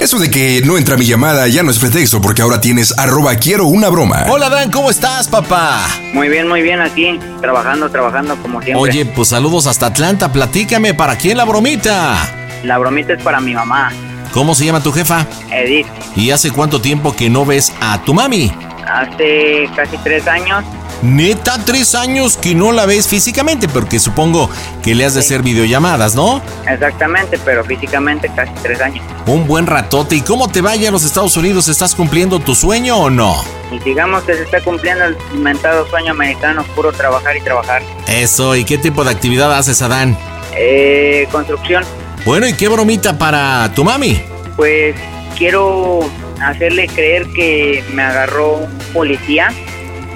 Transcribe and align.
Eso 0.00 0.18
de 0.18 0.30
que 0.30 0.62
no 0.64 0.78
entra 0.78 0.96
mi 0.96 1.06
llamada 1.06 1.46
ya 1.46 1.62
no 1.62 1.70
es 1.70 1.78
pretexto 1.78 2.20
porque 2.20 2.42
ahora 2.42 2.60
tienes 2.60 2.92
arroba 2.98 3.36
quiero 3.36 3.66
una 3.66 3.88
broma. 3.88 4.24
Hola 4.28 4.48
Dan, 4.48 4.70
¿cómo 4.70 4.90
estás, 4.90 5.28
papá? 5.28 5.86
Muy 6.12 6.28
bien, 6.28 6.48
muy 6.48 6.60
bien 6.60 6.80
aquí, 6.80 7.20
trabajando, 7.40 7.88
trabajando 7.88 8.36
como 8.42 8.60
siempre. 8.60 8.82
Oye, 8.82 9.06
pues 9.06 9.28
saludos 9.28 9.68
hasta 9.68 9.86
Atlanta, 9.86 10.32
platícame, 10.32 10.92
¿para 10.94 11.16
quién 11.16 11.36
la 11.36 11.44
bromita? 11.44 12.16
La 12.64 12.78
bromita 12.78 13.12
es 13.12 13.22
para 13.22 13.40
mi 13.40 13.54
mamá, 13.54 13.92
¿Cómo 14.32 14.54
se 14.54 14.64
llama 14.64 14.82
tu 14.82 14.92
jefa? 14.92 15.26
Edith. 15.52 15.86
¿Y 16.16 16.30
hace 16.30 16.50
cuánto 16.50 16.80
tiempo 16.80 17.14
que 17.14 17.28
no 17.28 17.44
ves 17.44 17.72
a 17.80 18.02
tu 18.02 18.14
mami? 18.14 18.50
Hace 18.86 19.68
casi 19.76 19.98
tres 19.98 20.26
años. 20.26 20.64
Neta, 21.02 21.58
tres 21.64 21.94
años 21.94 22.36
que 22.36 22.54
no 22.54 22.72
la 22.72 22.86
ves 22.86 23.08
físicamente, 23.08 23.68
porque 23.68 23.98
supongo 23.98 24.48
que 24.82 24.94
le 24.94 25.04
has 25.04 25.14
de 25.14 25.20
hacer 25.20 25.42
videollamadas, 25.42 26.14
¿no? 26.14 26.40
Exactamente, 26.66 27.38
pero 27.44 27.64
físicamente 27.64 28.30
casi 28.34 28.52
tres 28.62 28.80
años. 28.80 29.04
Un 29.26 29.46
buen 29.46 29.66
ratote. 29.66 30.16
¿Y 30.16 30.20
cómo 30.22 30.48
te 30.48 30.60
vaya 30.60 30.88
a 30.88 30.92
los 30.92 31.04
Estados 31.04 31.36
Unidos? 31.36 31.68
¿Estás 31.68 31.94
cumpliendo 31.94 32.38
tu 32.38 32.54
sueño 32.54 32.96
o 32.96 33.10
no? 33.10 33.34
Y 33.70 33.80
digamos 33.80 34.22
que 34.22 34.34
se 34.34 34.44
está 34.44 34.60
cumpliendo 34.62 35.04
el 35.04 35.16
inventado 35.34 35.86
sueño 35.88 36.12
americano, 36.12 36.64
puro 36.74 36.92
trabajar 36.92 37.36
y 37.36 37.40
trabajar. 37.40 37.82
Eso, 38.06 38.54
¿y 38.56 38.64
qué 38.64 38.78
tipo 38.78 39.04
de 39.04 39.10
actividad 39.10 39.52
haces, 39.52 39.82
Adán? 39.82 40.16
Eh, 40.56 41.26
construcción, 41.32 41.84
Bueno, 42.24 42.46
¿y 42.46 42.52
qué 42.54 42.68
bromita 42.68 43.18
para 43.18 43.72
tu 43.74 43.84
mami? 43.84 44.22
pues 44.56 44.94
quiero 45.36 46.00
hacerle 46.40 46.86
creer 46.86 47.26
que 47.34 47.82
me 47.94 48.02
agarró 48.02 48.58
un 48.58 48.78
policía. 48.92 49.48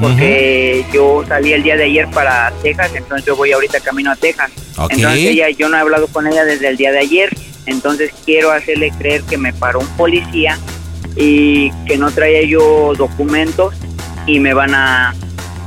Porque 0.00 0.84
yo 0.92 1.24
salí 1.26 1.54
el 1.54 1.62
día 1.62 1.74
de 1.74 1.84
ayer 1.84 2.06
para 2.10 2.52
Texas, 2.62 2.92
entonces 2.94 3.24
yo 3.24 3.34
voy 3.34 3.52
ahorita 3.52 3.80
camino 3.80 4.10
a 4.10 4.16
Texas. 4.16 4.50
Entonces 4.90 5.20
ella, 5.20 5.48
yo 5.48 5.70
no 5.70 5.78
he 5.78 5.80
hablado 5.80 6.06
con 6.08 6.26
ella 6.26 6.44
desde 6.44 6.68
el 6.68 6.76
día 6.76 6.92
de 6.92 6.98
ayer, 6.98 7.34
entonces 7.64 8.12
quiero 8.26 8.52
hacerle 8.52 8.92
creer 8.98 9.22
que 9.22 9.38
me 9.38 9.54
paró 9.54 9.80
un 9.80 9.88
policía 9.96 10.58
y 11.16 11.70
que 11.86 11.96
no 11.96 12.10
traía 12.10 12.42
yo 12.42 12.92
documentos 12.94 13.74
y 14.26 14.38
me 14.38 14.52
van 14.52 14.74
a, 14.74 15.14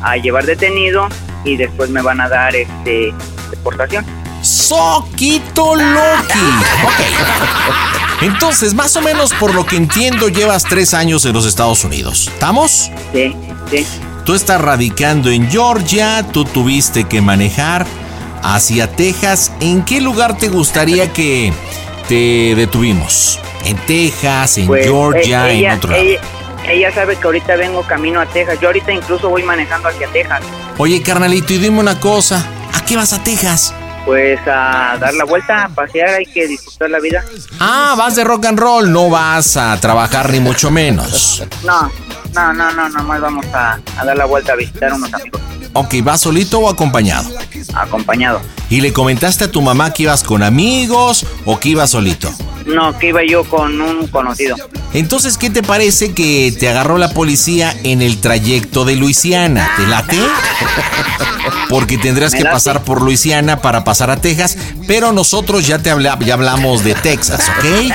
a 0.04 0.18
llevar 0.18 0.46
detenido 0.46 1.10
y 1.44 1.58
después 1.58 1.90
me 1.90 2.04
van 2.04 2.22
a 2.22 2.30
dar 2.30 2.56
este 2.56 3.12
deportación. 3.50 4.06
Soquito 4.42 5.76
Loki. 5.76 6.40
Ok. 6.86 8.22
Entonces, 8.22 8.74
más 8.74 8.96
o 8.96 9.02
menos 9.02 9.34
por 9.34 9.54
lo 9.54 9.66
que 9.66 9.78
entiendo, 9.78 10.28
llevas 10.28 10.64
tres 10.64 10.94
años 10.94 11.26
en 11.26 11.34
los 11.34 11.46
Estados 11.46 11.84
Unidos. 11.84 12.28
¿Estamos? 12.28 12.92
Sí, 13.14 13.36
sí. 13.72 13.86
Tú 14.26 14.34
estás 14.36 14.60
radicando 14.62 15.30
en 15.32 15.50
Georgia, 15.50 16.26
tú 16.32 16.44
tuviste 16.46 17.06
que 17.06 17.22
manejar 17.22 17.86
hacia 18.44 18.92
Texas. 18.92 19.52
¿En 19.60 19.84
qué 19.84 20.02
lugar 20.02 20.38
te 20.38 20.50
gustaría 20.50 21.12
que 21.14 21.52
te 22.08 22.54
detuvimos? 22.56 23.40
¿En 23.66 23.78
Texas, 23.86 24.58
en 24.58 24.68
Pues, 24.68 24.86
Georgia, 24.86 25.50
eh, 25.50 25.66
en 25.66 25.72
otro 25.72 25.92
lado? 25.92 26.04
ella, 26.04 26.20
ella 26.68 26.94
sabe 26.94 27.16
que 27.16 27.24
ahorita 27.26 27.56
vengo 27.56 27.82
camino 27.84 28.20
a 28.22 28.26
Texas. 28.26 28.60
Yo 28.62 28.68
ahorita 28.68 28.92
incluso 28.92 29.30
voy 29.30 29.44
manejando 29.44 29.90
hacia 29.90 30.08
Texas. 30.10 30.42
Oye, 30.78 31.02
carnalito, 31.02 31.54
y 31.54 31.58
dime 31.58 31.80
una 31.80 32.00
cosa. 32.00 32.46
¿A 32.74 32.82
qué 32.86 32.96
vas 32.98 33.14
a 33.14 33.24
Texas? 33.24 33.74
Pues 34.06 34.40
a 34.48 34.98
dar 35.00 35.14
la 35.14 35.26
vuelta, 35.26 35.66
a 35.66 35.70
pasear, 35.70 36.10
hay 36.10 36.26
que 36.26 36.48
disfrutar 36.48 36.90
la 36.90 37.00
vida. 37.00 37.24
Ah, 37.60 37.96
vas 37.98 38.16
de 38.16 38.24
rock 38.24 38.46
and 38.46 38.60
roll, 38.60 38.92
no 38.92 39.10
vas 39.10 39.56
a 39.58 39.80
trabajar 39.80 40.32
ni 40.32 40.40
mucho 40.40 40.72
menos. 40.72 41.44
No, 41.64 41.92
no, 42.34 42.54
no, 42.54 42.72
no, 42.72 42.90
nomás 42.90 43.22
vamos 43.22 43.46
a, 43.54 43.80
a 43.98 44.06
dar 44.06 44.18
la 44.18 44.26
vuelta 44.26 44.54
a 44.54 44.56
visitar 44.56 44.94
unos 44.94 45.14
amigos. 45.14 45.42
Ok, 45.74 45.96
¿vas 46.04 46.22
solito 46.22 46.60
o 46.60 46.70
acompañado? 46.70 47.30
Acompañado. 47.76 48.42
¿Y 48.70 48.82
le 48.82 48.92
comentaste 48.92 49.44
a 49.44 49.52
tu 49.52 49.62
mamá 49.62 49.94
que 49.94 50.04
ibas 50.04 50.24
con 50.24 50.42
amigos 50.42 51.26
o 51.46 51.60
que 51.60 51.70
ibas 51.70 51.92
solito? 51.92 52.34
No, 52.74 52.98
que 52.98 53.08
iba 53.10 53.22
yo 53.24 53.44
con 53.46 53.80
un 53.82 54.08
conocido. 54.08 54.56
Entonces, 54.94 55.38
¿qué 55.38 55.50
te 55.50 55.64
parece 55.64 56.14
que 56.14 56.56
te 56.58 56.70
agarró 56.70 56.98
la 56.98 57.10
policía 57.14 57.76
en 57.84 58.02
el 58.02 58.20
trayecto 58.22 58.86
de 58.86 58.96
Luisiana? 58.96 59.70
¿Te 59.78 59.86
late? 59.88 60.18
Porque 61.70 61.98
tendrás 61.98 62.34
que 62.34 62.44
pasar 62.54 62.84
por 62.84 63.02
Luisiana 63.02 63.62
para 63.62 63.84
pasar 63.84 64.10
a 64.10 64.18
Texas, 64.18 64.58
pero 64.88 65.12
nosotros 65.12 65.66
ya 65.68 65.80
te 65.80 65.90
habla- 65.92 66.18
ya 66.20 66.34
hablamos 66.34 66.84
de 66.84 66.96
Texas, 66.96 67.42
¿ok? 67.58 67.94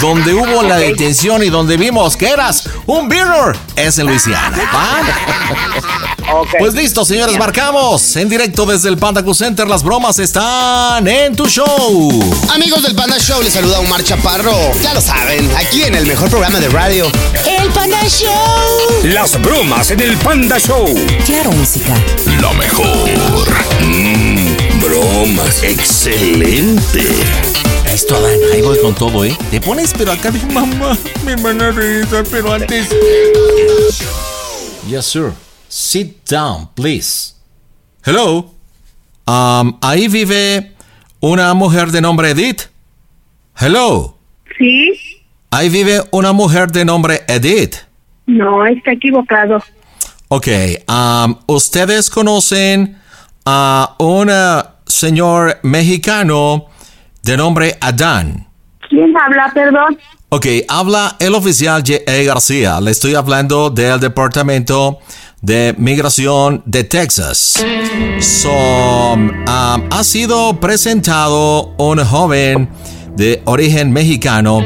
Donde 0.00 0.34
hubo 0.34 0.62
la 0.62 0.76
detención 0.78 1.42
y 1.42 1.48
donde 1.50 1.76
vimos 1.76 2.16
que 2.16 2.28
eras 2.28 2.68
un 2.86 3.08
beaner 3.08 3.56
es 3.76 3.98
en 3.98 4.06
Luisiana, 4.06 4.56
¿va? 4.74 5.00
Pues 6.58 6.74
listo, 6.74 7.04
señores, 7.04 7.36
marcamos 7.38 8.16
en 8.16 8.28
directo 8.28 8.64
desde 8.64 8.88
el 8.88 8.96
Panda 8.96 9.22
Cool 9.22 9.34
Center. 9.34 9.66
Las 9.66 9.82
bromas 9.82 10.18
están 10.18 11.06
en 11.06 11.36
tu 11.36 11.46
show. 11.46 12.10
Amigos 12.54 12.82
del 12.82 12.94
Panda 12.94 13.18
Show, 13.18 13.42
les 13.42 13.52
saluda 13.52 13.80
Omar 13.80 14.02
Chaparro. 14.02 14.54
Ya 14.82 14.94
lo 14.94 15.00
saben, 15.00 15.50
aquí 15.56 15.82
en 15.82 15.94
el 15.94 16.06
mejor 16.06 16.30
programa 16.30 16.58
de 16.60 16.68
radio. 16.68 17.10
El 17.60 17.68
Panda 17.70 18.00
Show. 18.08 18.30
Las 19.04 19.40
bromas 19.42 19.90
en 19.90 20.00
el 20.00 20.16
Panda 20.18 20.58
Show. 20.58 20.86
Claro, 21.26 21.50
música. 21.52 21.94
Lo 22.40 22.52
mejor. 22.54 23.48
Mm, 23.80 24.80
bromas. 24.80 25.62
Excelente. 25.62 27.61
Listo, 27.92 28.16
Adán, 28.16 28.38
ahí 28.54 28.62
voy 28.62 28.78
con 28.80 28.94
todo, 28.94 29.24
¿eh? 29.24 29.36
Te 29.50 29.60
pones, 29.60 29.92
pero 29.96 30.12
acá 30.12 30.30
mi 30.30 30.40
mamá, 30.52 30.96
mi 31.26 31.32
hermana 31.32 31.70
risa, 31.70 32.22
pero 32.30 32.52
antes. 32.54 32.88
Yes, 34.88 35.04
sir. 35.06 35.32
Sit 35.68 36.28
down, 36.28 36.68
please. 36.74 37.34
Hello. 38.04 38.50
Um, 39.26 39.76
ahí 39.82 40.08
vive 40.08 40.72
una 41.20 41.52
mujer 41.54 41.90
de 41.90 42.00
nombre 42.00 42.30
Edith? 42.30 42.62
Hello. 43.56 44.16
Sí, 44.58 44.92
Ahí 45.50 45.68
vive 45.68 46.02
una 46.12 46.32
mujer 46.32 46.72
de 46.72 46.84
nombre 46.86 47.22
Edith. 47.28 47.76
no, 48.26 48.64
está 48.66 48.92
equivocado. 48.92 49.62
Ok, 50.28 50.48
um, 50.88 51.36
ustedes 51.46 52.08
conocen 52.08 52.98
a 53.44 53.96
un 53.98 54.30
señor 54.86 55.58
mexicano 55.62 56.68
de 57.22 57.36
nombre 57.36 57.76
Adán. 57.80 58.46
¿Quién 58.88 59.16
habla, 59.16 59.50
perdón? 59.54 59.98
Ok, 60.28 60.46
habla 60.68 61.16
el 61.18 61.34
oficial 61.34 61.82
J.A. 61.86 62.24
García. 62.24 62.80
Le 62.80 62.90
estoy 62.90 63.14
hablando 63.14 63.70
del 63.70 64.00
Departamento 64.00 64.98
de 65.40 65.74
Migración 65.76 66.62
de 66.64 66.84
Texas. 66.84 67.64
So, 68.20 68.50
um, 69.12 69.30
ha 69.46 70.04
sido 70.04 70.58
presentado 70.58 71.74
un 71.76 72.02
joven 72.04 72.68
de 73.14 73.42
origen 73.44 73.92
mexicano 73.92 74.64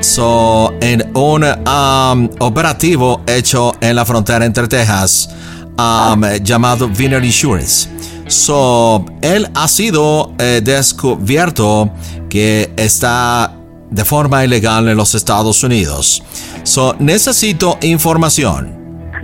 so, 0.00 0.74
en 0.80 1.10
un 1.14 1.44
um, 1.44 2.30
operativo 2.38 3.22
hecho 3.26 3.72
en 3.80 3.96
la 3.96 4.04
frontera 4.04 4.44
entre 4.44 4.68
Texas 4.68 5.30
um, 5.78 6.22
llamado 6.42 6.88
Vineyard 6.88 7.24
Insurance. 7.24 7.97
So, 8.28 9.04
él 9.22 9.48
ha 9.54 9.68
sido 9.68 10.32
eh, 10.38 10.60
descubierto 10.62 11.90
que 12.28 12.70
está 12.76 13.52
de 13.90 14.04
forma 14.04 14.44
ilegal 14.44 14.88
en 14.88 14.96
los 14.96 15.14
Estados 15.14 15.64
Unidos. 15.64 16.22
So, 16.62 16.94
necesito 16.98 17.78
información. 17.82 18.76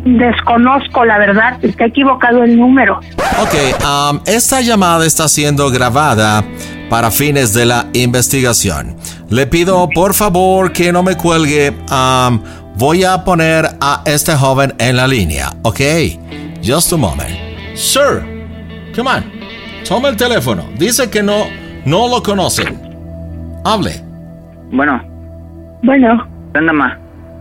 Desconozco, 0.05 1.05
la 1.05 1.19
verdad, 1.19 1.59
está 1.63 1.87
equivocado 1.87 2.43
el 2.43 2.59
número. 2.59 2.99
Ok, 3.41 3.55
um, 3.85 4.21
esta 4.27 4.61
llamada 4.61 5.07
está 5.07 5.29
siendo 5.29 5.71
grabada 5.71 6.45
para 6.91 7.11
fines 7.11 7.55
de 7.55 7.67
la 7.67 7.87
investigación. 7.93 8.97
Le 9.31 9.47
pido 9.47 9.89
por 9.95 10.15
favor 10.15 10.73
que 10.73 10.93
no 10.93 11.03
me 11.03 11.17
cuelgue. 11.17 11.71
um, 11.91 12.41
voy 12.77 13.05
a 13.05 13.25
poner 13.25 13.77
a 13.81 14.03
este 14.05 14.35
joven 14.35 14.75
en 14.79 14.97
la 14.97 15.07
línea, 15.07 15.53
ok? 15.63 15.81
Just 16.63 16.93
a 16.93 16.97
moment. 16.97 17.31
Sir, 17.75 18.34
come 18.95 19.09
on. 19.11 19.25
Toma 19.89 20.09
el 20.09 20.17
teléfono. 20.17 20.65
Dice 20.79 21.11
que 21.11 21.23
no, 21.23 21.45
no 21.85 22.09
lo 22.09 22.23
conocen. 22.23 22.79
Hable. 23.65 23.93
Bueno, 24.71 25.01
Bueno, 25.83 26.27
¿qué 26.53 26.59
onda, 26.61 26.73
ma? 26.73 26.99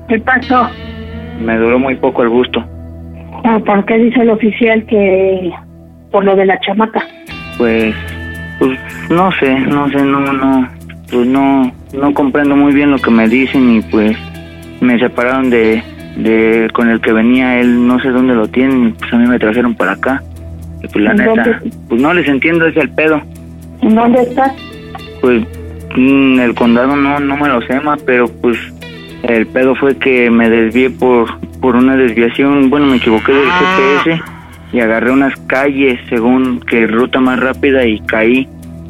¿qué 0.09 0.19
pasó? 0.19 0.67
Me 1.39 1.57
duró 1.57 1.79
muy 1.79 1.95
poco 1.95 2.23
el 2.23 2.29
gusto. 2.29 2.63
Ah, 3.45 3.59
¿Por 3.65 3.85
qué 3.85 3.97
dice 3.97 4.21
el 4.21 4.29
oficial 4.29 4.85
que 4.85 5.51
por 6.11 6.23
lo 6.23 6.35
de 6.35 6.45
la 6.45 6.59
chamaca? 6.59 7.01
Pues, 7.57 7.95
pues 8.59 8.77
no 9.09 9.31
sé, 9.39 9.59
no 9.61 9.89
sé, 9.89 9.97
no, 10.03 10.19
no, 10.19 10.67
pues 11.09 11.27
no, 11.27 11.71
no 11.93 12.13
comprendo 12.13 12.55
muy 12.55 12.73
bien 12.73 12.91
lo 12.91 12.99
que 12.99 13.09
me 13.11 13.27
dicen 13.27 13.77
y 13.77 13.81
pues 13.81 14.15
me 14.81 14.99
separaron 14.99 15.49
de, 15.49 15.81
de 16.17 16.69
con 16.73 16.89
el 16.89 17.01
que 17.01 17.11
venía 17.13 17.59
él, 17.59 17.87
no 17.87 17.99
sé 17.99 18.09
dónde 18.09 18.35
lo 18.35 18.47
tienen, 18.47 18.89
y 18.89 18.91
pues 18.91 19.11
a 19.13 19.17
mí 19.17 19.27
me 19.27 19.39
trajeron 19.39 19.73
para 19.75 19.93
acá. 19.93 20.21
Pues 20.91 21.03
la 21.03 21.11
¿En 21.11 21.17
neta, 21.17 21.29
dónde? 21.43 21.71
pues 21.87 22.01
no 22.01 22.13
les 22.13 22.27
entiendo 22.27 22.65
ese 22.67 22.81
el 22.81 22.89
pedo. 22.89 23.21
¿En 23.81 23.95
dónde 23.95 24.21
estás? 24.21 24.51
Pues 25.21 25.43
mm, 25.95 26.39
el 26.39 26.53
condado 26.55 26.95
no, 26.95 27.19
no 27.19 27.37
me 27.37 27.47
lo 27.47 27.61
sé 27.61 27.79
más, 27.79 28.01
pero 28.03 28.27
pues 28.27 28.57
el 29.23 29.47
pedo 29.47 29.75
fue 29.75 29.97
que 29.97 30.29
me 30.29 30.49
desvié 30.49 30.89
por, 30.89 31.39
por 31.59 31.75
una 31.75 31.95
desviación, 31.95 32.69
bueno, 32.69 32.87
me 32.87 32.97
equivoqué 32.97 33.31
del 33.31 33.45
GPS 33.49 34.21
y 34.73 34.79
agarré 34.81 35.11
unas 35.11 35.35
calles 35.47 35.99
según 36.09 36.59
que 36.61 36.87
ruta 36.87 37.19
más 37.19 37.39
rápida 37.39 37.85
y 37.85 37.99
caí. 38.01 38.47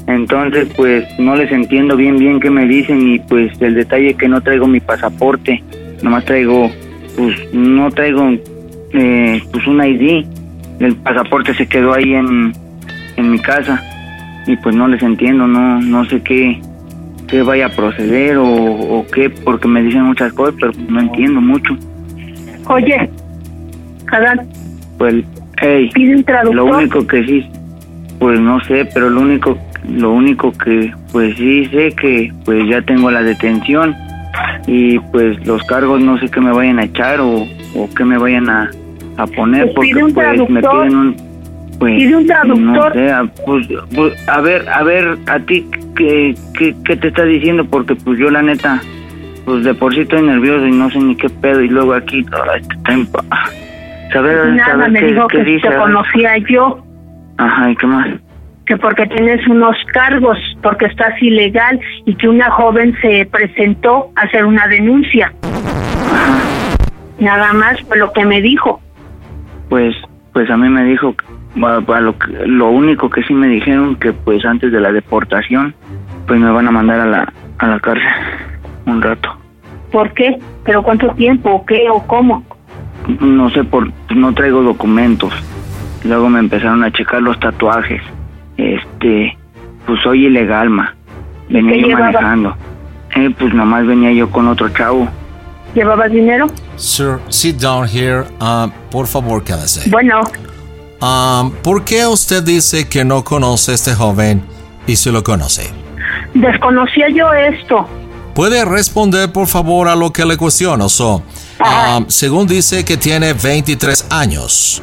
Entonces, 0.08 0.68
pues 0.76 1.06
no 1.20 1.36
les 1.36 1.52
entiendo 1.52 1.96
bien 1.96 2.18
bien 2.18 2.40
qué 2.40 2.50
me 2.50 2.66
dicen 2.66 3.08
y 3.14 3.20
pues 3.20 3.54
el 3.62 3.76
detalle 3.76 4.16
que 4.16 4.28
no 4.28 4.42
traigo 4.42 4.68
mi 4.68 4.80
pasaporte, 4.80 5.64
nomás 6.02 6.26
traigo, 6.26 6.70
pues 7.16 7.54
no 7.54 7.90
traigo 7.92 8.32
eh, 8.94 9.42
pues 9.52 9.68
un 9.68 9.84
ID. 9.84 10.26
El 10.84 10.96
pasaporte 10.98 11.54
se 11.56 11.68
quedó 11.68 11.94
ahí 11.94 12.14
en, 12.14 12.54
en 13.18 13.32
mi 13.32 13.40
casa 13.40 13.82
y 14.46 14.56
pues 14.58 14.76
no 14.76 14.88
les 14.88 15.02
entiendo, 15.02 15.48
no 15.48 15.80
no 15.80 16.06
sé 16.06 16.22
qué 16.22 16.60
qué 17.28 17.42
vaya 17.42 17.68
a 17.68 17.70
proceder 17.70 18.38
o, 18.38 18.46
o 18.46 19.06
qué, 19.08 19.30
porque 19.30 19.68
me 19.68 19.82
dicen 19.82 20.04
muchas 20.04 20.32
cosas, 20.34 20.56
pero 20.60 20.72
no 20.90 21.00
entiendo 21.00 21.42
mucho. 21.42 21.76
Oye, 22.68 23.10
Adán, 24.12 24.42
Pues, 24.98 25.24
hey, 25.62 25.90
pide 25.94 26.18
un 26.18 26.24
traductor. 26.24 26.56
lo 26.56 26.66
único 26.66 27.08
que 27.08 27.24
sí, 27.26 27.46
pues 28.20 28.40
no 28.40 28.60
sé, 28.66 28.86
pero 28.94 29.10
lo 29.10 29.22
único, 29.22 29.58
lo 29.90 30.12
único 30.12 30.52
que, 30.52 30.94
pues 31.12 31.36
sí 31.38 31.66
sé 31.68 31.92
que, 32.00 32.32
pues 32.46 32.68
ya 32.70 32.82
tengo 32.84 33.10
la 33.10 33.24
detención 33.24 33.96
y 34.68 35.00
pues 35.00 35.44
los 35.48 35.64
cargos 35.64 36.02
no 36.02 36.18
sé 36.20 36.30
qué 36.30 36.40
me 36.40 36.52
vayan 36.52 36.78
a 36.80 36.84
echar 36.84 37.20
o, 37.20 37.48
o 37.76 37.90
qué 37.98 38.04
me 38.06 38.18
vayan 38.18 38.50
a, 38.50 38.70
a 39.18 39.28
poner, 39.28 39.64
Pues 39.74 39.76
porque 39.76 40.04
un 40.04 40.14
pues 40.14 40.50
me 40.50 40.62
piden 40.62 40.96
un, 40.96 41.16
pues, 41.80 41.96
Pide 41.96 42.16
un 42.16 42.28
traductor. 42.28 42.60
No 42.64 42.92
sé, 42.94 43.12
a- 43.12 43.24
pues, 43.46 43.68
pues, 43.96 44.28
a 44.30 44.42
ver, 44.42 44.68
a 44.70 44.84
ver, 44.84 45.18
a 45.28 45.40
ti, 45.40 45.66
¿qué, 45.96 46.36
qué, 46.58 46.76
qué 46.86 46.96
te 46.98 47.08
está 47.10 47.24
diciendo? 47.24 47.66
Porque 47.66 47.96
pues 47.96 48.18
yo 48.20 48.30
la 48.30 48.42
neta, 48.42 48.80
pues 49.46 49.64
de 49.64 49.74
por 49.74 49.94
sí 49.94 50.02
estoy 50.02 50.22
nervioso 50.22 50.66
y 50.68 50.72
no 50.72 50.90
sé 50.90 51.00
ni 51.00 51.16
qué 51.16 51.30
pedo 51.30 51.62
y 51.62 51.68
luego 51.70 51.94
aquí, 51.94 52.26
ay, 52.86 53.04
pa- 53.06 53.24
saber, 54.12 54.48
Nada, 54.54 54.72
saber 54.72 54.92
me 54.92 55.00
qué, 55.00 55.06
dijo 55.08 55.28
qué 55.28 55.38
que 55.40 55.44
dice. 55.44 55.68
te 55.70 55.76
conocía 55.76 56.38
yo, 56.50 56.84
Ajá, 57.38 57.72
¿y 57.72 57.76
qué 57.76 57.88
más? 57.88 58.08
que 58.66 58.78
porque 58.78 59.06
tienes 59.08 59.46
unos 59.48 59.76
cargos, 59.92 60.38
porque 60.62 60.86
estás 60.86 61.22
ilegal 61.22 61.82
y 62.06 62.16
que 62.16 62.30
una 62.30 62.50
joven 62.52 62.96
se 63.02 63.26
presentó 63.30 64.10
a 64.16 64.22
hacer 64.22 64.46
una 64.46 64.68
denuncia. 64.68 65.34
Nada 67.20 67.52
más 67.54 67.82
fue 67.84 67.98
lo 67.98 68.12
que 68.14 68.24
me 68.26 68.42
dijo. 68.42 68.80
Pues, 69.74 69.96
pues 70.34 70.52
a 70.52 70.56
mí 70.56 70.70
me 70.70 70.84
dijo, 70.84 71.16
lo, 71.56 72.16
lo 72.46 72.70
único 72.70 73.10
que 73.10 73.24
sí 73.24 73.34
me 73.34 73.48
dijeron 73.48 73.96
que 73.96 74.14
pues 74.14 74.46
antes 74.46 74.72
de 74.72 74.80
la 74.80 74.92
deportación, 74.92 75.74
pues 76.28 76.40
me 76.40 76.52
van 76.52 76.68
a 76.68 76.72
mandar 76.72 77.00
a 77.00 77.08
la, 77.08 77.34
a 77.58 77.68
la 77.68 77.80
cárcel 77.80 78.08
un 78.86 79.02
rato. 79.02 79.36
¿Por 79.92 80.14
qué? 80.14 80.38
¿Pero 80.64 80.84
cuánto 80.84 81.08
tiempo? 81.16 81.50
¿O 81.50 81.66
qué? 81.66 81.90
¿O 81.90 82.06
cómo? 82.06 82.44
No 83.20 83.50
sé, 83.50 83.64
por 83.64 83.92
no 84.16 84.32
traigo 84.36 84.62
documentos. 84.62 85.34
Luego 86.04 86.30
me 86.30 86.38
empezaron 86.38 86.84
a 86.84 86.92
checar 86.92 87.24
los 87.24 87.40
tatuajes. 87.40 88.04
Este, 88.58 89.36
pues 89.88 90.00
soy 90.04 90.28
ilegal, 90.28 90.70
ma. 90.70 90.94
Venía 91.50 91.78
yo 91.78 91.88
llevaba? 91.88 92.12
manejando. 92.12 92.56
Eh, 93.16 93.34
pues 93.40 93.52
nomás 93.56 93.88
venía 93.88 94.12
yo 94.12 94.30
con 94.30 94.48
otro 94.48 94.70
chavo. 94.70 95.08
¿Llevabas 95.74 96.12
dinero? 96.12 96.46
Sir, 96.76 97.20
sit 97.30 97.58
down 97.62 97.88
here. 97.88 98.26
Um, 98.42 98.72
por 98.90 99.08
favor, 99.08 99.44
quédese. 99.44 99.90
Bueno, 99.90 100.22
Um, 101.02 101.52
¿Por 101.62 101.84
qué 101.84 102.08
usted 102.08 102.42
dice 102.44 102.88
que 102.88 103.04
no 103.04 103.26
conoce 103.26 103.72
a 103.72 103.76
este 103.76 103.94
joven 103.94 104.42
y 104.88 104.96
si 104.96 105.12
lo 105.12 105.22
conoce? 105.22 105.70
desconocía 106.34 107.10
yo 107.10 107.34
esto. 107.34 107.86
¿Puede 108.34 108.64
responder, 108.64 109.30
por 109.30 109.48
favor, 109.48 109.90
a 109.90 109.98
lo 109.98 110.14
que 110.14 110.26
le 110.26 110.38
cuestiono? 110.38 110.88
So, 110.88 111.22
um, 111.60 112.06
según 112.08 112.48
dice 112.48 112.86
que 112.86 112.96
tiene 112.96 113.34
23 113.34 114.08
años. 114.12 114.82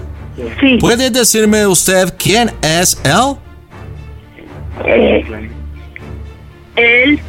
Sí. 0.61 0.77
¿Puede 0.79 1.09
decirme 1.11 1.67
usted 1.67 2.15
quién 2.19 2.53
es 2.61 3.01
él? 3.03 3.37
Eh, 4.85 5.25
él 6.77 7.21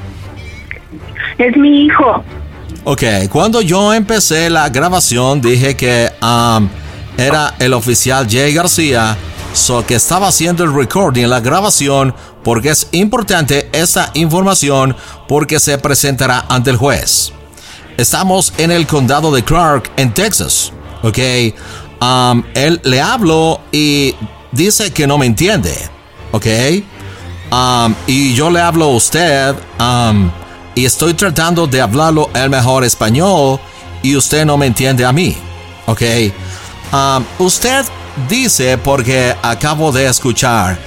es 1.38 1.56
mi 1.56 1.86
hijo. 1.86 2.24
Ok, 2.84 3.04
cuando 3.32 3.62
yo 3.62 3.94
empecé 3.94 4.50
la 4.50 4.68
grabación 4.70 5.40
dije 5.40 5.76
que 5.76 6.12
um, 6.20 6.68
era 7.16 7.54
el 7.60 7.74
oficial 7.74 8.28
Jay 8.28 8.56
García, 8.56 9.16
so 9.54 9.86
que 9.86 9.94
estaba 9.94 10.30
haciendo 10.30 10.64
el 10.64 10.74
recording, 10.74 11.28
la 11.28 11.40
grabación, 11.42 12.16
porque 12.44 12.70
es 12.70 12.88
importante 12.92 13.70
esta 13.72 14.10
información 14.16 14.96
porque 15.28 15.60
se 15.60 15.78
presentará 15.78 16.46
ante 16.50 16.72
el 16.72 16.78
juez. 16.78 17.32
Estamos 17.98 18.52
en 18.58 18.72
el 18.72 18.88
condado 18.88 19.32
de 19.32 19.44
Clark, 19.44 19.92
en 19.98 20.12
Texas, 20.12 20.74
ok. 21.04 21.20
Um, 22.02 22.44
él 22.56 22.82
le 22.84 23.00
hablo 23.00 23.62
y 23.72 24.16
dice 24.52 24.92
que 24.92 25.06
no 25.06 25.20
me 25.20 25.28
entiende, 25.28 25.76
ok. 26.32 26.48
Um, 27.52 27.94
y 28.08 28.34
yo 28.34 28.50
le 28.50 28.60
hablo 28.60 28.86
a 28.86 28.96
usted 28.96 29.56
um, 29.80 30.32
y 30.76 30.86
estoy 30.86 31.14
tratando 31.14 31.68
de 31.68 31.82
hablarlo 31.82 32.30
el 32.34 32.50
mejor 32.50 32.84
español 32.84 33.60
y 34.02 34.16
usted 34.16 34.46
no 34.46 34.58
me 34.58 34.68
entiende 34.68 35.06
a 35.06 35.12
mí. 35.12 35.36
¿Ok? 35.86 36.02
Um, 36.94 37.26
usted 37.40 37.86
dice, 38.30 38.78
porque 38.78 39.36
acabo 39.42 39.92
de 39.92 40.08
escuchar, 40.08 40.78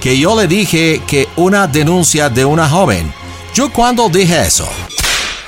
que 0.00 0.18
yo 0.18 0.38
le 0.38 0.46
dije 0.46 1.02
que 1.06 1.28
una 1.36 1.66
denuncia 1.66 2.28
de 2.28 2.44
una 2.44 2.68
joven. 2.68 3.12
¿Yo 3.54 3.72
cuándo 3.72 4.08
dije 4.08 4.42
eso? 4.42 4.68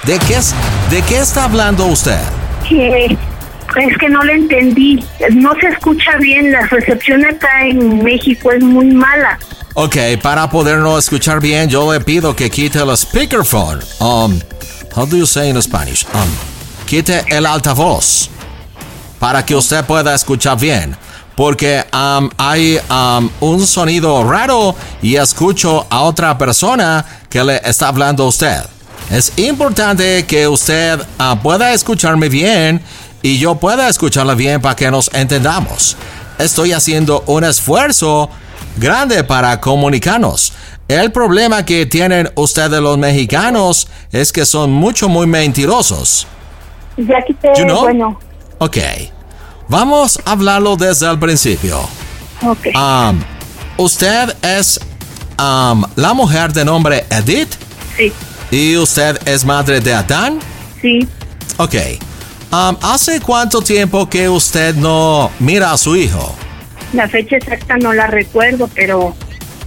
¿De 0.04 0.18
qué, 0.20 0.38
¿De 0.90 1.02
qué 1.02 1.18
está 1.18 1.44
hablando 1.44 1.86
usted? 1.86 2.20
Es 3.76 3.98
que 3.98 4.08
no 4.08 4.22
le 4.24 4.34
entendí. 4.34 5.04
No 5.32 5.54
se 5.60 5.68
escucha 5.68 6.16
bien. 6.18 6.52
La 6.52 6.66
recepción 6.66 7.24
acá 7.24 7.66
en 7.66 8.02
México 8.02 8.52
es 8.52 8.62
muy 8.62 8.86
mala. 8.86 9.38
Ok, 9.74 9.96
para 10.22 10.48
podernos 10.48 11.04
escuchar 11.04 11.40
bien, 11.40 11.68
yo 11.68 11.92
le 11.92 12.00
pido 12.00 12.34
que 12.34 12.50
quite 12.50 12.78
el 12.78 12.96
speakerphone. 12.96 13.80
Um, 14.00 14.40
how 14.94 15.04
do 15.04 15.16
you 15.16 15.26
say 15.26 15.50
in 15.50 15.60
Spanish? 15.60 16.06
Um, 16.14 16.30
quite 16.86 17.24
el 17.28 17.44
altavoz 17.44 18.30
para 19.18 19.44
que 19.44 19.54
usted 19.54 19.84
pueda 19.84 20.14
escuchar 20.14 20.58
bien. 20.58 20.96
Porque 21.34 21.84
um, 21.92 22.30
hay 22.38 22.80
um, 22.88 23.28
un 23.40 23.66
sonido 23.66 24.24
raro 24.24 24.74
y 25.02 25.16
escucho 25.16 25.86
a 25.90 26.00
otra 26.00 26.38
persona 26.38 27.04
que 27.28 27.44
le 27.44 27.60
está 27.62 27.88
hablando 27.88 28.24
a 28.24 28.28
usted. 28.28 28.62
Es 29.10 29.32
importante 29.36 30.24
que 30.24 30.48
usted 30.48 30.98
uh, 30.98 31.36
pueda 31.42 31.74
escucharme 31.74 32.30
bien 32.30 32.80
y 33.26 33.38
yo 33.38 33.56
pueda 33.56 33.88
escucharla 33.88 34.34
bien 34.36 34.60
para 34.60 34.76
que 34.76 34.88
nos 34.88 35.12
entendamos. 35.12 35.96
Estoy 36.38 36.72
haciendo 36.72 37.24
un 37.26 37.42
esfuerzo 37.42 38.30
grande 38.76 39.24
para 39.24 39.60
comunicarnos. 39.60 40.52
El 40.86 41.10
problema 41.10 41.64
que 41.64 41.86
tienen 41.86 42.30
ustedes 42.36 42.80
los 42.80 42.96
mexicanos 42.96 43.88
es 44.12 44.30
que 44.30 44.46
son 44.46 44.70
mucho 44.70 45.08
muy 45.08 45.26
mentirosos. 45.26 46.28
Ya 46.96 47.20
quité, 47.26 47.48
You 47.58 47.64
know? 47.64 47.80
bueno, 47.80 48.20
Ok. 48.58 48.76
Vamos 49.68 50.20
a 50.24 50.30
hablarlo 50.30 50.76
desde 50.76 51.10
el 51.10 51.18
principio. 51.18 51.80
ok. 52.42 52.66
Um, 52.76 53.20
usted 53.76 54.36
es 54.40 54.78
um, 55.36 55.82
la 55.96 56.14
mujer 56.14 56.52
de 56.52 56.64
nombre 56.64 57.04
Edith 57.10 57.52
sí, 57.96 58.12
y 58.52 58.76
usted 58.76 59.18
es 59.26 59.44
madre 59.44 59.80
de 59.80 59.92
Adán. 59.94 60.38
sí. 60.80 61.08
Ok. 61.56 61.74
Um, 62.52 62.76
¿Hace 62.80 63.20
cuánto 63.20 63.60
tiempo 63.60 64.08
que 64.08 64.28
usted 64.28 64.74
no 64.76 65.30
mira 65.40 65.72
a 65.72 65.76
su 65.76 65.96
hijo? 65.96 66.34
La 66.92 67.08
fecha 67.08 67.36
exacta 67.36 67.76
no 67.76 67.92
la 67.92 68.06
recuerdo, 68.06 68.68
pero 68.74 69.14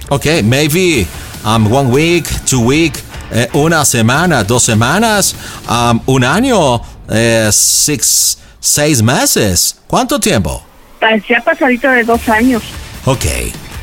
Ok, 0.10 0.26
maybe 0.44 1.06
um, 1.46 1.72
one 1.72 1.90
week, 1.92 2.26
two 2.46 2.62
week, 2.62 2.94
eh, 3.32 3.48
una 3.54 3.86
semana, 3.86 4.44
dos 4.44 4.64
semanas, 4.64 5.36
um, 5.70 6.00
un 6.08 6.24
año, 6.24 6.82
eh, 7.10 7.50
six, 7.52 8.40
seis 8.60 9.02
meses. 9.04 9.76
¿Cuánto 9.88 10.20
tiempo? 10.20 10.64
parecía 11.00 11.40
pasadito 11.42 11.90
de 11.90 12.04
dos 12.04 12.28
años. 12.28 12.62
Ok. 13.06 13.26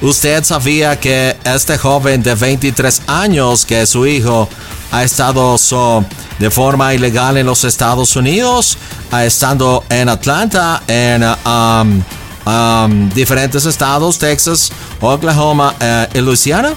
¿Usted 0.03 0.45
sabía 0.45 1.01
que 1.01 1.35
este 1.45 1.79
joven 1.79 2.23
de 2.23 2.35
23 2.35 3.03
años, 3.07 3.65
que 3.65 3.83
es 3.83 3.89
su 3.89 4.07
hijo, 4.07 4.49
ha 4.93 5.03
estado 5.03 5.57
so, 5.57 6.05
de 6.39 6.51
forma 6.51 6.93
ilegal 6.93 7.39
en 7.39 7.47
los 7.47 7.65
Estados 7.65 8.15
Unidos, 8.15 8.77
ha 9.11 9.25
estado 9.25 9.85
en 9.89 10.11
Atlanta, 10.11 10.83
en 10.87 11.23
um, 11.25 12.03
um, 12.45 13.09
diferentes 13.11 13.65
estados, 13.65 14.19
Texas, 14.19 14.71
Oklahoma 15.01 15.75
eh, 15.81 16.09
y 16.13 16.21
Louisiana? 16.21 16.75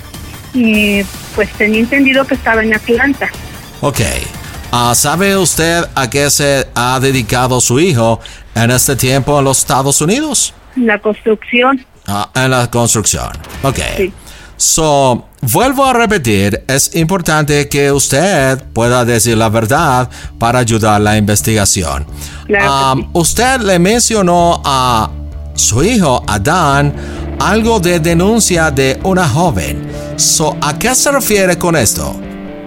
Y 0.53 1.03
pues 1.35 1.51
tenía 1.53 1.81
entendido 1.81 2.25
que 2.25 2.35
estaba 2.35 2.63
en 2.63 2.73
Atlanta. 2.73 3.29
Ok. 3.81 3.99
Ah, 4.71 4.93
¿Sabe 4.95 5.35
usted 5.35 5.83
a 5.95 6.09
qué 6.09 6.29
se 6.29 6.67
ha 6.75 6.99
dedicado 6.99 7.59
su 7.59 7.79
hijo 7.79 8.19
en 8.55 8.71
este 8.71 8.95
tiempo 8.95 9.39
en 9.39 9.45
los 9.45 9.59
Estados 9.59 9.99
Unidos? 9.99 10.53
La 10.75 10.99
construcción, 10.99 11.85
Ah, 12.09 12.29
en 12.35 12.51
la 12.51 12.69
construcción. 12.71 13.29
Ok. 13.63 13.77
Sí. 13.97 14.11
So, 14.57 15.25
vuelvo 15.41 15.85
a 15.85 15.93
repetir, 15.93 16.63
es 16.67 16.93
importante 16.95 17.69
que 17.69 17.91
usted 17.91 18.61
pueda 18.73 19.05
decir 19.05 19.37
la 19.37 19.47
verdad 19.47 20.09
para 20.37 20.59
ayudar 20.59 20.99
la 20.99 21.15
investigación. 21.17 22.05
Claro 22.47 22.93
Um, 22.93 23.01
sí. 23.01 23.07
Usted 23.13 23.61
le 23.61 23.79
mencionó 23.79 24.61
a 24.65 25.09
su 25.53 25.83
hijo, 25.83 26.23
Adán, 26.27 26.93
algo 27.39 27.79
de 27.79 27.99
denuncia 27.99 28.69
de 28.71 28.99
una 29.03 29.29
joven. 29.29 29.87
So, 30.17 30.57
¿A 30.61 30.77
qué 30.77 30.93
se 30.95 31.11
refiere 31.11 31.57
con 31.57 31.75
esto? 31.75 32.15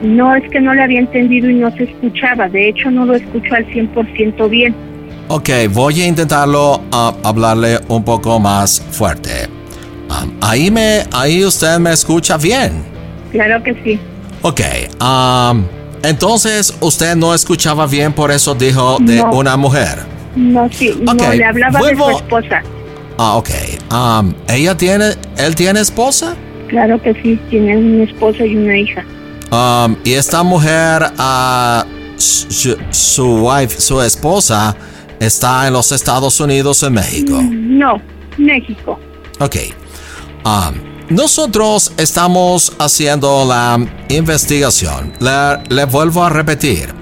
no 0.03 0.35
es 0.35 0.43
que 0.51 0.61
no 0.61 0.75
le 0.75 0.83
había 0.83 0.99
entendido 0.99 1.49
y 1.49 1.55
no 1.55 1.71
se 1.77 1.85
escuchaba. 1.85 2.49
De 2.49 2.69
hecho, 2.69 2.91
no 2.91 3.05
lo 3.07 3.15
escucho 3.15 3.55
al 3.55 3.67
100% 3.67 4.49
bien. 4.49 4.75
Ok, 5.29 5.49
voy 5.71 6.03
a 6.03 6.07
intentarlo 6.07 6.83
ah, 6.93 7.15
hablarle 7.23 7.81
un 7.89 8.05
poco 8.05 8.39
más 8.39 8.83
fuerte. 8.91 9.49
Um, 10.11 10.31
ahí, 10.43 10.71
me, 10.71 11.05
ahí 11.13 11.45
usted 11.45 11.79
me 11.79 11.93
escucha 11.93 12.37
bien. 12.37 12.83
Claro 13.31 13.63
que 13.63 13.73
sí. 13.83 13.99
Ok, 14.43 14.61
um, 15.01 15.65
entonces 16.03 16.75
usted 16.81 17.15
no 17.17 17.33
escuchaba 17.35 17.87
bien, 17.87 18.13
por 18.13 18.31
eso 18.31 18.55
dijo 18.55 18.99
de 19.01 19.17
No. 19.17 19.31
una 19.33 19.57
mujer. 19.57 20.01
No, 20.37 20.69
sí, 20.71 20.91
Ok, 20.91 21.15
no, 21.15 21.33
le 21.33 21.45
hablaba 21.45 21.79
vuelvo- 21.81 22.07
de 22.09 22.13
su 22.15 22.19
esposa. 22.19 22.63
Ah, 23.19 23.37
ok. 23.37 23.51
Um, 23.91 24.35
¿Ella 24.49 24.77
tiene, 24.77 25.13
él 25.39 25.55
tiene 25.55 25.81
esposa? 25.81 26.35
Claro 26.69 27.01
que 27.01 27.15
sí, 27.23 27.39
tiene 27.51 27.77
una 27.77 28.05
esposa 28.05 28.45
y 28.45 28.57
una 28.57 28.77
hija. 28.79 29.05
Um, 29.51 29.97
y 30.05 30.15
esta 30.15 30.43
mujer, 30.43 31.05
su, 32.17 32.77
su 32.91 33.47
wife, 33.47 33.81
su 33.81 34.01
esposa, 34.03 34.75
está 35.23 35.67
en 35.67 35.73
los 35.73 35.93
Estados 35.93 36.39
Unidos, 36.41 36.83
en 36.83 36.95
México. 36.95 37.41
No, 37.43 38.01
México. 38.39 38.99
Ok. 39.39 39.57
Um, 40.45 40.93
nosotros 41.09 41.93
estamos 41.97 42.73
haciendo 42.79 43.45
la 43.45 43.79
investigación. 44.09 45.13
Le, 45.21 45.63
le 45.75 45.85
vuelvo 45.85 46.25
a 46.25 46.29
repetir. 46.31 46.93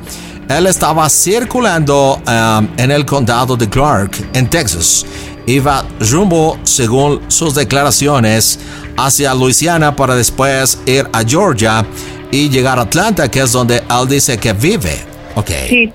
Él 0.48 0.66
estaba 0.66 1.08
circulando 1.08 2.16
um, 2.16 2.68
en 2.76 2.90
el 2.90 3.06
condado 3.06 3.56
de 3.56 3.68
Clark, 3.68 4.16
en 4.32 4.50
Texas. 4.50 5.06
Iba 5.46 5.84
rumbo, 6.10 6.58
según 6.64 7.20
sus 7.28 7.54
declaraciones, 7.54 8.58
hacia 8.96 9.34
Luisiana 9.34 9.94
para 9.94 10.14
después 10.14 10.78
ir 10.86 11.08
a 11.12 11.22
Georgia 11.24 11.86
y 12.30 12.48
llegar 12.48 12.78
a 12.78 12.82
Atlanta, 12.82 13.30
que 13.30 13.40
es 13.40 13.52
donde 13.52 13.78
él 13.78 14.08
dice 14.08 14.38
que 14.38 14.52
vive. 14.52 15.09
Ok. 15.36 15.50
Sí. 15.68 15.92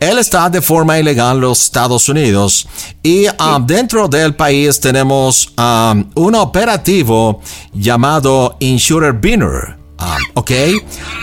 Él 0.00 0.18
está 0.18 0.48
de 0.48 0.62
forma 0.62 0.98
ilegal 0.98 1.36
en 1.36 1.40
los 1.42 1.62
Estados 1.64 2.08
Unidos 2.08 2.66
y 3.02 3.26
um, 3.28 3.66
dentro 3.66 4.08
del 4.08 4.34
país 4.34 4.78
tenemos 4.80 5.52
um, 5.58 6.04
un 6.14 6.34
operativo 6.36 7.40
llamado 7.74 8.56
Insurer 8.60 9.12
Binner. 9.14 9.76
um, 10.00 10.06
¿Ok? 10.34 10.50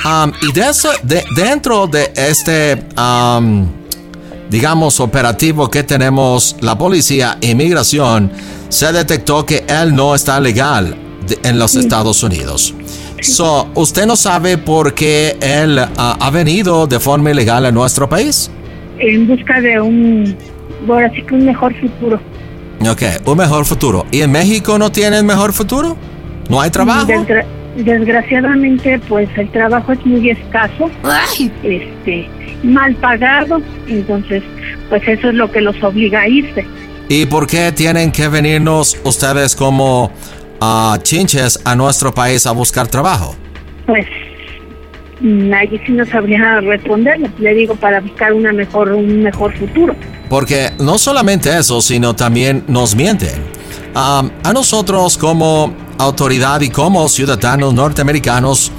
Um, 0.06 0.32
y 0.48 0.52
de 0.52 0.70
eso- 0.70 0.90
de- 1.04 1.24
dentro 1.36 1.88
de 1.88 2.12
este, 2.16 2.86
digamos, 4.50 5.00
operativo 5.00 5.70
que 5.70 5.84
tenemos 5.84 6.56
la 6.62 6.78
policía 6.78 7.38
e 7.42 7.50
inmigración, 7.52 8.32
se 8.70 8.92
detectó 8.92 9.46
que 9.46 9.66
él 9.68 9.96
no 9.96 10.14
está 10.16 10.40
legal 10.40 10.96
de- 11.28 11.40
en 11.44 11.58
los 11.58 11.76
Estados 11.76 12.22
Unidos. 12.24 12.74
So, 13.22 13.70
¿Usted 13.76 14.06
no 14.06 14.16
sabe 14.16 14.58
por 14.58 14.94
qué 14.94 15.38
él 15.42 15.80
ah, 15.80 16.18
ha 16.20 16.30
venido 16.30 16.86
de 16.88 17.00
forma 17.00 17.32
ilegal 17.32 17.66
a 17.66 17.72
nuestro 17.72 18.08
país? 18.08 18.52
En 19.00 19.28
busca 19.28 19.60
de 19.62 19.80
un, 19.82 20.36
que 21.28 21.34
un 21.34 21.46
mejor 21.46 21.74
futuro. 21.80 22.20
Ok, 22.88 23.02
un 23.26 23.38
mejor 23.38 23.66
futuro. 23.66 24.06
¿Y 24.12 24.22
en 24.22 24.32
México 24.32 24.78
no 24.78 24.92
tienen 24.92 25.26
mejor 25.26 25.54
futuro? 25.54 25.98
¿No 26.50 26.62
hay 26.62 26.70
trabajo? 26.70 27.08
Desgra- 27.08 27.46
desgraciadamente, 27.78 29.00
pues 29.08 29.30
el 29.38 29.50
trabajo 29.52 29.94
es 29.94 30.06
muy 30.06 30.30
escaso, 30.30 30.90
este, 31.64 32.30
mal 32.64 32.96
pagado, 32.96 33.62
entonces, 33.88 34.44
pues 34.90 35.02
eso 35.08 35.30
es 35.30 35.36
lo 35.36 35.52
que 35.52 35.62
los 35.62 35.82
obliga 35.84 36.22
a 36.22 36.28
irse. 36.28 36.66
¿Y 37.10 37.26
por 37.26 37.48
qué 37.48 37.72
tienen 37.72 38.12
que 38.12 38.28
venirnos 38.28 38.98
ustedes 39.04 39.56
como 39.56 40.12
ah, 40.62 40.98
chinches 41.02 41.60
a 41.64 41.76
nuestro 41.76 42.14
país 42.14 42.46
a 42.46 42.52
buscar 42.52 42.88
trabajo? 42.88 43.36
Pues 43.86 44.06
nadie 45.22 45.82
sí 45.86 45.92
no 45.92 46.06
sabría 46.06 46.60
responderle, 46.62 47.30
le 47.40 47.54
digo, 47.54 47.76
para 47.76 48.00
buscar 48.02 48.34
una 48.34 48.52
mejor, 48.52 48.92
un 48.92 49.24
mejor 49.24 49.56
futuro. 49.58 49.96
Porque 50.30 50.72
no 50.80 50.98
solamente 50.98 51.56
eso, 51.58 51.82
sino 51.82 52.16
también 52.16 52.64
nos 52.68 52.96
mienten. 52.96 53.44
Am, 53.94 54.32
a 54.44 54.52
nosotros 54.52 55.18
como 55.18 55.74
autoridad 55.98 56.60
y 56.62 56.70
como 56.70 57.08
ciudadanos 57.08 57.74
norteamericanos 57.74 58.72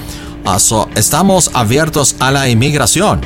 ah, 0.45 0.59
so, 0.59 0.89
estamos 0.95 1.51
abiertos 1.55 2.17
a 2.21 2.31
la 2.31 2.49
inmigración. 2.49 3.21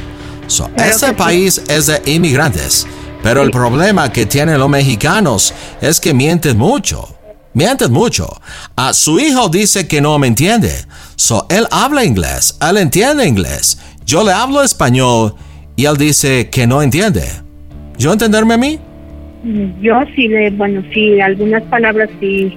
So, 0.47 0.69
Claro 0.69 0.91
este 0.91 1.09
sí. 1.09 1.13
país 1.15 1.63
es 1.69 1.87
de 1.87 2.03
inmigrantes, 2.07 2.87
pero 3.23 3.43
el 3.43 3.51
problema 3.51 4.11
que 4.11 4.27
tienen 4.27 4.59
los 4.59 4.69
mexicanos 4.69 5.55
es 5.81 6.01
que 6.01 6.13
mienten 6.13 6.59
mucho. 6.59 7.09
Mienten 7.53 7.93
mucho. 7.93 8.29
Ah, 8.77 8.93
su 8.93 9.19
hijo 9.19 9.49
dice 9.49 9.89
que 9.89 10.01
no 10.01 10.19
me 10.19 10.29
entiende. 10.29 10.73
So, 11.17 11.47
él 11.51 11.67
habla 11.71 12.05
inglés, 12.05 12.57
él 12.69 12.77
entiende 12.77 13.27
inglés. 13.27 13.79
Yo 14.07 14.25
le 14.25 14.33
hablo 14.33 14.63
español 14.63 15.35
y 15.77 15.85
él 15.87 15.97
dice 15.97 16.49
que 16.49 16.67
no 16.67 16.81
entiende. 16.83 17.25
¿Yo 17.99 18.13
entenderme 18.13 18.55
a 18.55 18.57
mí? 18.57 18.79
Yo 19.81 19.95
sí, 20.15 20.29
le, 20.29 20.51
bueno, 20.51 20.83
sí, 20.93 21.21
algunas 21.21 21.63
palabras 21.65 22.09
sí 22.21 22.57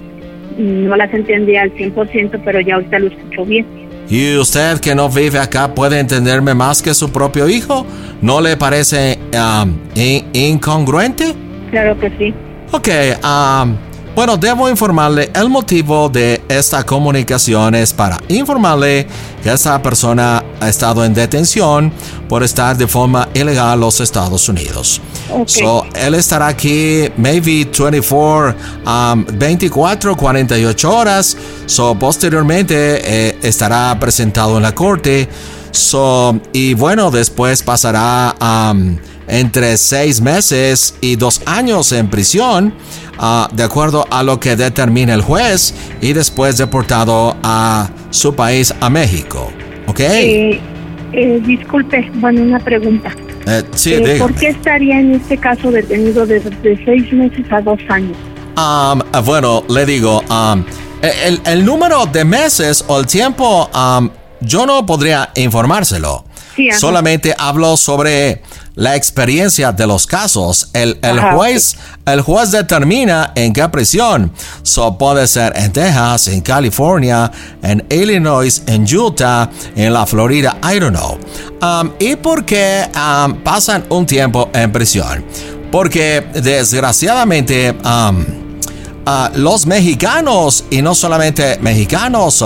mm, 0.58 0.86
no 0.86 0.96
las 0.96 1.12
entendía 1.12 1.62
al 1.62 1.72
100%, 1.74 2.40
pero 2.44 2.60
ya 2.60 2.74
ahorita 2.76 2.98
lo 2.98 3.08
escucho 3.08 3.44
bien. 3.44 3.66
¿Y 4.08 4.36
usted 4.36 4.78
que 4.80 4.94
no 4.94 5.08
vive 5.08 5.38
acá 5.38 5.74
puede 5.74 5.98
entenderme 5.98 6.52
más 6.54 6.82
que 6.82 6.92
su 6.94 7.10
propio 7.10 7.48
hijo? 7.48 7.86
¿No 8.20 8.40
le 8.40 8.56
parece 8.56 9.18
um, 9.32 9.74
in- 9.94 10.26
incongruente? 10.34 11.34
Claro 11.70 11.98
que 11.98 12.10
sí. 12.18 12.34
Ok, 12.72 12.88
um, 13.24 13.76
Bueno, 14.14 14.36
debo 14.36 14.68
informarle 14.68 15.30
el 15.34 15.48
motivo 15.50 16.08
de 16.08 16.40
esta 16.48 16.86
comunicación 16.86 17.74
es 17.74 17.92
para 17.92 18.20
informarle 18.28 19.08
que 19.42 19.52
esta 19.52 19.82
persona 19.82 20.40
ha 20.60 20.68
estado 20.68 21.04
en 21.04 21.12
detención 21.12 21.92
por 22.28 22.44
estar 22.44 22.76
de 22.76 22.86
forma 22.86 23.28
ilegal 23.34 23.74
en 23.74 23.80
los 23.80 24.00
Estados 24.00 24.48
Unidos. 24.48 25.00
So, 25.46 25.84
él 25.96 26.14
estará 26.14 26.46
aquí 26.46 27.10
maybe 27.16 27.64
24, 27.64 28.54
24, 29.32 30.16
48 30.16 30.96
horas. 30.96 31.36
So, 31.66 31.98
posteriormente 31.98 32.76
eh, 33.28 33.38
estará 33.42 33.98
presentado 33.98 34.58
en 34.58 34.62
la 34.62 34.72
corte. 34.72 35.28
So, 35.74 36.40
y 36.52 36.74
bueno, 36.74 37.10
después 37.10 37.62
pasará 37.64 38.34
um, 38.40 38.96
entre 39.26 39.76
seis 39.76 40.20
meses 40.20 40.94
y 41.00 41.16
dos 41.16 41.42
años 41.46 41.90
en 41.90 42.08
prisión, 42.08 42.72
uh, 43.18 43.52
de 43.52 43.64
acuerdo 43.64 44.06
a 44.08 44.22
lo 44.22 44.38
que 44.38 44.54
determina 44.54 45.14
el 45.14 45.22
juez, 45.22 45.74
y 46.00 46.12
después 46.12 46.58
deportado 46.58 47.36
a 47.42 47.90
su 48.10 48.36
país, 48.36 48.72
a 48.80 48.88
México. 48.88 49.50
¿Ok? 49.88 49.98
Eh, 50.00 50.60
eh, 51.12 51.42
disculpe, 51.44 52.08
bueno, 52.14 52.42
una 52.42 52.60
pregunta. 52.60 53.12
Eh, 53.46 53.64
sí, 53.74 53.94
Eh. 53.94 54.16
¿Por 54.18 54.32
qué 54.34 54.50
estaría 54.50 55.00
en 55.00 55.14
este 55.16 55.36
caso 55.38 55.72
detenido 55.72 56.24
desde 56.24 56.50
de 56.50 56.82
seis 56.84 57.12
meses 57.12 57.44
a 57.50 57.60
dos 57.60 57.80
años? 57.88 58.16
Um, 58.56 59.02
bueno, 59.24 59.64
le 59.68 59.84
digo, 59.84 60.22
um, 60.30 60.64
el, 61.02 61.40
el 61.44 61.64
número 61.64 62.06
de 62.06 62.24
meses 62.24 62.84
o 62.86 63.00
el 63.00 63.06
tiempo, 63.06 63.68
um, 63.74 64.08
yo 64.44 64.66
no 64.66 64.84
podría 64.86 65.30
informárselo. 65.34 66.24
Sí. 66.56 66.68
Solamente 66.72 67.34
hablo 67.36 67.76
sobre 67.76 68.42
la 68.76 68.96
experiencia 68.96 69.72
de 69.72 69.86
los 69.86 70.06
casos. 70.06 70.70
El, 70.72 70.98
el 71.02 71.18
Ajá, 71.18 71.34
juez, 71.34 71.76
el 72.06 72.20
juez 72.20 72.50
determina 72.50 73.32
en 73.34 73.52
qué 73.52 73.68
prisión. 73.68 74.32
So 74.62 74.96
puede 74.96 75.26
ser 75.26 75.52
en 75.56 75.72
Texas, 75.72 76.28
en 76.28 76.40
California, 76.40 77.30
en 77.62 77.84
Illinois, 77.90 78.62
en 78.66 78.84
Utah, 78.84 79.50
en 79.76 79.92
la 79.92 80.06
Florida, 80.06 80.58
I 80.62 80.78
don't 80.78 80.96
know. 80.96 81.18
Um, 81.62 81.92
¿Y 81.98 82.16
por 82.16 82.44
qué 82.44 82.88
um, 82.94 83.42
pasan 83.42 83.84
un 83.88 84.06
tiempo 84.06 84.50
en 84.52 84.72
prisión? 84.72 85.24
Porque 85.70 86.24
desgraciadamente 86.34 87.72
um, 87.72 88.24
ah, 89.06 89.30
los 89.34 89.66
mexicanos, 89.66 90.64
y 90.70 90.82
no 90.82 90.94
solamente 90.94 91.58
mexicanos, 91.60 92.44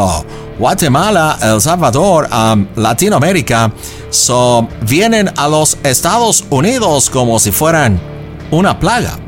Guatemala, 0.59 1.39
El 1.41 1.61
Salvador, 1.61 2.29
Latinoamérica, 2.77 3.71
so, 4.11 4.67
vienen 4.83 5.31
a 5.37 5.49
los 5.49 5.79
Estados 5.83 6.45
Unidos 6.51 7.09
como 7.11 7.39
si 7.39 7.53
fueran 7.53 8.01
una 8.51 8.79
plaga. 8.79 9.19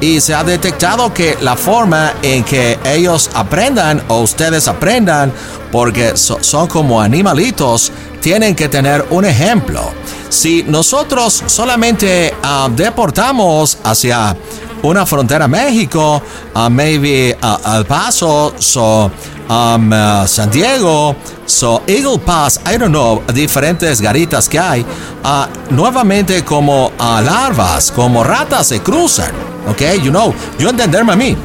Y 0.00 0.20
se 0.20 0.34
ha 0.34 0.44
detectado 0.44 1.14
que 1.14 1.38
la 1.40 1.56
forma 1.56 2.14
en 2.22 2.44
que 2.44 2.78
ellos 2.84 3.30
aprendan 3.34 4.02
o 4.08 4.20
ustedes 4.20 4.68
aprendan, 4.68 5.32
porque 5.72 6.16
so- 6.16 6.38
son 6.42 6.66
como 6.66 7.00
animalitos, 7.00 7.92
tienen 8.20 8.54
que 8.54 8.68
tener 8.68 9.06
un 9.10 9.24
ejemplo. 9.24 9.80
Si 10.28 10.64
nosotros 10.64 11.44
solamente 11.46 12.34
deportamos 12.74 13.78
hacia 13.84 14.36
una 14.82 15.06
frontera 15.06 15.48
México, 15.48 16.20
maybe 16.70 17.30
El 17.74 17.84
Paso, 17.86 18.52
so, 18.58 19.10
um, 19.48 19.92
ah, 19.92 20.24
San 20.26 20.50
Diego, 20.50 21.14
so 21.46 21.82
Eagle 21.86 22.18
Pass, 22.18 22.60
I 22.66 22.76
don't 22.78 22.90
know, 22.92 23.22
diferentes 23.32 24.00
garitas 24.00 24.48
que 24.48 24.58
hay, 24.58 24.84
ah, 25.24 25.48
nuevamente 25.70 26.44
como 26.44 26.92
ah, 26.98 27.20
larvas, 27.24 27.90
como 27.92 28.22
ratas 28.24 28.66
se 28.68 28.80
cruzan, 28.80 29.30
¿ok? 29.68 30.02
You 30.02 30.10
know, 30.10 30.34
yo 30.58 30.68
entenderme 30.70 31.12
a 31.12 31.16
mí. 31.16 31.36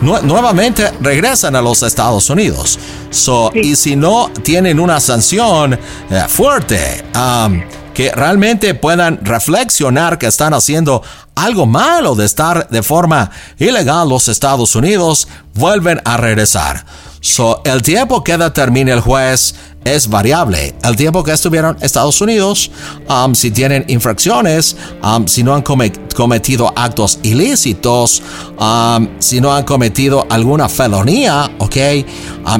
Nue- 0.00 0.20
nuevamente 0.22 0.90
regresan 1.00 1.54
a 1.54 1.62
los 1.62 1.82
Estados 1.82 2.28
Unidos. 2.28 2.78
So, 3.10 3.50
Y 3.54 3.76
si 3.76 3.94
no 3.94 4.30
tienen 4.42 4.80
una 4.80 4.98
sanción 4.98 5.74
eh, 5.74 6.24
fuerte, 6.28 7.04
um, 7.14 7.62
que 7.94 8.10
realmente 8.12 8.74
puedan 8.74 9.18
reflexionar 9.24 10.18
que 10.18 10.26
están 10.26 10.54
haciendo 10.54 11.02
algo 11.34 11.66
malo 11.66 12.14
de 12.14 12.24
estar 12.26 12.68
de 12.68 12.82
forma 12.82 13.30
ilegal 13.58 14.08
los 14.08 14.28
Estados 14.28 14.74
Unidos, 14.76 15.28
vuelven 15.54 16.00
a 16.04 16.16
regresar. 16.16 16.84
So, 17.20 17.62
el 17.64 17.82
tiempo 17.82 18.24
que 18.24 18.36
determine 18.36 18.90
el 18.90 19.00
juez 19.00 19.54
es 19.84 20.08
variable. 20.08 20.74
El 20.82 20.96
tiempo 20.96 21.22
que 21.22 21.30
estuvieron 21.32 21.76
Estados 21.80 22.20
Unidos, 22.20 22.70
um, 23.08 23.32
si 23.34 23.52
tienen 23.52 23.84
infracciones, 23.86 24.76
um, 25.04 25.26
si 25.28 25.44
no 25.44 25.54
han 25.54 25.62
come- 25.62 25.92
cometido 26.16 26.72
actos 26.74 27.20
ilícitos, 27.22 28.22
um, 28.58 29.08
si 29.20 29.40
no 29.40 29.54
han 29.54 29.62
cometido 29.64 30.26
alguna 30.30 30.68
felonía, 30.68 31.48
¿ok? 31.58 31.76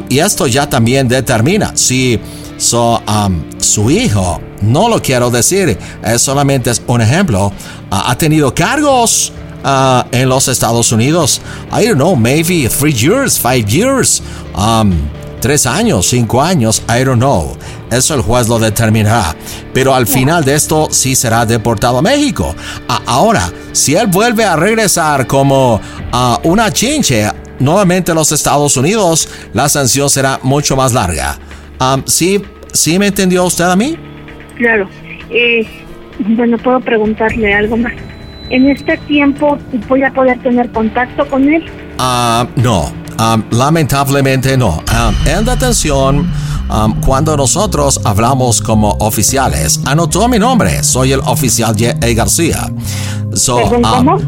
Y 0.08 0.18
esto 0.20 0.46
ya 0.46 0.68
también 0.70 1.08
determina 1.08 1.72
si 1.76 2.20
so, 2.62 3.02
um, 3.08 3.42
su 3.60 3.90
hijo, 3.90 4.40
no 4.60 4.88
lo 4.88 5.00
quiero 5.02 5.30
decir, 5.30 5.76
es 6.04 6.22
solamente 6.22 6.70
es 6.70 6.80
un 6.86 7.00
ejemplo, 7.00 7.52
ah, 7.90 8.04
ha 8.10 8.16
tenido 8.16 8.54
cargos 8.54 9.32
uh, 9.64 10.02
en 10.12 10.28
los 10.28 10.46
Estados 10.48 10.92
Unidos. 10.92 11.40
I 11.72 11.86
don't 11.86 11.96
know, 11.96 12.14
maybe 12.14 12.68
three 12.68 12.92
years, 12.92 13.38
five 13.38 13.66
years, 13.68 14.22
um, 14.54 14.92
tres 15.40 15.66
años, 15.66 16.06
cinco 16.06 16.40
años, 16.40 16.82
I 16.88 17.04
don't 17.04 17.18
know. 17.18 17.56
Eso 17.90 18.14
el 18.14 18.22
juez 18.22 18.48
lo 18.48 18.58
determinará. 18.58 19.34
Pero 19.74 19.94
al 19.94 20.06
final 20.06 20.44
de 20.44 20.54
esto 20.54 20.88
sí 20.90 21.14
será 21.14 21.44
deportado 21.44 21.98
a 21.98 22.02
México. 22.02 22.54
A- 22.88 23.02
ahora, 23.06 23.52
si 23.72 23.94
él 23.96 24.06
vuelve 24.06 24.44
a 24.44 24.56
regresar 24.56 25.26
como 25.26 25.80
ah, 26.12 26.38
una 26.44 26.72
chinche 26.72 27.28
nuevamente 27.58 28.12
a 28.12 28.14
los 28.14 28.32
Estados 28.32 28.76
Unidos, 28.76 29.28
la 29.52 29.68
sanción 29.68 30.08
será 30.08 30.38
mucho 30.42 30.76
más 30.76 30.92
larga. 30.92 31.38
Um, 31.80 32.02
¿sí, 32.06 32.40
¿Sí 32.72 32.98
me 32.98 33.08
entendió 33.08 33.44
usted 33.44 33.64
a 33.64 33.76
mí? 33.76 33.96
Claro. 34.56 34.88
Eh, 35.30 35.66
bueno, 36.18 36.58
puedo 36.58 36.80
preguntarle 36.80 37.52
algo 37.54 37.76
más. 37.76 37.92
En 38.50 38.68
este 38.68 38.98
tiempo, 38.98 39.58
¿voy 39.88 40.02
a 40.02 40.12
poder 40.12 40.42
tener 40.42 40.70
contacto 40.72 41.26
con 41.28 41.48
él? 41.52 41.64
Ah, 41.98 42.46
no, 42.56 42.92
um, 43.18 43.42
lamentablemente 43.50 44.56
no. 44.56 44.70
Um, 44.76 45.26
en 45.26 45.44
detención, 45.44 46.30
um, 46.70 47.00
cuando 47.00 47.36
nosotros 47.36 48.00
hablamos 48.04 48.60
como 48.60 48.90
oficiales, 49.00 49.80
anotó 49.86 50.28
mi 50.28 50.38
nombre, 50.38 50.82
soy 50.82 51.12
el 51.12 51.20
oficial 51.20 51.74
J.A. 51.78 52.12
García. 52.14 52.70
So, 53.34 53.56
¿Perdón, 53.56 53.84
um, 53.84 53.90
cómo? 53.90 54.18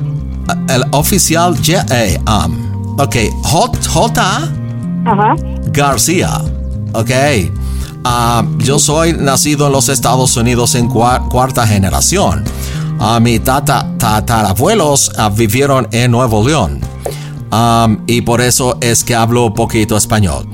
El 0.68 0.85
oficial 0.92 1.54
J.A. 1.57 2.46
Ok, 2.98 3.16
J. 3.42 3.78
J. 3.90 4.50
Ajá. 5.04 5.35
García. 5.72 6.40
Ok. 6.92 7.11
Ah, 8.05 8.45
yo 8.59 8.79
soy 8.79 9.14
nacido 9.14 9.67
en 9.67 9.73
los 9.73 9.88
Estados 9.88 10.37
Unidos 10.37 10.75
en 10.75 10.88
cua- 10.88 11.27
cuarta 11.29 11.67
generación. 11.67 12.45
Ah, 13.01 13.19
mi 13.21 13.38
tata, 13.38 13.90
tatarabuelos 13.99 15.12
ah, 15.19 15.31
vivieron 15.35 15.88
en 15.90 16.11
Nuevo 16.11 16.47
León. 16.47 16.81
Um, 17.51 17.99
y 18.07 18.21
por 18.23 18.40
eso 18.40 18.77
es 18.81 19.05
que 19.05 19.14
hablo 19.14 19.55
poquito 19.55 19.97
español. 19.97 20.45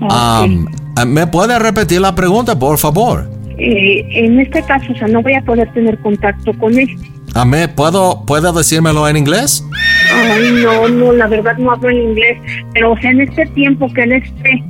Um, 0.00 0.66
¿Me 1.06 1.26
puede 1.26 1.58
repetir 1.58 2.00
la 2.00 2.14
pregunta, 2.14 2.58
por 2.58 2.78
favor? 2.78 3.28
Eh, 3.58 4.06
en 4.10 4.40
este 4.40 4.62
caso, 4.62 4.92
o 4.92 4.96
sea, 4.96 5.08
no 5.08 5.20
voy 5.22 5.34
a 5.34 5.42
poder 5.44 5.72
tener 5.72 5.98
contacto 5.98 6.52
con 6.58 6.78
él. 6.78 6.88
Ah, 7.34 7.44
¿me 7.44 7.66
¿Puedo, 7.68 8.24
¿Puede 8.24 8.52
decírmelo 8.52 9.08
en 9.08 9.16
inglés? 9.16 9.64
Ay, 10.12 10.62
no, 10.62 10.88
no, 10.88 11.12
la 11.12 11.26
verdad 11.26 11.56
no 11.58 11.72
hablo 11.72 11.90
en 11.90 12.10
inglés. 12.10 12.38
Pero, 12.72 12.92
o 12.92 12.96
sea, 12.98 13.10
en 13.10 13.22
este 13.22 13.46
tiempo 13.46 13.92
que 13.92 14.02
él 14.04 14.12
esté 14.12 14.64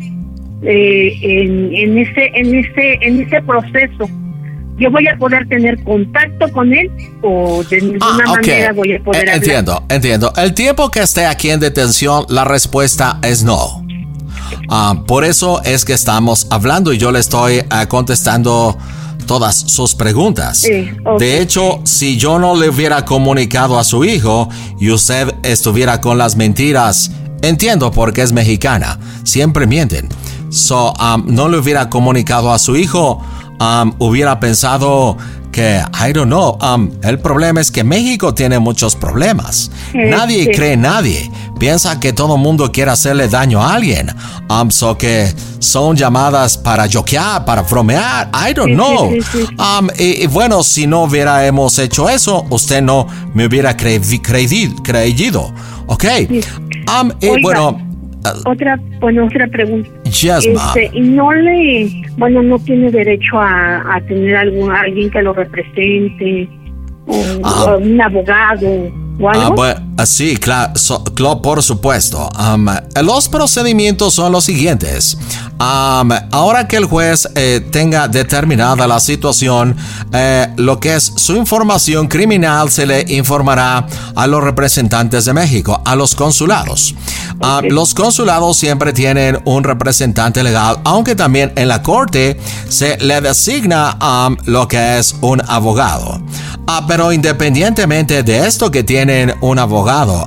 eh, 0.67 1.19
en, 1.23 1.75
en 1.75 1.99
ese, 1.99 2.31
en 2.35 2.55
ese, 2.55 2.99
en 3.03 3.21
ese 3.21 3.43
proceso, 3.43 4.09
yo 4.77 4.91
voy 4.91 5.07
a 5.07 5.17
poder 5.17 5.47
tener 5.49 5.83
contacto 5.85 6.51
con 6.53 6.73
él 6.75 6.91
o 7.23 7.63
de 7.65 7.81
ninguna 7.81 8.07
Ah, 8.27 8.31
ok. 8.33 8.37
manera 8.41 8.73
voy 8.73 8.93
a 8.95 8.99
poder 9.03 9.19
Eh, 9.19 9.31
hablar. 9.31 9.37
Entiendo, 9.37 9.85
entiendo. 9.89 10.33
El 10.37 10.53
tiempo 10.55 10.91
que 10.91 11.01
esté 11.01 11.27
aquí 11.27 11.51
en 11.51 11.61
detención, 11.61 12.25
la 12.29 12.45
respuesta 12.45 13.19
es 13.23 13.45
no. 13.45 13.85
Ah, 14.69 15.03
por 15.07 15.25
eso 15.25 15.63
es 15.65 15.85
que 15.85 15.93
estamos 15.93 16.47
hablando 16.51 16.93
y 16.93 16.99
yo 16.99 17.13
le 17.13 17.19
estoy 17.21 17.61
ah, 17.71 17.87
contestando 17.87 18.77
todas 19.27 19.55
sus 19.57 19.95
preguntas. 19.95 20.59
Sí. 20.59 20.91
De 21.19 21.41
hecho, 21.41 21.81
si 21.85 22.17
yo 22.17 22.39
no 22.39 22.57
le 22.57 22.69
hubiera 22.69 23.05
comunicado 23.05 23.79
a 23.79 23.85
su 23.85 24.05
hijo 24.05 24.49
y 24.81 24.91
usted 24.91 25.33
estuviera 25.45 26.01
con 26.01 26.19
las 26.19 26.37
mentiras, 26.37 27.11
entiendo 27.43 27.91
porque 27.91 28.23
es 28.23 28.33
mexicana, 28.33 28.99
siempre 29.23 29.67
mienten. 29.67 30.09
So, 30.55 30.93
um, 31.01 31.25
no 31.35 31.49
le 31.49 31.59
hubiera 31.59 31.91
comunicado 31.91 32.53
a 32.53 32.59
su 32.61 32.77
hijo, 32.77 33.21
um, 33.61 33.93
hubiera 33.99 34.39
pensado 34.39 35.17
que, 35.51 35.81
I 36.09 36.13
don't 36.13 36.27
know, 36.29 36.57
um, 36.63 36.91
el 37.03 37.19
problema 37.19 37.61
es 37.61 37.71
que 37.73 37.83
México 37.83 38.35
tiene 38.35 38.59
muchos 38.61 38.95
problemas. 38.95 39.71
Nadie 39.93 40.45
sí. 40.45 40.51
cree 40.53 40.77
nadie. 40.77 41.31
Piensa 41.59 41.99
que 41.99 42.13
todo 42.13 42.37
el 42.37 42.41
mundo 42.41 42.71
quiere 42.73 42.91
hacerle 42.93 43.29
daño 43.29 43.61
a 43.63 43.75
alguien. 43.75 44.11
Um, 44.49 44.71
so 44.71 44.97
que 44.97 45.33
son 45.59 45.97
llamadas 45.97 46.57
para 46.59 46.87
joquear, 46.93 47.45
para 47.45 47.63
bromear. 47.63 48.31
I 48.33 48.53
don't 48.53 48.71
Sí, 48.71 48.75
know. 48.75 49.11
sí. 49.33 49.39
Um, 49.59 49.89
y, 49.99 50.23
y 50.25 50.27
bueno, 50.29 50.63
si 50.63 50.87
no 50.87 51.03
hubiéramos 51.05 51.79
hecho 51.81 52.09
eso, 52.09 52.45
usted 52.51 52.81
no 52.83 53.07
me 53.35 53.47
hubiera 53.47 53.77
creí- 53.77 54.21
creí- 54.23 54.75
creído. 54.85 55.53
Ok. 55.87 56.05
Um, 57.01 57.11
bueno. 57.43 57.81
Otra, 58.47 58.81
bueno, 59.01 59.27
otra 59.27 59.47
pregunta. 59.49 59.91
Este, 60.15 60.91
y 60.93 61.01
no 61.01 61.33
le, 61.33 61.91
bueno, 62.17 62.43
no 62.43 62.59
tiene 62.59 62.91
derecho 62.91 63.39
a, 63.39 63.97
a 63.97 64.01
tener 64.03 64.37
algún 64.37 64.71
alguien 64.71 65.11
que 65.11 65.23
lo 65.23 65.33
represente, 65.33 66.49
o, 67.07 67.23
ah. 67.43 67.77
un 67.81 68.01
abogado 68.01 69.04
Ah, 69.23 69.77
ah, 69.97 70.07
sí, 70.07 70.37
claro, 70.37 70.73
por 71.41 71.63
supuesto. 71.63 72.29
Um, 72.39 72.67
los 73.03 73.29
procedimientos 73.29 74.15
son 74.15 74.33
los 74.33 74.45
siguientes. 74.45 75.17
Um, 75.61 76.11
ahora 76.33 76.67
que 76.67 76.77
el 76.77 76.87
juez 76.87 77.29
eh, 77.37 77.65
tenga 77.71 78.09
determinada 78.09 78.89
la 78.89 78.99
situación, 78.99 79.77
eh, 80.13 80.49
lo 80.57 80.81
que 80.81 80.97
es 80.97 81.13
su 81.17 81.37
información 81.37 82.09
criminal 82.09 82.71
se 82.71 82.87
le 82.87 83.05
informará 83.09 83.87
a 84.17 84.27
los 84.27 84.43
representantes 84.43 85.25
de 85.27 85.33
México, 85.33 85.81
a 85.85 85.95
los 85.95 86.17
consulados. 86.17 86.95
Um, 87.35 87.69
los 87.71 87.95
consulados 87.95 88.57
siempre 88.57 88.93
tienen 88.93 89.39
un 89.45 89.63
representante 89.63 90.43
legal, 90.43 90.79
aunque 90.85 91.15
también 91.15 91.53
en 91.55 91.69
la 91.69 91.83
corte 91.83 92.39
se 92.69 92.99
le 92.99 93.21
designa 93.21 93.97
lo 94.47 94.67
que 94.67 94.99
es 94.99 95.15
un 95.21 95.41
abogado. 95.47 96.21
Ah, 96.67 96.85
pero 96.89 97.13
independientemente 97.13 98.23
de 98.23 98.47
esto 98.47 98.71
que 98.71 98.83
tienen 99.07 99.35
un 99.43 99.59
abogado, 99.59 100.27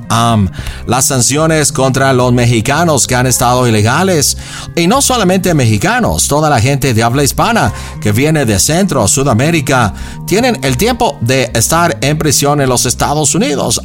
las 0.86 1.04
sanciones 1.04 1.72
contra 1.72 2.12
los 2.12 2.32
mexicanos 2.32 3.08
que 3.08 3.16
han 3.16 3.26
estado 3.26 3.66
ilegales, 3.66 4.36
y 4.76 4.86
no 4.86 5.02
solamente 5.02 5.52
mexicanos, 5.52 6.28
toda 6.28 6.48
la 6.48 6.60
gente 6.60 6.94
de 6.94 7.02
habla 7.02 7.24
hispana 7.24 7.72
que 8.00 8.12
viene 8.12 8.44
de 8.44 8.60
Centro, 8.60 9.08
Sudamérica, 9.08 9.92
tienen 10.28 10.60
el 10.62 10.76
tiempo 10.76 11.18
de 11.20 11.50
estar 11.54 11.98
en 12.02 12.18
prisión 12.18 12.60
en 12.60 12.68
los 12.68 12.86
Estados 12.86 13.34
Unidos. 13.34 13.80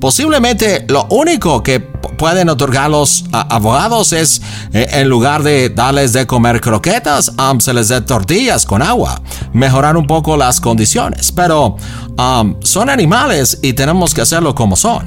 posiblemente 0.00 0.86
lo 0.88 1.04
único 1.10 1.62
que 1.62 1.80
pueden 1.80 2.48
otorgar 2.48 2.88
los 2.88 3.24
abogados 3.32 4.14
es, 4.14 4.40
eh, 4.72 4.86
en 4.92 5.08
lugar 5.08 5.42
de 5.42 5.68
darles 5.68 6.14
de 6.14 6.26
comer 6.26 6.60
croquetas, 6.60 7.32
se 7.58 7.74
les 7.74 7.88
dé 7.88 8.00
tortillas 8.00 8.64
con 8.64 8.80
agua, 8.80 9.20
mejorar 9.52 9.96
un 9.96 10.06
poco 10.06 10.36
las 10.38 10.60
condiciones. 10.60 11.32
Pero 11.32 11.76
Um, 12.18 12.56
son 12.62 12.90
animales 12.90 13.58
y 13.62 13.72
tenemos 13.72 14.12
que 14.12 14.20
hacerlo 14.22 14.54
como 14.54 14.76
son. 14.76 15.06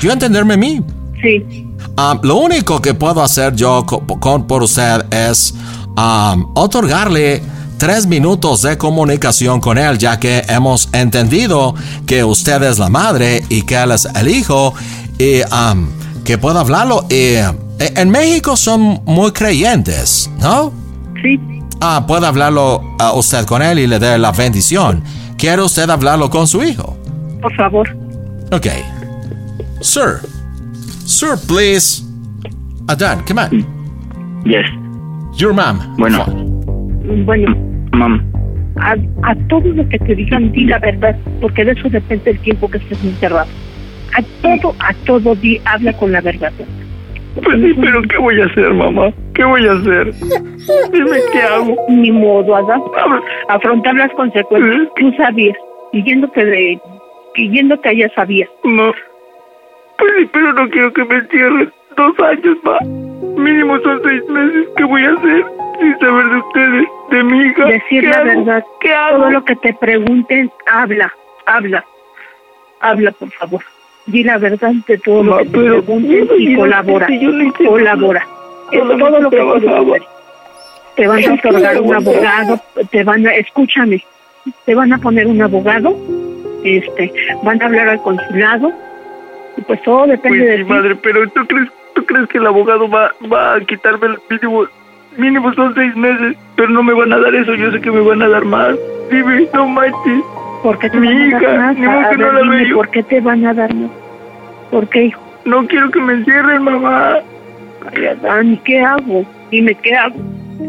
¿Yo 0.00 0.12
entenderme 0.12 0.54
a 0.54 0.56
mí? 0.56 0.82
Sí. 1.22 1.66
Um, 1.96 2.18
lo 2.22 2.36
único 2.36 2.80
que 2.80 2.94
puedo 2.94 3.22
hacer 3.22 3.54
yo 3.54 3.84
con, 3.84 4.46
por 4.46 4.62
usted 4.62 5.04
es 5.12 5.54
um, 5.96 6.46
otorgarle 6.54 7.42
tres 7.78 8.06
minutos 8.06 8.62
de 8.62 8.76
comunicación 8.76 9.60
con 9.60 9.78
él, 9.78 9.98
ya 9.98 10.20
que 10.20 10.44
hemos 10.48 10.88
entendido 10.92 11.74
que 12.06 12.22
usted 12.22 12.62
es 12.62 12.78
la 12.78 12.88
madre 12.88 13.42
y 13.48 13.62
que 13.62 13.76
él 13.76 13.90
es 13.92 14.04
el 14.04 14.28
hijo 14.28 14.74
y 15.18 15.40
que 16.24 16.38
puedo 16.38 16.58
hablarlo. 16.58 17.06
Y, 17.08 17.14
eh, 17.14 17.52
en 17.78 18.10
México 18.10 18.56
son 18.56 19.00
muy 19.06 19.32
creyentes, 19.32 20.30
¿no? 20.40 20.72
Sí. 21.22 21.40
Ah, 21.80 22.04
puede 22.06 22.26
hablarlo 22.26 22.82
a 22.98 23.12
usted 23.12 23.46
con 23.46 23.62
él 23.62 23.78
y 23.78 23.86
le 23.86 23.98
dé 23.98 24.18
la 24.18 24.32
bendición. 24.32 25.02
¿Quiere 25.38 25.62
usted 25.62 25.88
hablarlo 25.88 26.28
con 26.28 26.46
su 26.46 26.62
hijo? 26.62 26.96
Por 27.40 27.54
favor. 27.56 27.88
Ok. 28.52 28.66
Sir. 29.80 30.20
Sir, 31.06 31.36
please. 31.46 32.02
Adan, 32.88 33.24
come 33.24 33.38
on. 33.38 33.64
Yes. 34.44 34.66
Your 35.36 35.52
mom. 35.52 35.78
Bueno. 35.96 36.24
Bueno. 37.24 37.54
Mom. 37.92 38.20
A, 38.76 38.96
a 39.22 39.34
todo 39.48 39.68
lo 39.72 39.88
que 39.88 39.98
te 39.98 40.14
digan, 40.14 40.50
di 40.52 40.64
la 40.64 40.78
verdad, 40.78 41.16
porque 41.40 41.64
de 41.64 41.72
eso 41.72 41.88
depende 41.88 42.30
el 42.30 42.38
tiempo 42.40 42.68
que 42.68 42.78
estés 42.78 43.02
encerrado. 43.04 43.48
A 44.16 44.22
todo, 44.42 44.74
a 44.80 44.94
todo, 45.04 45.34
di, 45.36 45.60
habla 45.64 45.92
con 45.92 46.12
la 46.12 46.20
verdad. 46.20 46.52
Pues 47.34 47.60
sí, 47.60 47.74
pero 47.80 48.02
¿qué 48.02 48.18
voy 48.18 48.40
a 48.40 48.46
hacer, 48.46 48.74
mamá? 48.74 49.12
¿Qué 49.34 49.44
voy 49.44 49.66
a 49.66 49.72
hacer? 49.72 50.12
Dime 50.92 51.18
qué 51.32 51.42
hago. 51.42 51.76
Ni 51.88 52.10
modo, 52.10 52.56
Adán. 52.56 52.80
Afrontar 53.48 53.94
las 53.94 54.10
consecuencias. 54.12 54.82
¿Eh? 54.82 54.88
Tú 54.96 55.12
sabías. 55.16 55.56
Pidiéndote 55.92 56.44
de... 56.44 56.80
Pidiéndote 57.34 57.88
allá 57.88 58.10
sabías. 58.14 58.48
No. 58.64 58.92
Pues 59.98 60.12
sí, 60.18 60.28
pero 60.32 60.52
no 60.52 60.68
quiero 60.70 60.92
que 60.92 61.04
me 61.04 61.16
encierren. 61.16 61.72
Dos 61.96 62.18
años, 62.20 62.56
va. 62.66 62.78
Mínimo 63.40 63.78
son 63.80 64.00
seis 64.04 64.22
meses. 64.28 64.68
¿Qué 64.76 64.84
voy 64.84 65.04
a 65.04 65.12
hacer? 65.12 65.44
Sin 65.80 65.98
saber 65.98 66.28
de 66.28 66.36
ustedes, 66.36 66.88
de 67.10 67.24
mi 67.24 67.42
hija. 67.46 67.64
Decir 67.66 68.04
la 68.04 68.22
verdad. 68.22 68.64
¿Qué 68.80 68.92
hago? 68.92 69.18
Todo 69.18 69.30
lo 69.30 69.44
que 69.44 69.56
te 69.56 69.74
pregunten, 69.74 70.50
habla. 70.66 71.12
Habla. 71.46 71.84
Habla, 72.80 73.12
por 73.12 73.30
favor 73.32 73.62
di 74.06 74.24
la 74.24 74.38
verdad 74.38 74.72
de 74.86 74.98
todo 74.98 75.22
lo 75.22 75.38
que 75.38 75.44
te 75.44 75.50
pregunten 75.50 76.26
y 76.38 76.56
colabora. 76.56 77.06
colabora. 77.56 78.26
Es 78.72 78.80
todo 78.80 79.20
lo 79.20 79.30
que 79.30 79.36
puedes 79.36 80.02
Te 80.96 81.06
van 81.06 81.24
a 81.24 81.34
otorgar 81.34 81.80
un 81.80 81.94
abogado, 81.94 82.60
te 82.90 83.04
van 83.04 83.26
a, 83.26 83.34
escúchame, 83.34 84.04
te 84.64 84.74
van 84.74 84.92
a 84.92 84.98
poner 84.98 85.26
un 85.26 85.42
abogado, 85.42 85.96
este, 86.64 87.12
van 87.42 87.60
a 87.62 87.66
hablar 87.66 87.88
al 87.88 88.02
consulado, 88.02 88.72
y 89.56 89.62
pues 89.62 89.82
todo 89.82 90.06
depende 90.06 90.38
pues 90.38 90.48
de 90.50 90.56
ti. 90.58 90.64
madre, 90.64 90.96
pero 90.96 91.28
¿tú 91.30 91.46
crees, 91.46 91.68
tú 91.94 92.04
crees 92.04 92.28
que 92.28 92.38
el 92.38 92.46
abogado 92.46 92.88
va, 92.88 93.12
va 93.32 93.54
a 93.54 93.60
quitarme 93.60 94.06
el 94.08 94.18
mínimo, 94.28 94.66
mínimo 95.16 95.52
son 95.54 95.74
seis 95.74 95.94
meses, 95.96 96.36
pero 96.56 96.68
no 96.68 96.82
me 96.82 96.92
van 96.94 97.12
a 97.12 97.18
dar 97.18 97.34
eso, 97.34 97.54
yo 97.54 97.70
sé 97.72 97.80
que 97.80 97.90
me 97.90 98.00
van 98.00 98.22
a 98.22 98.28
dar 98.28 98.44
más. 98.44 98.76
Dime, 99.10 99.48
no 99.54 99.66
manches. 99.66 100.22
¿Por 100.62 100.78
qué 100.78 100.90
te 100.90 100.98
Mi 100.98 101.06
van 101.08 101.28
hija, 101.28 101.38
a 101.38 101.40
dar 101.42 101.58
más? 101.58 101.76
Ni 101.78 101.86
modo 101.86 102.10
que 102.10 102.16
no 102.18 102.32
la 102.32 102.50
veo. 102.50 102.76
¿Por 102.76 102.90
qué 102.90 103.02
te 103.02 103.20
van 103.20 103.46
a 103.46 103.54
dar 103.54 103.74
más? 103.74 103.90
¿Por 104.70 104.88
qué, 104.88 105.04
hijo? 105.06 105.20
No 105.46 105.66
quiero 105.66 105.90
que 105.90 106.00
me 106.00 106.12
encierren, 106.12 106.62
mamá. 106.62 107.16
Ay, 107.92 108.06
Adán, 108.06 108.60
¿qué 108.64 108.80
hago? 108.80 109.24
Dime, 109.50 109.74
¿qué 109.76 109.96
hago? 109.96 110.16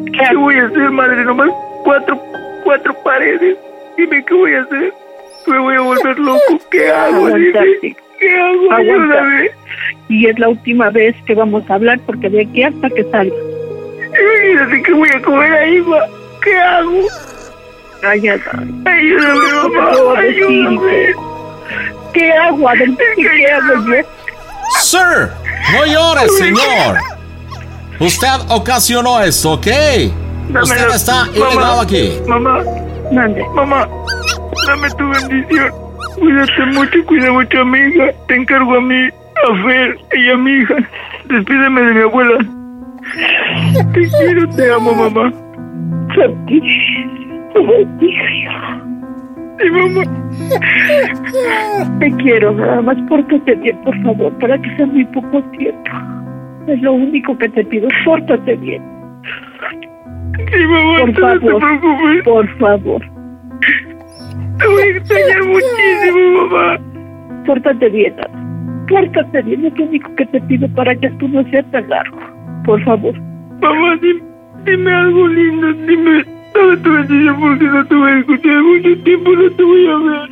¿Qué, 0.06 0.12
¿Qué 0.30 0.36
voy 0.36 0.56
a 0.56 0.66
hacer, 0.66 0.90
madre? 0.92 1.24
Nomás 1.26 1.52
cuatro, 1.84 2.20
cuatro 2.64 2.96
paredes. 3.04 3.58
Dime, 3.98 4.24
¿qué 4.26 4.34
voy 4.34 4.54
a 4.56 4.62
hacer? 4.62 4.94
Me 5.48 5.60
voy 5.60 5.76
a 5.76 5.82
volver 5.82 6.20
loco. 6.20 6.60
¿Qué 6.70 6.90
hago? 6.90 7.28
Dime, 7.28 7.96
¿Qué 8.20 8.40
hago? 8.40 8.74
Ayúdame. 8.74 9.52
Y 10.10 10.28
es 10.28 10.38
la 10.40 10.50
última 10.50 10.90
vez 10.90 11.16
que 11.26 11.34
vamos 11.34 11.64
a 11.70 11.76
hablar 11.76 12.00
porque 12.06 12.30
de 12.30 12.42
aquí 12.42 12.64
hasta 12.64 12.90
que 12.90 13.04
salga. 13.06 13.36
Imagínate 14.20 14.84
que 14.84 14.94
voy 14.94 15.10
a 15.10 15.22
comer 15.22 15.54
ahí, 15.54 15.82
ma. 15.82 15.98
¿Qué 16.44 16.58
hago? 16.58 17.08
Ay, 18.04 18.28
Adán. 18.28 18.84
Ayúdame, 18.86 19.54
mamá. 19.54 20.20
Ayúdame. 20.20 21.16
¿Qué 22.14 22.34
hago? 22.34 22.68
¿Qué 23.16 23.52
hago 23.52 23.86
yo? 23.86 24.04
Sir, 24.82 25.30
no 25.74 25.86
llores, 25.86 26.38
señor. 26.38 26.98
Usted 28.00 28.28
ocasionó 28.50 29.22
esto, 29.22 29.54
¿ok? 29.54 29.68
Usted 30.62 30.90
está 30.96 31.28
ilegal 31.34 31.80
aquí. 31.82 32.20
Mamá, 32.28 32.64
Mande. 33.12 33.44
mamá, 33.56 33.88
dame 34.68 34.90
tu 34.98 35.10
bendición. 35.10 35.72
Cuídate 36.20 36.66
mucho, 36.74 37.06
cuida 37.06 37.32
mucho 37.32 37.62
a 37.62 37.66
mi 37.66 37.80
hija. 37.80 38.12
Te 38.28 38.36
encargo 38.36 38.76
a 38.76 38.82
mí, 38.82 39.08
a 39.08 39.64
Fer 39.64 39.98
y 40.18 40.30
a 40.30 40.38
mi 40.38 40.52
hija. 40.52 40.76
Despídeme 41.26 41.82
de 41.82 41.94
mi 41.94 42.02
abuela. 42.02 42.38
Te 43.94 44.08
quiero, 44.08 44.50
te 44.50 44.72
amo, 44.72 44.94
mamá. 44.94 45.34
hija. 48.00 48.82
Sí, 49.60 49.70
mamá. 49.70 50.04
Te 52.00 52.12
quiero, 52.18 52.54
nada 52.54 52.82
más 52.82 52.98
pórtate 53.10 53.56
bien, 53.56 53.78
por 53.84 54.02
favor, 54.04 54.32
para 54.40 54.58
que 54.62 54.76
sea 54.78 54.86
muy 54.86 55.06
poco 55.06 55.42
tiempo. 55.58 55.92
Es 56.68 56.82
lo 56.82 56.94
único 56.94 57.38
que 57.38 57.50
te 57.50 57.66
pido, 57.66 57.88
pórtate 58.06 58.56
bien. 58.56 58.82
Sí, 60.38 60.66
mamá, 60.68 61.00
por 61.00 61.10
no 61.10 61.20
favor, 61.20 61.40
te 61.40 61.48
preocupes. 61.48 62.24
Por 62.24 62.58
favor. 62.60 63.02
Te 64.58 64.68
voy 64.68 64.82
a 64.82 64.98
extrañar 64.98 65.44
muchísimo, 65.46 66.48
mamá. 66.48 66.80
Pórtate 67.46 67.90
bien, 67.90 68.14
Ana. 68.20 68.86
Pórtate 68.88 69.42
bien, 69.44 69.66
es 69.66 69.78
lo 69.78 69.86
único 69.86 70.16
que 70.16 70.26
te 70.26 70.42
pido 70.42 70.68
para 70.76 70.96
que 70.96 71.08
esto 71.08 71.28
no 71.28 71.44
sea 71.50 71.64
tan 71.72 71.90
largo. 71.90 72.20
Por 72.66 72.84
favor. 72.84 73.18
Mamá, 73.62 73.98
dime, 74.02 74.22
dime 74.66 74.92
algo 74.92 75.28
lindo, 75.28 75.74
dime 75.74 76.26
Dame 76.54 76.78
tu 76.78 76.92
bendición 76.92 77.40
porque 77.40 77.66
no 77.66 77.86
te 77.86 77.96
voy 77.96 78.12
a 78.12 78.20
escuchar 78.20 78.64
mucho 78.64 79.04
tiempo, 79.04 79.32
no 79.32 79.52
te 79.52 79.64
voy 79.64 79.88
a 79.88 79.98
ver. 79.98 80.30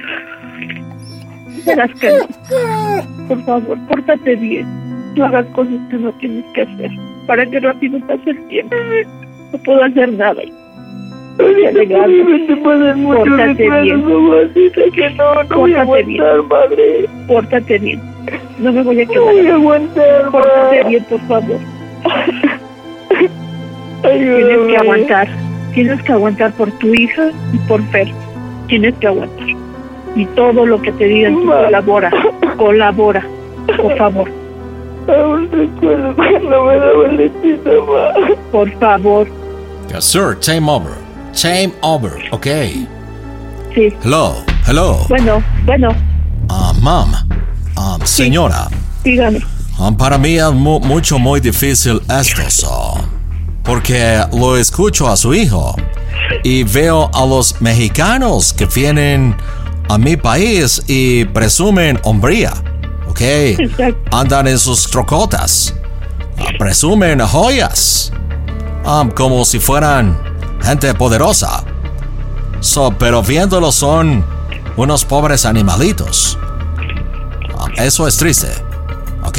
Verás 1.65 1.91
que 1.99 2.09
no. 2.09 3.27
Por 3.27 3.45
favor, 3.45 3.77
pórtate 3.87 4.35
bien. 4.35 4.67
No 5.15 5.25
hagas 5.25 5.45
cosas 5.47 5.79
que 5.89 5.97
no 5.97 6.11
tienes 6.13 6.45
que 6.53 6.61
hacer. 6.61 6.91
Para 7.25 7.45
que 7.45 7.59
rápido 7.59 7.99
pase 8.07 8.31
el 8.31 8.47
tiempo. 8.47 8.75
No 9.51 9.59
puedo 9.59 9.83
hacer 9.83 10.13
nada. 10.13 10.41
Te 11.37 11.43
Pórtate 13.03 13.69
bien. 13.81 14.05
Mamacita, 14.05 14.81
que 14.93 15.09
no, 15.11 15.43
no 15.43 15.57
voy 15.57 15.73
a 15.73 15.81
aguantar, 15.81 16.43
madre. 16.43 17.09
Pórtate 17.27 17.79
bien. 17.79 18.01
No 18.59 18.73
me 18.73 18.83
voy 18.83 19.01
a 19.01 19.05
No 19.05 19.11
quedar. 19.11 19.23
voy 19.33 19.47
a 19.47 19.53
aguantar, 19.55 20.29
Pórtate 20.31 20.83
bien, 20.89 21.05
por 21.09 21.19
favor. 21.21 21.57
Tienes 24.01 24.67
que 24.67 24.77
aguantar. 24.77 25.27
Tienes 25.73 26.01
que 26.03 26.11
aguantar 26.11 26.51
por 26.53 26.71
tu 26.79 26.93
hija 26.93 27.29
y 27.53 27.57
por 27.67 27.81
Fer. 27.89 28.07
Tienes 28.67 28.93
que 28.95 29.07
aguantar. 29.07 29.47
Y 30.15 30.25
todo 30.27 30.65
lo 30.65 30.81
que 30.81 30.91
te 30.93 31.05
digan, 31.05 31.35
tú 31.35 31.45
colabora. 31.45 32.11
Colabora. 32.57 33.23
Por 33.77 33.95
favor. 33.97 34.29
Aún 35.07 35.49
recuerdo 35.51 36.15
cuando 36.15 36.65
me 36.65 36.75
daba 36.77 37.07
lechita. 37.09 37.71
Por 38.51 38.69
favor. 38.79 39.27
Yes, 39.91 40.05
sir. 40.05 40.35
Time 40.35 40.69
over. 40.69 40.95
Time 41.33 41.73
over. 41.81 42.11
Ok. 42.31 42.45
Sí. 43.73 43.93
Hello. 44.03 44.43
Hello. 44.65 45.05
Bueno, 45.09 45.43
bueno, 45.65 45.89
Ah, 46.49 46.73
mom. 46.81 47.11
Ah, 47.75 47.97
señora. 48.03 48.67
dígame. 49.03 49.39
Ah, 49.79 49.91
para 49.97 50.17
mí 50.17 50.35
es 50.37 50.51
mu- 50.51 50.79
mucho, 50.79 51.17
muy 51.19 51.39
difícil 51.39 52.01
esto, 52.09 52.49
so, 52.49 52.95
porque 53.63 54.21
lo 54.33 54.57
escucho 54.57 55.07
a 55.07 55.15
su 55.15 55.33
hijo 55.33 55.75
y 56.43 56.63
veo 56.63 57.09
a 57.13 57.25
los 57.25 57.61
mexicanos 57.61 58.51
que 58.51 58.65
vienen 58.65 59.35
a 59.87 59.97
mi 59.97 60.17
país 60.17 60.81
y 60.87 61.23
presumen 61.25 61.97
hombría, 62.03 62.51
¿ok? 63.07 63.21
Exacto. 63.21 63.97
Andan 64.11 64.47
en 64.47 64.59
sus 64.59 64.89
trocotas, 64.89 65.73
ah, 66.37 66.49
presumen 66.57 67.19
joyas, 67.21 68.11
ah, 68.85 69.07
como 69.15 69.45
si 69.45 69.59
fueran 69.59 70.17
gente 70.61 70.93
poderosa. 70.93 71.63
So, 72.59 72.93
pero 72.97 73.23
viéndolo 73.23 73.71
son 73.71 74.25
unos 74.77 75.05
pobres 75.05 75.45
animalitos. 75.45 76.37
Ah, 77.57 77.67
eso 77.77 78.07
es 78.07 78.17
triste. 78.17 78.49
Ok. 79.23 79.37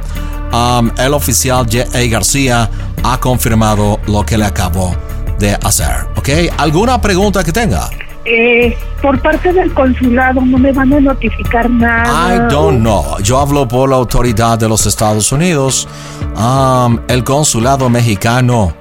um, 0.53 0.91
el 0.97 1.13
oficial 1.13 1.65
J.A. 1.65 2.07
García 2.07 2.69
ha 3.03 3.19
confirmado 3.19 3.99
lo 4.05 4.23
que 4.23 4.37
le 4.37 4.45
acabo 4.45 4.95
de 5.39 5.57
hacer. 5.63 6.05
¿Ok? 6.17 6.29
¿Alguna 6.57 7.01
pregunta 7.01 7.43
que 7.43 7.51
tenga? 7.51 7.89
Eh, 8.23 8.77
por 9.01 9.19
parte 9.19 9.51
del 9.51 9.73
consulado 9.73 10.41
no 10.41 10.57
me 10.59 10.71
van 10.71 10.93
a 10.93 10.99
notificar 10.99 11.69
nada. 11.69 12.35
I 12.35 12.51
don't 12.51 12.79
know. 12.79 13.17
Yo 13.23 13.39
hablo 13.39 13.67
por 13.67 13.89
la 13.89 13.95
autoridad 13.95 14.59
de 14.59 14.69
los 14.69 14.85
Estados 14.85 15.31
Unidos. 15.31 15.87
Um, 16.35 16.99
el 17.07 17.23
consulado 17.23 17.89
mexicano. 17.89 18.73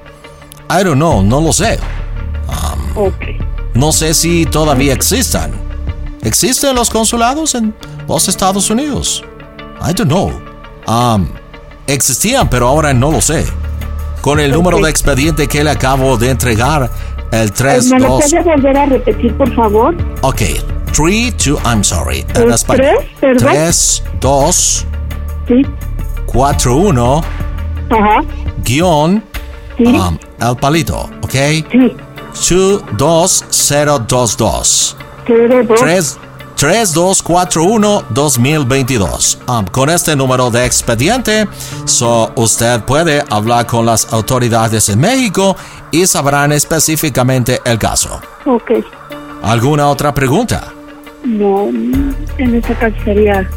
I 0.69 0.85
don't 0.85 0.97
know, 0.97 1.23
no 1.23 1.41
lo 1.41 1.53
sé. 1.53 1.79
Ok. 2.95 3.15
No 3.75 3.93
sé 3.93 4.15
si 4.15 4.45
todavía 4.47 4.93
existan. 4.93 5.53
¿Existen 6.23 6.75
los 6.75 6.91
consulados 6.91 7.55
en 7.55 7.75
los 8.07 8.29
Estados 8.29 8.69
Unidos? 8.69 9.25
I 9.81 9.95
don't 9.95 10.11
know. 10.11 10.31
Um, 10.87 11.29
existían, 11.87 12.51
pero 12.51 12.69
ahora 12.69 12.93
no 12.93 13.11
lo 13.11 13.21
sé. 13.21 13.47
Con 14.21 14.39
el 14.39 14.53
número 14.53 14.79
de 14.81 14.91
expediente 14.91 15.49
que 15.49 15.65
le 15.65 15.71
acabo 15.71 16.19
de 16.19 16.31
entregar, 16.31 16.91
el 17.33 17.49
Eh, 17.49 17.53
3, 17.55 17.87
¿Me 17.91 18.01
lo 18.01 18.09
2... 18.09 18.25
puede 18.31 18.43
volver 18.43 18.77
a 18.77 18.87
repetir, 18.87 19.37
por 19.37 19.55
favor? 19.55 19.95
Ok, 20.23 20.43
3, 20.93 21.37
2, 21.37 21.61
I'm 21.65 21.83
sorry. 21.85 22.25
En 22.35 22.51
español. 22.51 22.87
¿tres? 22.99 23.11
¿Perdón? 23.21 23.53
3, 23.53 24.03
2, 24.21 24.87
Sí. 25.49 25.63
4, 26.27 26.77
1, 26.77 27.21
Ajá. 27.91 28.21
guion, 28.65 29.23
Sí. 29.77 29.85
um, 29.85 30.19
el 30.41 30.57
palito, 30.57 31.09
ok? 31.23 31.33
Sí. 31.71 31.97
2, 32.51 32.85
2, 32.97 33.45
0, 33.51 33.99
2, 34.07 34.37
2. 34.37 34.97
Cero, 35.27 35.63
dos. 35.67 35.81
3, 35.81 36.19
3241-2022. 36.61 39.39
Um, 39.49 39.65
con 39.65 39.89
este 39.89 40.15
número 40.15 40.51
de 40.51 40.67
expediente, 40.67 41.49
so 41.87 42.31
usted 42.37 42.83
puede 42.83 43.25
hablar 43.31 43.67
con 43.67 43.87
las 43.87 44.13
autoridades 44.13 44.91
en 44.91 45.01
México 45.01 45.57
y 45.91 46.07
sabrán 46.07 46.53
específicamente 46.53 47.61
el 47.65 47.79
caso. 47.79 48.21
Ok. 48.45 48.73
¿Alguna 49.43 49.89
otra 49.89 50.13
pregunta? 50.13 50.75
No, 51.25 51.69
en 51.69 52.55
este 52.55 52.75
caso 52.75 52.95
sería 53.05 53.49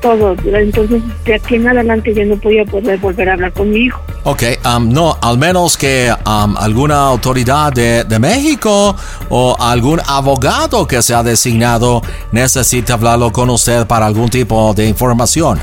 todo. 0.00 0.36
Entonces, 0.44 1.02
de 1.24 1.34
aquí 1.34 1.56
en 1.56 1.68
adelante 1.68 2.14
ya 2.14 2.24
no 2.24 2.36
voy 2.36 2.58
a 2.58 2.64
poder 2.64 2.98
volver 2.98 3.28
a 3.28 3.32
hablar 3.34 3.52
con 3.52 3.70
mi 3.70 3.80
hijo. 3.80 4.02
Ok, 4.24 4.42
um, 4.64 4.88
no, 4.88 5.16
al 5.20 5.38
menos 5.38 5.76
que 5.76 6.12
um, 6.26 6.56
alguna 6.56 6.96
autoridad 7.06 7.72
de, 7.72 8.04
de 8.04 8.18
México 8.18 8.94
o 9.28 9.56
algún 9.58 10.00
abogado 10.06 10.86
que 10.86 11.02
sea 11.02 11.22
designado 11.22 12.02
necesite 12.32 12.92
hablarlo 12.92 13.32
con 13.32 13.50
usted 13.50 13.86
para 13.86 14.06
algún 14.06 14.28
tipo 14.28 14.74
de 14.74 14.86
información. 14.86 15.58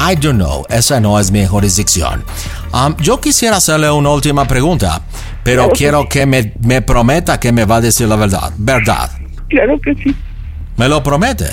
I 0.00 0.14
don't 0.14 0.36
know, 0.36 0.64
esa 0.68 1.00
no 1.00 1.18
es 1.18 1.32
mi 1.32 1.44
jurisdicción. 1.44 2.22
Um, 2.72 2.96
yo 2.98 3.20
quisiera 3.20 3.56
hacerle 3.56 3.90
una 3.90 4.10
última 4.10 4.46
pregunta, 4.46 5.02
pero 5.42 5.70
quiero 5.70 6.08
que 6.08 6.24
me, 6.24 6.54
me 6.60 6.82
prometa 6.82 7.40
que 7.40 7.50
me 7.50 7.64
va 7.64 7.76
a 7.76 7.80
decir 7.80 8.06
la 8.06 8.16
verdad. 8.16 8.52
¿Verdad? 8.58 9.10
Claro 9.48 9.80
que 9.80 9.94
sí. 9.96 10.14
¿Me 10.76 10.88
lo 10.88 11.02
promete? 11.02 11.46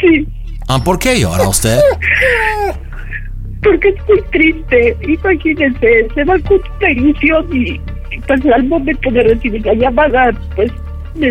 Sí. 0.00 0.28
Um, 0.68 0.82
¿Por 0.82 0.98
qué 0.98 1.18
llora 1.20 1.48
usted? 1.48 1.80
Porque 3.62 3.88
estoy 3.88 4.22
triste. 4.30 4.96
Imagínense, 5.02 6.08
se 6.14 6.24
va 6.24 6.38
con 6.40 6.60
perdición 6.78 7.46
y, 7.52 7.70
y 8.10 8.20
pues 8.26 8.40
al 8.54 8.64
momento 8.64 9.10
de 9.10 9.22
recibir 9.24 9.64
la 9.66 9.74
llamada, 9.74 10.32
pues. 10.54 10.70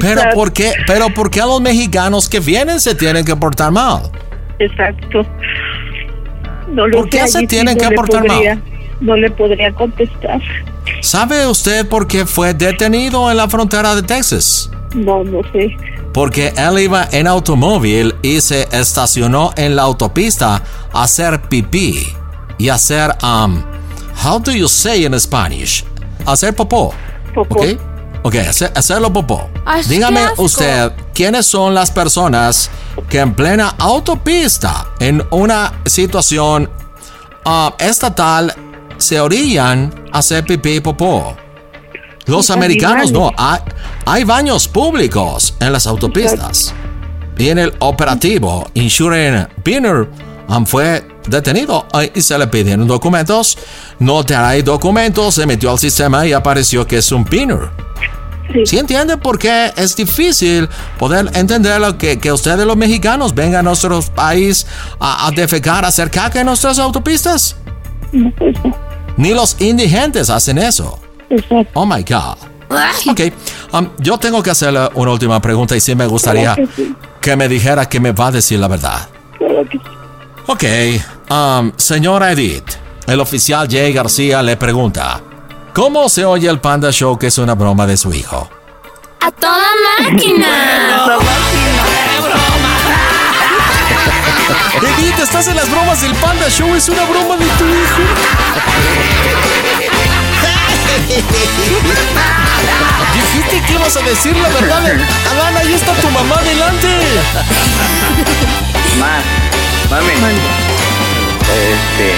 Pero 0.02 0.22
¿por 0.34 0.52
qué, 0.52 0.74
pero 0.86 1.08
¿por 1.14 1.30
qué 1.32 1.40
a 1.40 1.46
los 1.46 1.62
mexicanos 1.62 2.28
que 2.28 2.42
vienen 2.42 2.80
se 2.82 2.94
tienen 2.96 3.24
que 3.24 3.36
portar 3.38 3.72
mal? 3.72 4.02
Exacto. 4.60 5.26
No 6.74 6.88
lo 6.88 6.98
¿Por 6.98 7.10
qué 7.10 7.26
se 7.28 7.48
tienen 7.48 7.78
no 7.78 7.88
que 7.90 7.96
portar 7.96 8.28
mal? 8.28 8.36
podría- 8.38 8.62
No 9.00 9.16
le 9.16 9.32
podría 9.32 9.72
contestar. 9.72 10.42
¿Sabe 11.02 11.48
usted 11.48 11.88
por 11.88 12.08
qué 12.08 12.26
fue 12.26 12.54
detenido 12.54 13.32
en 13.32 13.38
la 13.38 13.48
frontera 13.48 13.96
de 13.96 14.02
Texas? 14.04 14.70
No, 14.98 15.24
no 15.24 15.42
sé. 15.52 15.76
Porque 16.14 16.54
él 16.58 16.80
iba 16.80 17.08
en 17.12 17.28
automóvil 17.28 18.16
y 18.22 18.42
se 18.42 18.68
estacionó 18.72 19.52
en 19.56 19.76
la 19.76 19.84
autopista 19.84 20.62
a 20.92 21.04
hacer 21.04 21.42
pipí 21.44 22.08
y 22.58 22.70
hacer, 22.70 23.16
um, 23.22 23.62
how 24.26 24.40
do 24.40 24.52
you 24.52 24.68
say 24.68 25.06
in 25.06 25.18
Spanish? 25.20 25.86
Hacer 26.26 26.56
popó. 26.56 26.94
Popó. 27.36 27.56
Ok, 27.60 27.66
ok, 28.24 28.36
hacer- 28.36 28.72
hacerlo 28.76 29.14
popó. 29.14 29.48
Ay, 29.66 29.84
Dígame 29.88 30.22
usted, 30.38 30.92
¿quiénes 31.14 31.46
son 31.46 31.76
las 31.76 31.92
personas 31.92 32.72
que 33.10 33.20
en 33.20 33.36
plena 33.36 33.76
autopista, 33.78 34.88
en 35.00 35.24
una 35.30 35.72
situación 35.86 36.70
ah, 37.46 37.76
estatal, 37.78 38.54
se 38.98 39.20
orillan 39.22 39.94
a 40.12 40.18
hacer 40.20 40.44
pipí 40.46 40.78
y 40.78 40.80
popó? 40.80 41.36
Los 42.28 42.50
americanos 42.50 43.12
no, 43.12 43.32
hay, 43.38 43.62
hay 44.06 44.24
baños 44.26 44.68
públicos 44.68 45.56
en 45.60 45.72
las 45.72 45.88
autopistas. 45.88 46.74
Y 47.38 47.50
en 47.50 47.60
el 47.60 47.74
operativo, 47.80 48.70
Insurance 48.74 49.48
Binner 49.64 50.10
um, 50.50 50.66
fue 50.66 51.08
detenido 51.28 51.86
eh, 51.94 52.12
y 52.16 52.22
se 52.22 52.38
le 52.38 52.48
pidieron 52.48 52.88
documentos. 52.88 53.58
No 54.00 54.24
trae 54.24 54.64
documentos, 54.64 55.36
se 55.36 55.46
metió 55.46 55.72
al 55.72 55.80
sistema 55.80 56.26
y 56.26 56.34
apareció 56.34 56.86
que 56.86 56.98
es 56.98 57.12
un 57.12 57.24
pinner. 57.24 57.70
Sí. 58.52 58.66
¿Sí 58.66 58.78
entiende 58.78 59.18
por 59.18 59.38
qué 59.38 59.72
es 59.76 59.96
difícil 59.96 60.68
poder 60.98 61.30
entender 61.34 61.80
lo 61.80 61.98
que, 61.98 62.18
que 62.18 62.32
ustedes 62.32 62.66
los 62.66 62.78
mexicanos 62.78 63.36
vengan 63.36 63.60
a 63.60 63.64
nuestro 63.64 64.02
país 64.02 64.66
a, 65.00 65.28
a 65.28 65.32
defecar, 65.32 65.86
a 65.86 65.90
hacer 65.90 66.10
caca 66.10 66.40
en 66.40 66.48
nuestras 66.48 66.80
autopistas? 66.80 67.56
No, 68.12 68.32
pues 68.38 68.56
no. 68.64 68.76
Ni 69.18 69.34
los 69.34 69.60
indigentes 69.60 70.30
hacen 70.30 70.58
eso. 70.58 71.00
Exacto. 71.30 71.72
Oh 71.74 71.86
my 71.86 72.04
God. 72.04 72.38
Ok, 73.10 73.22
um, 73.74 73.90
yo 74.00 74.18
tengo 74.18 74.44
que 74.44 74.50
hacerle 74.52 74.90
una 74.96 75.12
última 75.12 75.40
pregunta 75.42 75.76
y 75.76 75.80
sí 75.80 75.96
me 75.96 76.06
gustaría 76.06 76.54
Claro 76.54 76.70
que 76.76 76.76
sí. 76.84 76.96
que 77.22 77.36
me 77.38 77.48
dijera 77.48 77.88
que 77.88 78.00
me 78.02 78.12
va 78.12 78.28
a 78.28 78.32
decir 78.32 78.60
la 78.60 78.68
verdad. 78.68 79.08
Claro 79.38 79.64
que 79.70 79.78
sí. 79.78 79.84
Ok, 80.48 80.64
um, 81.32 81.72
señora 81.78 82.32
Edith, 82.34 82.72
el 83.08 83.20
oficial 83.22 83.68
Jay 83.70 83.94
García 83.94 84.42
le 84.44 84.58
pregunta, 84.58 85.22
¿cómo 85.74 86.10
se 86.10 86.26
oye 86.26 86.50
el 86.50 86.60
Panda 86.60 86.92
Show 86.92 87.18
que 87.18 87.28
es 87.28 87.38
una 87.38 87.56
broma 87.56 87.88
de 87.88 87.96
su 87.98 88.14
hijo? 88.14 88.50
¡A 89.22 89.32
toda 89.32 89.58
máquina! 90.02 90.48
Edith, 95.00 95.20
estás 95.20 95.48
en 95.48 95.56
las 95.56 95.70
bromas 95.70 96.02
del 96.02 96.14
Panda 96.16 96.50
Show, 96.50 96.76
es 96.76 96.88
una 96.90 97.04
broma 97.06 97.36
de 97.38 97.46
tu 97.46 97.66
hijo. 97.66 98.02
Dijiste 103.14 103.62
que 103.66 103.74
ibas 103.74 103.96
a 103.98 104.02
decir 104.02 104.36
la 104.38 104.50
verdad. 104.50 104.84
Adán, 105.32 105.58
ahí 105.58 105.74
está 105.74 105.94
tu 105.94 106.10
mamá 106.10 106.42
delante. 106.44 106.88
Ma, 109.00 109.20
mami. 109.90 110.12
Este, 111.48 112.16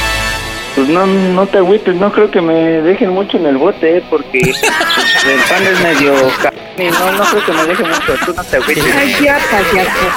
pues 0.76 0.88
no, 0.88 1.06
no 1.06 1.46
te 1.48 1.58
agüites, 1.58 1.96
no 1.96 2.12
creo 2.12 2.32
que 2.32 2.42
me 2.42 2.54
dejen 2.54 3.10
mucho 3.10 3.38
en 3.38 3.46
el 3.46 3.58
bote, 3.58 3.98
¿eh? 3.98 4.04
porque 4.10 4.39
el 4.39 5.39
pan 5.50 5.63
es 5.63 5.80
medio 5.82 6.13
ca... 6.42 6.54
y 6.78 6.84
no, 6.86 7.12
no 7.12 7.24
creo 7.26 7.46
que 7.46 7.52
me 7.52 7.65
dejen 7.65 7.89
mucho, 7.89 8.13
tú 8.26 8.34
no 8.34 8.44
te 8.44 8.58
agüites. 8.58 8.84
Ay, 8.96 9.15
ya, 9.22 9.39
payaso. 9.52 10.10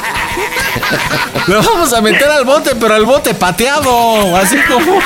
Lo 1.48 1.62
vamos 1.62 1.92
a 1.92 2.00
meter 2.00 2.30
al 2.30 2.44
bote, 2.44 2.74
pero 2.76 2.94
al 2.94 3.04
bote 3.04 3.34
pateado, 3.34 4.36
así 4.36 4.56
como. 4.68 5.00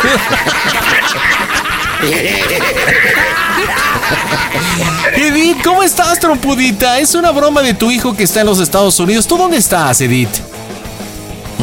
Edith, 5.17 5.63
¿cómo 5.65 5.83
estás, 5.83 6.21
trompudita? 6.21 6.99
Es 6.99 7.15
una 7.15 7.31
broma 7.31 7.63
de 7.63 7.73
tu 7.75 7.91
hijo 7.91 8.15
que 8.17 8.25
está 8.25 8.41
en 8.41 8.47
los 8.47 8.61
Estados 8.61 8.99
Unidos. 9.01 9.27
¿Tú 9.27 9.37
dónde 9.37 9.57
estás, 9.57 10.01
Edith? 10.01 10.29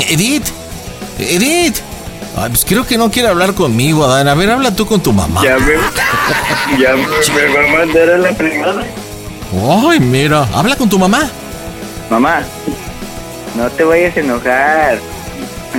Edith, 0.09 0.45
Edith. 1.19 1.77
Ay, 2.35 2.49
pues 2.49 2.65
creo 2.65 2.85
que 2.85 2.97
no 2.97 3.11
quiere 3.11 3.29
hablar 3.29 3.53
conmigo, 3.53 4.03
Adán. 4.05 4.27
A 4.27 4.33
ver, 4.33 4.49
habla 4.49 4.75
tú 4.75 4.85
con 4.87 5.01
tu 5.01 5.13
mamá. 5.13 5.41
Ya 5.43 5.57
me, 5.57 5.73
ya 6.81 6.95
me, 6.95 7.05
me 7.05 7.55
va 7.55 7.63
a 7.63 7.67
mandar 7.85 8.09
a 8.09 8.17
la 8.17 8.31
privada. 8.31 8.83
Ay, 9.87 9.99
mira, 9.99 10.47
habla 10.53 10.75
con 10.75 10.89
tu 10.89 10.97
mamá. 10.97 11.29
Mamá, 12.09 12.41
no 13.55 13.69
te 13.69 13.83
vayas 13.83 14.17
a 14.17 14.19
enojar. 14.21 14.97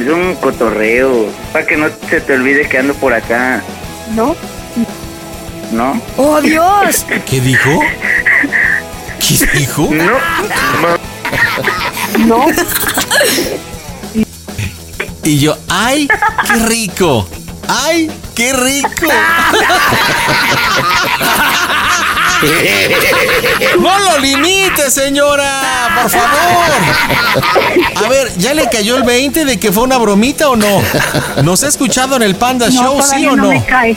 Es 0.01 0.09
un 0.09 0.37
cotorreo. 0.37 1.27
Para 1.53 1.67
que 1.67 1.77
no 1.77 1.89
se 2.09 2.21
te 2.21 2.35
olvide 2.35 2.69
que 2.69 2.79
ando 2.79 2.95
por 2.95 3.13
acá. 3.13 3.61
¿No? 4.13 4.37
¿No? 5.73 6.01
¡Oh, 6.17 6.41
Dios! 6.41 7.05
¿Qué 7.27 7.41
dijo? 7.41 7.81
¿Qué 9.19 9.47
dijo? 9.59 9.89
No, 9.91 10.19
No. 12.27 12.47
Y 15.25 15.39
yo, 15.39 15.57
¡ay, 15.71 16.07
qué 16.47 16.55
rico! 16.67 17.27
¡Ay, 17.67 18.11
qué 18.35 18.53
rico! 18.53 19.07
¡No 23.81 23.99
lo 23.99 24.19
limite, 24.19 24.91
señora! 24.91 25.91
¡Por 26.03 26.11
favor! 26.11 28.05
A 28.05 28.09
ver, 28.09 28.33
¿ya 28.39 28.55
le 28.55 28.69
cayó 28.69 28.97
el 28.97 29.03
20 29.03 29.45
de 29.45 29.59
que 29.59 29.73
fue 29.73 29.83
una 29.85 29.97
bromita 29.99 30.49
o 30.49 30.57
no? 30.57 30.83
¿Nos 31.43 31.63
ha 31.65 31.69
escuchado 31.69 32.17
en 32.17 32.23
el 32.23 32.35
Panda 32.37 32.67
No, 32.71 32.73
Show, 32.83 33.03
sí 33.03 33.27
o 33.27 33.37
no? 33.37 33.49
me 33.49 33.65
cae. 33.65 33.97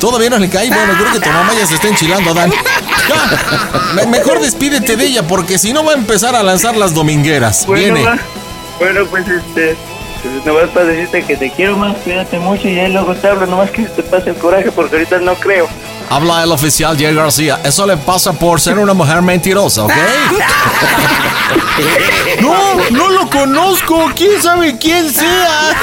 ¿Todavía 0.00 0.28
no 0.30 0.38
le 0.38 0.48
cae? 0.50 0.68
Bueno, 0.68 0.92
creo 0.98 1.12
que 1.14 1.20
tu 1.20 1.30
mamá 1.30 1.52
ya 1.58 1.66
se 1.66 1.76
está 1.76 1.88
enchilando, 1.88 2.34
Dan. 2.34 2.50
Ya, 3.08 4.06
mejor 4.06 4.40
despídete 4.40 4.96
de 4.96 5.04
ella 5.06 5.22
porque 5.26 5.58
si 5.58 5.72
no 5.72 5.84
va 5.84 5.92
a 5.92 5.94
empezar 5.94 6.34
a 6.36 6.42
lanzar 6.42 6.76
las 6.76 6.92
domingueras. 6.92 7.64
bueno, 7.66 7.94
Viene. 7.94 8.02
ma. 8.10 8.18
Bueno, 8.78 9.06
pues 9.06 9.26
este. 9.28 9.74
Pues 10.22 10.44
nomás 10.44 10.68
para 10.70 10.86
decirte 10.86 11.22
que 11.22 11.36
te 11.36 11.50
quiero 11.50 11.76
más, 11.76 11.96
cuídate 11.98 12.38
mucho 12.38 12.68
y 12.68 12.78
ahí 12.78 12.90
luego 12.92 13.14
te 13.14 13.28
hablo, 13.28 13.46
nomás 13.46 13.70
que 13.70 13.82
te 13.82 14.02
pase 14.02 14.30
el 14.30 14.36
coraje 14.36 14.70
porque 14.72 14.96
ahorita 14.96 15.18
no 15.20 15.34
creo. 15.36 15.68
Habla 16.08 16.42
el 16.44 16.52
oficial 16.52 16.96
Jay 16.98 17.14
García. 17.14 17.60
Eso 17.64 17.86
le 17.86 17.96
pasa 17.96 18.32
por 18.32 18.60
ser 18.60 18.78
una 18.78 18.94
mujer 18.94 19.22
mentirosa, 19.22 19.84
¿ok? 19.84 19.92
No, 22.40 22.74
no 22.90 23.08
lo 23.10 23.30
conozco. 23.30 24.10
¿Quién 24.14 24.40
sabe 24.42 24.76
quién 24.78 25.12
sea? 25.12 25.74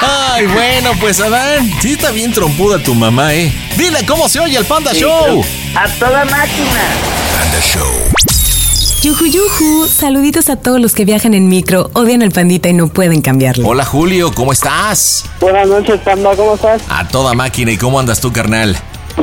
Ay, 0.00 0.46
bueno, 0.46 0.92
pues 1.00 1.20
Adán, 1.20 1.70
sí 1.80 1.92
está 1.92 2.10
bien 2.10 2.32
trompuda 2.32 2.78
tu 2.78 2.94
mamá, 2.94 3.32
¿eh? 3.34 3.52
Dile 3.76 4.04
cómo 4.06 4.28
se 4.28 4.40
oye 4.40 4.58
el 4.58 4.64
Panda 4.64 4.92
Show. 4.92 5.44
A 5.76 5.88
toda 5.98 6.24
máquina. 6.24 6.80
Yuju 9.04 9.26
yuju, 9.26 9.86
saluditos 9.86 10.48
a 10.48 10.56
todos 10.56 10.80
los 10.80 10.94
que 10.94 11.04
viajan 11.04 11.34
en 11.34 11.46
micro, 11.46 11.90
odian 11.92 12.22
al 12.22 12.30
pandita 12.30 12.70
y 12.70 12.72
no 12.72 12.88
pueden 12.88 13.20
cambiarlo. 13.20 13.68
Hola 13.68 13.84
Julio, 13.84 14.32
¿cómo 14.34 14.50
estás? 14.50 15.26
Buenas 15.40 15.68
noches, 15.68 16.00
Panda, 16.00 16.34
¿cómo 16.34 16.54
estás? 16.54 16.80
A 16.88 17.06
toda 17.06 17.34
máquina, 17.34 17.70
¿y 17.70 17.76
cómo 17.76 18.00
andas 18.00 18.18
tú, 18.22 18.32
carnal? 18.32 18.74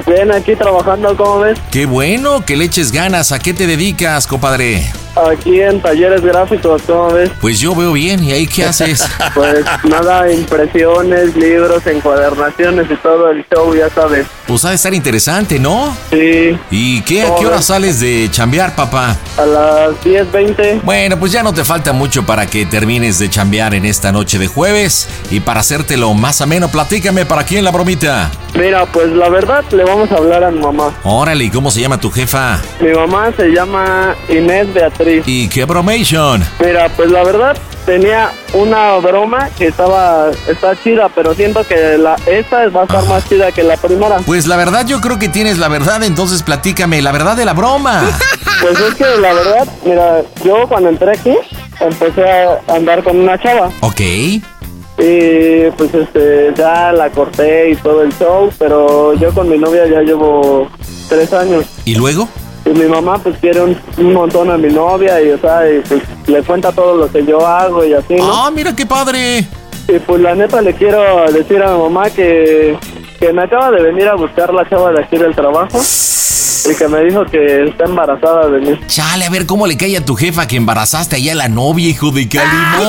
Bien, 0.05 0.31
aquí 0.31 0.55
trabajando, 0.55 1.17
¿cómo 1.17 1.39
ves? 1.39 1.57
Qué 1.71 1.87
bueno, 1.87 2.45
que 2.45 2.57
le 2.57 2.65
eches 2.65 2.91
ganas. 2.91 3.31
¿A 3.31 3.39
qué 3.39 3.55
te 3.55 3.65
dedicas, 3.65 4.27
compadre? 4.27 4.85
Aquí 5.15 5.59
en 5.61 5.81
talleres 5.81 6.21
gráficos, 6.21 6.81
¿cómo 6.87 7.11
ves? 7.11 7.29
Pues 7.41 7.59
yo 7.59 7.75
veo 7.75 7.91
bien, 7.93 8.23
¿y 8.23 8.31
ahí 8.31 8.47
qué 8.47 8.65
haces? 8.65 9.05
Pues 9.33 9.63
nada, 9.85 10.31
impresiones, 10.31 11.35
libros, 11.35 11.85
encuadernaciones 11.87 12.89
y 12.91 12.95
todo 12.97 13.29
el 13.29 13.45
show, 13.49 13.73
ya 13.75 13.89
sabes. 13.89 14.27
Pues 14.47 14.65
ha 14.65 14.69
de 14.69 14.75
estar 14.75 14.93
interesante, 14.93 15.57
¿no? 15.57 15.95
Sí, 16.09 16.57
¿Y 16.69 17.01
qué? 17.03 17.23
¿A 17.23 17.35
qué 17.35 17.45
hora 17.45 17.61
sales 17.61 17.99
de 18.01 18.27
chambear, 18.31 18.75
papá? 18.75 19.15
a 19.37 19.45
las 19.45 19.91
10.20. 20.03 20.81
Bueno, 20.83 21.17
pues 21.17 21.31
ya 21.31 21.43
no 21.43 21.53
te 21.53 21.63
falta 21.63 21.93
mucho 21.93 22.25
para 22.25 22.45
que 22.47 22.65
termines 22.65 23.19
de 23.19 23.29
chambear 23.29 23.73
en 23.73 23.85
esta 23.85 24.11
noche 24.11 24.37
de 24.37 24.47
jueves. 24.47 25.07
Y 25.29 25.39
para 25.39 25.61
hacértelo 25.61 26.13
más 26.13 26.41
ameno, 26.41 26.67
platícame 26.69 27.25
para 27.25 27.43
quién 27.43 27.63
la 27.63 27.71
bromita. 27.71 28.29
Mira, 28.53 28.85
pues 28.85 29.07
la 29.11 29.29
verdad 29.29 29.63
le 29.71 29.83
vamos 29.85 30.11
a 30.11 30.15
hablar 30.17 30.43
a 30.43 30.51
mi 30.51 30.59
mamá. 30.59 30.93
Órale, 31.03 31.45
¿y 31.45 31.49
cómo 31.49 31.71
se 31.71 31.79
llama 31.79 31.99
tu 31.99 32.11
jefa? 32.11 32.59
Mi 32.81 32.91
mamá 32.91 33.31
se 33.37 33.47
llama 33.47 34.13
Inés 34.27 34.71
Beatriz. 34.73 35.00
¿Y 35.25 35.47
qué 35.49 35.65
bromation? 35.65 36.43
Mira, 36.63 36.89
pues 36.95 37.09
la 37.11 37.23
verdad 37.23 37.57
tenía 37.85 38.31
una 38.53 38.97
broma 38.97 39.49
que 39.57 39.67
estaba 39.67 40.29
está 40.47 40.75
chida, 40.83 41.09
pero 41.15 41.33
siento 41.33 41.65
que 41.65 41.97
la 41.97 42.15
esta 42.27 42.67
va 42.69 42.81
a 42.81 42.83
estar 42.83 43.05
más 43.07 43.27
chida 43.27 43.51
que 43.51 43.63
la 43.63 43.77
primera. 43.77 44.17
Pues 44.25 44.45
la 44.47 44.55
verdad 44.57 44.85
yo 44.85 45.01
creo 45.01 45.17
que 45.19 45.29
tienes 45.29 45.57
la 45.57 45.67
verdad, 45.67 46.03
entonces 46.03 46.43
platícame 46.43 47.01
la 47.01 47.11
verdad 47.11 47.35
de 47.35 47.45
la 47.45 47.53
broma. 47.53 48.03
Pues 48.61 48.79
es 48.79 48.93
que 48.93 49.05
la 49.19 49.33
verdad, 49.33 49.67
mira, 49.83 50.21
yo 50.43 50.67
cuando 50.67 50.89
entré 50.89 51.13
aquí 51.17 51.33
empecé 51.79 52.23
a 52.29 52.59
andar 52.75 53.03
con 53.03 53.17
una 53.19 53.35
chava 53.41 53.71
Ok. 53.79 53.99
y 54.01 55.71
pues 55.77 55.91
este 55.95 56.53
ya 56.55 56.91
la 56.91 57.09
corté 57.09 57.71
y 57.71 57.75
todo 57.77 58.03
el 58.03 58.13
show, 58.19 58.51
pero 58.59 59.15
yo 59.15 59.33
con 59.33 59.49
mi 59.49 59.57
novia 59.57 59.87
ya 59.87 60.01
llevo 60.01 60.67
tres 61.09 61.33
años. 61.33 61.65
¿Y 61.85 61.95
luego? 61.95 62.29
Y 62.65 62.69
mi 62.69 62.85
mamá 62.85 63.17
pues 63.17 63.37
quiere 63.39 63.61
un, 63.61 63.77
un 63.97 64.13
montón 64.13 64.49
a 64.51 64.57
mi 64.57 64.69
novia 64.69 65.21
y 65.21 65.31
o 65.31 65.37
sea, 65.37 65.69
y, 65.69 65.79
pues 65.81 66.01
le 66.27 66.43
cuenta 66.43 66.71
todo 66.71 66.95
lo 66.95 67.11
que 67.11 67.25
yo 67.25 67.45
hago 67.45 67.83
y 67.83 67.93
así, 67.93 68.15
¿no? 68.15 68.45
Ah, 68.45 68.51
mira 68.51 68.75
qué 68.75 68.85
padre. 68.85 69.39
Y 69.87 69.99
pues 69.99 70.21
la 70.21 70.35
neta 70.35 70.61
le 70.61 70.73
quiero 70.73 71.31
decir 71.31 71.61
a 71.61 71.73
mi 71.73 71.81
mamá 71.81 72.09
que, 72.09 72.77
que 73.21 73.31
me 73.31 73.43
acaba 73.43 73.69
de 73.69 73.83
venir 73.83 74.07
a 74.07 74.15
buscar 74.15 74.51
la 74.51 74.67
chava 74.67 74.91
de 74.91 75.03
aquí 75.03 75.15
del 75.15 75.35
trabajo 75.35 75.79
y 75.79 76.75
que 76.75 76.87
me 76.87 77.03
dijo 77.03 77.23
que 77.25 77.65
está 77.65 77.85
embarazada 77.85 78.47
de 78.49 78.59
mí. 78.59 78.79
Chale, 78.87 79.25
a 79.25 79.29
ver 79.29 79.45
cómo 79.45 79.67
le 79.67 79.77
cae 79.77 79.95
a 79.95 80.03
tu 80.03 80.15
jefa 80.15 80.47
que 80.47 80.57
embarazaste 80.57 81.17
allá 81.17 81.33
a 81.33 81.35
la 81.35 81.47
novia, 81.47 81.87
hijo 81.87 82.09
de 82.09 82.27
Calimán. 82.27 82.87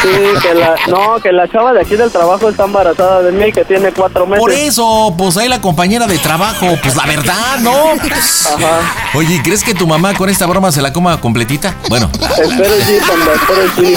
Sí, 0.00 0.08
que 0.40 0.54
la, 0.54 0.76
no, 0.88 1.20
que 1.20 1.30
la 1.30 1.46
chava 1.46 1.74
de 1.74 1.82
aquí 1.82 1.94
del 1.94 2.10
trabajo 2.10 2.48
está 2.48 2.64
embarazada 2.64 3.20
de 3.22 3.32
mí, 3.32 3.52
que 3.52 3.66
tiene 3.66 3.92
cuatro 3.92 4.26
meses. 4.26 4.40
Por 4.40 4.50
eso, 4.50 5.14
pues 5.16 5.36
ahí 5.36 5.48
la 5.48 5.60
compañera 5.60 6.06
de 6.06 6.16
trabajo, 6.18 6.66
pues 6.82 6.96
la 6.96 7.04
verdad, 7.04 7.58
¿no? 7.60 7.92
Ajá. 7.92 9.10
Oye, 9.12 9.42
¿crees 9.44 9.62
que 9.62 9.74
tu 9.74 9.86
mamá 9.86 10.14
con 10.14 10.30
esta 10.30 10.46
broma 10.46 10.72
se 10.72 10.80
la 10.80 10.90
coma 10.90 11.20
completita? 11.20 11.74
Bueno, 11.90 12.10
Espero 12.14 12.74
sí, 12.80 12.98
panda, 13.06 13.34
espero 13.34 13.62
sí. 13.76 13.94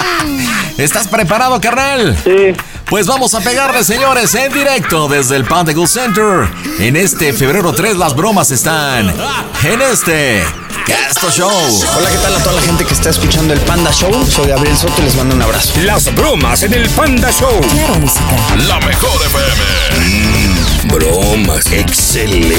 ¿estás 0.78 1.08
preparado, 1.08 1.60
carnal? 1.62 2.18
Sí. 2.22 2.54
Pues 2.90 3.06
vamos 3.06 3.34
a 3.34 3.42
pegarle, 3.42 3.84
señores, 3.84 4.34
en 4.36 4.54
directo 4.54 5.10
desde 5.10 5.36
el 5.36 5.44
Panda 5.44 5.74
Gold 5.74 5.90
Center. 5.90 6.48
En 6.80 6.96
este 6.96 7.34
febrero 7.34 7.74
3 7.74 7.98
las 7.98 8.16
bromas 8.16 8.50
están 8.52 9.10
en 9.10 9.82
este 9.82 10.42
Casto 10.86 11.30
Show. 11.30 11.52
Hola, 11.98 12.10
¿qué 12.10 12.18
tal 12.20 12.34
a 12.34 12.40
toda 12.40 12.56
la 12.56 12.62
gente 12.62 12.86
que 12.86 12.94
está 12.94 13.10
escuchando 13.10 13.54
el 13.54 13.60
Panda 13.62 13.92
Show? 13.92 14.26
Soy 14.26 14.48
Gabriel 14.48 14.78
Soto 14.78 15.02
y 15.02 15.04
les 15.04 15.16
mando 15.16 15.36
un 15.36 15.42
abrazo. 15.42 15.74
Las 15.84 16.16
bromas 16.16 16.64
en 16.64 16.74
el 16.76 16.90
Panda 16.92 17.30
Show. 17.30 17.60
Claro, 17.74 17.96
música. 17.96 18.24
La 18.70 18.80
mejor 18.80 19.20
FM. 19.26 19.66
Mm, 20.00 20.88
bromas. 20.88 21.66
Excelente. 21.70 22.56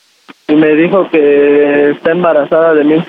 y 0.49 0.55
me 0.55 0.75
dijo 0.75 1.09
que 1.11 1.91
está 1.91 2.11
embarazada 2.13 2.75
de 2.75 2.85
mí. 2.85 3.05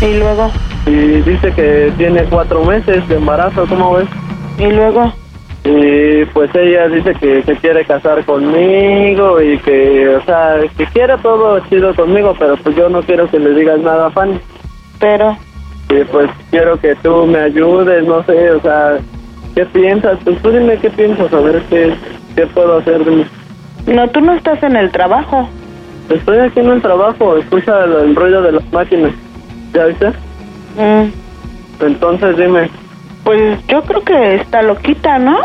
¿Y 0.00 0.18
luego? 0.18 0.50
Y 0.86 1.20
dice 1.22 1.52
que 1.52 1.92
tiene 1.96 2.24
cuatro 2.24 2.64
meses 2.64 3.06
de 3.08 3.16
embarazo, 3.16 3.64
¿cómo 3.68 3.94
ves? 3.94 4.08
¿Y 4.58 4.66
luego? 4.66 5.12
Y 5.64 6.24
pues 6.26 6.54
ella 6.54 6.88
dice 6.88 7.14
que 7.14 7.42
se 7.42 7.56
quiere 7.56 7.84
casar 7.86 8.24
conmigo 8.24 9.40
y 9.40 9.58
que, 9.58 10.08
o 10.08 10.22
sea, 10.24 10.56
que 10.76 10.84
quiere 10.86 11.16
todo 11.18 11.58
chido 11.70 11.94
conmigo, 11.94 12.34
pero 12.38 12.56
pues 12.58 12.76
yo 12.76 12.88
no 12.88 13.02
quiero 13.02 13.30
que 13.30 13.38
le 13.38 13.54
digas 13.54 13.80
nada 13.80 14.08
a 14.08 14.10
Fanny. 14.10 14.38
Pero, 15.00 15.36
Y 15.88 16.04
pues 16.04 16.28
quiero 16.50 16.78
que 16.78 16.94
tú 16.96 17.26
me 17.26 17.38
ayudes, 17.38 18.04
no 18.04 18.22
sé, 18.24 18.50
o 18.50 18.60
sea, 18.60 18.98
¿qué 19.54 19.64
piensas? 19.66 20.18
Pues 20.24 20.40
tú 20.42 20.50
dime 20.50 20.78
qué 20.78 20.90
piensas, 20.90 21.32
a 21.32 21.40
ver 21.40 21.62
qué, 21.70 21.94
¿Qué 22.36 22.46
puedo 22.48 22.78
hacer? 22.78 23.04
Dime. 23.04 23.26
No, 23.86 24.08
tú 24.08 24.20
no 24.20 24.32
estás 24.34 24.62
en 24.62 24.76
el 24.76 24.90
trabajo. 24.90 25.48
Estoy 26.08 26.38
aquí 26.38 26.60
en 26.60 26.70
el 26.70 26.82
trabajo, 26.82 27.36
escucha 27.36 27.84
el, 27.84 27.92
el 27.92 28.16
ruido 28.16 28.42
de 28.42 28.52
las 28.52 28.72
máquinas. 28.72 29.12
¿Ya 29.72 29.86
viste? 29.86 30.08
Mm, 30.76 31.84
Entonces 31.84 32.36
dime, 32.36 32.68
pues 33.24 33.58
yo 33.68 33.82
creo 33.82 34.02
que 34.02 34.34
está 34.36 34.62
loquita, 34.62 35.18
¿no? 35.18 35.38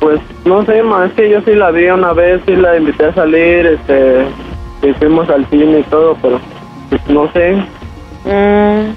pues 0.00 0.20
no 0.44 0.64
sé, 0.64 0.82
ma, 0.82 1.06
es 1.06 1.12
que 1.14 1.30
yo 1.30 1.40
sí 1.42 1.54
la 1.54 1.70
vi 1.70 1.86
una 1.88 2.12
vez, 2.12 2.40
sí 2.46 2.54
la 2.54 2.76
invité 2.76 3.06
a 3.06 3.14
salir, 3.14 3.66
este, 3.66 4.26
y 4.82 4.92
fuimos 4.94 5.28
al 5.30 5.46
cine 5.46 5.80
y 5.80 5.82
todo, 5.84 6.16
pero 6.20 6.38
pues, 6.90 7.08
no 7.08 7.30
sé. 7.32 7.54
Mm, 8.24 8.92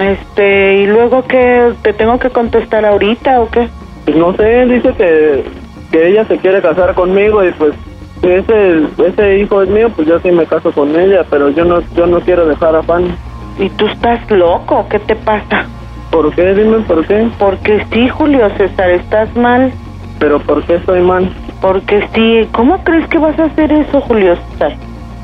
este, 0.00 0.82
¿y 0.82 0.86
luego 0.86 1.24
qué? 1.26 1.72
¿Te 1.82 1.92
tengo 1.92 2.18
que 2.18 2.30
contestar 2.30 2.84
ahorita 2.84 3.40
o 3.40 3.50
qué? 3.50 3.68
Pues 4.04 4.16
no 4.16 4.34
sé, 4.34 4.66
dice 4.66 4.92
que, 4.94 5.44
que 5.90 6.08
ella 6.08 6.24
se 6.24 6.38
quiere 6.38 6.62
casar 6.62 6.94
conmigo 6.94 7.44
y 7.44 7.52
pues 7.52 7.74
si 8.20 8.28
ese, 8.28 8.82
ese 9.06 9.38
hijo 9.38 9.62
es 9.62 9.68
mío, 9.68 9.88
pues 9.94 10.08
yo 10.08 10.18
sí 10.20 10.30
me 10.30 10.46
caso 10.46 10.72
con 10.72 10.98
ella, 10.98 11.24
pero 11.28 11.50
yo 11.50 11.64
no, 11.64 11.80
yo 11.94 12.06
no 12.06 12.20
quiero 12.20 12.46
dejar 12.46 12.74
a 12.76 12.82
Fanny. 12.82 13.14
¿Y 13.58 13.70
tú 13.70 13.86
estás 13.86 14.30
loco? 14.30 14.86
¿Qué 14.90 14.98
te 14.98 15.16
pasa? 15.16 15.66
¿Por 16.10 16.34
qué? 16.34 16.54
Dime 16.54 16.78
por 16.80 17.06
qué. 17.06 17.28
Porque 17.38 17.84
sí, 17.92 18.08
Julio 18.08 18.48
César, 18.56 18.90
estás 18.90 19.34
mal. 19.36 19.72
¿Pero 20.18 20.40
por 20.40 20.62
qué 20.64 20.76
estoy 20.76 21.00
mal? 21.00 21.30
Porque 21.60 22.06
sí, 22.14 22.48
¿cómo 22.52 22.82
crees 22.84 23.06
que 23.08 23.18
vas 23.18 23.38
a 23.38 23.44
hacer 23.44 23.72
eso, 23.72 24.00
Julio 24.02 24.36
César? 24.50 24.76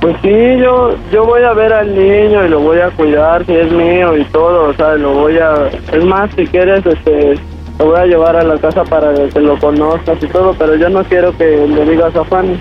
Pues 0.03 0.16
sí, 0.20 0.59
yo, 0.61 0.96
yo 1.12 1.24
voy 1.24 1.44
a 1.44 1.53
ver 1.53 1.72
al 1.72 1.94
niño 1.94 2.44
y 2.44 2.48
lo 2.48 2.59
voy 2.59 2.80
a 2.80 2.90
cuidar 2.90 3.46
si 3.46 3.53
es 3.53 3.70
mío 3.70 4.16
y 4.16 4.24
todo, 4.24 4.70
o 4.70 4.74
sea, 4.74 4.94
lo 4.94 5.12
voy 5.12 5.38
a... 5.38 5.68
Es 5.92 6.05
más, 6.05 6.28
si 6.34 6.44
quieres, 6.44 6.84
este, 6.84 7.34
lo 7.78 7.86
voy 7.86 8.00
a 8.00 8.07
llevar 8.07 8.34
a 8.34 8.42
la 8.42 8.59
casa 8.59 8.82
para 8.82 9.14
que 9.14 9.38
lo 9.38 9.57
conozcas 9.61 10.20
y 10.20 10.26
todo, 10.26 10.57
pero 10.59 10.74
yo 10.74 10.88
no 10.88 11.05
quiero 11.05 11.38
que 11.38 11.68
le 11.68 11.84
digas 11.84 12.16
a 12.16 12.24
Fanny. 12.24 12.59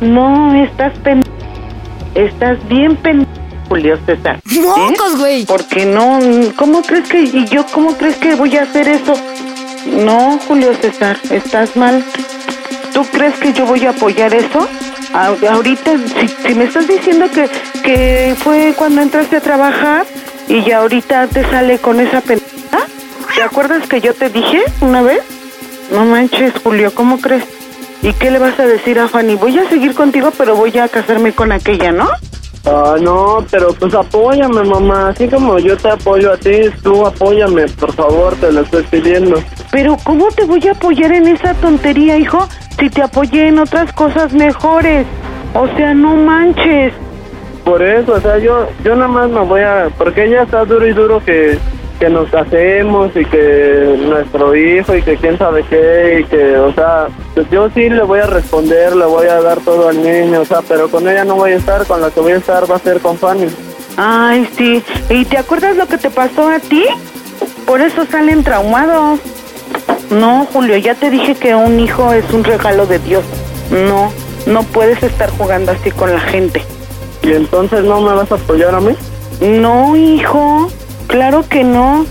No, 0.00 0.54
estás 0.54 0.96
pen... 1.00 1.24
Estás 2.14 2.56
bien 2.68 2.94
pen... 2.94 3.26
Julio 3.68 3.98
César. 4.06 4.38
¡Mocos, 4.62 5.18
güey! 5.18 5.44
Porque 5.44 5.86
no, 5.86 6.20
¿cómo 6.54 6.82
crees 6.82 7.08
que... 7.08 7.20
y 7.20 7.46
yo 7.46 7.66
cómo 7.74 7.96
crees 7.96 8.14
que 8.18 8.36
voy 8.36 8.56
a 8.56 8.62
hacer 8.62 8.86
eso? 8.86 9.14
No, 10.04 10.38
Julio 10.46 10.72
César, 10.74 11.16
estás 11.30 11.76
mal. 11.76 12.04
¿Tú 12.94 13.02
crees 13.10 13.34
que 13.40 13.52
yo 13.52 13.66
voy 13.66 13.84
a 13.86 13.90
apoyar 13.90 14.32
eso? 14.32 14.68
A- 15.12 15.34
ahorita, 15.52 15.92
si, 16.20 16.28
si 16.28 16.54
me 16.54 16.64
estás 16.64 16.86
diciendo 16.88 17.26
que, 17.32 17.48
que 17.82 18.34
fue 18.38 18.74
cuando 18.76 19.02
entraste 19.02 19.36
a 19.36 19.40
trabajar 19.40 20.04
y 20.48 20.62
ya 20.64 20.78
ahorita 20.78 21.26
te 21.28 21.42
sale 21.50 21.78
con 21.78 22.00
esa 22.00 22.20
pena, 22.20 22.40
¿te 23.34 23.42
acuerdas 23.42 23.86
que 23.88 24.00
yo 24.00 24.14
te 24.14 24.28
dije 24.30 24.62
una 24.80 25.02
vez? 25.02 25.20
No 25.90 26.04
manches, 26.04 26.52
Julio, 26.62 26.92
¿cómo 26.94 27.18
crees? 27.20 27.44
¿Y 28.02 28.12
qué 28.12 28.30
le 28.30 28.38
vas 28.38 28.58
a 28.60 28.66
decir 28.66 28.98
a 28.98 29.08
Fanny? 29.08 29.36
Voy 29.36 29.58
a 29.58 29.68
seguir 29.68 29.94
contigo, 29.94 30.32
pero 30.36 30.54
voy 30.56 30.76
a 30.78 30.88
casarme 30.88 31.32
con 31.32 31.50
aquella, 31.52 31.92
¿no? 31.92 32.08
Ah, 32.64 32.96
no, 33.00 33.44
pero 33.50 33.72
pues 33.74 33.94
apóyame, 33.94 34.64
mamá. 34.64 35.08
Así 35.10 35.28
como 35.28 35.58
yo 35.58 35.76
te 35.76 35.88
apoyo 35.88 36.32
a 36.32 36.36
ti, 36.36 36.50
tú 36.82 37.06
apóyame, 37.06 37.66
por 37.68 37.92
favor, 37.94 38.34
te 38.36 38.50
lo 38.52 38.62
estoy 38.62 38.82
pidiendo. 38.84 39.40
Pero 39.70 39.96
¿cómo 40.02 40.28
te 40.32 40.44
voy 40.44 40.66
a 40.66 40.72
apoyar 40.72 41.12
en 41.12 41.28
esa 41.28 41.54
tontería, 41.54 42.18
hijo? 42.18 42.46
Si 42.78 42.90
te 42.90 43.02
apoyé 43.02 43.48
en 43.48 43.58
otras 43.58 43.92
cosas 43.92 44.32
mejores. 44.32 45.06
O 45.54 45.66
sea, 45.76 45.94
no 45.94 46.16
manches. 46.16 46.92
Por 47.64 47.82
eso, 47.82 48.12
o 48.12 48.20
sea, 48.20 48.38
yo, 48.38 48.68
yo 48.84 48.94
nada 48.94 49.08
más 49.08 49.30
me 49.30 49.40
voy 49.40 49.62
a... 49.62 49.88
Porque 49.96 50.24
ella 50.24 50.42
está 50.42 50.64
duro 50.64 50.86
y 50.86 50.92
duro 50.92 51.20
que, 51.24 51.58
que 51.98 52.10
nos 52.10 52.28
casemos 52.30 53.10
y 53.16 53.24
que 53.24 53.98
nuestro 54.06 54.54
hijo 54.54 54.94
y 54.94 55.02
que 55.02 55.16
quién 55.16 55.38
sabe 55.38 55.64
qué 55.64 56.20
y 56.20 56.24
que, 56.24 56.56
o 56.58 56.72
sea, 56.74 57.08
pues 57.34 57.48
yo 57.50 57.68
sí 57.70 57.88
le 57.88 58.02
voy 58.02 58.20
a 58.20 58.26
responder, 58.26 58.94
le 58.94 59.06
voy 59.06 59.26
a 59.26 59.40
dar 59.40 59.58
todo 59.60 59.88
al 59.88 60.02
niño, 60.02 60.42
o 60.42 60.44
sea, 60.44 60.60
pero 60.68 60.88
con 60.88 61.08
ella 61.08 61.24
no 61.24 61.36
voy 61.36 61.52
a 61.52 61.56
estar, 61.56 61.86
con 61.86 62.00
la 62.00 62.10
que 62.10 62.20
voy 62.20 62.32
a 62.32 62.36
estar 62.36 62.70
va 62.70 62.76
a 62.76 62.80
ser 62.80 63.00
con 63.00 63.16
Fanny. 63.16 63.46
Ay, 63.96 64.48
sí. 64.56 64.82
¿Y 65.08 65.24
te 65.24 65.38
acuerdas 65.38 65.76
lo 65.76 65.86
que 65.86 65.96
te 65.96 66.10
pasó 66.10 66.48
a 66.48 66.58
ti? 66.58 66.84
Por 67.64 67.80
eso 67.80 68.04
salen 68.04 68.44
traumados. 68.44 69.20
No, 70.10 70.46
Julio, 70.52 70.76
ya 70.76 70.94
te 70.94 71.10
dije 71.10 71.34
que 71.34 71.54
un 71.54 71.80
hijo 71.80 72.12
es 72.12 72.24
un 72.32 72.44
regalo 72.44 72.86
de 72.86 72.98
Dios. 73.00 73.24
No, 73.70 74.12
no 74.46 74.62
puedes 74.62 75.02
estar 75.02 75.30
jugando 75.30 75.72
así 75.72 75.90
con 75.90 76.12
la 76.12 76.20
gente. 76.20 76.64
¿Y 77.22 77.32
entonces 77.32 77.84
no 77.84 78.00
me 78.00 78.14
vas 78.14 78.30
a 78.30 78.36
apoyar 78.36 78.74
a 78.74 78.80
mí? 78.80 78.94
No, 79.40 79.96
hijo, 79.96 80.68
claro 81.08 81.44
que 81.48 81.64
no. 81.64 82.06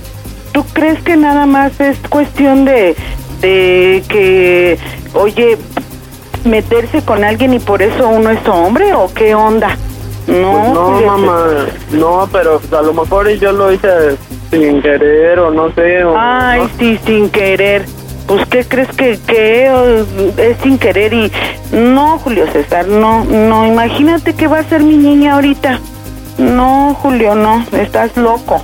¿Tú 0.52 0.66
crees 0.74 1.02
que 1.04 1.16
nada 1.16 1.46
más 1.46 1.80
es 1.80 1.98
cuestión 2.10 2.66
de, 2.66 2.96
de 3.42 4.04
que, 4.08 4.78
oye, 5.14 5.58
meterse 6.44 7.02
con 7.02 7.24
alguien 7.24 7.54
y 7.54 7.60
por 7.60 7.82
eso 7.82 8.08
uno 8.10 8.30
es 8.30 8.46
hombre 8.48 8.94
o 8.94 9.12
qué 9.14 9.36
onda? 9.36 9.78
No, 10.28 10.52
Pues 10.52 10.74
no, 10.74 11.02
mamá, 11.02 11.46
no, 11.92 12.30
pero 12.32 12.60
a 12.78 12.82
lo 12.82 12.94
mejor 12.94 13.30
yo 13.30 13.52
lo 13.52 13.72
hice 13.72 13.88
sin 14.52 14.82
querer 14.82 15.40
o 15.40 15.52
no 15.52 15.72
sé. 15.74 16.04
o- 16.04 16.16
Ay, 16.18 16.62
no- 16.62 16.70
sí, 16.80 17.00
sin 17.06 17.30
querer. 17.30 17.86
Pues, 18.28 18.44
¿qué 18.48 18.64
crees 18.64 18.90
que, 18.90 19.20
que 19.28 20.04
es 20.38 20.58
sin 20.64 20.78
querer? 20.80 21.14
Y 21.14 21.32
no, 21.72 22.18
Julio 22.20 22.46
César, 22.52 22.88
no, 22.88 23.24
no. 23.24 23.68
Imagínate 23.68 24.34
que 24.34 24.48
va 24.48 24.60
a 24.60 24.64
ser 24.64 24.82
mi 24.82 24.98
niña 24.98 25.36
ahorita. 25.36 25.80
No, 26.40 26.98
Julio, 27.02 27.36
no. 27.36 27.64
Estás 27.72 28.18
loco. 28.18 28.64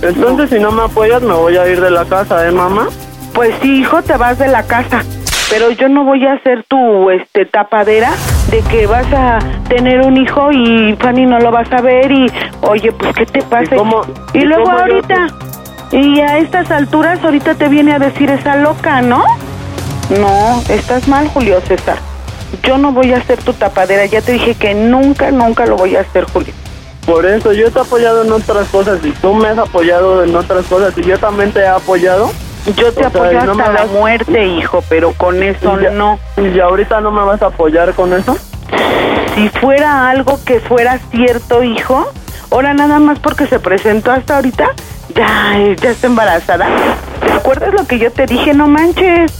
Entonces, 0.00 0.50
si 0.50 0.58
no 0.58 0.72
me 0.72 0.82
apoyas, 0.82 1.22
me 1.22 1.34
voy 1.34 1.56
a 1.56 1.68
ir 1.68 1.80
de 1.80 1.90
la 1.90 2.04
casa, 2.06 2.48
¿eh, 2.48 2.50
mamá? 2.52 2.88
Pues 3.34 3.54
sí, 3.62 3.80
hijo, 3.80 4.02
te 4.02 4.16
vas 4.16 4.38
de 4.38 4.48
la 4.48 4.62
casa. 4.64 5.04
Pero 5.52 5.70
yo 5.70 5.86
no 5.90 6.04
voy 6.04 6.26
a 6.26 6.42
ser 6.42 6.64
tu 6.64 7.10
este, 7.10 7.44
tapadera 7.44 8.10
de 8.50 8.62
que 8.62 8.86
vas 8.86 9.04
a 9.12 9.38
tener 9.68 10.00
un 10.00 10.16
hijo 10.16 10.50
y 10.50 10.96
Fanny 10.98 11.26
no 11.26 11.40
lo 11.40 11.50
vas 11.50 11.70
a 11.72 11.82
ver 11.82 12.10
y, 12.10 12.32
oye, 12.62 12.90
pues, 12.92 13.14
¿qué 13.14 13.26
te 13.26 13.42
pasa? 13.42 13.76
Y, 14.32 14.38
y 14.38 14.40
luego 14.44 14.64
cómo 14.64 14.78
ahorita, 14.78 15.26
y 15.90 16.20
a 16.20 16.38
estas 16.38 16.70
alturas 16.70 17.22
ahorita 17.22 17.54
te 17.56 17.68
viene 17.68 17.92
a 17.92 17.98
decir 17.98 18.30
esa 18.30 18.56
loca, 18.56 19.02
¿no? 19.02 19.22
No, 20.18 20.62
estás 20.70 21.06
mal, 21.06 21.28
Julio 21.28 21.60
César. 21.60 21.98
Yo 22.62 22.78
no 22.78 22.92
voy 22.92 23.12
a 23.12 23.22
ser 23.22 23.36
tu 23.42 23.52
tapadera. 23.52 24.06
Ya 24.06 24.22
te 24.22 24.32
dije 24.32 24.54
que 24.54 24.72
nunca, 24.72 25.30
nunca 25.32 25.66
lo 25.66 25.76
voy 25.76 25.96
a 25.96 26.00
hacer, 26.00 26.24
Julio. 26.32 26.54
Por 27.04 27.26
eso, 27.26 27.52
yo 27.52 27.70
te 27.70 27.78
he 27.78 27.82
apoyado 27.82 28.24
en 28.24 28.32
otras 28.32 28.68
cosas 28.68 29.04
y 29.04 29.10
tú 29.10 29.34
me 29.34 29.48
has 29.48 29.58
apoyado 29.58 30.24
en 30.24 30.34
otras 30.34 30.64
cosas 30.64 30.96
y 30.96 31.02
yo 31.02 31.18
también 31.18 31.52
te 31.52 31.60
he 31.60 31.66
apoyado. 31.66 32.30
Yo 32.76 32.92
te 32.92 33.02
O 33.04 33.06
apoyo 33.08 33.38
hasta 33.38 33.72
la 33.72 33.82
vas- 33.82 33.90
muerte, 33.90 34.44
hijo, 34.46 34.84
pero 34.88 35.12
con 35.12 35.42
eso 35.42 35.78
Y 35.80 35.84
ya- 35.84 35.90
no. 35.90 36.18
¿Y 36.36 36.60
ahorita 36.60 37.00
no 37.00 37.10
me 37.10 37.22
vas 37.24 37.42
a 37.42 37.46
apoyar 37.46 37.92
con 37.94 38.12
eso? 38.12 38.36
Si 39.34 39.48
fuera 39.48 40.10
algo 40.10 40.38
que 40.44 40.60
fuera 40.60 40.98
cierto, 41.10 41.62
hijo, 41.62 42.06
ahora 42.50 42.72
nada 42.74 42.98
más 42.98 43.18
porque 43.18 43.46
se 43.46 43.58
presentó 43.58 44.12
hasta 44.12 44.36
ahorita, 44.36 44.70
ya, 45.14 45.54
ya 45.80 45.90
está 45.90 46.06
embarazada. 46.06 46.66
¿Te 47.26 47.32
acuerdas 47.32 47.72
lo 47.74 47.86
que 47.86 47.98
yo 47.98 48.10
te 48.12 48.26
dije? 48.26 48.54
No 48.54 48.68
manches. 48.68 49.32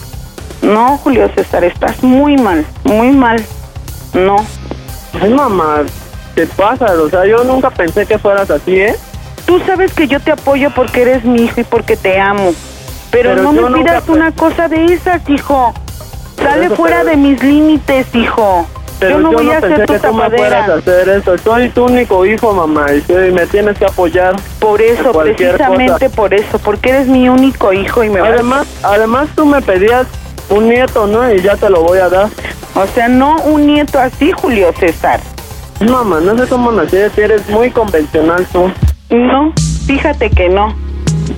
No, 0.63 0.97
Julio 0.99 1.29
César, 1.35 1.65
estás 1.65 2.03
muy 2.03 2.37
mal, 2.37 2.65
muy 2.85 3.11
mal. 3.11 3.45
No. 4.15 4.37
Ay, 5.21 5.31
mamá, 5.33 5.83
¿qué 6.35 6.47
pasa? 6.47 6.87
O 7.01 7.09
sea, 7.11 7.27
yo 7.27 7.45
nunca 7.45 7.71
pensé 7.71 8.07
que 8.07 8.19
fueras 8.19 8.51
así, 8.51 8.81
¿eh? 8.81 8.97
Tú 9.47 9.61
sabes 9.67 9.93
que 9.93 10.07
yo 10.09 10.21
te 10.21 10.33
apoyo 10.33 10.71
porque 10.75 11.03
eres 11.03 11.25
mi 11.25 11.43
hijo 11.43 11.61
y 11.61 11.65
porque 11.65 11.97
te 11.97 12.19
amo. 12.19 12.53
Pero, 13.13 13.31
Pero 13.31 13.43
no 13.43 13.53
yo 13.55 13.63
me 13.63 13.71
nunca 13.71 13.91
pidas 13.91 14.03
pe- 14.05 14.13
una 14.13 14.33
cosa 14.33 14.67
de 14.69 14.85
esas, 14.87 15.29
hijo. 15.31 15.73
Sale 16.37 16.71
fuera 16.71 17.05
de 17.05 17.17
mis 17.17 17.41
límites, 17.43 18.13
hijo. 18.15 18.67
Pero 18.99 19.17
yo 19.17 19.21
no 19.21 19.33
voy 19.33 19.51
a 19.51 19.61
pensé 19.61 19.77
ser 19.77 19.87
tu 19.87 19.93
que 19.95 19.99
tú 20.01 20.15
me 20.15 20.31
fueras 20.31 20.69
a 20.69 20.75
hacer 20.75 21.09
eso. 21.09 21.39
Soy 21.39 21.69
tu 21.71 21.85
único 21.85 22.25
hijo, 22.27 22.53
mamá, 22.53 22.87
y 22.93 23.33
me 23.33 23.47
tienes 23.47 23.77
que 23.79 23.85
apoyar. 23.85 24.35
Por 24.59 24.81
eso, 24.81 25.13
precisamente 25.13 25.93
cosa. 25.93 26.09
por 26.11 26.35
eso, 26.35 26.59
porque 26.59 26.91
eres 26.91 27.07
mi 27.07 27.29
único 27.29 27.73
hijo 27.73 28.03
y 28.03 28.11
me 28.11 28.21
vas 28.21 28.31
a- 28.31 28.35
Además, 28.35 28.67
además 28.83 29.29
tú 29.37 29.45
me 29.45 29.61
pedías 29.61 30.07
un 30.49 30.69
nieto, 30.69 31.07
¿no? 31.07 31.33
Y 31.33 31.41
ya 31.43 31.57
te 31.57 31.69
lo 31.69 31.83
voy 31.83 31.99
a 31.99 32.09
dar. 32.09 32.29
O 32.75 32.87
sea, 32.95 33.09
no 33.09 33.37
un 33.43 33.67
nieto 33.67 33.99
así, 33.99 34.33
Julio 34.33 34.73
César. 34.79 35.21
Mamá, 35.81 36.21
no 36.21 36.37
sé 36.39 36.49
cómo 36.49 36.71
nací, 36.73 36.97
eres 36.97 37.49
muy 37.49 37.71
convencional 37.71 38.47
tú. 38.53 38.71
No, 39.11 39.53
fíjate 39.87 40.31
que 40.31 40.49
no. 40.49 40.75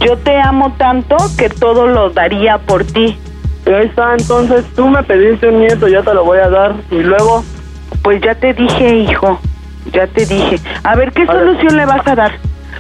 Yo 0.05 0.17
te 0.19 0.39
amo 0.41 0.75
tanto 0.77 1.17
que 1.39 1.49
todo 1.49 1.87
lo 1.87 2.11
daría 2.11 2.59
por 2.59 2.85
ti. 2.85 3.19
Y 3.67 3.71
ahí 3.73 3.87
está, 3.87 4.13
entonces 4.13 4.65
tú 4.75 4.89
me 4.89 5.03
pediste 5.03 5.49
un 5.49 5.61
nieto, 5.61 5.89
ya 5.89 6.03
te 6.03 6.13
lo 6.13 6.25
voy 6.25 6.39
a 6.39 6.49
dar. 6.49 6.75
Y 6.91 6.97
luego, 7.03 7.43
Pues 8.03 8.21
ya 8.21 8.35
te 8.35 8.53
dije, 8.53 8.97
hijo, 8.97 9.41
ya 9.93 10.07
te 10.07 10.27
dije. 10.27 10.61
A 10.83 10.95
ver, 10.95 11.11
¿qué 11.13 11.25
solución 11.25 11.75
le 11.79 11.87
vas 11.87 12.07
a 12.07 12.15
dar? 12.15 12.33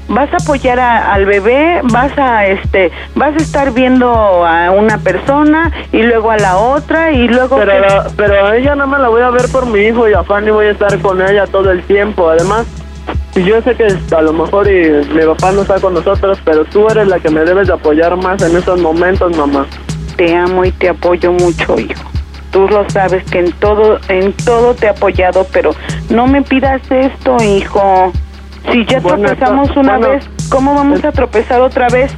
¿Vas 0.07 0.29
a 0.35 0.37
apoyar 0.37 0.79
a- 0.81 1.14
al 1.14 1.25
bebé? 1.25 1.81
¿Vas 1.85 2.12
a 2.18 2.45
este, 2.47 2.93
vas 3.14 3.33
a 3.33 3.37
estar 3.37 3.70
viendo 3.72 4.12
a 4.45 4.70
una 4.72 4.99
persona 4.99 5.72
y 5.93 6.03
luego 6.03 6.31
a 6.31 6.37
la 6.37 6.59
otra 6.59 7.12
y 7.12 7.27
luego 7.29 7.57
pero, 7.57 7.79
la- 7.81 8.07
pero 8.16 8.47
a 8.47 8.57
ella 8.57 8.75
no 8.75 8.87
me 8.87 8.99
la 8.99 9.09
voy 9.09 9.22
a 9.22 9.31
ver 9.31 9.49
por 9.51 9.64
mi 9.64 9.79
hijo 9.81 10.07
y 10.09 10.12
a 10.12 10.25
Fanny 10.25 10.51
voy 10.51 10.66
a 10.66 10.72
estar 10.72 10.99
con 11.01 11.22
ella 11.22 11.47
todo 11.47 11.70
el 11.70 11.83
tiempo. 11.85 12.29
Además, 12.29 12.66
yo 13.43 13.61
sé 13.62 13.74
que 13.74 13.87
a 14.14 14.22
lo 14.22 14.32
mejor 14.32 14.68
y 14.70 14.91
mi 15.12 15.24
papá 15.26 15.53
no 15.53 15.62
está 15.62 15.80
con 15.80 15.95
nosotros, 15.95 16.39
pero 16.45 16.64
tú 16.66 16.89
eres 16.89 17.09
la 17.09 17.18
que 17.18 17.30
me 17.30 17.41
debes 17.45 17.66
de 17.68 17.74
apoyar 17.74 18.16
más 18.16 18.41
en 18.43 18.57
estos 18.57 18.80
momentos, 18.80 19.37
mamá. 19.37 19.66
Te 20.16 20.35
amo 20.37 20.64
y 20.64 20.70
te 20.72 20.89
apoyo 20.91 21.32
mucho, 21.32 21.78
hijo. 21.78 22.03
tú 22.53 22.68
lo 22.68 22.89
sabes 22.91 23.24
que 23.24 23.41
en 23.41 23.53
todo, 23.53 23.99
en 24.09 24.32
todo 24.45 24.74
te 24.74 24.87
he 24.87 24.89
apoyado, 24.91 25.45
pero 25.53 25.72
no 26.09 26.28
me 26.28 26.41
pidas 26.43 26.80
esto, 26.89 27.37
hijo. 27.43 28.12
Si 28.70 28.87
ya 28.87 29.01
Bueno, 29.01 29.26
tropezamos 29.26 29.76
una 29.76 29.99
bueno. 29.99 30.09
vez, 30.11 30.30
¿cómo 30.49 30.74
vamos 30.74 31.05
a 31.05 31.11
tropezar 31.11 31.61
otra 31.61 31.89
vez? 31.89 32.12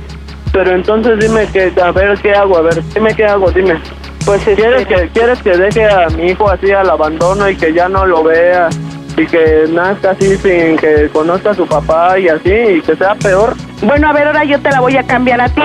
Pero 0.53 0.73
entonces 0.73 1.19
dime 1.19 1.47
que, 1.47 1.73
a 1.83 1.91
ver, 1.93 2.19
¿qué 2.19 2.33
hago? 2.35 2.59
A 2.59 2.61
ver, 2.61 2.83
dime 2.95 3.15
qué 3.15 3.25
hago, 3.25 3.51
dime. 3.51 3.81
Pues 4.27 4.43
¿Quieres 4.45 4.87
que, 4.87 5.09
¿Quieres 5.15 5.43
que 5.43 5.57
deje 5.57 5.89
a 5.89 6.09
mi 6.11 6.27
hijo 6.27 6.51
así 6.51 6.71
al 6.71 6.91
abandono 6.91 7.49
y 7.49 7.57
que 7.57 7.73
ya 7.73 7.89
no 7.89 8.05
lo 8.05 8.23
vea? 8.23 8.69
Y 9.17 9.27
que 9.27 9.65
nazca 9.71 10.11
así 10.11 10.37
sin 10.37 10.77
que 10.77 11.09
conozca 11.13 11.51
a 11.51 11.55
su 11.55 11.67
papá 11.67 12.19
y 12.19 12.29
así, 12.29 12.51
y 12.53 12.81
que 12.83 12.97
sea 12.97 13.15
peor. 13.15 13.55
Bueno, 13.83 14.09
a 14.09 14.13
ver, 14.13 14.27
ahora 14.27 14.45
yo 14.45 14.61
te 14.61 14.71
la 14.71 14.81
voy 14.81 14.97
a 14.97 15.03
cambiar 15.05 15.41
a 15.41 15.49
ti. 15.49 15.63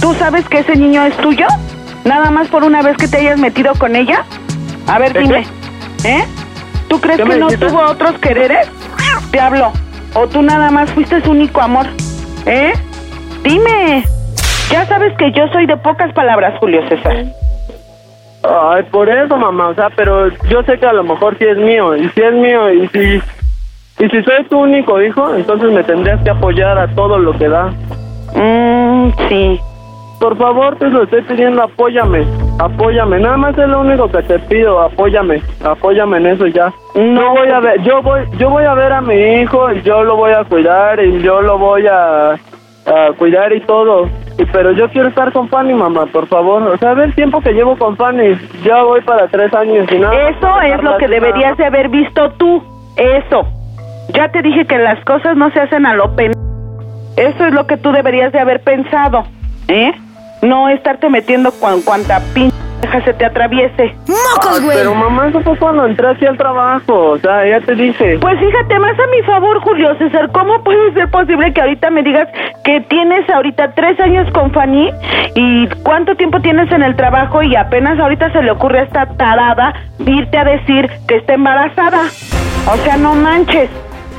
¿Tú 0.00 0.14
sabes 0.14 0.48
que 0.48 0.58
ese 0.60 0.76
niño 0.76 1.04
es 1.04 1.16
tuyo? 1.16 1.46
Nada 2.04 2.30
más 2.30 2.48
por 2.48 2.62
una 2.62 2.82
vez 2.82 2.96
que 2.96 3.08
te 3.08 3.16
hayas 3.16 3.38
metido 3.38 3.74
con 3.74 3.96
ella. 3.96 4.24
A 4.86 4.98
ver, 4.98 5.16
¿Eh, 5.16 5.20
dime. 5.20 5.46
¿Eh? 6.04 6.24
¿Tú 6.88 7.00
crees 7.00 7.16
¿Qué 7.16 7.24
que 7.24 7.36
no 7.36 7.46
dijiste? 7.46 7.66
tuvo 7.66 7.80
otros 7.80 8.18
quereres? 8.18 8.68
Te 9.30 9.40
hablo. 9.40 9.72
¿O 10.14 10.28
tú 10.28 10.42
nada 10.42 10.70
más 10.70 10.90
fuiste 10.92 11.20
su 11.22 11.30
único 11.30 11.60
amor? 11.60 11.86
¿Eh? 12.46 12.72
Dime. 13.42 14.04
Ya 14.70 14.86
sabes 14.86 15.12
que 15.18 15.32
yo 15.32 15.48
soy 15.52 15.66
de 15.66 15.76
pocas 15.78 16.12
palabras, 16.12 16.54
Julio 16.60 16.80
César. 16.88 17.24
Ay, 18.46 18.82
por 18.90 19.08
eso, 19.08 19.36
mamá, 19.36 19.68
o 19.68 19.74
sea, 19.74 19.88
pero 19.90 20.28
yo 20.50 20.62
sé 20.64 20.78
que 20.78 20.86
a 20.86 20.92
lo 20.92 21.02
mejor 21.02 21.36
sí 21.38 21.44
es 21.44 21.56
mío, 21.56 21.96
y 21.96 22.08
si 22.10 22.20
es 22.20 22.34
mío, 22.34 22.70
y 22.70 22.86
si, 22.88 23.22
y 23.98 24.08
si 24.10 24.22
soy 24.22 24.44
tu 24.50 24.58
único 24.58 25.00
hijo, 25.00 25.34
entonces 25.34 25.72
me 25.72 25.82
tendrías 25.82 26.22
que 26.22 26.30
apoyar 26.30 26.76
a 26.78 26.88
todo 26.94 27.18
lo 27.18 27.32
que 27.32 27.48
da. 27.48 27.72
Mmm, 28.34 29.10
sí. 29.28 29.60
Por 30.20 30.36
favor, 30.36 30.76
te 30.76 30.88
lo 30.88 31.04
estoy 31.04 31.22
pidiendo, 31.22 31.62
apóyame, 31.62 32.26
apóyame, 32.58 33.18
nada 33.18 33.36
más 33.36 33.58
es 33.58 33.68
lo 33.68 33.80
único 33.80 34.10
que 34.10 34.22
te 34.22 34.38
pido, 34.40 34.80
apóyame, 34.80 35.42
apóyame 35.64 36.18
en 36.18 36.26
eso 36.26 36.46
ya. 36.46 36.72
No 36.94 37.30
voy 37.30 37.48
a 37.48 37.60
ver, 37.60 37.82
yo 37.82 38.02
voy, 38.02 38.22
yo 38.38 38.50
voy 38.50 38.64
a 38.64 38.74
ver 38.74 38.92
a 38.92 39.00
mi 39.00 39.14
hijo 39.14 39.72
y 39.72 39.82
yo 39.82 40.04
lo 40.04 40.16
voy 40.16 40.32
a 40.32 40.44
cuidar 40.44 41.02
y 41.02 41.20
yo 41.20 41.42
lo 41.42 41.58
voy 41.58 41.86
a, 41.86 42.38
a 42.86 43.12
cuidar 43.16 43.52
y 43.52 43.60
todo. 43.60 44.08
Y, 44.38 44.44
pero 44.46 44.72
yo 44.72 44.88
quiero 44.88 45.08
estar 45.08 45.32
con 45.32 45.48
Fanny, 45.48 45.74
mamá, 45.74 46.06
por 46.06 46.26
favor. 46.26 46.62
O 46.62 46.76
sea, 46.78 46.94
ve 46.94 47.04
el 47.04 47.14
tiempo 47.14 47.40
que 47.40 47.52
llevo 47.52 47.76
con 47.76 47.96
Fanny. 47.96 48.36
Ya 48.64 48.82
voy 48.82 49.00
para 49.02 49.28
tres 49.28 49.52
años 49.54 49.86
y 49.90 49.98
nada. 49.98 50.28
Eso 50.28 50.60
es 50.60 50.82
lo 50.82 50.96
que 50.98 51.08
deberías 51.08 51.56
de 51.56 51.64
haber 51.64 51.88
visto 51.88 52.30
tú. 52.32 52.62
Eso. 52.96 53.46
Ya 54.12 54.30
te 54.30 54.42
dije 54.42 54.66
que 54.66 54.78
las 54.78 55.02
cosas 55.04 55.36
no 55.36 55.50
se 55.50 55.60
hacen 55.60 55.86
a 55.86 55.94
lo 55.94 56.14
pen... 56.14 56.32
Eso 57.16 57.46
es 57.46 57.52
lo 57.52 57.66
que 57.66 57.76
tú 57.76 57.92
deberías 57.92 58.32
de 58.32 58.40
haber 58.40 58.60
pensado. 58.60 59.24
¿Eh? 59.68 59.92
No 60.42 60.68
estarte 60.68 61.08
metiendo 61.08 61.52
con 61.52 61.80
cuanta 61.82 62.20
pinche 62.34 62.54
se 63.04 63.12
te 63.14 63.24
atraviese. 63.24 63.94
Ay, 64.08 64.60
Pero 64.72 64.94
mamá, 64.94 65.28
eso 65.28 65.40
fue 65.42 65.56
cuando 65.58 65.86
entré 65.86 66.08
aquí 66.08 66.26
al 66.26 66.36
trabajo. 66.36 67.10
O 67.10 67.18
sea, 67.18 67.46
ya 67.46 67.60
te 67.60 67.74
dije. 67.74 68.18
Pues 68.20 68.38
fíjate 68.38 68.78
más 68.78 68.98
a 68.98 69.06
mi 69.08 69.22
favor, 69.22 69.60
Julio 69.60 69.94
César. 69.98 70.30
¿Cómo 70.32 70.62
puede 70.62 70.92
ser 70.92 71.10
posible 71.10 71.52
que 71.52 71.60
ahorita 71.60 71.90
me 71.90 72.02
digas 72.02 72.28
que 72.64 72.80
tienes 72.82 73.28
ahorita 73.30 73.72
tres 73.74 73.98
años 74.00 74.30
con 74.32 74.52
Fanny 74.52 74.90
y 75.34 75.66
cuánto 75.82 76.14
tiempo 76.16 76.40
tienes 76.40 76.70
en 76.72 76.82
el 76.82 76.96
trabajo 76.96 77.42
y 77.42 77.56
apenas 77.56 77.98
ahorita 77.98 78.32
se 78.32 78.42
le 78.42 78.50
ocurre 78.50 78.80
a 78.80 78.82
esta 78.84 79.06
tarada 79.16 79.74
irte 79.98 80.38
a 80.38 80.44
decir 80.44 80.90
que 81.08 81.16
está 81.16 81.34
embarazada? 81.34 82.02
O 82.72 82.76
sea, 82.78 82.96
no 82.96 83.14
manches. 83.14 83.70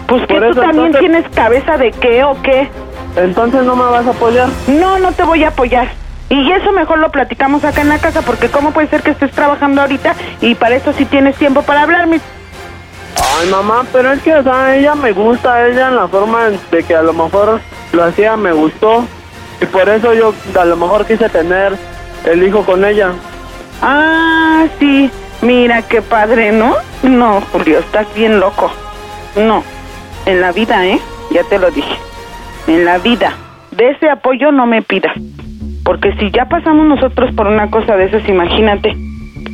Pues 0.07 0.21
que 0.27 0.35
tú 0.39 0.53
también 0.53 0.87
entonces- 0.87 0.99
tienes 0.99 1.29
cabeza 1.29 1.77
de 1.77 1.91
qué 1.91 2.23
o 2.23 2.39
qué. 2.43 2.69
Entonces 3.17 3.63
no 3.63 3.75
me 3.75 3.83
vas 3.85 4.05
a 4.05 4.11
apoyar. 4.11 4.47
No, 4.67 4.99
no 4.99 5.11
te 5.13 5.23
voy 5.23 5.43
a 5.43 5.47
apoyar. 5.47 5.87
Y 6.29 6.51
eso 6.51 6.71
mejor 6.71 6.99
lo 6.99 7.11
platicamos 7.11 7.63
acá 7.63 7.81
en 7.81 7.89
la 7.89 7.99
casa 7.99 8.21
porque 8.21 8.49
cómo 8.49 8.71
puede 8.71 8.87
ser 8.87 9.03
que 9.03 9.11
estés 9.11 9.31
trabajando 9.31 9.81
ahorita 9.81 10.15
y 10.41 10.55
para 10.55 10.75
eso 10.75 10.91
sí 10.93 11.05
tienes 11.05 11.35
tiempo 11.35 11.61
para 11.61 11.83
hablarme. 11.83 12.19
Ay, 13.39 13.49
mamá, 13.49 13.85
pero 13.93 14.11
es 14.11 14.21
que, 14.21 14.33
o 14.33 14.43
sea, 14.43 14.75
ella 14.75 14.95
me 14.95 15.11
gusta, 15.11 15.67
ella 15.67 15.89
en 15.89 15.95
la 15.95 16.07
forma 16.07 16.49
de 16.71 16.83
que 16.83 16.95
a 16.95 17.01
lo 17.01 17.13
mejor 17.13 17.59
lo 17.93 18.03
hacía 18.03 18.35
me 18.37 18.51
gustó. 18.51 19.05
Y 19.61 19.65
por 19.65 19.87
eso 19.87 20.13
yo 20.13 20.33
a 20.59 20.65
lo 20.65 20.75
mejor 20.75 21.05
quise 21.05 21.29
tener 21.29 21.77
el 22.25 22.43
hijo 22.43 22.65
con 22.65 22.83
ella. 22.83 23.11
Ah, 23.81 24.65
sí. 24.79 25.09
Mira 25.41 25.81
qué 25.83 26.01
padre, 26.01 26.51
¿no? 26.51 26.75
No, 27.03 27.41
Julio, 27.51 27.79
estás 27.79 28.07
bien 28.15 28.39
loco. 28.39 28.71
No. 29.35 29.63
En 30.25 30.41
la 30.41 30.51
vida, 30.51 30.85
¿eh? 30.85 30.99
Ya 31.31 31.43
te 31.43 31.59
lo 31.59 31.69
dije. 31.71 31.97
En 32.67 32.85
la 32.85 32.97
vida. 32.97 33.35
De 33.71 33.91
ese 33.91 34.09
apoyo 34.09 34.51
no 34.51 34.65
me 34.65 34.81
pidas. 34.81 35.13
Porque 35.85 36.11
si 36.17 36.31
ya 36.31 36.45
pasamos 36.45 36.85
nosotros 36.87 37.31
por 37.35 37.47
una 37.47 37.69
cosa 37.69 37.95
de 37.95 38.05
esas, 38.05 38.27
imagínate. 38.27 38.89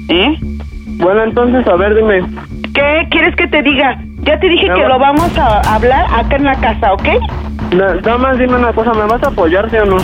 ¿Eh? 0.10 0.36
Bueno, 0.98 1.24
entonces, 1.24 1.68
a 1.68 1.76
ver, 1.76 1.94
dime. 1.96 2.22
¿Qué 2.74 3.08
quieres 3.12 3.36
que 3.36 3.48
te 3.48 3.62
diga? 3.62 3.98
Ya 4.24 4.40
te 4.40 4.48
dije 4.48 4.68
Me 4.70 4.76
que 4.76 4.82
va- 4.84 4.88
lo 4.90 5.00
vamos 5.00 5.38
a 5.38 5.60
hablar 5.76 6.06
acá 6.14 6.38
en 6.38 6.46
la 6.46 6.56
casa, 6.56 6.94
¿ok? 6.94 7.04
Na- 7.76 7.96
Nada 7.96 8.18
más 8.18 8.38
dime 8.40 8.56
una 8.56 8.72
cosa, 8.74 8.94
¿me 8.94 9.06
vas 9.06 9.22
a 9.24 9.28
apoyar, 9.28 9.70
sí 9.70 9.78
o 9.78 9.86
no? 9.86 9.98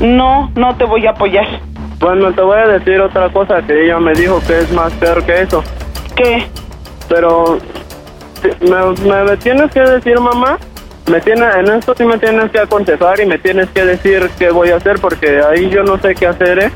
No, 0.00 0.50
no 0.56 0.74
te 0.76 0.84
voy 0.84 1.06
a 1.06 1.10
apoyar. 1.10 1.46
Bueno, 2.00 2.32
te 2.32 2.40
voy 2.40 2.56
a 2.58 2.66
decir 2.68 3.00
otra 3.00 3.28
cosa 3.30 3.60
que 3.62 3.84
ella 3.84 3.98
me 3.98 4.12
dijo 4.14 4.40
que 4.46 4.58
es 4.58 4.72
más 4.72 4.92
peor 4.94 5.24
que 5.24 5.42
eso. 5.42 5.62
¿Qué? 6.14 6.44
Pero, 7.08 7.58
¿me, 8.60 9.24
me 9.24 9.36
tienes 9.38 9.70
que 9.72 9.80
decir, 9.80 10.18
mamá? 10.20 10.56
Me 11.08 11.20
tiene, 11.22 11.46
en 11.58 11.68
esto 11.70 11.94
sí 11.96 12.04
me 12.04 12.18
tienes 12.18 12.50
que 12.50 12.60
aconsejar 12.60 13.18
y 13.20 13.26
me 13.26 13.38
tienes 13.38 13.70
que 13.70 13.84
decir 13.84 14.30
qué 14.38 14.50
voy 14.50 14.70
a 14.70 14.76
hacer 14.76 15.00
porque 15.00 15.40
ahí 15.40 15.70
yo 15.70 15.82
no 15.82 15.98
sé 15.98 16.14
qué 16.14 16.26
hacer, 16.26 16.58
¿eh? 16.58 16.72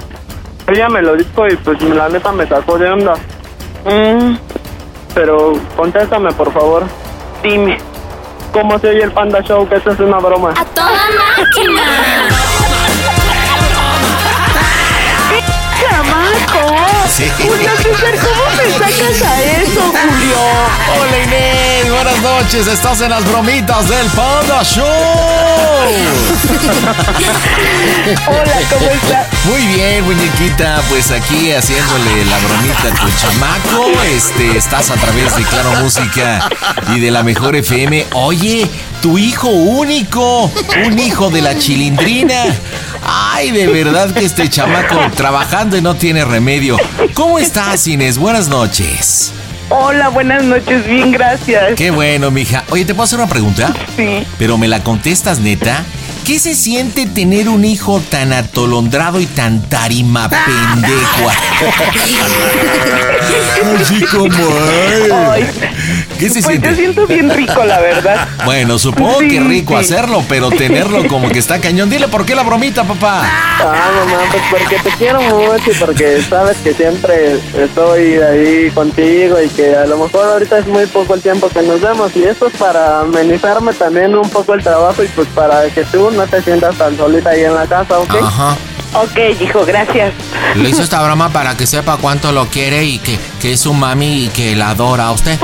Ella 0.68 0.88
me 0.88 1.02
lo 1.02 1.16
dijo 1.16 1.46
y 1.48 1.56
pues 1.56 1.82
la 1.82 2.08
neta 2.08 2.32
me 2.32 2.46
sacó 2.46 2.78
de 2.78 2.90
onda. 2.90 3.14
Mm. 3.84 4.36
Pero 5.14 5.52
contéstame, 5.76 6.32
por 6.32 6.50
favor. 6.52 6.84
Dime. 7.42 7.78
¿Cómo 8.52 8.78
se 8.78 8.88
oye 8.88 9.02
el 9.02 9.12
Panda 9.12 9.42
Show? 9.42 9.68
Que 9.68 9.76
esto 9.76 9.90
es 9.90 10.00
una 10.00 10.18
broma. 10.18 10.54
¡A 10.56 10.64
toda 10.64 10.92
máquina! 11.36 11.82
Sí. 17.16 17.24
Julio 17.36 17.70
César, 17.76 18.14
¿cómo 18.20 18.44
me 18.56 18.70
sacas 18.72 19.22
a 19.22 19.42
eso, 19.42 19.80
Julio? 19.82 20.38
Hola 20.98 21.18
Inés, 21.24 21.90
buenas 21.92 22.22
noches, 22.22 22.66
estás 22.66 23.02
en 23.02 23.10
las 23.10 23.22
bromitas 23.30 23.86
del 23.88 24.06
Panda 24.08 24.62
Show. 24.64 24.86
Hola, 28.26 28.60
¿cómo 28.70 28.90
estás? 28.90 29.26
Muy 29.44 29.66
bien, 29.74 30.04
muñequita, 30.04 30.80
pues 30.88 31.10
aquí 31.10 31.52
haciéndole 31.52 32.24
la 32.24 32.38
bromita 32.38 32.88
a 32.88 32.94
tu 32.94 33.10
chamaco. 33.20 33.90
Este, 34.06 34.56
estás 34.56 34.90
a 34.90 34.94
través 34.94 35.36
de 35.36 35.42
Claro 35.44 35.72
Música 35.82 36.48
y 36.94 37.00
de 37.00 37.10
la 37.10 37.22
Mejor 37.22 37.56
FM. 37.56 38.06
Oye, 38.14 38.66
tu 39.02 39.18
hijo 39.18 39.48
único, 39.48 40.50
un 40.86 40.98
hijo 40.98 41.28
de 41.28 41.42
la 41.42 41.58
chilindrina. 41.58 42.44
Ay, 43.04 43.50
de 43.50 43.66
verdad 43.66 44.12
que 44.12 44.24
este 44.24 44.48
chamaco 44.48 44.96
trabajando 45.16 45.76
y 45.76 45.82
no 45.82 45.94
tiene 45.96 46.24
remedio. 46.24 46.76
¿Cómo 47.14 47.38
estás, 47.38 47.86
Inés? 47.86 48.18
Buenas 48.18 48.48
noches. 48.48 49.32
Hola, 49.68 50.08
buenas 50.10 50.44
noches, 50.44 50.86
bien, 50.86 51.12
gracias. 51.12 51.74
Qué 51.76 51.90
bueno, 51.90 52.30
mija. 52.30 52.64
Oye, 52.70 52.84
¿te 52.84 52.94
puedo 52.94 53.04
hacer 53.04 53.18
una 53.18 53.28
pregunta? 53.28 53.72
Sí. 53.96 54.24
Pero 54.38 54.58
me 54.58 54.68
la 54.68 54.84
contestas, 54.84 55.38
neta. 55.40 55.84
¿Qué 56.24 56.38
se 56.38 56.54
siente 56.54 57.06
tener 57.06 57.48
un 57.48 57.64
hijo 57.64 58.00
tan 58.08 58.32
atolondrado 58.32 59.18
y 59.20 59.26
tan 59.26 59.60
tarima 59.62 60.28
pendejo? 60.28 61.30
Así 63.80 64.00
como 64.06 64.32
Ay, 65.30 65.44
¿Qué 66.18 66.28
se 66.28 66.34
pues 66.34 66.44
siente? 66.46 66.68
yo 66.70 66.76
siento 66.76 67.06
bien 67.08 67.28
rico, 67.30 67.64
la 67.64 67.80
verdad. 67.80 68.28
Bueno, 68.44 68.78
supongo 68.78 69.18
Sí, 69.20 69.28
que 69.30 69.40
rico 69.40 69.74
sí. 69.74 69.80
hacerlo, 69.84 70.22
pero 70.28 70.50
tenerlo 70.50 71.06
como 71.08 71.28
que 71.28 71.40
está 71.40 71.60
cañón. 71.60 71.90
Dile 71.90 72.06
por 72.06 72.24
qué 72.24 72.36
la 72.36 72.44
bromita, 72.44 72.84
papá. 72.84 73.22
Ah, 73.24 73.90
mamá, 73.96 74.18
pues 74.30 74.42
porque 74.50 74.76
te 74.78 74.90
quiero 74.96 75.20
mucho 75.22 75.70
y 75.70 75.74
porque 75.74 76.22
sabes 76.28 76.56
que 76.58 76.72
siempre 76.72 77.40
estoy 77.58 78.14
ahí 78.18 78.70
contigo 78.72 79.42
y 79.42 79.48
que 79.48 79.74
a 79.74 79.86
lo 79.86 79.96
mejor 79.98 80.24
ahorita 80.26 80.58
es 80.58 80.66
muy 80.68 80.86
poco 80.86 81.14
el 81.14 81.20
tiempo 81.22 81.48
que 81.48 81.62
nos 81.62 81.80
vemos 81.80 82.14
y 82.14 82.22
esto 82.24 82.46
es 82.46 82.54
para 82.56 83.00
amenizarme 83.00 83.72
también 83.72 84.14
un 84.14 84.28
poco 84.30 84.54
el 84.54 84.62
trabajo 84.62 85.02
y 85.02 85.08
pues 85.08 85.26
para 85.34 85.68
que 85.70 85.82
tú 85.84 86.10
no 86.12 86.26
te 86.26 86.42
sientas 86.42 86.76
tan 86.76 86.96
solita 86.96 87.30
ahí 87.30 87.44
en 87.44 87.54
la 87.54 87.66
casa, 87.66 87.98
¿ok? 87.98 88.14
Ajá. 88.22 88.56
Ok, 88.94 89.40
hijo, 89.40 89.64
gracias. 89.64 90.12
Le 90.54 90.68
hizo 90.68 90.82
esta 90.82 91.02
broma 91.02 91.30
para 91.30 91.56
que 91.56 91.66
sepa 91.66 91.96
cuánto 91.96 92.30
lo 92.32 92.46
quiere 92.48 92.84
y 92.84 92.98
que, 92.98 93.18
que 93.40 93.54
es 93.54 93.60
su 93.60 93.72
mami 93.72 94.24
y 94.24 94.28
que 94.28 94.54
la 94.54 94.70
adora 94.70 95.06
a 95.06 95.12
usted. 95.12 95.38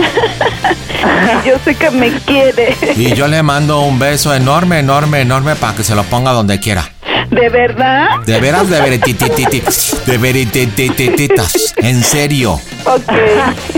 Yo 1.47 1.55
sé 1.65 1.75
que 1.75 1.91
me 1.91 2.11
quiere. 2.21 2.77
Y 2.97 3.15
yo 3.15 3.27
le 3.27 3.43
mando 3.43 3.81
un 3.81 3.99
beso 3.99 4.35
enorme, 4.35 4.81
enorme, 4.81 5.23
enorme 5.23 5.57
para 5.57 5.75
que 5.75 5.85
se 5.85 5.95
lo 5.95 6.03
ponga 6.05 6.33
donde 6.33 6.61
quiera. 6.61 6.91
¿De 7.31 7.49
verdad? 7.49 8.21
De 8.27 8.41
veras, 8.41 8.69
de 8.69 8.81
verititititi. 8.81 9.63
De 10.07 10.19
veritititititas. 10.19 11.75
En 11.77 12.03
serio. 12.03 12.61
Ok. 12.85 13.13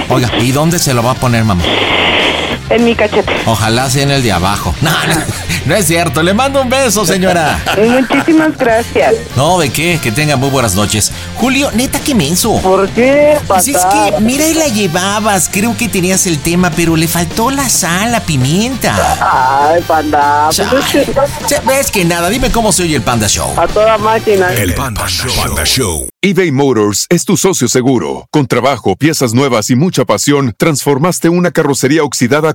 Oiga, 0.09 0.31
¿y 0.41 0.53
dónde 0.53 0.79
se 0.79 0.95
lo 0.95 1.03
va 1.03 1.13
a 1.13 1.15
poner, 1.15 1.45
mamá? 1.45 1.63
En 2.71 2.85
mi 2.85 2.95
cachete. 2.95 3.33
Ojalá 3.47 3.91
sea 3.91 4.05
en 4.05 4.11
el 4.13 4.23
de 4.23 4.33
abajo. 4.33 4.75
No, 4.81 4.91
no, 4.91 5.21
No 5.67 5.75
es 5.75 5.87
cierto, 5.87 6.23
le 6.23 6.33
mando 6.33 6.63
un 6.63 6.69
beso, 6.69 7.05
señora. 7.05 7.61
Muchísimas 7.77 8.57
gracias. 8.57 9.15
No, 9.37 9.59
¿de 9.59 9.71
qué? 9.71 9.99
Que 10.03 10.11
tenga 10.11 10.37
muy 10.37 10.49
buenas 10.51 10.75
noches. 10.75 11.13
Julio, 11.37 11.71
neta, 11.75 12.01
qué 12.01 12.15
menso. 12.15 12.59
¿Por 12.63 12.89
qué, 12.91 13.37
Pues 13.47 13.69
es 13.69 13.77
que, 13.77 14.21
mira, 14.21 14.47
y 14.47 14.55
la 14.55 14.69
llevabas. 14.69 15.51
Creo 15.53 15.77
que 15.77 15.89
tenías 15.89 16.27
el 16.27 16.39
tema, 16.39 16.71
pero 16.71 16.97
le 16.97 17.09
faltó 17.09 17.51
la 17.51 17.69
sal, 17.69 18.13
la 18.13 18.21
pimienta. 18.21 18.97
Ay, 19.21 19.83
panda. 19.83 20.49
pues 20.71 21.67
Ves 21.67 21.91
que 21.91 22.05
nada, 22.05 22.29
dime 22.31 22.51
cómo 22.51 22.73
se 22.73 22.85
oye 22.85 22.97
el 22.97 23.03
Panda 23.03 23.29
Show. 23.29 23.53
A 23.59 23.67
toda 23.67 23.99
máquina. 23.99 24.53
El 24.55 24.75
Panda 24.75 25.07
Show. 25.09 25.31
Panda 25.37 25.65
Show. 25.65 26.09
eBay 26.23 26.51
Motors 26.53 27.07
es 27.11 27.25
tu 27.25 27.37
socio 27.37 27.69
seguro. 27.69 28.27
Con 28.31 28.47
trabajo, 28.47 28.97
piezas 28.97 29.35
nuevas 29.35 29.71
y 29.71 29.77
mucha 29.77 30.05
pasión, 30.05 30.55
transformaste 30.57 31.29
una 31.29 31.51
carrocería 31.51 32.03
oxidada 32.05 32.55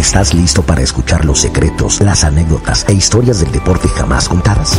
¿Estás 0.00 0.32
listo 0.32 0.62
para 0.62 0.80
escuchar 0.80 1.26
los 1.26 1.40
secretos, 1.40 2.00
las 2.00 2.24
anécdotas 2.24 2.86
e 2.88 2.94
historias 2.94 3.40
del 3.40 3.52
deporte 3.52 3.86
jamás 3.86 4.30
contadas? 4.30 4.78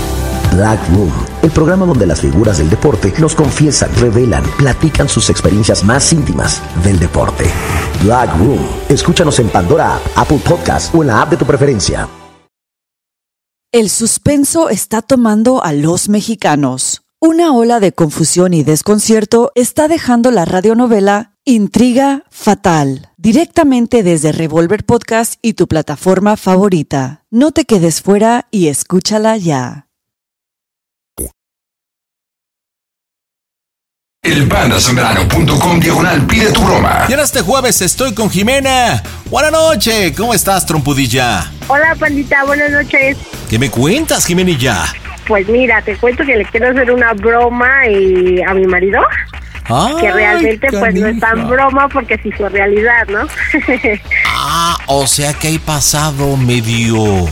Black 0.51 0.79
Room, 0.89 1.11
el 1.43 1.51
programa 1.51 1.85
donde 1.85 2.07
las 2.07 2.21
figuras 2.21 2.57
del 2.57 2.71
deporte 2.71 3.13
nos 3.19 3.35
confiesan, 3.35 3.93
revelan, 3.97 4.43
platican 4.57 5.07
sus 5.07 5.29
experiencias 5.29 5.83
más 5.83 6.11
íntimas 6.11 6.59
del 6.83 6.97
deporte. 6.97 7.45
Black 8.01 8.35
Room, 8.39 8.57
escúchanos 8.89 9.37
en 9.37 9.49
Pandora, 9.49 9.97
App, 9.97 10.01
Apple 10.15 10.41
Podcast 10.43 10.93
o 10.95 11.03
en 11.03 11.09
la 11.09 11.21
app 11.21 11.29
de 11.29 11.37
tu 11.37 11.45
preferencia. 11.45 12.09
El 13.71 13.91
suspenso 13.91 14.69
está 14.69 15.03
tomando 15.03 15.63
a 15.63 15.71
los 15.71 16.09
mexicanos. 16.09 17.00
Una 17.23 17.53
ola 17.53 17.79
de 17.79 17.91
confusión 17.91 18.51
y 18.55 18.63
desconcierto 18.63 19.51
está 19.53 19.87
dejando 19.87 20.31
la 20.31 20.43
radionovela 20.43 21.35
Intriga 21.45 22.23
Fatal, 22.31 23.11
directamente 23.15 24.01
desde 24.01 24.31
Revolver 24.31 24.83
Podcast 24.83 25.35
y 25.43 25.53
tu 25.53 25.67
plataforma 25.67 26.35
favorita. 26.35 27.23
No 27.29 27.51
te 27.51 27.65
quedes 27.65 28.01
fuera 28.01 28.47
y 28.49 28.69
escúchala 28.69 29.37
ya. 29.37 29.87
Elpandasembrano.com 34.23 35.79
diagonal 35.79 36.25
pide 36.25 36.51
tu 36.51 36.61
broma. 36.61 37.05
Y 37.07 37.13
este 37.13 37.41
jueves 37.41 37.81
estoy 37.81 38.15
con 38.15 38.31
Jimena. 38.31 39.03
Buenas 39.29 39.51
noches, 39.51 40.17
¿cómo 40.17 40.33
estás, 40.33 40.65
trompudilla? 40.65 41.51
Hola, 41.67 41.95
pandita, 41.99 42.43
buenas 42.45 42.71
noches. 42.71 43.15
¿Qué 43.47 43.59
me 43.59 43.69
cuentas, 43.69 44.25
Jimenilla? 44.25 44.85
Pues 45.27 45.47
mira, 45.47 45.81
te 45.81 45.95
cuento 45.97 46.25
que 46.25 46.37
le 46.37 46.45
quiero 46.45 46.69
hacer 46.69 46.91
una 46.91 47.13
broma 47.13 47.87
y 47.87 48.41
a 48.41 48.53
mi 48.53 48.65
marido. 48.65 49.01
que 49.99 50.11
realmente 50.11 50.67
pues 50.71 50.95
no 50.95 51.07
es 51.07 51.19
tan 51.19 51.47
broma 51.47 51.87
porque 51.87 52.17
sí 52.21 52.31
fue 52.31 52.49
realidad, 52.49 53.07
¿no? 53.07 53.27
Ah, 54.43 54.75
o 54.87 55.05
sea 55.05 55.33
que 55.33 55.49
hay 55.49 55.59
pasado 55.59 56.35
medio... 56.35 57.27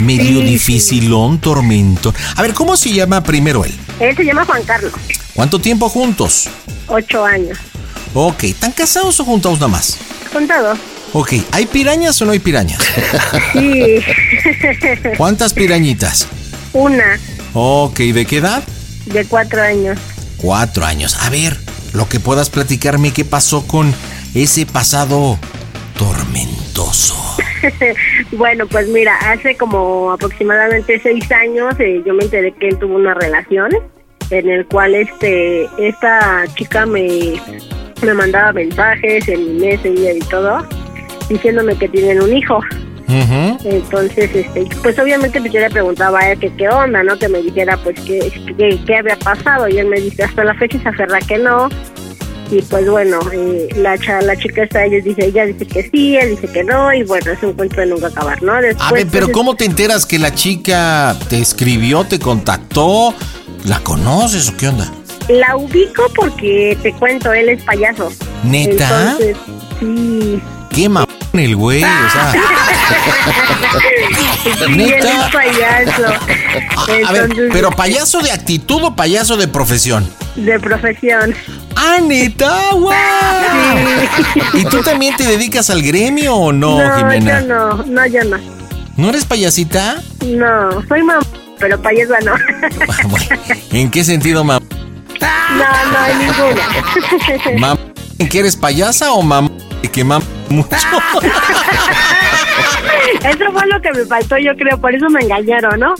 medio 0.00 0.40
dificilón, 0.40 1.38
tormento. 1.40 2.12
A 2.36 2.42
ver, 2.42 2.54
¿cómo 2.54 2.76
se 2.76 2.92
llama 2.92 3.22
primero 3.22 3.64
él? 3.64 3.74
Él 4.00 4.16
se 4.16 4.24
llama 4.24 4.44
Juan 4.44 4.62
Carlos, 4.64 4.92
¿Cuánto 5.34 5.58
tiempo 5.60 5.88
juntos? 5.88 6.48
ocho 6.86 7.24
años. 7.24 7.58
Ok, 8.14 8.44
¿están 8.44 8.72
casados 8.72 9.18
o 9.20 9.24
juntados 9.24 9.58
nada 9.58 9.68
más? 9.68 9.96
Contado. 10.32 10.76
Ok, 11.12 11.32
¿hay 11.52 11.66
pirañas 11.66 12.20
o 12.22 12.24
no 12.24 12.32
hay 12.32 12.38
pirañas? 12.40 12.80
Sí. 13.52 13.96
¿Cuántas 15.16 15.52
pirañitas? 15.54 16.26
Una 16.72 17.18
Ok, 17.52 17.98
¿de 18.00 18.26
qué 18.26 18.38
edad? 18.38 18.62
de 19.06 19.24
cuatro 19.26 19.62
años. 19.62 19.98
Cuatro 20.38 20.84
años. 20.84 21.16
A 21.20 21.30
ver, 21.30 21.56
lo 21.92 22.08
que 22.08 22.18
puedas 22.20 22.50
platicarme, 22.50 23.12
¿qué 23.12 23.24
pasó 23.24 23.66
con 23.66 23.94
ese 24.34 24.66
pasado 24.66 25.38
tormentoso? 25.96 27.14
bueno, 28.32 28.66
pues 28.66 28.88
mira, 28.88 29.16
hace 29.30 29.56
como 29.56 30.12
aproximadamente 30.12 31.00
seis 31.02 31.30
años 31.32 31.74
eh, 31.78 32.02
yo 32.04 32.14
me 32.14 32.24
enteré 32.24 32.52
que 32.52 32.68
él 32.68 32.78
tuvo 32.78 32.96
una 32.96 33.14
relación 33.14 33.70
en 34.30 34.48
el 34.48 34.66
cual 34.66 34.94
este 34.94 35.68
esta 35.78 36.44
chica 36.54 36.86
me, 36.86 37.34
me 38.02 38.14
mandaba 38.14 38.52
mensajes 38.52 39.28
en 39.28 39.44
mi 39.44 39.66
Messenger 39.66 40.16
y 40.16 40.20
todo 40.20 40.66
diciéndome 41.28 41.76
que 41.76 41.88
tienen 41.88 42.22
un 42.22 42.36
hijo. 42.36 42.60
Entonces, 43.64 44.34
este, 44.34 44.66
pues 44.82 44.98
obviamente 44.98 45.40
yo 45.50 45.60
le 45.60 45.70
preguntaba 45.70 46.20
a 46.20 46.32
él 46.32 46.38
que 46.38 46.50
qué 46.56 46.68
onda, 46.68 47.02
¿no? 47.02 47.18
Que 47.18 47.28
me 47.28 47.42
dijera 47.42 47.76
pues 47.76 47.98
qué, 48.00 48.32
qué, 48.56 48.78
qué 48.86 48.96
había 48.96 49.16
pasado 49.16 49.68
y 49.68 49.78
él 49.78 49.88
me 49.88 50.00
dice 50.00 50.24
hasta 50.24 50.42
la 50.42 50.54
fecha 50.54 50.80
se 50.82 50.88
aferra 50.88 51.18
que 51.20 51.38
no. 51.38 51.68
Y 52.56 52.62
pues 52.62 52.88
bueno, 52.88 53.18
eh, 53.32 53.68
la, 53.76 53.98
cha- 53.98 54.20
la 54.20 54.36
chica 54.36 54.62
esta, 54.62 54.84
ella 54.84 54.98
dice, 55.02 55.24
ella 55.26 55.44
dice 55.46 55.66
que 55.66 55.90
sí, 55.90 56.16
él 56.16 56.30
dice 56.40 56.46
que 56.52 56.62
no, 56.62 56.92
y 56.94 57.02
bueno, 57.02 57.32
es 57.32 57.42
un 57.42 57.52
cuento 57.54 57.80
de 57.80 57.86
nunca 57.86 58.06
acabar, 58.06 58.40
¿no? 58.44 58.54
Después, 58.60 58.88
A 58.88 58.92
ver, 58.92 59.06
pero 59.10 59.26
pues, 59.26 59.34
¿cómo 59.36 59.56
te 59.56 59.64
enteras 59.64 60.06
que 60.06 60.20
la 60.20 60.32
chica 60.34 61.16
te 61.28 61.40
escribió, 61.40 62.04
te 62.04 62.20
contactó? 62.20 63.12
¿La 63.64 63.80
conoces 63.80 64.48
o 64.50 64.56
qué 64.56 64.68
onda? 64.68 64.88
La 65.28 65.56
ubico 65.56 66.04
porque 66.14 66.78
te 66.82 66.92
cuento, 66.92 67.32
él 67.32 67.48
es 67.48 67.62
payaso. 67.64 68.12
¿Neta? 68.44 69.16
Entonces, 69.18 69.36
sí. 69.80 70.40
¿Qué 70.70 70.88
mamón 70.88 71.08
el 71.32 71.56
güey? 71.56 71.82
O 71.82 72.10
sea, 72.12 72.32
Sí, 74.44 74.50
él 74.68 74.76
¿Neta? 74.76 75.26
es 75.26 75.32
payaso. 75.34 76.04
a 77.06 77.12
ver, 77.12 77.30
pero 77.52 77.70
payaso 77.70 78.20
de 78.20 78.30
actitud 78.30 78.82
o 78.84 78.94
payaso 78.94 79.36
de 79.36 79.48
profesión? 79.48 80.08
De 80.36 80.58
profesión. 80.60 81.34
¡Ah, 81.86 82.00
neta! 82.00 82.70
¡Guau! 82.72 82.94
¿Y 84.54 84.64
tú 84.64 84.80
también 84.82 85.14
te 85.16 85.24
dedicas 85.24 85.68
al 85.68 85.82
gremio 85.82 86.34
o 86.34 86.52
no, 86.52 86.82
no 86.82 86.96
Jimena? 86.96 87.42
yo 87.42 87.46
no, 87.46 87.82
no, 87.84 88.06
yo 88.06 88.24
no. 88.24 88.38
¿No 88.96 89.10
eres 89.10 89.26
payasita? 89.26 90.02
No, 90.24 90.82
soy 90.88 91.02
mamá, 91.02 91.20
pero 91.58 91.80
payasa 91.80 92.20
no. 92.20 92.32
¿En 93.70 93.90
qué 93.90 94.02
sentido, 94.02 94.44
mamá? 94.44 94.64
no, 95.20 95.92
no 95.92 95.98
hay 95.98 96.14
ninguna. 96.16 97.58
¿Mam 97.58 97.78
¿En 98.18 98.28
que 98.28 98.38
eres 98.38 98.56
payasa 98.56 99.12
o 99.12 99.22
mamá 99.22 99.50
que 99.92 100.02
mam 100.04 100.22
mucho? 100.48 100.68
Eso 103.20 103.52
fue 103.52 103.66
lo 103.66 103.80
que 103.80 103.92
me 103.92 104.04
faltó, 104.06 104.36
yo 104.38 104.56
creo, 104.56 104.80
por 104.80 104.94
eso 104.94 105.08
me 105.08 105.20
engañaron, 105.20 105.78
¿no? 105.80 105.94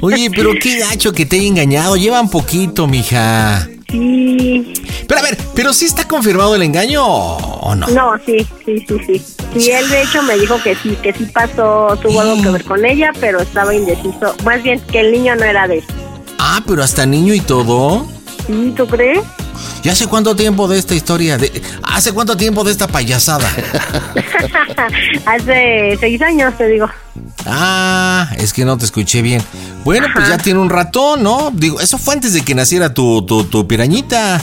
Oye, 0.00 0.30
pero 0.34 0.52
qué 0.60 0.78
gacho 0.78 1.12
que 1.12 1.26
te 1.26 1.36
haya 1.36 1.46
engañado. 1.46 1.96
Llevan 1.96 2.28
poquito, 2.30 2.86
mija. 2.86 3.68
Sí. 3.92 4.72
Pero 5.06 5.20
a 5.20 5.22
ver, 5.22 5.38
¿pero 5.54 5.72
sí 5.74 5.84
está 5.84 6.08
confirmado 6.08 6.54
el 6.56 6.62
engaño 6.62 7.04
o 7.04 7.74
no? 7.74 7.86
No, 7.88 8.12
sí, 8.24 8.38
sí, 8.64 8.84
sí, 8.88 8.98
sí. 9.06 9.22
Sí, 9.54 9.70
él 9.70 9.86
de 9.90 10.02
hecho 10.02 10.22
me 10.22 10.38
dijo 10.38 10.60
que 10.62 10.74
sí, 10.76 10.96
que 11.02 11.12
sí 11.12 11.26
pasó, 11.26 11.94
tuvo 12.00 12.22
algo 12.22 12.42
que 12.42 12.48
ver 12.48 12.64
con 12.64 12.84
ella, 12.86 13.12
pero 13.20 13.40
estaba 13.40 13.74
indeciso. 13.74 14.34
Más 14.44 14.62
bien 14.62 14.80
que 14.80 15.00
el 15.00 15.12
niño 15.12 15.36
no 15.36 15.44
era 15.44 15.68
de 15.68 15.78
él. 15.78 15.84
Ah, 16.38 16.62
pero 16.66 16.82
hasta 16.82 17.04
niño 17.04 17.34
y 17.34 17.40
todo. 17.40 18.06
¿Sí, 18.46 18.72
tú 18.74 18.86
crees? 18.86 19.22
¿Y 19.84 19.90
hace 19.90 20.06
cuánto 20.06 20.34
tiempo 20.34 20.68
de 20.68 20.78
esta 20.78 20.94
historia? 20.94 21.36
De, 21.36 21.62
¿Hace 21.82 22.12
cuánto 22.12 22.36
tiempo 22.36 22.64
de 22.64 22.72
esta 22.72 22.88
payasada? 22.88 23.48
Hace 25.26 25.96
seis 26.00 26.22
años, 26.22 26.56
te 26.56 26.66
digo. 26.66 26.88
Ah, 27.46 28.30
es 28.38 28.52
que 28.52 28.64
no 28.64 28.78
te 28.78 28.84
escuché 28.84 29.22
bien. 29.22 29.42
Bueno, 29.84 30.06
pues 30.14 30.28
ya 30.28 30.38
tiene 30.38 30.60
un 30.60 30.70
ratón, 30.70 31.22
¿no? 31.22 31.50
Digo, 31.52 31.80
eso 31.80 31.98
fue 31.98 32.14
antes 32.14 32.32
de 32.34 32.42
que 32.42 32.54
naciera 32.54 32.94
tu, 32.94 33.22
tu, 33.26 33.44
tu 33.44 33.66
pirañita. 33.66 34.40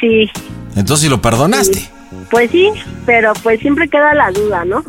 Sí, 0.00 0.30
Entonces 0.76 1.10
lo 1.10 1.20
perdonaste. 1.20 1.88
pues 2.30 2.50
sí, 2.50 2.70
pero 3.06 3.32
pues 3.42 3.60
siempre 3.60 3.88
queda 3.88 4.14
la 4.14 4.30
duda, 4.30 4.64
¿no? 4.64 4.84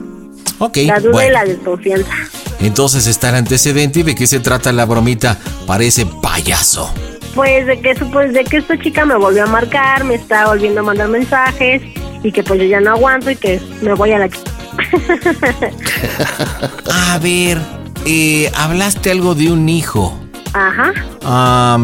Ok, 0.60 0.78
La 0.86 1.00
duda 1.00 1.26
y 1.26 1.32
la 1.32 1.46
desconfianza. 1.46 2.12
Entonces 2.60 3.08
está 3.08 3.30
el 3.30 3.36
antecedente 3.36 4.02
y 4.02 4.04
de 4.04 4.14
qué 4.16 4.28
se 4.28 4.40
trata 4.42 4.72
la 4.74 4.86
bromita 4.86 5.38
para 5.66 5.84
ese 5.86 6.06
payaso. 6.06 6.94
Pues 7.34 7.66
de 7.66 7.80
que 7.80 7.96
pues 8.12 8.34
de 8.34 8.44
que 8.44 8.58
esta 8.58 8.78
chica 8.78 9.06
me 9.06 9.16
volvió 9.16 9.44
a 9.44 9.48
marcar, 9.48 10.04
me 10.04 10.16
está 10.16 10.48
volviendo 10.48 10.82
a 10.82 10.84
mandar 10.84 11.08
mensajes 11.08 11.82
y 12.24 12.32
que 12.34 12.44
pues 12.44 12.60
yo 12.60 12.66
ya 12.68 12.82
no 12.82 12.92
aguanto 12.92 13.32
y 13.32 13.38
que 13.38 13.62
me 13.82 13.94
voy 13.94 14.12
a 14.12 14.20
la 14.20 14.30
A 16.92 17.18
ver, 17.20 17.60
eh, 18.06 18.52
hablaste 18.56 19.12
algo 19.12 19.36
de 19.36 19.52
un 19.52 19.68
hijo. 19.70 20.18
Ajá, 20.54 20.94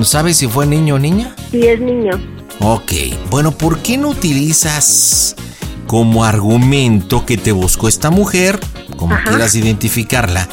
¿Sabes 0.03 0.37
si 0.37 0.47
fue 0.47 0.65
niño 0.65 0.95
o 0.95 0.99
niña? 0.99 1.35
sí 1.51 1.67
es 1.67 1.79
niño. 1.79 2.11
Ok, 2.59 2.91
bueno, 3.29 3.51
¿por 3.51 3.79
qué 3.79 3.97
no 3.97 4.09
utilizas 4.09 5.35
como 5.87 6.25
argumento 6.25 7.25
que 7.25 7.37
te 7.37 7.51
buscó 7.51 7.87
esta 7.87 8.09
mujer, 8.09 8.59
como 8.97 9.13
Ajá. 9.13 9.29
quieras 9.29 9.55
identificarla, 9.55 10.47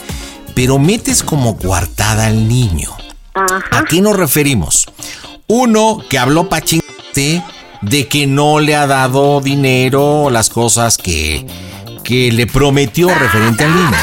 pero 0.55 0.79
metes 0.79 1.23
como 1.23 1.57
coartada 1.57 2.27
al 2.27 2.49
niño? 2.49 2.91
Ajá. 3.35 3.63
¿A 3.71 3.85
qué 3.85 4.01
nos 4.03 4.17
referimos? 4.17 4.87
Uno, 5.47 5.99
que 6.11 6.19
habló 6.19 6.49
pa' 6.49 6.61
chingarte 6.61 7.43
de 7.81 8.09
que 8.09 8.27
no 8.27 8.61
le 8.61 8.77
ha 8.77 8.87
dado 8.87 9.41
dinero 9.41 10.25
o 10.25 10.31
las 10.31 10.51
cosas 10.51 10.99
que, 10.99 11.47
que 12.03 12.33
le 12.33 12.47
prometió 12.47 13.09
referente 13.09 13.65
al 13.65 13.75
niño. 13.75 13.97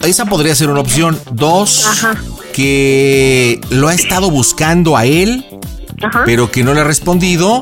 Esa 0.00 0.26
podría 0.26 0.54
ser 0.54 0.70
una 0.70 0.80
opción. 0.80 1.18
Dos, 1.32 2.06
que 2.52 3.60
lo 3.70 3.88
ha 3.88 3.94
estado 3.94 4.30
buscando 4.30 4.96
a 4.96 5.04
él, 5.04 5.44
Ajá. 6.02 6.22
pero 6.26 6.50
que 6.50 6.62
no 6.62 6.74
le 6.74 6.80
ha 6.80 6.84
respondido 6.84 7.60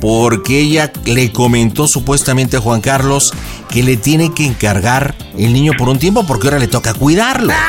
porque 0.00 0.60
ella 0.60 0.92
le 1.04 1.32
comentó 1.32 1.86
supuestamente 1.88 2.56
a 2.56 2.60
Juan 2.60 2.80
Carlos 2.80 3.32
que 3.68 3.82
le 3.82 3.96
tiene 3.96 4.32
que 4.32 4.46
encargar 4.46 5.14
el 5.36 5.52
niño 5.52 5.72
por 5.76 5.88
un 5.88 5.98
tiempo 5.98 6.24
porque 6.26 6.48
ahora 6.48 6.58
le 6.58 6.68
toca 6.68 6.94
cuidarlo. 6.94 7.52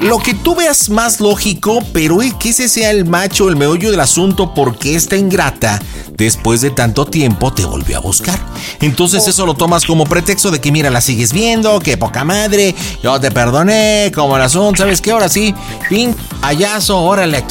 Lo 0.00 0.18
que 0.18 0.34
tú 0.34 0.54
veas 0.54 0.90
más 0.90 1.20
lógico, 1.20 1.78
pero 1.92 2.20
es 2.20 2.34
que 2.34 2.50
ese 2.50 2.68
sea 2.68 2.90
el 2.90 3.06
macho, 3.06 3.48
el 3.48 3.56
meollo 3.56 3.90
del 3.90 4.00
asunto, 4.00 4.52
porque 4.52 4.96
esta 4.96 5.16
ingrata, 5.16 5.80
después 6.12 6.60
de 6.60 6.70
tanto 6.70 7.06
tiempo, 7.06 7.52
te 7.52 7.64
volvió 7.64 7.96
a 7.96 8.00
buscar. 8.00 8.38
Entonces 8.80 9.26
eso 9.26 9.46
lo 9.46 9.54
tomas 9.54 9.86
como 9.86 10.04
pretexto 10.04 10.50
de 10.50 10.60
que, 10.60 10.72
mira, 10.72 10.90
la 10.90 11.00
sigues 11.00 11.32
viendo, 11.32 11.78
que 11.80 11.96
poca 11.96 12.24
madre, 12.24 12.74
yo 13.02 13.18
te 13.20 13.30
perdoné, 13.30 14.12
como 14.14 14.36
el 14.36 14.42
asunto, 14.42 14.82
¿sabes 14.82 15.00
qué? 15.00 15.12
Ahora 15.12 15.28
sí, 15.28 15.54
pin, 15.88 16.14
payaso, 16.40 17.00
órale, 17.00 17.38
a 17.38 17.46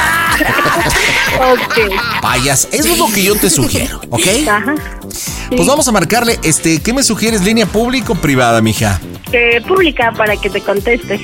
Payas, 2.22 2.68
eso 2.72 2.92
es 2.92 2.98
lo 2.98 3.06
que 3.08 3.22
yo 3.22 3.34
te 3.36 3.50
sugiero, 3.50 4.00
¿ok? 4.10 4.26
Ajá. 4.48 4.74
Pues 5.54 5.66
vamos 5.66 5.86
a 5.88 5.92
marcarle, 5.92 6.38
este, 6.42 6.80
¿qué 6.82 6.92
me 6.92 7.02
sugieres, 7.02 7.42
línea 7.42 7.66
pública 7.66 8.12
o 8.12 8.14
privada, 8.14 8.60
mija? 8.60 9.00
Que 9.30 9.62
pública 9.66 10.12
para 10.16 10.36
que 10.36 10.50
te 10.50 10.60
conteste. 10.60 11.20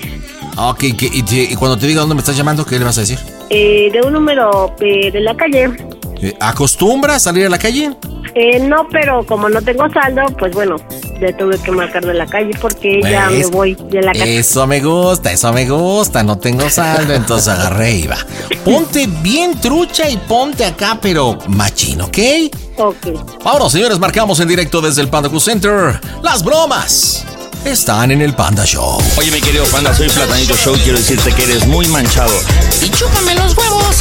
Ok, 0.56 0.78
que- 0.96 1.10
y, 1.12 1.54
cuando 1.56 1.78
te 1.78 1.86
diga 1.86 2.00
dónde 2.00 2.14
me 2.14 2.20
estás 2.20 2.36
llamando, 2.36 2.64
¿qué 2.64 2.78
le 2.78 2.84
vas 2.84 2.98
a 2.98 3.02
decir? 3.02 3.18
Eh, 3.50 3.90
de 3.92 4.00
un 4.02 4.12
número 4.12 4.74
eh, 4.80 5.10
de 5.10 5.20
la 5.20 5.36
calle. 5.36 5.70
Eh, 6.20 6.34
¿Acostumbra 6.40 7.16
a 7.16 7.20
salir 7.20 7.46
a 7.46 7.50
la 7.50 7.58
calle? 7.58 7.90
Eh, 8.34 8.58
no, 8.60 8.86
pero 8.90 9.24
como 9.26 9.48
no 9.48 9.60
tengo 9.62 9.88
saldo, 9.92 10.22
pues 10.38 10.52
bueno, 10.54 10.76
le 11.20 11.32
tuve 11.32 11.58
que 11.58 11.70
marcar 11.70 12.04
de 12.04 12.14
la 12.14 12.26
calle 12.26 12.50
porque 12.60 13.00
ya 13.02 13.28
me 13.30 13.38
¿Ves? 13.38 13.50
voy 13.50 13.74
de 13.74 14.02
la 14.02 14.12
casa. 14.12 14.24
Eso 14.24 14.66
me 14.66 14.80
gusta, 14.80 15.32
eso 15.32 15.52
me 15.52 15.68
gusta, 15.68 16.22
no 16.22 16.38
tengo 16.38 16.68
saldo, 16.70 17.14
entonces 17.14 17.48
agarré 17.48 17.96
y 17.96 18.06
va. 18.06 18.18
Ponte 18.64 19.06
bien 19.22 19.58
trucha 19.60 20.08
y 20.08 20.16
ponte 20.16 20.64
acá, 20.64 20.98
pero 21.00 21.38
machín, 21.48 22.00
¿ok? 22.00 22.18
Ok. 22.78 23.06
Vámonos, 23.44 23.72
señores, 23.72 23.98
marcamos 23.98 24.38
en 24.40 24.48
directo 24.48 24.80
desde 24.80 25.02
el 25.02 25.08
Panda 25.08 25.30
Center. 25.40 26.00
Las 26.22 26.42
bromas 26.42 27.24
están 27.66 28.10
en 28.10 28.20
el 28.22 28.34
Panda 28.34 28.64
Show. 28.64 29.02
Oye, 29.16 29.30
mi 29.30 29.40
querido 29.40 29.64
panda, 29.66 29.94
soy 29.94 30.08
Platanito 30.08 30.56
Show. 30.56 30.76
Quiero 30.82 30.98
decirte 30.98 31.32
que 31.32 31.44
eres 31.44 31.66
muy 31.66 31.86
manchado. 31.88 32.32
Y 32.82 32.90
chúpame 32.90 33.34
los 33.34 33.56
huevos. 33.56 33.96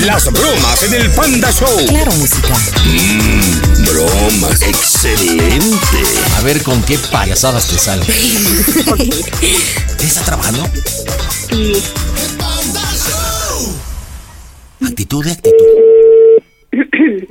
Las 0.04 0.30
bromas 0.32 0.82
en 0.82 0.94
el 0.94 1.10
Panda 1.10 1.50
Show. 1.52 1.86
Claro, 1.86 2.12
música. 2.12 2.54
Mmm, 2.84 3.84
bromas. 3.86 4.62
Excelente. 4.62 6.02
A 6.36 6.40
ver 6.42 6.62
con 6.62 6.82
qué 6.82 6.98
payasadas 6.98 7.66
te 7.66 7.78
salen. 7.78 8.06
¿Está 10.00 10.22
trabajando? 10.22 10.68
Sí. 11.48 11.82
Actitud 14.84 15.24
de 15.24 15.32
actitud. 15.32 15.66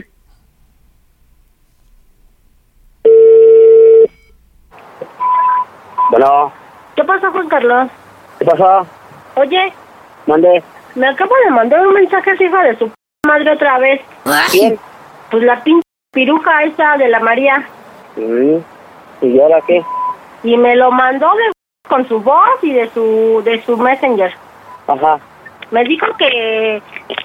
Bueno, 6.11 6.51
¿Qué 6.97 7.05
pasa, 7.05 7.31
Juan 7.31 7.47
Carlos? 7.47 7.87
¿qué 8.37 8.43
pasó? 8.43 8.85
Oye, 9.35 9.71
Mande. 10.27 10.61
me 10.95 11.07
acabo 11.07 11.33
de 11.45 11.51
mandar 11.51 11.87
un 11.87 11.93
mensaje 11.93 12.31
a 12.31 12.35
su 12.35 12.43
hija 12.43 12.63
de 12.63 12.75
su 12.75 12.91
madre 13.25 13.49
otra 13.49 13.77
vez. 13.79 14.01
¿Quién? 14.51 14.77
Pues 15.31 15.43
la 15.43 15.63
pinche 15.63 15.87
piruja 16.11 16.63
esa 16.63 16.97
de 16.97 17.07
la 17.07 17.21
María. 17.21 17.65
¿Y 18.17 19.39
ahora 19.39 19.61
qué? 19.65 19.81
Y 20.43 20.57
me 20.57 20.75
lo 20.75 20.91
mandó 20.91 21.27
de 21.33 21.51
con 21.87 22.05
su 22.09 22.19
voz 22.19 22.61
y 22.61 22.73
de 22.73 22.89
su 22.89 23.41
de 23.45 23.61
su 23.61 23.77
messenger. 23.77 24.33
Ajá. 24.87 25.17
Me 25.71 25.85
dijo 25.85 26.07
que 26.17 26.81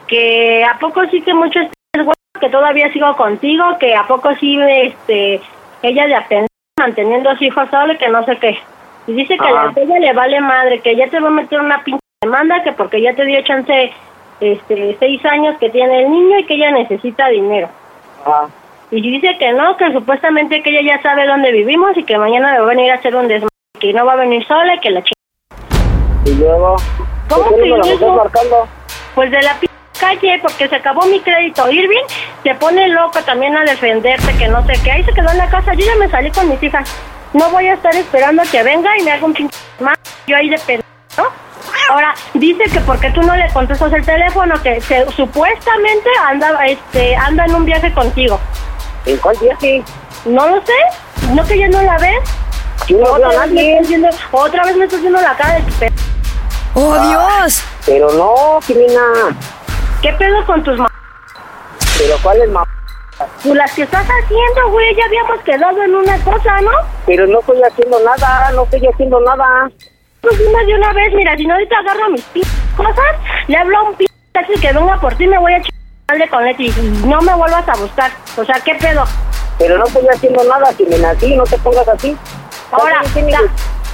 que 0.06 0.64
a 0.64 0.78
poco 0.78 1.04
sí 1.06 1.20
que 1.22 1.34
mucho 1.34 1.58
es 1.58 1.68
bueno, 1.96 2.12
que 2.40 2.50
todavía 2.50 2.92
sigo 2.92 3.16
contigo, 3.16 3.64
que 3.80 3.96
a 3.96 4.06
poco 4.06 4.32
sí 4.36 4.56
este 4.60 5.40
ella 5.82 6.06
de 6.06 6.14
apenas 6.14 6.48
manteniendo 6.78 7.30
a 7.30 7.36
su 7.36 7.42
hijo 7.42 7.66
solo 7.66 7.94
y 7.94 7.98
que 7.98 8.08
no 8.08 8.24
sé 8.24 8.36
qué. 8.36 8.56
Y 9.06 9.12
dice 9.12 9.36
que 9.36 9.44
Ajá. 9.44 9.72
la 9.74 9.82
ella 9.82 9.98
le 9.98 10.12
vale 10.12 10.40
madre, 10.40 10.80
que 10.80 10.96
ya 10.96 11.08
te 11.08 11.20
va 11.20 11.28
a 11.28 11.32
meter 11.32 11.60
una 11.60 11.82
pinche 11.84 12.00
demanda, 12.20 12.62
que 12.62 12.72
porque 12.72 13.00
ya 13.00 13.14
te 13.14 13.24
dio 13.24 13.40
chance 13.42 13.92
este 14.40 14.96
seis 14.98 15.24
años 15.24 15.56
que 15.58 15.70
tiene 15.70 16.02
el 16.02 16.10
niño 16.10 16.38
y 16.38 16.44
que 16.44 16.54
ella 16.54 16.70
necesita 16.72 17.28
dinero. 17.28 17.68
Ajá. 18.24 18.48
Y 18.90 19.00
dice 19.00 19.36
que 19.38 19.52
no, 19.52 19.76
que 19.76 19.92
supuestamente 19.92 20.62
que 20.62 20.70
ella 20.70 20.96
ya 20.96 21.02
sabe 21.02 21.26
dónde 21.26 21.50
vivimos 21.50 21.96
y 21.96 22.04
que 22.04 22.18
mañana 22.18 22.52
me 22.52 22.58
va 22.60 22.66
a 22.66 22.68
venir 22.68 22.90
a 22.92 22.94
hacer 22.94 23.16
un 23.16 23.26
desmadre, 23.26 23.50
que 23.80 23.92
no 23.92 24.06
va 24.06 24.12
a 24.12 24.16
venir 24.16 24.46
sola 24.46 24.74
y 24.74 24.78
que 24.78 24.90
la 24.90 25.02
chica. 25.02 25.20
¿Y 26.24 26.34
luego? 26.34 26.76
¿Cómo 27.28 27.44
¿Por 27.44 27.56
qué 27.56 27.62
que 27.62 27.70
me 27.70 27.78
la 27.78 28.12
marcando? 28.12 28.68
Pues 29.14 29.30
de 29.30 29.42
la 29.42 29.54
p 29.54 29.66
calle, 29.98 30.38
porque 30.42 30.68
se 30.68 30.76
acabó 30.76 31.06
mi 31.06 31.20
crédito. 31.20 31.68
Irving 31.70 32.04
se 32.42 32.54
pone 32.54 32.88
loco 32.88 33.18
también 33.24 33.56
a 33.56 33.64
defenderte, 33.64 34.36
que 34.36 34.48
no 34.48 34.64
sé 34.66 34.74
qué. 34.84 34.92
Ahí 34.92 35.02
se 35.02 35.12
quedó 35.12 35.30
en 35.30 35.38
la 35.38 35.48
casa. 35.48 35.74
Yo 35.74 35.84
ya 35.84 35.96
me 35.96 36.08
salí 36.08 36.30
con 36.30 36.48
mis 36.48 36.62
hijas. 36.62 36.88
No 37.36 37.50
voy 37.50 37.66
a 37.68 37.74
estar 37.74 37.94
esperando 37.94 38.40
a 38.40 38.46
que 38.46 38.62
venga 38.62 38.96
y 38.98 39.02
me 39.02 39.12
haga 39.12 39.26
un 39.26 39.34
pinche 39.34 39.54
más. 39.78 39.94
Yo 40.26 40.36
ahí 40.38 40.48
de 40.48 40.56
¿no? 41.18 41.24
Ahora, 41.90 42.14
dice 42.32 42.64
que 42.72 42.80
porque 42.80 43.10
tú 43.10 43.20
no 43.22 43.36
le 43.36 43.46
contestas 43.52 43.92
el 43.92 44.06
teléfono, 44.06 44.54
que 44.62 44.80
se- 44.80 45.04
supuestamente 45.12 46.08
anda, 46.26 46.66
este, 46.66 47.14
anda 47.14 47.44
en 47.44 47.54
un 47.54 47.66
viaje 47.66 47.92
contigo. 47.92 48.40
¿En 49.04 49.18
cuál 49.18 49.36
viaje? 49.38 49.84
No 50.24 50.48
lo 50.48 50.62
sé. 50.64 50.72
¿No 51.34 51.44
que 51.46 51.58
ya 51.58 51.68
no 51.68 51.82
la 51.82 51.98
ves? 51.98 52.18
Yo 52.88 52.96
no 52.98 53.04
veo 53.04 53.14
a 53.14 53.28
otra, 53.28 53.40
vez 53.44 53.52
me 53.52 53.70
estás 53.74 53.88
viendo, 53.88 54.08
otra 54.32 54.64
vez 54.64 54.76
me 54.76 54.84
estás 54.86 55.00
viendo 55.02 55.20
la 55.20 55.36
cara 55.36 55.54
de 55.56 55.60
tu 55.62 55.72
pe- 55.74 55.92
¡Oh, 56.74 56.98
Dios! 57.08 57.62
Pero 57.84 58.10
no, 58.14 58.60
Jimena. 58.62 59.36
¿Qué 60.00 60.10
pedo 60.14 60.46
con 60.46 60.64
tus 60.64 60.78
ma... 60.78 60.86
¿Pero 61.98 62.16
cuál 62.22 62.40
es 62.40 62.48
ma... 62.48 62.64
Pues 63.42 63.54
las 63.54 63.72
que 63.72 63.82
estás 63.82 64.04
haciendo, 64.06 64.70
güey, 64.70 64.94
ya 64.94 65.04
habíamos 65.06 65.40
quedado 65.40 65.82
en 65.82 65.94
una 65.94 66.18
cosa, 66.22 66.60
¿no? 66.60 66.70
Pero 67.06 67.26
no 67.26 67.40
estoy 67.40 67.62
haciendo 67.62 67.98
nada, 68.00 68.50
no 68.52 68.64
estoy 68.64 68.86
haciendo 68.92 69.20
nada. 69.20 69.70
Pues 70.20 70.38
dime 70.38 70.64
de 70.66 70.74
una 70.74 70.92
vez, 70.92 71.14
mira, 71.14 71.36
si 71.36 71.46
no 71.46 71.54
ahorita 71.54 71.78
agarro 71.78 72.10
mis 72.10 72.22
p 72.24 72.40
cosas, 72.76 73.16
le 73.46 73.56
hablo 73.56 73.78
a 73.78 73.82
un 73.84 73.94
p 73.94 74.04
taxi 74.32 74.54
que 74.60 74.72
venga 74.72 75.00
por 75.00 75.14
ti, 75.14 75.26
me 75.26 75.38
voy 75.38 75.54
a 75.54 75.62
chingarle 75.62 76.28
con 76.28 76.44
Leti 76.44 76.66
y 76.66 77.06
no 77.06 77.20
me 77.22 77.34
vuelvas 77.34 77.66
a 77.68 77.76
buscar. 77.76 78.10
O 78.36 78.44
sea, 78.44 78.56
¿qué 78.60 78.74
pedo? 78.74 79.04
Pero 79.58 79.78
no 79.78 79.86
estoy 79.86 80.06
haciendo 80.12 80.44
nada, 80.44 80.72
Jimena. 80.74 81.10
Así, 81.10 81.34
no 81.36 81.44
te 81.44 81.56
pongas 81.58 81.88
así. 81.88 82.14
Ahora, 82.72 82.96
¿Cuál 83.00 83.16
es 83.16 83.24
mi- 83.24 83.32
ta- 83.32 83.40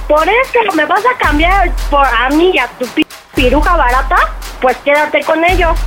por 0.07 0.27
eso 0.27 0.73
me 0.75 0.85
vas 0.85 1.03
a 1.05 1.17
cambiar 1.17 1.71
por 1.89 2.05
a 2.05 2.29
mí 2.29 2.51
y 2.53 2.59
a 2.59 2.67
tu 2.67 2.85
p 2.87 3.02
piruja 3.35 3.75
barata, 3.75 4.15
pues 4.61 4.77
quédate 4.77 5.23
con 5.23 5.43
ellos. 5.43 5.77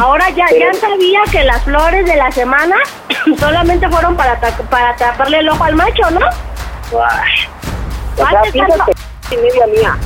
Ahora 0.00 0.28
ya, 0.30 0.46
ya 0.50 0.72
sabía 0.74 1.20
que 1.30 1.44
las 1.44 1.62
flores 1.62 2.04
de 2.06 2.16
la 2.16 2.30
semana 2.32 2.76
solamente 3.38 3.88
fueron 3.88 4.16
para, 4.16 4.38
ta- 4.40 4.56
para 4.70 4.94
taparle 4.96 5.38
el 5.38 5.48
ojo 5.48 5.64
al 5.64 5.74
macho, 5.74 6.10
¿no? 6.10 6.20
O 6.90 8.16
sea, 8.16 8.26
Antes 8.38 8.52
fíjate, 8.52 8.72
tanto- 8.76 8.92
y 9.30 9.36
media 9.36 9.66
mía. 9.66 9.96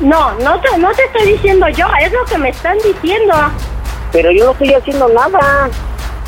No, 0.00 0.32
no 0.34 0.60
te, 0.60 0.78
no 0.78 0.90
te 0.92 1.04
estoy 1.04 1.32
diciendo 1.32 1.68
yo, 1.68 1.86
es 2.00 2.12
lo 2.12 2.24
que 2.24 2.38
me 2.38 2.50
están 2.50 2.76
diciendo. 2.78 3.34
Pero 4.12 4.30
yo 4.30 4.46
no 4.46 4.52
estoy 4.52 4.72
haciendo 4.74 5.08
nada. 5.08 5.68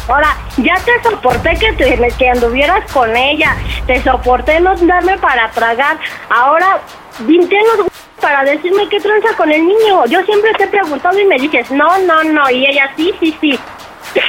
Ahora, 0.08 0.36
ya 0.56 0.74
te 0.84 1.02
soporté 1.08 1.56
que, 1.56 1.72
te, 1.74 2.08
que 2.18 2.28
anduvieras 2.30 2.90
con 2.92 3.16
ella, 3.16 3.56
te 3.86 4.02
soporté 4.02 4.60
no 4.60 4.74
darme 4.76 5.16
para 5.18 5.48
tragar. 5.52 5.96
Ahora, 6.28 6.80
vinte 7.20 7.56
los 7.76 7.86
para 8.22 8.44
decirme 8.44 8.88
qué 8.88 9.00
tranza 9.00 9.36
con 9.36 9.50
el 9.50 9.66
niño. 9.66 10.06
Yo 10.06 10.22
siempre 10.22 10.54
te 10.54 10.64
he 10.64 10.68
preguntado 10.68 11.18
y 11.18 11.24
me 11.26 11.36
dices, 11.38 11.70
no, 11.70 11.98
no, 11.98 12.22
no. 12.22 12.48
Y 12.48 12.64
ella, 12.64 12.90
sí, 12.96 13.12
sí, 13.20 13.36
sí. 13.40 13.58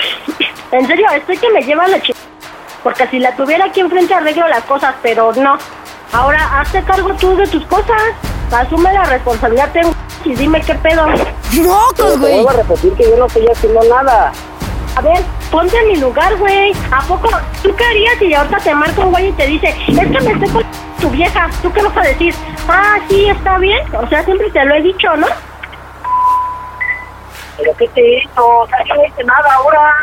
en 0.72 0.88
serio, 0.88 1.08
estoy 1.16 1.38
que 1.38 1.50
me 1.52 1.62
lleva 1.62 1.88
la 1.88 2.02
ch... 2.02 2.12
Porque 2.84 3.08
si 3.08 3.20
la 3.20 3.34
tuviera 3.36 3.66
aquí 3.66 3.80
enfrente 3.80 4.14
arreglo 4.14 4.46
las 4.50 4.64
cosas, 4.66 4.96
pero 5.02 5.32
no. 5.34 5.58
Ahora 6.12 6.60
hazte 6.60 6.84
cargo 6.84 7.14
tú 7.14 7.38
de 7.38 7.48
tus 7.48 7.64
cosas. 7.68 8.02
Asume 8.52 8.92
la 8.92 9.06
responsabilidad 9.06 9.72
tengo 9.72 9.94
y 10.26 10.36
dime 10.36 10.60
qué 10.62 10.76
pedo. 10.76 11.06
Pero 11.52 11.94
te 11.96 12.18
vuelvo 12.18 12.50
a 12.50 12.54
repetir 12.54 12.94
que 12.94 13.04
yo 13.04 13.16
no 13.16 13.28
estoy 13.28 13.48
haciendo 13.48 13.82
nada. 13.84 14.34
A 14.96 15.02
ver, 15.02 15.24
ponte 15.54 15.78
en 15.78 15.88
mi 15.88 15.96
lugar, 15.98 16.36
güey. 16.38 16.74
¿A 16.92 17.00
poco 17.02 17.30
tú 17.62 17.76
qué 17.76 17.86
harías 17.86 18.18
si 18.18 18.34
ahorita 18.34 18.58
te 18.58 18.74
marca 18.74 19.02
un 19.02 19.12
güey 19.12 19.28
y 19.28 19.32
te 19.34 19.46
dice, 19.46 19.70
es 19.70 20.00
que 20.00 20.06
me 20.06 20.32
estoy 20.32 20.50
con 20.50 20.64
tu 21.00 21.10
vieja? 21.12 21.48
¿Tú 21.62 21.72
qué 21.72 21.84
vas 21.84 21.96
a 21.96 22.02
decir? 22.02 22.34
Ah, 22.68 22.98
sí, 23.08 23.30
está 23.30 23.60
bien. 23.60 23.96
O 23.96 24.08
sea, 24.08 24.24
siempre 24.24 24.50
te 24.50 24.66
lo 24.66 24.74
he 24.74 24.82
dicho, 24.82 25.16
¿no? 25.16 25.28
¿Pero 27.58 27.72
qué 27.78 27.88
te 27.90 28.18
hizo? 28.18 28.48
O 28.48 28.68
sea, 28.68 28.80
yo 28.84 28.96
no 28.96 29.06
hice 29.06 29.24
nada 29.24 29.54
ahora. 29.54 29.94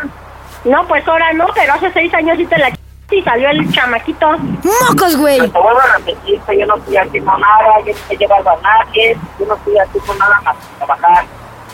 No, 0.62 0.86
pues 0.86 1.06
ahora 1.08 1.32
no, 1.32 1.48
pero 1.52 1.72
hace 1.72 1.90
seis 1.92 2.14
años 2.14 2.38
sí 2.38 2.46
te 2.46 2.56
la 2.56 2.70
y 3.10 3.22
salió 3.22 3.50
el 3.50 3.68
chamaquito. 3.72 4.36
¡Mocos, 4.88 5.16
güey! 5.16 5.40
Te 5.40 5.58
vuelvo 5.58 5.80
a 5.80 5.96
repetir 5.96 6.40
que 6.42 6.58
yo 6.60 6.66
no 6.66 6.76
estoy 6.76 6.96
haciendo 6.96 7.38
nada, 7.38 7.80
yo 7.80 7.86
no 7.86 7.90
estoy 7.90 8.16
llevando 8.16 8.50
a 8.50 8.56
nadie, 8.60 9.16
yo 9.40 9.46
no 9.46 9.54
estoy 9.56 9.78
haciendo 9.78 10.14
nada 10.14 10.40
más 10.44 10.56
que 10.56 10.76
trabajar. 10.76 11.24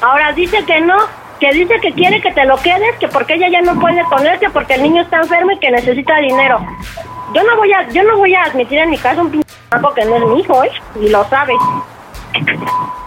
Ahora 0.01 0.33
dice 0.33 0.65
que 0.65 0.81
no, 0.81 0.97
que 1.39 1.53
dice 1.53 1.75
que 1.81 1.93
quiere 1.93 2.21
que 2.21 2.33
te 2.33 2.45
lo 2.45 2.57
quedes, 2.59 2.97
que 2.99 3.09
porque 3.09 3.35
ella 3.35 3.49
ya 3.49 3.63
no 3.63 3.79
puede 3.79 4.05
ponerte 4.05 4.49
porque 4.51 4.75
el 4.75 4.83
niño 4.83 5.03
está 5.03 5.19
enfermo 5.19 5.53
y 5.53 5.59
que 5.59 5.71
necesita 5.71 6.17
dinero. 6.17 6.61
Yo 7.35 7.43
no 7.43 7.57
voy 7.57 7.73
a, 7.73 7.89
yo 7.89 8.03
no 8.05 8.17
voy 8.17 8.35
a 8.35 8.45
admitir 8.45 8.79
en 8.79 8.91
mi 8.91 8.99
casa 8.99 9.21
un 9.21 9.31
pinche 9.31 9.47
que 9.95 10.05
no 10.05 10.17
es 10.17 10.25
mi 10.25 10.41
hijo, 10.41 10.65
¿eh? 10.65 10.71
Y 11.01 11.09
lo 11.09 11.25
sabes. 11.29 11.57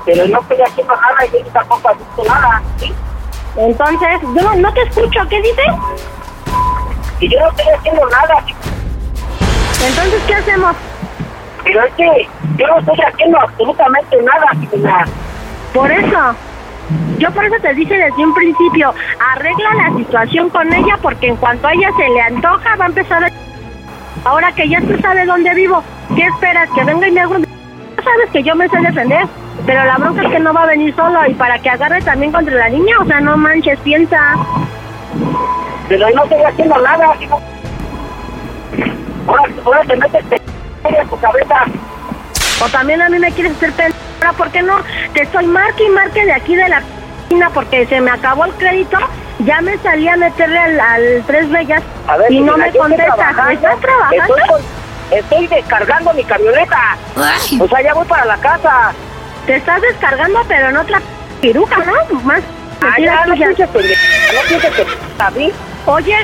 Pero 0.05 0.27
no 0.27 0.41
estoy 0.41 0.61
haciendo 0.61 0.95
nada 0.95 1.25
y 1.25 1.31
yo 1.31 1.51
tampoco 1.51 1.89
he 1.89 1.95
visto 1.95 2.23
nada, 2.25 2.61
¿sí? 2.77 2.93
Entonces, 3.57 4.21
yo 4.21 4.41
no, 4.41 4.55
no 4.55 4.73
te 4.73 4.81
escucho, 4.83 5.19
¿qué 5.29 5.41
dices? 5.41 5.65
Y 7.19 7.29
yo 7.29 7.39
no 7.39 7.49
estoy 7.49 7.65
haciendo 7.77 8.09
nada. 8.09 8.43
Entonces, 9.85 10.23
¿qué 10.27 10.35
hacemos? 10.35 10.75
Pero 11.63 11.83
es 11.83 11.93
que 11.95 12.27
yo 12.57 12.67
no 12.67 12.79
estoy 12.79 12.99
haciendo 13.01 13.39
absolutamente 13.39 14.21
nada. 14.21 15.05
Por 15.73 15.91
eso. 15.91 16.35
Yo 17.17 17.29
por 17.31 17.45
eso 17.45 17.55
te 17.61 17.73
dije 17.73 17.97
desde 17.97 18.25
un 18.25 18.33
principio, 18.33 18.93
arregla 19.33 19.73
la 19.75 19.97
situación 19.97 20.49
con 20.49 20.71
ella 20.73 20.97
porque 21.01 21.27
en 21.27 21.35
cuanto 21.35 21.67
a 21.67 21.73
ella 21.73 21.91
se 21.97 22.09
le 22.09 22.21
antoja 22.21 22.75
va 22.75 22.85
a 22.85 22.87
empezar 22.87 23.23
a... 23.23 23.29
Ahora 24.25 24.51
que 24.53 24.67
ya 24.67 24.79
tú 24.81 24.97
sabes 25.01 25.27
dónde 25.27 25.53
vivo, 25.53 25.83
¿qué 26.15 26.23
esperas? 26.23 26.69
Que 26.71 26.83
venga 26.83 27.07
y 27.07 27.11
me 27.11 27.21
haga 27.21 27.35
un... 27.35 27.43
Tú 27.43 28.03
sabes 28.03 28.29
que 28.31 28.43
yo 28.43 28.55
me 28.55 28.69
sé 28.69 28.79
defender, 28.79 29.25
pero 29.65 29.83
la 29.85 29.97
bronca 29.97 30.23
es 30.23 30.31
que 30.31 30.39
no 30.39 30.53
va 30.53 30.63
a 30.63 30.67
venir 30.67 30.95
solo 30.95 31.19
y 31.27 31.33
para 31.33 31.59
que 31.59 31.69
agarre 31.69 32.01
también 32.01 32.31
contra 32.31 32.55
la 32.55 32.69
niña, 32.69 32.95
o 33.01 33.05
sea, 33.05 33.19
no 33.19 33.37
manches, 33.37 33.77
piensa. 33.79 34.35
Pero 35.89 36.09
yo 36.09 36.15
no 36.15 36.23
estoy 36.23 36.43
haciendo 36.43 36.79
nada. 36.81 37.15
Jimena. 37.17 37.37
Ahora, 39.27 39.43
ahora 39.65 39.81
te 39.83 39.95
metes 39.95 40.25
en 40.31 41.07
tu 41.07 41.19
cabeza. 41.19 41.65
O 42.61 42.69
también 42.69 43.01
a 43.01 43.09
mí 43.09 43.19
me 43.19 43.31
quieres 43.31 43.53
hacer 43.57 43.71
pena. 43.73 43.95
Ahora, 44.21 44.33
¿por 44.37 44.49
qué 44.51 44.61
no? 44.61 44.77
Te 45.13 45.23
estoy 45.23 45.45
marque 45.47 45.83
y 45.85 45.89
marque 45.89 46.25
de 46.25 46.33
aquí 46.33 46.55
de 46.55 46.67
la 46.67 46.81
piscina 47.27 47.49
porque 47.51 47.85
se 47.87 48.01
me 48.01 48.11
acabó 48.11 48.45
el 48.45 48.51
crédito. 48.53 48.97
Ya 49.39 49.61
me 49.61 49.77
salí 49.77 50.07
a 50.09 50.17
meterle 50.17 50.59
al, 50.59 50.79
al 50.79 51.23
Tres 51.25 51.49
Bellas 51.49 51.81
A 52.07 52.17
ver, 52.17 52.29
y 52.31 52.41
no 52.41 52.57
me 52.57 52.69
contestas. 52.73 53.15
trabajando, 53.15 53.51
¿Estás 53.51 53.79
trabajando? 53.79 54.35
Estoy, 54.37 54.47
con- 54.49 55.17
estoy 55.17 55.47
descargando 55.47 56.13
mi 56.13 56.23
camioneta. 56.25 56.97
O 57.61 57.67
sea, 57.69 57.81
ya 57.81 57.93
voy 57.93 58.05
para 58.05 58.25
la 58.25 58.37
casa. 58.37 58.91
Te 59.45 59.55
estás 59.55 59.81
descargando, 59.81 60.43
pero 60.49 60.67
en 60.69 60.77
otra 60.77 61.01
piruja, 61.41 61.77
¿no? 61.85 62.19
Más 62.23 62.41
Ah, 62.81 62.85
metida 62.95 63.13
ya, 63.13 63.25
no 63.25 63.33
pienses 63.35 63.67
pendeja, 63.69 64.01
no 64.33 64.41
pendeja, 64.49 65.25
¿a 65.25 65.31
mí? 65.31 65.51
Oye, 65.85 66.17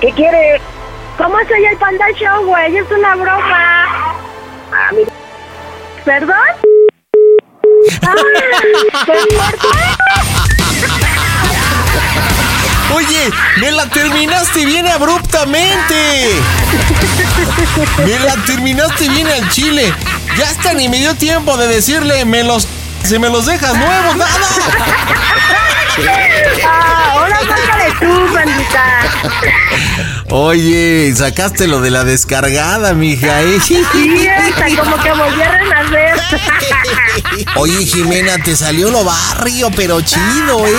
¿Qué 0.00 0.12
quieres? 0.12 0.60
¿cómo 1.18 1.36
soy 1.48 1.64
el 1.66 1.76
Panda 1.78 2.06
Show, 2.14 2.46
güey? 2.46 2.76
Es 2.76 2.90
una 2.90 3.14
broma. 3.16 3.74
A 4.72 4.92
mí 4.92 5.02
¿Perdón? 6.10 6.34
¡Ah! 8.02 8.14
Oye, 12.96 13.30
me 13.60 13.70
la 13.70 13.86
terminaste 13.86 14.64
bien 14.64 14.88
abruptamente. 14.88 16.32
Me 18.04 18.18
la 18.18 18.34
terminaste 18.44 19.08
bien 19.08 19.28
al 19.28 19.48
chile. 19.50 19.94
Ya 20.36 20.48
hasta 20.48 20.74
ni 20.74 20.88
me 20.88 20.98
dio 20.98 21.14
tiempo 21.14 21.56
de 21.56 21.68
decirle, 21.68 22.24
me 22.24 22.42
los. 22.42 22.66
Se 23.04 23.20
me 23.20 23.30
los 23.30 23.46
dejas 23.46 23.76
nuevos, 23.76 24.16
nada. 24.16 24.32
Ah, 26.66 27.12
ahora 27.12 27.40
márcale 27.46 27.94
tú. 28.00 28.06
Oye, 30.32 31.12
sacaste 31.16 31.66
lo 31.66 31.80
de 31.80 31.90
la 31.90 32.04
descargada, 32.04 32.94
mija. 32.94 33.42
¿eh? 33.42 33.58
Sí, 33.64 33.82
como 34.76 34.96
que 35.02 35.10
volví 35.12 35.42
a 35.42 35.50
renacer. 35.58 36.20
Oye, 37.56 37.84
Jimena, 37.84 38.38
te 38.38 38.54
salió 38.56 38.90
lo 38.90 39.04
barrio, 39.04 39.70
pero 39.74 40.00
chido, 40.00 40.66
¿eh? 40.66 40.74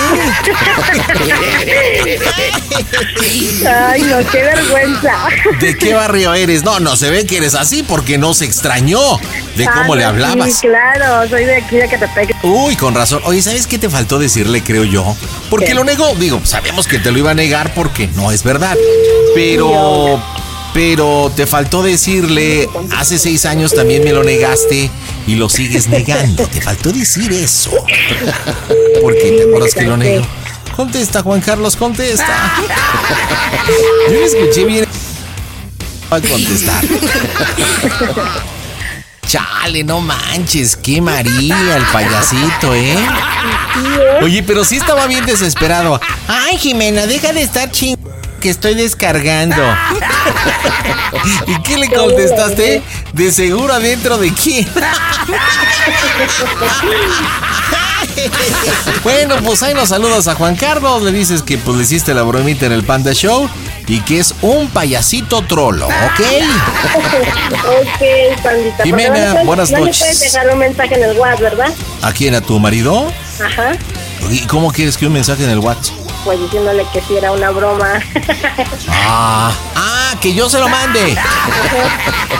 Ay, 3.68 4.02
no, 4.02 4.18
qué 4.30 4.42
vergüenza. 4.42 5.12
¿De 5.60 5.76
qué 5.76 5.94
barrio 5.94 6.34
eres? 6.34 6.64
No, 6.64 6.80
no 6.80 6.96
se 6.96 7.10
ve 7.10 7.26
que 7.26 7.36
eres 7.38 7.54
así 7.54 7.82
porque 7.82 8.18
no 8.18 8.34
se 8.34 8.44
extrañó 8.46 9.00
de 9.56 9.66
cómo 9.66 9.92
Ah, 9.92 9.96
le 9.96 10.04
hablabas. 10.04 10.54
Sí, 10.54 10.66
claro, 10.68 11.28
soy 11.28 11.44
de 11.44 11.56
aquí 11.56 11.76
de 11.76 11.88
que 11.88 11.98
te 11.98 12.08
pegue. 12.08 12.34
Uy, 12.42 12.74
con 12.76 12.94
razón. 12.94 13.20
Oye, 13.24 13.42
¿sabes 13.42 13.66
qué 13.66 13.78
te 13.78 13.90
faltó 13.90 14.18
decirle, 14.18 14.62
creo 14.62 14.84
yo? 14.84 15.14
Porque 15.50 15.66
¿Qué? 15.66 15.74
lo 15.74 15.84
negó. 15.84 16.14
Digo, 16.14 16.40
sabemos 16.44 16.86
que 16.86 16.98
te 16.98 17.10
lo 17.12 17.18
iba 17.18 17.32
a 17.32 17.34
negar 17.34 17.74
porque 17.74 18.08
no 18.14 18.31
es 18.32 18.42
verdad. 18.42 18.76
Pero, 19.34 20.22
pero 20.74 21.30
te 21.34 21.46
faltó 21.46 21.82
decirle, 21.82 22.68
hace 22.96 23.18
seis 23.18 23.44
años 23.44 23.74
también 23.74 24.04
me 24.04 24.12
lo 24.12 24.24
negaste 24.24 24.90
y 25.26 25.34
lo 25.34 25.48
sigues 25.48 25.88
negando. 25.88 26.46
Te 26.46 26.60
faltó 26.60 26.92
decir 26.92 27.32
eso. 27.32 27.70
Porque 29.02 29.32
te 29.32 29.42
acuerdas 29.44 29.74
que 29.74 29.82
lo 29.82 29.96
negó. 29.96 30.26
Contesta, 30.76 31.22
Juan 31.22 31.40
Carlos, 31.40 31.76
contesta. 31.76 32.54
Yo 34.08 34.14
le 34.14 34.24
escuché 34.24 34.64
bien. 34.64 34.86
A 36.10 36.20
contestar. 36.20 36.84
Chale, 39.26 39.84
no 39.84 40.00
manches, 40.00 40.76
qué 40.76 41.00
María 41.00 41.76
el 41.76 41.84
payasito, 41.84 42.74
¿eh? 42.74 42.96
Oye, 44.22 44.42
pero 44.42 44.64
sí 44.64 44.76
estaba 44.76 45.06
bien 45.06 45.24
desesperado. 45.24 45.98
Ay, 46.28 46.58
Jimena, 46.58 47.06
deja 47.06 47.32
de 47.32 47.42
estar 47.42 47.70
ching 47.70 47.96
que 48.42 48.50
estoy 48.50 48.74
descargando. 48.74 49.56
¿Y 51.46 51.62
qué 51.62 51.76
le 51.78 51.88
contestaste? 51.88 52.82
De 53.12 53.30
seguro 53.32 53.72
adentro 53.72 54.18
de 54.18 54.32
quién. 54.32 54.68
Bueno, 59.04 59.36
pues 59.44 59.62
ahí 59.62 59.74
nos 59.74 59.88
saludas 59.88 60.28
a 60.28 60.34
Juan 60.34 60.54
Carlos, 60.54 61.02
le 61.02 61.12
dices 61.12 61.42
que 61.42 61.56
pues 61.56 61.76
le 61.76 61.84
hiciste 61.84 62.12
la 62.14 62.22
bromita 62.22 62.66
en 62.66 62.72
el 62.72 62.82
Panda 62.82 63.12
Show 63.12 63.48
y 63.86 64.00
que 64.00 64.18
es 64.18 64.34
un 64.42 64.68
payasito 64.68 65.42
trolo, 65.42 65.86
¿ok? 65.86 66.20
ok, 67.64 68.42
pandita. 68.42 68.82
Jimena, 68.84 69.34
no 69.34 69.44
buenas 69.44 69.70
no 69.70 69.78
noches. 69.78 70.00
le 70.00 70.04
puedes 70.04 70.20
dejar 70.20 70.50
un 70.50 70.58
mensaje 70.58 70.94
en 70.94 71.02
el 71.04 71.18
WhatsApp, 71.18 71.40
¿verdad? 71.40 71.72
¿A 72.02 72.12
quién? 72.12 72.34
¿A 72.34 72.40
tu 72.40 72.58
marido? 72.58 73.10
Ajá. 73.42 73.72
¿Y 74.30 74.40
cómo 74.46 74.72
quieres 74.72 74.96
que 74.96 75.06
un 75.06 75.12
mensaje 75.14 75.44
en 75.44 75.50
el 75.50 75.58
WhatsApp? 75.60 76.01
Pues 76.24 76.40
diciéndole 76.40 76.86
que 76.92 77.00
sí 77.00 77.16
era 77.16 77.32
una 77.32 77.50
broma. 77.50 78.00
Ah, 79.04 79.52
ah, 79.74 80.14
que 80.20 80.34
yo 80.34 80.48
se 80.48 80.58
lo 80.58 80.68
mande. 80.68 81.16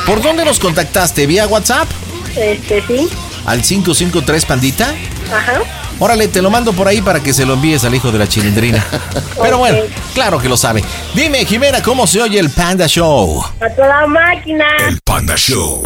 ¿Por 0.07 0.23
dónde 0.23 0.45
nos 0.45 0.59
contactaste? 0.59 1.27
¿Vía 1.27 1.47
WhatsApp? 1.47 1.89
este, 2.37 2.83
sí. 2.87 3.09
¿Al 3.45 3.61
553 3.63 4.47
Pandita? 4.47 4.95
Ajá. 5.35 5.61
Órale, 6.03 6.27
te 6.27 6.43
lo 6.43 6.51
mando 6.51 6.73
por 6.73 6.89
ahí 6.89 7.01
para 7.01 7.21
que 7.21 7.33
se 7.33 7.47
lo 7.47 7.55
envíes 7.55 7.85
al 7.85 7.95
hijo 7.95 8.11
de 8.11 8.19
la 8.19 8.27
chilindrina. 8.27 8.85
Pero 9.41 9.59
bueno, 9.59 9.79
claro 10.15 10.41
que 10.41 10.49
lo 10.49 10.57
sabe. 10.57 10.83
Dime, 11.15 11.45
Jimena, 11.45 11.81
¿cómo 11.81 12.09
se 12.09 12.21
oye 12.21 12.41
el 12.41 12.51
Panda 12.51 12.89
Show? 12.89 13.41
A 13.61 13.71
toda 13.71 14.05
máquina. 14.09 14.65
Panda 15.05 15.37
Show. 15.37 15.85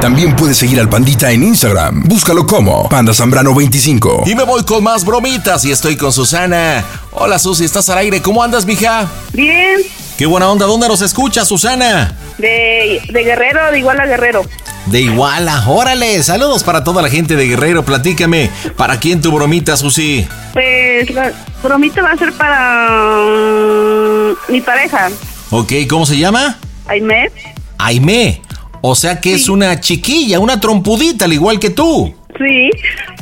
También 0.00 0.36
puedes 0.36 0.58
seguir 0.58 0.78
al 0.78 0.88
Pandita 0.88 1.32
en 1.32 1.42
Instagram. 1.42 2.04
Búscalo 2.04 2.46
como 2.46 2.88
Panda 2.88 3.12
Zambrano 3.12 3.52
25. 3.52 4.22
Y 4.26 4.36
me 4.36 4.44
voy 4.44 4.62
con 4.62 4.84
más 4.84 5.04
bromitas 5.04 5.64
y 5.64 5.72
estoy 5.72 5.96
con 5.96 6.12
Susana. 6.12 6.84
Hola, 7.10 7.40
Susi, 7.40 7.64
¿estás 7.64 7.88
al 7.88 7.98
aire? 7.98 8.22
¿Cómo 8.22 8.44
andas, 8.44 8.64
mija? 8.64 9.08
Bien, 9.32 9.80
Qué 10.16 10.26
buena 10.26 10.48
onda. 10.48 10.66
¿Dónde 10.66 10.86
nos 10.86 11.02
escuchas, 11.02 11.48
Susana? 11.48 12.14
de, 12.38 13.02
de 13.08 13.24
Guerrero, 13.24 13.72
de 13.72 13.78
igual 13.80 14.00
a 14.00 14.06
Guerrero. 14.06 14.44
De 14.90 15.02
Iguala. 15.02 15.64
Órale, 15.66 16.22
saludos 16.22 16.64
para 16.64 16.82
toda 16.82 17.02
la 17.02 17.10
gente 17.10 17.36
de 17.36 17.46
Guerrero. 17.46 17.84
Platícame, 17.84 18.50
¿para 18.76 18.98
quién 18.98 19.20
tu 19.20 19.30
bromita, 19.30 19.76
Susi? 19.76 20.26
Pues 20.54 21.10
la 21.10 21.32
bromita 21.62 22.02
va 22.02 22.12
a 22.12 22.16
ser 22.16 22.32
para 22.32 23.20
mm, 23.20 24.52
mi 24.52 24.60
pareja, 24.60 25.10
Ok, 25.50 25.72
¿cómo 25.88 26.04
se 26.06 26.18
llama? 26.18 26.58
Aimé. 26.86 27.30
Aimé. 27.78 28.42
O 28.80 28.94
sea 28.94 29.20
que 29.20 29.34
es 29.34 29.48
una 29.48 29.80
chiquilla, 29.80 30.38
una 30.40 30.60
trompudita, 30.60 31.24
al 31.26 31.32
igual 31.32 31.58
que 31.58 31.70
tú. 31.70 32.14
Sí, 32.38 32.70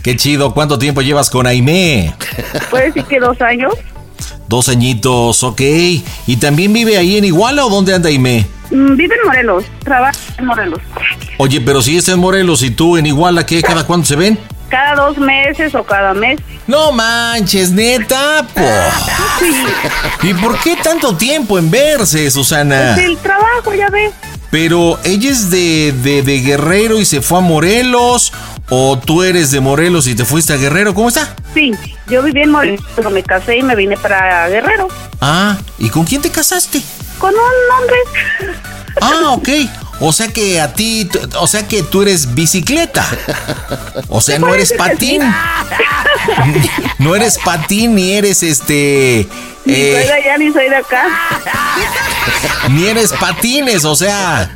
Qué 0.03 0.15
chido, 0.17 0.53
¿cuánto 0.55 0.79
tiempo 0.79 1.03
llevas 1.03 1.31
con 1.31 1.47
Aimé? 1.47 2.15
puede 2.71 2.87
decir 2.87 3.05
que 3.05 3.19
dos 3.19 3.41
años. 3.41 3.73
Dos 4.49 4.69
añitos, 4.69 5.43
ok. 5.43 5.61
¿Y 5.61 6.37
también 6.37 6.73
vive 6.73 6.97
ahí 6.97 7.17
en 7.17 7.25
Iguala 7.25 7.65
o 7.67 7.71
dónde 7.71 7.95
anda 7.95 8.09
Aime? 8.09 8.47
Mm, 8.71 8.97
Vive 8.97 9.15
en 9.15 9.27
Morelos, 9.27 9.65
trabaja 9.85 10.19
en 10.39 10.47
Morelos. 10.47 10.81
Oye, 11.39 11.61
pero 11.61 11.83
si 11.83 11.97
está 11.97 12.13
en 12.13 12.21
Morelos 12.21 12.63
y 12.63 12.71
tú 12.71 12.97
en 12.97 13.07
Iguala, 13.07 13.45
¿qué? 13.47 13.63
¿Cada 13.63 13.85
cuándo 13.87 14.07
se 14.07 14.17
ven? 14.17 14.39
Cada 14.69 14.97
dos 14.97 15.17
meses 15.19 15.75
o 15.77 15.85
cada 15.85 16.13
mes. 16.15 16.41
No 16.67 16.91
manches, 16.91 17.71
neta, 17.71 18.45
po. 18.55 18.63
¿Y 20.27 20.35
por 20.35 20.59
qué 20.61 20.77
tanto 20.83 21.17
tiempo 21.17 21.59
en 21.59 21.71
verse, 21.71 22.29
Susana? 22.31 22.93
Pues 22.95 23.07
el 23.07 23.17
trabajo, 23.19 23.73
ya 23.75 23.89
ves. 23.91 24.13
Pero 24.51 24.99
ella 25.05 25.31
es 25.31 25.51
de, 25.51 25.93
de, 26.03 26.23
de 26.23 26.41
Guerrero 26.41 27.01
y 27.01 27.05
se 27.05 27.21
fue 27.23 27.39
a 27.39 27.43
Morelos. 27.43 28.33
¿O 28.69 28.99
tú 28.99 29.23
eres 29.23 29.53
de 29.53 29.61
Morelos 29.61 30.09
y 30.09 30.15
te 30.17 30.25
fuiste 30.25 30.53
a 30.53 30.57
Guerrero? 30.57 30.93
¿Cómo 30.93 31.09
está? 31.09 31.37
Sí, 31.55 31.73
yo 32.09 32.23
viví 32.23 32.43
en 32.43 32.51
Morelos, 32.51 32.85
pero 32.97 33.11
me 33.11 33.23
casé 33.23 33.59
y 33.59 33.63
me 33.63 33.77
vine 33.77 33.97
para 33.97 34.49
Guerrero. 34.49 34.89
Ah, 35.21 35.57
¿y 35.79 35.89
con 35.89 36.05
quién 36.05 36.21
te 36.21 36.31
casaste? 36.31 36.83
Con 37.19 37.33
un 37.33 37.81
hombre. 37.81 37.97
Ah, 39.01 39.31
ok. 39.31 39.49
O 40.01 40.13
sea 40.13 40.29
que 40.29 40.61
a 40.61 40.73
ti, 40.75 41.09
o 41.39 41.47
sea 41.47 41.67
que 41.67 41.83
tú 41.83 42.03
eres 42.03 42.35
bicicleta. 42.35 43.07
O 44.09 44.21
sea, 44.21 44.39
no 44.39 44.53
eres 44.55 44.73
patín. 44.73 45.23
No 46.99 47.15
eres 47.15 47.39
patín 47.39 47.95
ni 47.95 48.13
eres 48.13 48.43
este. 48.43 49.29
Ni 49.65 49.75
soy 49.75 49.83
de 49.83 50.01
eh, 50.03 50.13
allá 50.13 50.39
ni 50.39 50.53
soy 50.53 50.69
de 50.69 50.77
acá. 50.77 51.07
ni 52.71 52.87
eres 52.87 53.13
patines, 53.13 53.85
o 53.85 53.95
sea, 53.95 54.51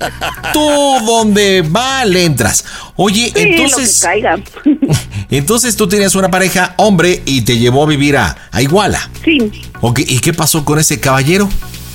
tú 0.52 0.60
donde 1.04 1.62
va 1.62 2.04
le 2.04 2.24
entras. 2.24 2.64
Oye, 2.96 3.32
Sí, 3.34 3.42
entonces, 3.42 4.02
lo 4.02 4.08
que 4.08 4.20
caiga. 4.20 4.38
entonces 5.30 5.76
tú 5.76 5.88
tenías 5.88 6.14
una 6.14 6.30
pareja 6.30 6.74
hombre 6.76 7.22
y 7.24 7.42
te 7.42 7.58
llevó 7.58 7.84
a 7.84 7.86
vivir 7.86 8.16
a, 8.16 8.36
a 8.50 8.62
Iguala. 8.62 9.10
Sí. 9.24 9.50
Ok, 9.80 10.00
¿y 10.06 10.18
qué 10.20 10.32
pasó 10.32 10.64
con 10.64 10.78
ese 10.78 10.98
caballero? 11.00 11.48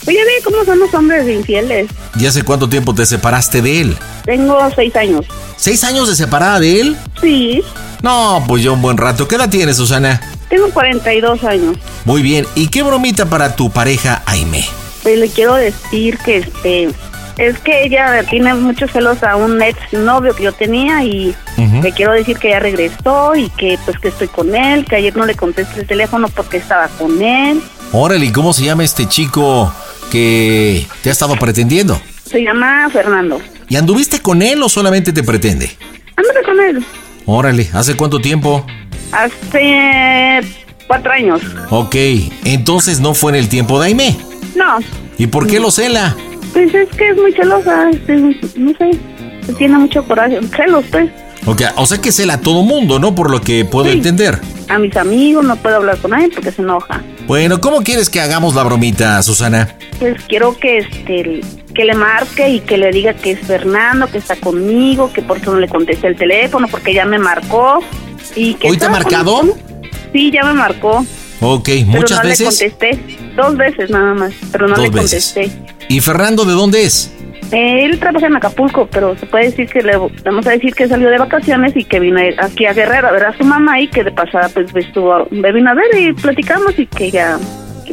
Oye, 0.07 0.17
ve 0.23 0.31
cómo 0.43 0.63
son 0.65 0.79
los 0.79 0.93
hombres 0.93 1.27
infieles. 1.27 1.87
¿Y 2.19 2.25
hace 2.27 2.43
cuánto 2.43 2.69
tiempo 2.69 2.93
te 2.93 3.05
separaste 3.05 3.61
de 3.61 3.81
él? 3.81 3.97
Tengo 4.23 4.57
seis 4.75 4.95
años. 4.95 5.25
¿Seis 5.57 5.83
años 5.83 6.07
de 6.07 6.15
separada 6.15 6.59
de 6.59 6.79
él? 6.81 6.97
Sí. 7.21 7.63
No, 8.03 8.43
pues 8.47 8.63
ya 8.63 8.71
un 8.71 8.81
buen 8.81 8.97
rato. 8.97 9.27
¿Qué 9.27 9.35
edad 9.35 9.49
tienes, 9.49 9.77
Susana? 9.77 10.21
Tengo 10.49 10.69
42 10.71 11.43
años. 11.43 11.77
Muy 12.05 12.21
bien. 12.21 12.45
¿Y 12.53 12.67
qué 12.67 12.83
bromita 12.83 13.25
para 13.25 13.55
tu 13.55 13.71
pareja, 13.71 14.21
Aime? 14.27 14.63
Pues 15.01 15.17
le 15.17 15.27
quiero 15.29 15.55
decir 15.55 16.17
que 16.19 16.37
este 16.37 16.89
es 17.37 17.59
que 17.59 17.83
ella 17.83 18.23
tiene 18.29 18.53
muchos 18.53 18.91
celos 18.91 19.21
a 19.23 19.35
un 19.35 19.61
ex 19.61 19.77
novio 19.91 20.33
que 20.35 20.43
yo 20.43 20.53
tenía 20.53 21.03
y 21.03 21.35
Ujú. 21.57 21.81
le 21.81 21.91
quiero 21.91 22.13
decir 22.13 22.37
que 22.37 22.49
ya 22.51 22.59
regresó 22.59 23.35
y 23.35 23.49
que 23.49 23.77
pues 23.85 23.99
que 23.99 24.07
estoy 24.07 24.27
con 24.29 24.55
él, 24.55 24.85
que 24.85 24.95
ayer 24.95 25.15
no 25.17 25.25
le 25.25 25.35
contesté 25.35 25.81
el 25.81 25.87
teléfono 25.87 26.29
porque 26.29 26.57
estaba 26.57 26.87
con 26.89 27.21
él. 27.21 27.61
Órale, 27.91 28.25
¿y 28.27 28.31
cómo 28.31 28.53
se 28.53 28.63
llama 28.63 28.83
este 28.83 29.07
chico 29.07 29.71
que 30.11 30.85
te 31.01 31.09
ha 31.09 31.11
estado 31.11 31.35
pretendiendo? 31.35 31.99
Se 32.29 32.41
llama 32.43 32.89
Fernando. 32.89 33.39
¿Y 33.69 33.75
anduviste 33.75 34.19
con 34.19 34.41
él 34.41 34.61
o 34.63 34.69
solamente 34.69 35.11
te 35.13 35.23
pretende? 35.23 35.71
Ándale 36.15 36.43
con 36.45 36.59
él. 36.59 36.85
Órale, 37.25 37.69
¿hace 37.73 37.95
cuánto 37.95 38.19
tiempo? 38.19 38.65
Hace 39.11 40.41
cuatro 40.87 41.11
años. 41.11 41.41
Ok, 41.69 41.95
entonces 42.43 42.99
no 42.99 43.13
fue 43.13 43.31
en 43.31 43.37
el 43.37 43.49
tiempo 43.49 43.79
de 43.79 43.87
Aime. 43.87 44.15
No, 44.55 44.77
¿Y 45.17 45.27
por 45.27 45.47
qué 45.47 45.59
lo 45.59 45.71
cela? 45.71 46.15
pues 46.53 46.73
es 46.73 46.87
que 46.95 47.09
es 47.09 47.17
muy 47.17 47.33
celosa, 47.33 47.89
este, 47.89 48.15
no 48.15 48.71
sé, 48.77 48.91
tiene 49.57 49.77
mucho 49.77 50.03
coraje, 50.05 50.39
celos 50.55 50.85
pues. 50.89 51.09
Ok, 51.45 51.61
o 51.75 51.85
sea 51.85 51.97
que 51.99 52.11
cela 52.13 52.35
a 52.35 52.41
todo 52.41 52.63
mundo, 52.63 52.97
¿no? 52.97 53.13
Por 53.13 53.29
lo 53.29 53.41
que 53.41 53.65
puedo 53.65 53.89
entender. 53.89 54.39
A 54.69 54.79
mis 54.79 54.95
amigos 54.95 55.43
no 55.45 55.55
puedo 55.57 55.75
hablar 55.77 55.97
con 55.97 56.11
nadie 56.11 56.29
porque 56.33 56.51
se 56.51 56.61
enoja. 56.61 57.01
Bueno, 57.27 57.59
¿cómo 57.59 57.81
quieres 57.81 58.09
que 58.09 58.19
hagamos 58.21 58.53
la 58.55 58.63
bromita, 58.63 59.21
Susana? 59.23 59.75
Pues 59.99 60.21
quiero 60.27 60.57
que 60.57 60.77
este 60.79 61.41
que 61.73 61.83
le 61.83 61.93
marque 61.93 62.47
y 62.49 62.59
que 62.61 62.77
le 62.77 62.91
diga 62.91 63.13
que 63.13 63.31
es 63.31 63.39
Fernando, 63.41 64.07
que 64.07 64.17
está 64.19 64.35
conmigo, 64.37 65.11
que 65.11 65.21
por 65.21 65.41
qué 65.41 65.47
no 65.47 65.57
le 65.59 65.67
contesté 65.67 66.07
el 66.07 66.15
teléfono, 66.15 66.67
porque 66.69 66.93
ya 66.93 67.05
me 67.05 67.17
marcó. 67.19 67.79
Y 68.35 68.53
que 68.55 68.69
¿Hoy 68.69 68.77
te 68.77 68.85
ha 68.85 68.89
marcado? 68.89 69.37
conmigo. 69.39 69.57
Sí, 70.13 70.31
ya 70.31 70.43
me 70.43 70.53
marcó. 70.53 71.05
Ok, 71.41 71.65
pero 71.65 71.85
muchas 71.87 72.23
no 72.23 72.29
veces. 72.29 72.61
le 72.61 72.69
contesté. 72.71 73.17
Dos 73.35 73.57
veces 73.57 73.89
nada 73.89 74.13
más, 74.13 74.31
pero 74.51 74.67
no 74.67 74.75
Dos 74.75 74.83
le 74.85 74.89
veces. 74.91 75.33
contesté. 75.33 75.67
¿Y 75.89 75.99
Fernando 75.99 76.45
de 76.45 76.53
dónde 76.53 76.83
es? 76.85 77.11
Él 77.51 77.99
trabaja 77.99 78.27
en 78.27 78.35
Acapulco, 78.35 78.87
pero 78.91 79.17
se 79.17 79.25
puede 79.27 79.45
decir 79.45 79.67
que 79.67 79.81
le 79.81 79.97
vamos 80.23 80.47
a 80.47 80.51
decir 80.51 80.73
que 80.73 80.87
salió 80.87 81.09
de 81.09 81.17
vacaciones 81.19 81.75
y 81.75 81.83
que 81.83 81.99
vino 81.99 82.19
aquí 82.39 82.65
a 82.65 82.73
Guerrero 82.73 83.07
a 83.07 83.11
ver 83.11 83.25
a 83.25 83.37
su 83.37 83.43
mamá 83.43 83.79
y 83.79 83.87
que 83.87 84.03
de 84.03 84.11
pasada 84.11 84.49
pues 84.49 84.67
estuvo, 84.75 85.27
me 85.31 85.51
vino 85.51 85.69
a 85.69 85.73
ver 85.73 85.85
y 85.97 86.13
platicamos 86.13 86.77
y 86.79 86.87
que 86.87 87.11
ya 87.11 87.37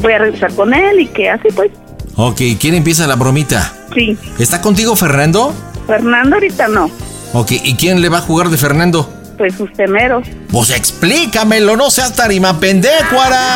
voy 0.00 0.12
a 0.14 0.18
regresar 0.18 0.52
con 0.54 0.72
él 0.72 1.00
y 1.00 1.06
que 1.06 1.30
así 1.30 1.48
pues, 1.54 1.70
Ok, 2.16 2.40
¿quién 2.60 2.74
empieza 2.74 3.06
la 3.06 3.16
bromita? 3.16 3.72
sí. 3.94 4.16
¿Está 4.38 4.60
contigo 4.60 4.96
Fernando? 4.96 5.52
Fernando 5.86 6.36
ahorita 6.36 6.68
no, 6.68 6.90
Ok, 7.34 7.52
¿y 7.52 7.74
quién 7.76 8.00
le 8.02 8.08
va 8.08 8.18
a 8.18 8.22
jugar 8.22 8.48
de 8.48 8.56
Fernando? 8.56 9.08
Pues 9.36 9.58
usted 9.58 9.88
mero. 9.88 10.22
Pues 10.50 10.70
explícamelo, 10.70 11.76
no 11.76 11.90
seas 11.90 12.14
tarima 12.14 12.58
pendecuara. 12.60 13.54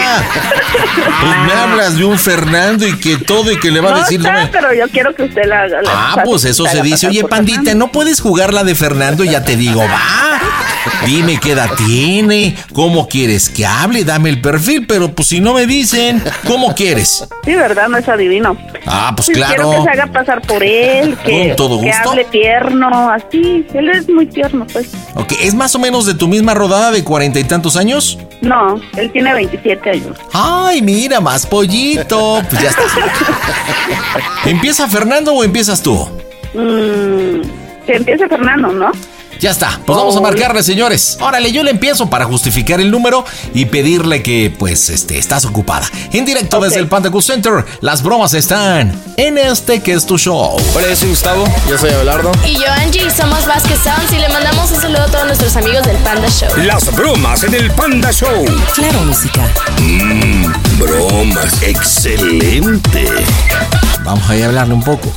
Pues 1.20 1.36
me 1.46 1.52
hablas 1.52 1.96
de 1.96 2.04
un 2.04 2.18
Fernando 2.18 2.86
y 2.86 2.96
que 2.98 3.18
todo 3.18 3.50
y 3.52 3.58
que 3.58 3.70
le 3.70 3.80
va 3.80 3.94
a 3.96 3.98
decir. 4.00 4.20
no 4.20 4.32
me- 4.32 4.46
pero 4.48 4.72
yo 4.74 4.88
quiero 4.88 5.14
que 5.14 5.24
usted 5.24 5.44
la 5.46 5.62
haga. 5.62 5.82
la- 5.82 5.90
Ah, 5.92 6.22
pues 6.24 6.44
eso 6.44 6.66
se 6.66 6.82
dice. 6.82 7.08
Oye, 7.08 7.24
pandita, 7.24 7.58
Fernando. 7.60 7.86
¿no 7.86 7.92
puedes 7.92 8.20
jugar 8.20 8.52
la 8.54 8.64
de 8.64 8.74
Fernando? 8.74 9.24
Ya 9.24 9.44
te 9.44 9.56
digo, 9.56 9.80
va. 9.80 10.40
Dime 11.04 11.38
qué 11.40 11.52
edad 11.52 11.70
tiene, 11.76 12.56
cómo 12.72 13.08
quieres 13.08 13.48
que 13.50 13.66
hable, 13.66 14.04
dame 14.04 14.28
el 14.30 14.40
perfil, 14.40 14.86
pero 14.86 15.12
pues 15.12 15.28
si 15.28 15.40
no 15.40 15.52
me 15.52 15.66
dicen, 15.66 16.22
¿cómo 16.46 16.74
quieres? 16.74 17.26
Sí, 17.44 17.54
verdad, 17.54 17.88
no 17.88 17.98
es 17.98 18.08
adivino. 18.08 18.56
Ah, 18.86 19.12
pues 19.14 19.26
Quiero 19.28 19.46
claro. 19.46 19.70
que 19.72 19.82
se 19.82 19.90
haga 19.90 20.06
pasar 20.12 20.42
por 20.42 20.62
él, 20.62 21.16
que, 21.24 21.48
Con 21.48 21.56
todo 21.56 21.80
que 21.80 21.86
gusto. 21.88 22.10
hable 22.10 22.24
tierno, 22.26 23.10
así. 23.10 23.66
Él 23.74 23.90
es 23.90 24.08
muy 24.08 24.26
tierno, 24.26 24.66
pues. 24.72 24.88
Ok, 25.14 25.32
¿es 25.42 25.54
más 25.54 25.65
o 25.74 25.78
menos 25.78 26.06
de 26.06 26.14
tu 26.14 26.28
misma 26.28 26.54
rodada 26.54 26.90
de 26.90 27.02
cuarenta 27.04 27.38
y 27.40 27.44
tantos 27.44 27.76
años? 27.76 28.18
No, 28.40 28.80
él 28.96 29.10
tiene 29.12 29.32
27 29.34 29.90
años. 29.90 30.16
Ay, 30.32 30.82
mira, 30.82 31.20
más 31.20 31.46
pollito. 31.46 32.42
Pues 32.48 32.62
ya 32.62 32.68
está. 32.70 32.82
¿Empieza 34.50 34.88
Fernando 34.88 35.32
o 35.34 35.44
empiezas 35.44 35.82
tú? 35.82 35.94
Mm, 36.54 37.40
que 37.86 37.96
empiece 37.96 38.28
Fernando, 38.28 38.68
¿no? 38.68 38.92
Ya 39.40 39.50
está, 39.50 39.80
pues 39.84 39.96
vamos 39.96 40.16
a 40.16 40.20
marcarle, 40.20 40.62
señores. 40.62 41.18
Órale, 41.20 41.52
yo 41.52 41.62
le 41.62 41.70
empiezo 41.70 42.08
para 42.08 42.24
justificar 42.24 42.80
el 42.80 42.90
número 42.90 43.24
y 43.54 43.66
pedirle 43.66 44.22
que, 44.22 44.54
pues, 44.56 44.88
este, 44.88 45.18
estás 45.18 45.44
ocupada. 45.44 45.86
En 46.12 46.24
directo 46.24 46.60
desde 46.60 46.78
el 46.80 46.88
Panda 46.88 47.10
Cool 47.10 47.22
Center, 47.22 47.64
las 47.80 48.02
bromas 48.02 48.34
están 48.34 48.98
en 49.16 49.38
este 49.38 49.80
que 49.80 49.92
es 49.92 50.06
tu 50.06 50.18
show. 50.18 50.56
Hola, 50.74 50.88
yo 50.88 50.96
soy 50.96 51.08
Gustavo. 51.10 51.44
Yo 51.68 51.78
soy 51.78 51.90
Abelardo. 51.90 52.32
Y 52.46 52.54
yo, 52.54 52.66
Angie, 52.80 53.10
somos 53.10 53.44
Vasquez 53.46 53.78
Sounds 53.82 54.12
y 54.12 54.18
le 54.18 54.28
mandamos 54.28 54.70
un 54.70 54.80
saludo 54.80 55.02
a 55.02 55.06
todos 55.06 55.26
nuestros 55.26 55.56
amigos 55.56 55.86
del 55.86 55.96
Panda 55.98 56.28
Show. 56.28 56.48
Las 56.64 56.94
bromas 56.94 57.42
en 57.44 57.54
el 57.54 57.70
Panda 57.72 58.10
Show. 58.12 58.44
Claro, 58.74 59.00
música. 59.02 59.46
Mmm, 59.78 60.52
bromas. 60.78 61.62
Excelente. 61.62 63.06
Vamos 64.02 64.28
a 64.30 64.32
hablarle 64.32 64.74
un 64.74 64.82
poco. 64.82 65.12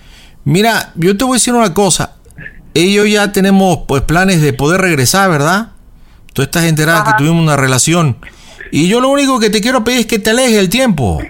Mira, 0.45 0.93
yo 0.95 1.17
te 1.17 1.25
voy 1.25 1.35
a 1.35 1.37
decir 1.37 1.55
una 1.55 1.75
cosa. 1.75 2.13
Ellos 2.75 3.11
ya 3.11 3.33
tenemos 3.33 3.81
pues 3.89 4.03
planes 4.03 4.41
de 4.41 4.53
poder 4.53 4.81
regresar, 4.81 5.31
¿verdad? 5.31 5.73
Tú 6.33 6.43
estás 6.43 6.65
enterada 6.65 7.05
que 7.05 7.13
tuvimos 7.19 7.43
una 7.43 7.57
relación. 7.57 8.19
Y 8.71 8.89
yo 8.89 9.01
lo 9.01 9.09
único 9.09 9.39
que 9.41 9.51
te 9.51 9.61
quiero 9.61 9.85
pedir 9.85 10.01
es 10.01 10.07
que 10.07 10.19
te 10.19 10.31
alejes 10.31 10.57
el 10.59 10.69
tiempo. 10.69 11.21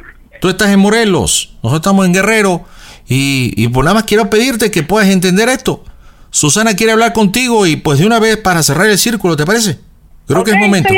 Tú 0.41 0.49
estás 0.49 0.71
en 0.71 0.81
Morelos, 0.81 1.57
nosotros 1.63 1.81
estamos 1.81 2.07
en 2.07 2.13
Guerrero. 2.13 2.65
Y, 3.09 3.53
y 3.57 3.69
por 3.69 3.85
nada 3.85 3.95
más 3.95 4.05
quiero 4.05 4.29
pedirte 4.29 4.71
que 4.71 4.83
puedas 4.83 5.09
entender 5.09 5.49
esto. 5.49 5.85
Susana 6.31 6.75
quiere 6.75 6.93
hablar 6.93 7.13
contigo 7.13 7.67
y 7.67 7.77
pues 7.77 7.99
de 7.99 8.07
una 8.07 8.19
vez 8.19 8.37
para 8.37 8.63
cerrar 8.63 8.87
el 8.87 8.99
círculo, 8.99 9.37
¿te 9.37 9.47
parece? 9.47 9.79
Creo 10.27 10.45
que 10.45 10.51
es 10.51 10.59
momento. 10.59 10.93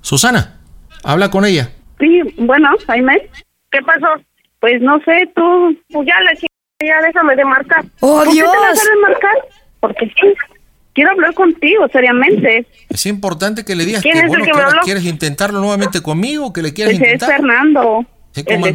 Susana, 0.00 0.56
habla 1.04 1.30
con 1.30 1.44
ella. 1.44 1.70
Sí, 2.00 2.20
bueno, 2.38 2.68
Jaime. 2.86 3.30
¿Qué 3.70 3.80
pasó? 3.82 4.06
Pues 4.60 4.80
no 4.82 4.98
sé, 5.04 5.30
tú, 5.34 5.76
pues 5.90 6.08
ya 6.08 6.20
le 6.20 6.38
ya 6.86 7.00
déjame 7.00 7.36
de 7.36 7.44
marcar. 7.44 7.84
¡Oh, 8.00 8.16
¿Por 8.16 8.24
qué 8.24 8.30
te 8.30 8.34
Dios! 8.34 8.52
vas 8.60 8.78
a 8.80 9.08
marcar? 9.08 9.34
Porque 9.80 10.06
sí, 10.06 10.34
quiero 10.94 11.10
hablar 11.10 11.34
contigo, 11.34 11.86
seriamente. 11.88 12.66
Es 12.88 13.04
importante 13.06 13.64
que 13.64 13.74
le 13.76 13.84
digas 13.84 14.02
¿Quién 14.02 14.14
que, 14.14 14.18
es 14.20 14.24
el 14.24 14.28
bueno, 14.30 14.44
que 14.44 14.50
que 14.50 14.56
me 14.56 14.62
ahora 14.62 14.72
habló? 14.76 14.82
quieres 14.84 15.04
intentarlo 15.04 15.60
nuevamente 15.60 16.00
conmigo, 16.02 16.52
que 16.52 16.62
le 16.62 16.72
quieres 16.72 16.98
Pues 16.98 17.08
es 17.08 17.14
intentar. 17.14 17.36
Fernando. 17.40 18.06
Sí, 18.32 18.40
¿El 18.46 18.54
como 18.54 18.66
de 18.66 18.72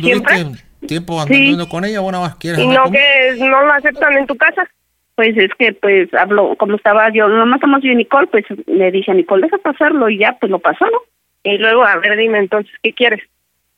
tiempo 0.87 1.25
Sí. 1.27 1.33
andando 1.33 1.67
con 1.69 1.83
ella, 1.85 1.99
bueno, 1.99 2.21
más 2.21 2.35
quieres 2.35 2.61
¿Y 2.61 2.67
no 2.67 2.83
conmigo? 2.83 2.91
que 3.03 3.35
no 3.45 3.65
lo 3.65 3.73
aceptan 3.73 4.13
en 4.17 4.27
tu 4.27 4.37
casa? 4.37 4.67
Pues 5.15 5.35
es 5.35 5.51
que, 5.59 5.73
pues, 5.73 6.13
hablo, 6.13 6.55
como 6.57 6.75
estaba 6.77 7.11
yo, 7.11 7.27
nomás 7.27 7.57
estamos 7.57 7.81
yo 7.83 7.91
y 7.91 7.95
Nicole, 7.95 8.27
pues 8.27 8.45
le 8.67 8.89
dije 8.91 9.11
a 9.11 9.13
Nicole, 9.15 9.41
deja 9.43 9.57
pasarlo 9.57 10.09
y 10.09 10.17
ya, 10.19 10.37
pues 10.39 10.49
lo 10.49 10.59
pasó, 10.59 10.85
¿no? 10.85 10.99
Y 11.43 11.57
luego, 11.57 11.83
a 11.83 11.97
ver, 11.97 12.17
dime 12.17 12.37
entonces, 12.39 12.71
¿qué 12.83 12.93
quieres? 12.93 13.21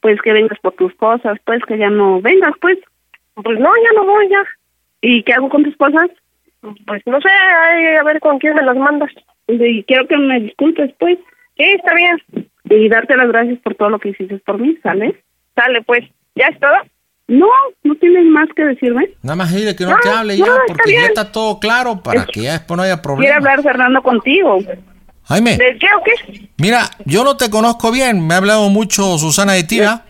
Pues 0.02 0.22
que 0.22 0.34
vengas 0.34 0.60
por 0.60 0.74
tus 0.74 0.94
cosas, 0.96 1.40
pues 1.46 1.64
que 1.68 1.78
ya 1.80 1.90
no 1.90 2.22
vengas, 2.22 2.54
pues. 2.62 2.78
Pues 3.34 3.60
no, 3.60 3.70
ya 3.84 3.90
no 3.96 4.06
voy, 4.06 4.30
ya. 4.30 4.44
¿Y 5.02 5.24
qué 5.24 5.34
hago 5.34 5.50
con 5.50 5.64
tus 5.64 5.76
cosas? 5.78 6.10
Pues 6.62 7.02
no 7.06 7.20
sé, 7.20 7.30
ay, 7.30 7.96
a 7.96 8.04
ver 8.04 8.20
con 8.20 8.40
quién 8.40 8.56
me 8.56 8.64
las 8.64 8.78
mandas. 8.78 9.10
Y 9.48 9.84
quiero 9.84 10.08
que 10.08 10.18
me 10.18 10.40
disculpes, 10.40 10.92
pues. 11.00 11.18
Sí, 11.58 11.64
está 11.64 11.94
bien. 11.94 12.50
Y 12.66 12.88
darte 12.88 13.18
las 13.18 13.28
gracias 13.28 13.60
por 13.60 13.76
todo 13.76 13.90
lo 13.90 14.00
que 14.00 14.10
hiciste 14.10 14.38
por 14.40 14.60
mí, 14.60 14.78
¿sale? 14.84 15.24
Sale, 15.56 15.82
pues. 15.82 16.06
¿Ya 16.36 16.48
es 16.48 16.60
todo? 16.60 16.72
No, 17.28 17.48
no 17.84 17.96
tienes 17.96 18.26
más 18.26 18.48
que 18.56 18.64
decirme. 18.64 19.10
Nada 19.22 19.36
más 19.36 19.54
dile 19.54 19.76
que 19.76 19.86
no, 19.86 19.98
te 20.00 20.10
hable 20.10 20.38
ya, 20.38 20.46
porque 20.68 20.94
ya 20.94 21.06
está 21.06 21.32
todo 21.32 21.60
claro 21.60 22.02
para 22.04 22.26
que 22.26 22.42
ya 22.42 22.54
después 22.54 22.78
no 22.78 22.84
haya 22.84 23.02
problema. 23.02 23.22
Quiere 23.22 23.36
hablar 23.36 23.64
Fernando 23.64 24.02
contigo. 24.02 24.60
Jaime. 25.24 25.58
¿De 25.58 25.78
qué 25.80 25.88
o 25.98 26.04
qué? 26.04 26.50
Mira, 26.58 26.90
yo 27.06 27.24
no 27.24 27.38
te 27.38 27.50
conozco 27.50 27.92
bien, 27.92 28.26
me 28.28 28.34
ha 28.34 28.38
hablado 28.38 28.70
mucho 28.70 29.18
Susana 29.18 29.54
de 29.54 29.64
ti, 29.64 29.80
¿verdad? 29.80 30.04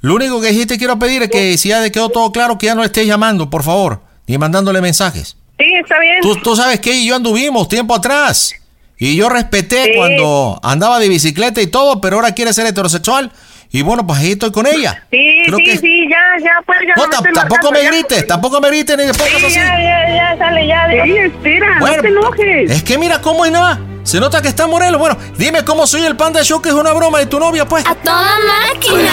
Lo 0.00 0.14
único 0.14 0.40
que 0.40 0.50
sí 0.50 0.64
te 0.64 0.78
quiero 0.78 0.98
pedir 0.98 1.22
es 1.22 1.30
que 1.30 1.58
si 1.58 1.70
ya 1.70 1.82
te 1.82 1.90
quedó 1.90 2.08
todo 2.08 2.30
claro, 2.30 2.56
que 2.56 2.66
ya 2.66 2.74
no 2.74 2.82
le 2.82 2.86
estés 2.86 3.06
llamando, 3.06 3.50
por 3.50 3.64
favor, 3.64 4.00
ni 4.28 4.38
mandándole 4.38 4.80
mensajes. 4.80 5.39
Sí, 5.60 5.74
está 5.80 5.98
bien. 6.00 6.20
Tú, 6.22 6.36
tú 6.36 6.56
sabes 6.56 6.80
que 6.80 6.90
ella 6.90 7.00
y 7.00 7.06
yo 7.06 7.16
anduvimos 7.16 7.68
tiempo 7.68 7.94
atrás. 7.94 8.54
Y 8.98 9.16
yo 9.16 9.28
respeté 9.28 9.84
Sí. 9.84 9.90
cuando 9.96 10.58
andaba 10.62 10.98
de 10.98 11.08
bicicleta 11.08 11.60
y 11.62 11.66
todo, 11.68 12.00
pero 12.00 12.16
ahora 12.16 12.32
quiere 12.34 12.52
ser 12.52 12.66
heterosexual. 12.66 13.30
Y 13.72 13.82
bueno, 13.82 14.04
pues 14.06 14.18
ahí 14.18 14.32
estoy 14.32 14.50
con 14.50 14.66
ella. 14.66 15.04
Sí, 15.12 15.42
Creo 15.46 15.58
sí, 15.58 15.64
que- 15.64 15.78
sí, 15.78 16.04
ya, 16.10 16.18
ya, 16.44 16.60
pues 16.66 16.78
ya. 16.86 16.94
No, 16.96 17.02
me 17.06 17.08
tam- 17.08 17.18
estoy 17.18 17.32
tampoco 17.32 17.70
marcando, 17.70 17.78
me 17.78 17.82
ya. 17.84 17.90
grites, 17.90 18.26
tampoco 18.26 18.60
me 18.60 18.68
grites 18.68 18.96
ni 18.96 19.04
después 19.04 19.30
Sí, 19.30 19.36
así. 19.46 19.54
ya, 19.54 19.78
ya, 19.78 20.14
ya, 20.16 20.36
sale, 20.38 20.66
ya. 20.66 20.88
Sí, 21.04 21.16
espera, 21.16 21.76
Bueno, 21.78 21.96
no 21.96 22.02
te 22.02 22.08
enojes. 22.08 22.70
Es 22.72 22.82
que 22.82 22.98
mira 22.98 23.20
cómo 23.20 23.46
y 23.46 23.50
nada. 23.52 23.78
Se 24.02 24.18
nota 24.18 24.42
que 24.42 24.48
está 24.48 24.66
Morelos. 24.66 24.98
Bueno, 24.98 25.16
dime 25.38 25.64
cómo 25.64 25.86
soy 25.86 26.04
el 26.04 26.16
Panda 26.16 26.42
Show, 26.42 26.60
que 26.60 26.70
es 26.70 26.74
una 26.74 26.92
broma 26.92 27.18
de 27.20 27.26
tu 27.26 27.38
novia, 27.38 27.64
pues. 27.66 27.86
¡A 27.86 27.94
toda 27.94 28.32
máquina! 28.74 29.12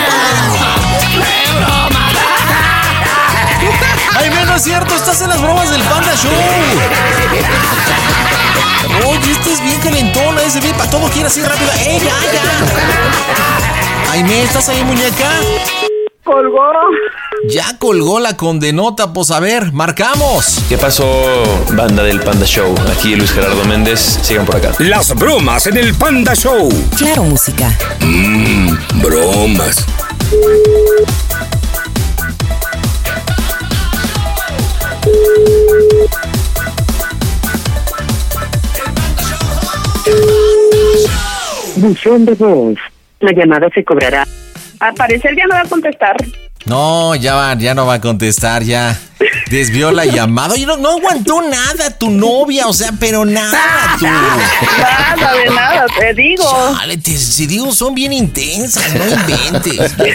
Ay, 4.18 4.32
no 4.48 4.56
es 4.56 4.64
cierto, 4.64 4.96
estás 4.96 5.22
en 5.22 5.30
las 5.30 5.40
bromas 5.40 5.70
del 5.70 5.82
Panda 5.84 6.16
Show. 6.16 6.32
Oye, 9.08 9.32
este 9.32 9.54
es 9.54 9.62
bien 9.64 9.80
calentona, 9.80 10.42
ese 10.42 10.60
bien 10.60 10.76
para 10.76 10.90
todo 10.90 11.08
quiere 11.10 11.28
así 11.28 11.44
rápido. 11.44 11.70
¡Eh, 11.74 12.00
ya, 12.04 12.16
ya! 12.34 14.12
Aime, 14.12 14.42
¿estás 14.42 14.70
ahí, 14.70 14.84
muñeca? 14.84 15.30
Colgó. 16.24 16.58
Ya 17.48 17.78
colgó 17.78 18.20
la 18.20 18.36
condenota, 18.36 19.14
pues 19.14 19.30
a 19.30 19.40
ver, 19.40 19.72
marcamos. 19.72 20.64
¿Qué 20.68 20.80
pasó, 20.80 21.06
banda 21.74 22.02
del 22.02 22.20
Panda 22.20 22.48
Show? 22.48 22.74
Aquí 22.92 23.16
Luis 23.16 23.32
Gerardo 23.32 23.64
Méndez. 23.66 24.20
Sigan 24.24 24.48
por 24.48 24.56
acá. 24.56 24.72
Las 24.80 25.14
bromas 25.14 25.68
en 25.68 25.78
el 25.78 25.94
Panda 25.94 26.34
Show. 26.34 26.70
Claro, 26.98 27.24
música. 27.24 27.72
Mmm, 28.02 28.76
bromas. 29.00 29.86
Buzón 41.78 42.26
de 42.26 42.34
voz. 42.34 42.78
La 43.20 43.32
llamada 43.32 43.68
se 43.74 43.84
cobrará. 43.84 44.26
Al 44.80 44.94
parecer 44.94 45.36
ya 45.36 45.46
no 45.46 45.56
va 45.56 45.62
a 45.62 45.66
contestar. 45.66 46.16
No, 46.66 47.16
ya 47.16 47.36
va, 47.36 47.54
ya 47.56 47.74
no 47.74 47.86
va 47.86 47.96
a 47.96 48.02
contestar, 48.02 48.62
ya. 48.64 49.00
Desvió 49.50 49.92
la 49.92 50.06
llamada. 50.06 50.54
Oye, 50.54 50.66
no, 50.66 50.76
no 50.78 50.98
aguantó 50.98 51.42
nada 51.42 51.98
tu 51.98 52.10
novia, 52.10 52.68
o 52.68 52.74
sea, 52.74 52.92
pero 53.00 53.24
nada, 53.24 53.96
tú. 53.98 54.06
Nada 54.06 55.34
de 55.34 55.50
nada, 55.50 55.86
te 55.98 56.14
digo. 56.14 56.44
Chale, 56.78 56.98
te, 56.98 57.18
si 57.18 57.48
digo, 57.48 57.72
son 57.72 57.96
bien 57.96 58.12
intensas, 58.12 58.94
no 58.94 59.06
inventes. 59.06 59.96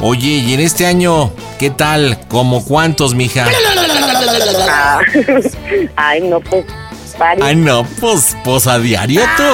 Oye, 0.00 0.28
y 0.28 0.54
en 0.54 0.60
este 0.60 0.86
año, 0.86 1.32
¿qué 1.58 1.70
tal? 1.70 2.18
¿Como 2.28 2.64
cuántos, 2.64 3.14
mija? 3.14 3.46
Ah, 4.68 5.00
ay, 5.96 6.22
no, 6.22 6.40
pues, 6.40 6.64
varios. 7.16 7.46
Ay, 7.46 7.56
no, 7.56 7.86
pues, 8.00 8.36
pues 8.42 8.66
a 8.66 8.78
diario 8.80 9.22
tú. 9.36 9.44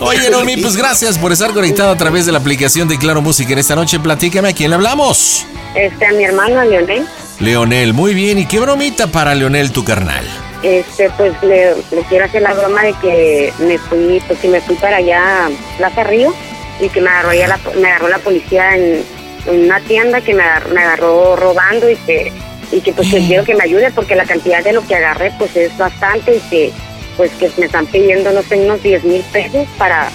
Oye, 0.04 0.28
Nomi, 0.28 0.58
pues 0.58 0.76
gracias 0.76 1.16
por 1.16 1.32
estar 1.32 1.52
conectado 1.52 1.90
a 1.90 1.96
través 1.96 2.26
de 2.26 2.32
la 2.32 2.38
aplicación 2.38 2.88
de 2.88 2.98
Claro 2.98 3.22
Música. 3.22 3.54
En 3.54 3.58
esta 3.58 3.74
noche, 3.74 3.98
platícame 3.98 4.50
a 4.50 4.52
quién 4.52 4.68
le 4.70 4.76
hablamos. 4.76 5.46
Este, 5.74 6.06
a 6.06 6.12
mi 6.12 6.24
hermano, 6.24 6.60
a 6.60 6.64
Leonel, 6.64 7.06
Leonel, 7.40 7.92
muy 7.92 8.14
bien. 8.14 8.38
¿Y 8.38 8.46
qué 8.46 8.58
bromita 8.60 9.08
para 9.08 9.34
Leonel, 9.34 9.72
tu 9.72 9.84
carnal? 9.84 10.24
este, 10.62 11.10
pues 11.10 11.32
le, 11.42 11.74
le 11.92 12.02
quiero 12.08 12.24
hacer 12.24 12.42
la 12.42 12.54
broma 12.54 12.82
de 12.82 12.92
que 12.94 13.52
me 13.58 13.78
fui, 13.78 14.20
pues 14.26 14.38
que 14.40 14.48
me 14.48 14.60
fui 14.60 14.74
para 14.76 14.96
allá, 14.96 15.48
Plaza 15.76 16.02
Río, 16.04 16.34
y 16.80 16.88
que 16.88 17.00
me 17.00 17.08
agarró, 17.08 17.30
allá 17.30 17.48
la, 17.48 17.60
me 17.80 17.88
agarró 17.88 18.08
la 18.08 18.18
policía 18.18 18.74
en, 18.74 19.04
en 19.46 19.64
una 19.64 19.80
tienda 19.80 20.20
que 20.22 20.34
me 20.34 20.42
agarró, 20.42 20.70
me 20.70 20.80
agarró 20.80 21.36
robando 21.36 21.88
y 21.88 21.96
que, 21.96 22.32
y 22.72 22.80
que 22.80 22.92
pues 22.92 23.10
que 23.10 23.24
quiero 23.26 23.44
que 23.44 23.54
me 23.54 23.64
ayude 23.64 23.90
porque 23.92 24.16
la 24.16 24.24
cantidad 24.24 24.64
de 24.64 24.72
lo 24.72 24.84
que 24.86 24.96
agarré 24.96 25.32
pues 25.38 25.54
es 25.56 25.76
bastante 25.78 26.36
y 26.36 26.40
que 26.50 26.72
pues 27.16 27.30
que 27.32 27.50
me 27.58 27.66
están 27.66 27.86
pidiendo, 27.86 28.32
no 28.32 28.42
sé, 28.42 28.56
unos 28.56 28.82
10 28.82 29.04
mil 29.04 29.22
pesos 29.32 29.66
para, 29.78 30.10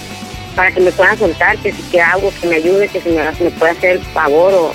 para 0.54 0.70
que 0.70 0.80
me 0.80 0.92
puedan 0.92 1.18
soltar, 1.18 1.56
que 1.58 1.72
si 1.72 1.82
que 1.84 2.00
hago, 2.00 2.32
que 2.40 2.46
me 2.46 2.56
ayude, 2.56 2.88
que 2.88 3.00
si 3.00 3.08
me, 3.08 3.24
me 3.24 3.50
puede 3.52 3.72
hacer 3.72 3.90
el 3.92 4.02
favor 4.02 4.52
o, 4.52 4.72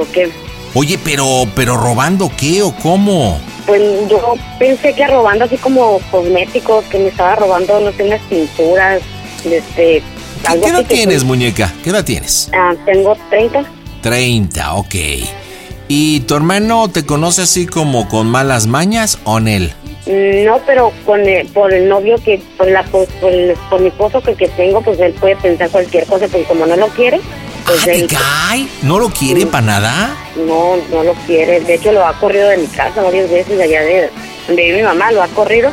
o 0.00 0.06
qué. 0.12 0.30
Oye, 0.74 0.98
pero, 1.04 1.26
pero 1.54 1.76
robando 1.76 2.30
qué 2.36 2.62
o 2.62 2.74
cómo? 2.76 3.38
Pues 3.66 3.80
yo 4.08 4.34
pensé 4.58 4.94
que 4.94 5.06
robando 5.06 5.44
así 5.44 5.56
como 5.58 6.00
cosméticos, 6.10 6.84
que 6.86 6.98
me 6.98 7.08
estaba 7.08 7.36
robando, 7.36 7.78
no 7.80 7.92
sé, 7.92 8.04
unas 8.04 8.20
pinturas, 8.22 9.02
este, 9.44 10.02
¿Qué 10.62 10.68
edad 10.68 10.78
que- 10.86 10.94
tienes, 10.94 11.24
muñeca? 11.24 11.72
¿Qué 11.84 11.90
edad 11.90 12.04
tienes? 12.04 12.50
Ah, 12.52 12.74
tengo 12.86 13.16
30. 13.30 13.64
30, 14.00 14.74
ok. 14.74 14.94
¿Y 15.88 16.20
tu 16.20 16.34
hermano 16.34 16.88
te 16.88 17.04
conoce 17.04 17.42
así 17.42 17.66
como 17.66 18.08
con 18.08 18.26
malas 18.28 18.66
mañas 18.66 19.18
o 19.24 19.38
en 19.38 19.48
él? 19.48 19.72
Mm, 20.06 20.44
No, 20.46 20.58
pero 20.66 20.90
con 21.06 21.20
el- 21.20 21.46
por 21.48 21.72
el 21.72 21.88
novio 21.88 22.16
que, 22.24 22.42
por 22.56 22.68
la 22.68 22.82
por, 22.84 23.06
por 23.06 23.30
el- 23.30 23.54
por 23.70 23.80
mi 23.80 23.88
esposo 23.88 24.20
que, 24.20 24.34
que 24.34 24.48
tengo, 24.48 24.80
pues 24.80 24.98
él 24.98 25.12
puede 25.20 25.36
pensar 25.36 25.68
cualquier 25.70 26.06
cosa, 26.06 26.26
porque 26.26 26.44
como 26.44 26.66
no 26.66 26.74
lo 26.76 26.88
quiere, 26.88 27.20
pues 27.66 27.86
él 27.86 28.08
Ay, 28.48 28.68
¿no 28.82 28.98
lo 28.98 29.10
quiere 29.10 29.46
para 29.46 29.64
nada? 29.66 30.16
no, 30.36 30.76
no 30.90 31.02
lo 31.04 31.12
quiere. 31.26 31.60
De 31.60 31.74
hecho, 31.74 31.92
lo 31.92 32.06
ha 32.06 32.12
corrido 32.18 32.48
de 32.48 32.56
mi 32.58 32.66
casa 32.66 33.02
varias 33.02 33.30
veces, 33.30 33.56
de 33.56 33.62
allá 33.64 33.82
de 33.82 34.10
donde 34.46 34.62
vive 34.64 34.76
mi 34.78 34.82
mamá, 34.82 35.10
lo 35.12 35.22
ha 35.22 35.28
corrido. 35.28 35.70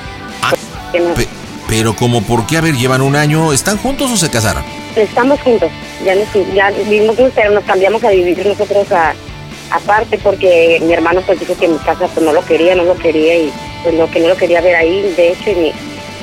No- 0.93 1.13
Pe- 1.13 1.27
pero 1.67 1.95
como 1.95 2.21
por 2.23 2.45
qué, 2.47 2.57
a 2.57 2.61
ver, 2.61 2.75
llevan 2.75 3.01
un 3.01 3.15
año, 3.15 3.53
¿están 3.53 3.77
juntos 3.77 4.09
o 4.11 4.17
se 4.17 4.29
casaron? 4.29 4.63
Estamos 4.95 5.39
juntos, 5.41 5.69
ya, 6.03 6.15
nos, 6.15 6.27
ya 6.53 6.71
vivimos 6.71 7.15
juntos, 7.15 7.33
pero 7.35 7.51
nos 7.51 7.63
cambiamos 7.63 8.03
a 8.03 8.09
vivir 8.09 8.43
nosotros 8.45 8.91
a- 8.91 9.13
aparte 9.71 10.17
porque 10.17 10.79
mi 10.81 10.93
hermano 10.93 11.21
pues 11.21 11.39
dijo 11.39 11.55
que 11.55 11.67
mi 11.67 11.77
casa 11.77 12.07
pues 12.07 12.25
no 12.25 12.33
lo 12.33 12.43
quería, 12.43 12.73
no 12.75 12.83
lo 12.83 12.95
quería 12.97 13.35
y 13.37 13.51
pues 13.83 13.93
no, 13.95 14.09
que 14.09 14.19
no 14.19 14.29
lo 14.29 14.35
quería 14.35 14.61
ver 14.61 14.75
ahí, 14.75 15.13
de 15.15 15.29
hecho, 15.33 15.51
y 15.51 15.55
ni, 15.55 15.73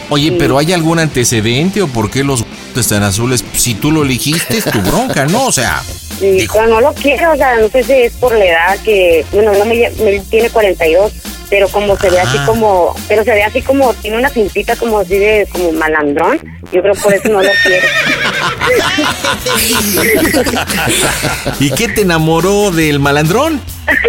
Oye, 0.09 0.31
Sí. 0.31 0.37
pero 0.39 0.59
¿hay 0.59 0.73
algún 0.73 0.99
antecedente 0.99 1.83
o 1.83 1.89
por 1.89 2.11
qué 2.11 2.25
los 2.25 2.45
están 2.77 3.03
azules? 3.03 3.45
Si 3.55 3.75
tú 3.75 3.91
lo 3.91 4.03
elegiste, 4.05 4.59
es 4.59 4.65
tu 4.65 4.81
bronca, 4.81 5.27
¿no? 5.27 5.47
O 5.47 5.53
sea, 5.53 5.83
pero 6.21 6.67
no 6.69 6.81
lo 6.81 6.93
quiero, 6.95 7.33
o 7.33 7.37
sea, 7.37 7.57
no 7.57 7.69
sé 7.69 7.83
si 7.83 7.93
es 7.93 8.13
por 8.15 8.33
la 8.37 8.45
edad 8.45 8.79
que, 8.85 9.25
bueno, 9.33 9.53
no 9.53 9.65
me, 9.65 9.91
me 10.03 10.21
tiene 10.31 10.49
42, 10.51 11.13
pero 11.51 11.69
como 11.69 11.97
se 11.99 12.09
ve 12.11 12.21
así 12.21 12.37
Ah. 12.41 12.45
como, 12.47 12.95
pero 13.09 13.25
se 13.25 13.33
ve 13.33 13.43
así 13.45 13.61
como, 13.63 13.93
tiene 13.95 14.19
una 14.19 14.31
pintita 14.31 14.77
como 14.77 14.99
así 15.01 15.19
de, 15.19 15.47
como 15.53 15.73
malandrón, 15.73 16.39
yo 16.73 16.83
creo 16.83 16.95
por 16.95 17.13
eso 17.15 17.29
no 17.29 17.43
lo 17.43 17.51
quiero. 17.63 17.87
¿y 21.61 21.71
qué 21.71 21.89
te 21.89 22.03
enamoró 22.03 22.71
del 22.71 22.99
malandrón? 23.01 23.61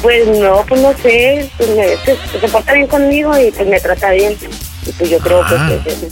Pues 0.00 0.26
no, 0.26 0.64
pues 0.66 0.80
no 0.80 0.90
sé, 1.02 1.46
pues 1.58 1.68
me- 1.76 1.94
pues, 2.06 2.16
se 2.40 2.48
porta 2.48 2.72
bien 2.72 2.86
conmigo 2.86 3.38
y 3.38 3.50
pues 3.50 3.68
me 3.68 3.78
trata 3.78 4.10
bien. 4.12 4.34
Y 4.86 4.92
pues 4.92 5.10
yo 5.10 5.18
creo 5.18 5.42
Ah. 5.44 5.68
que... 5.84 5.90
que- 5.90 6.08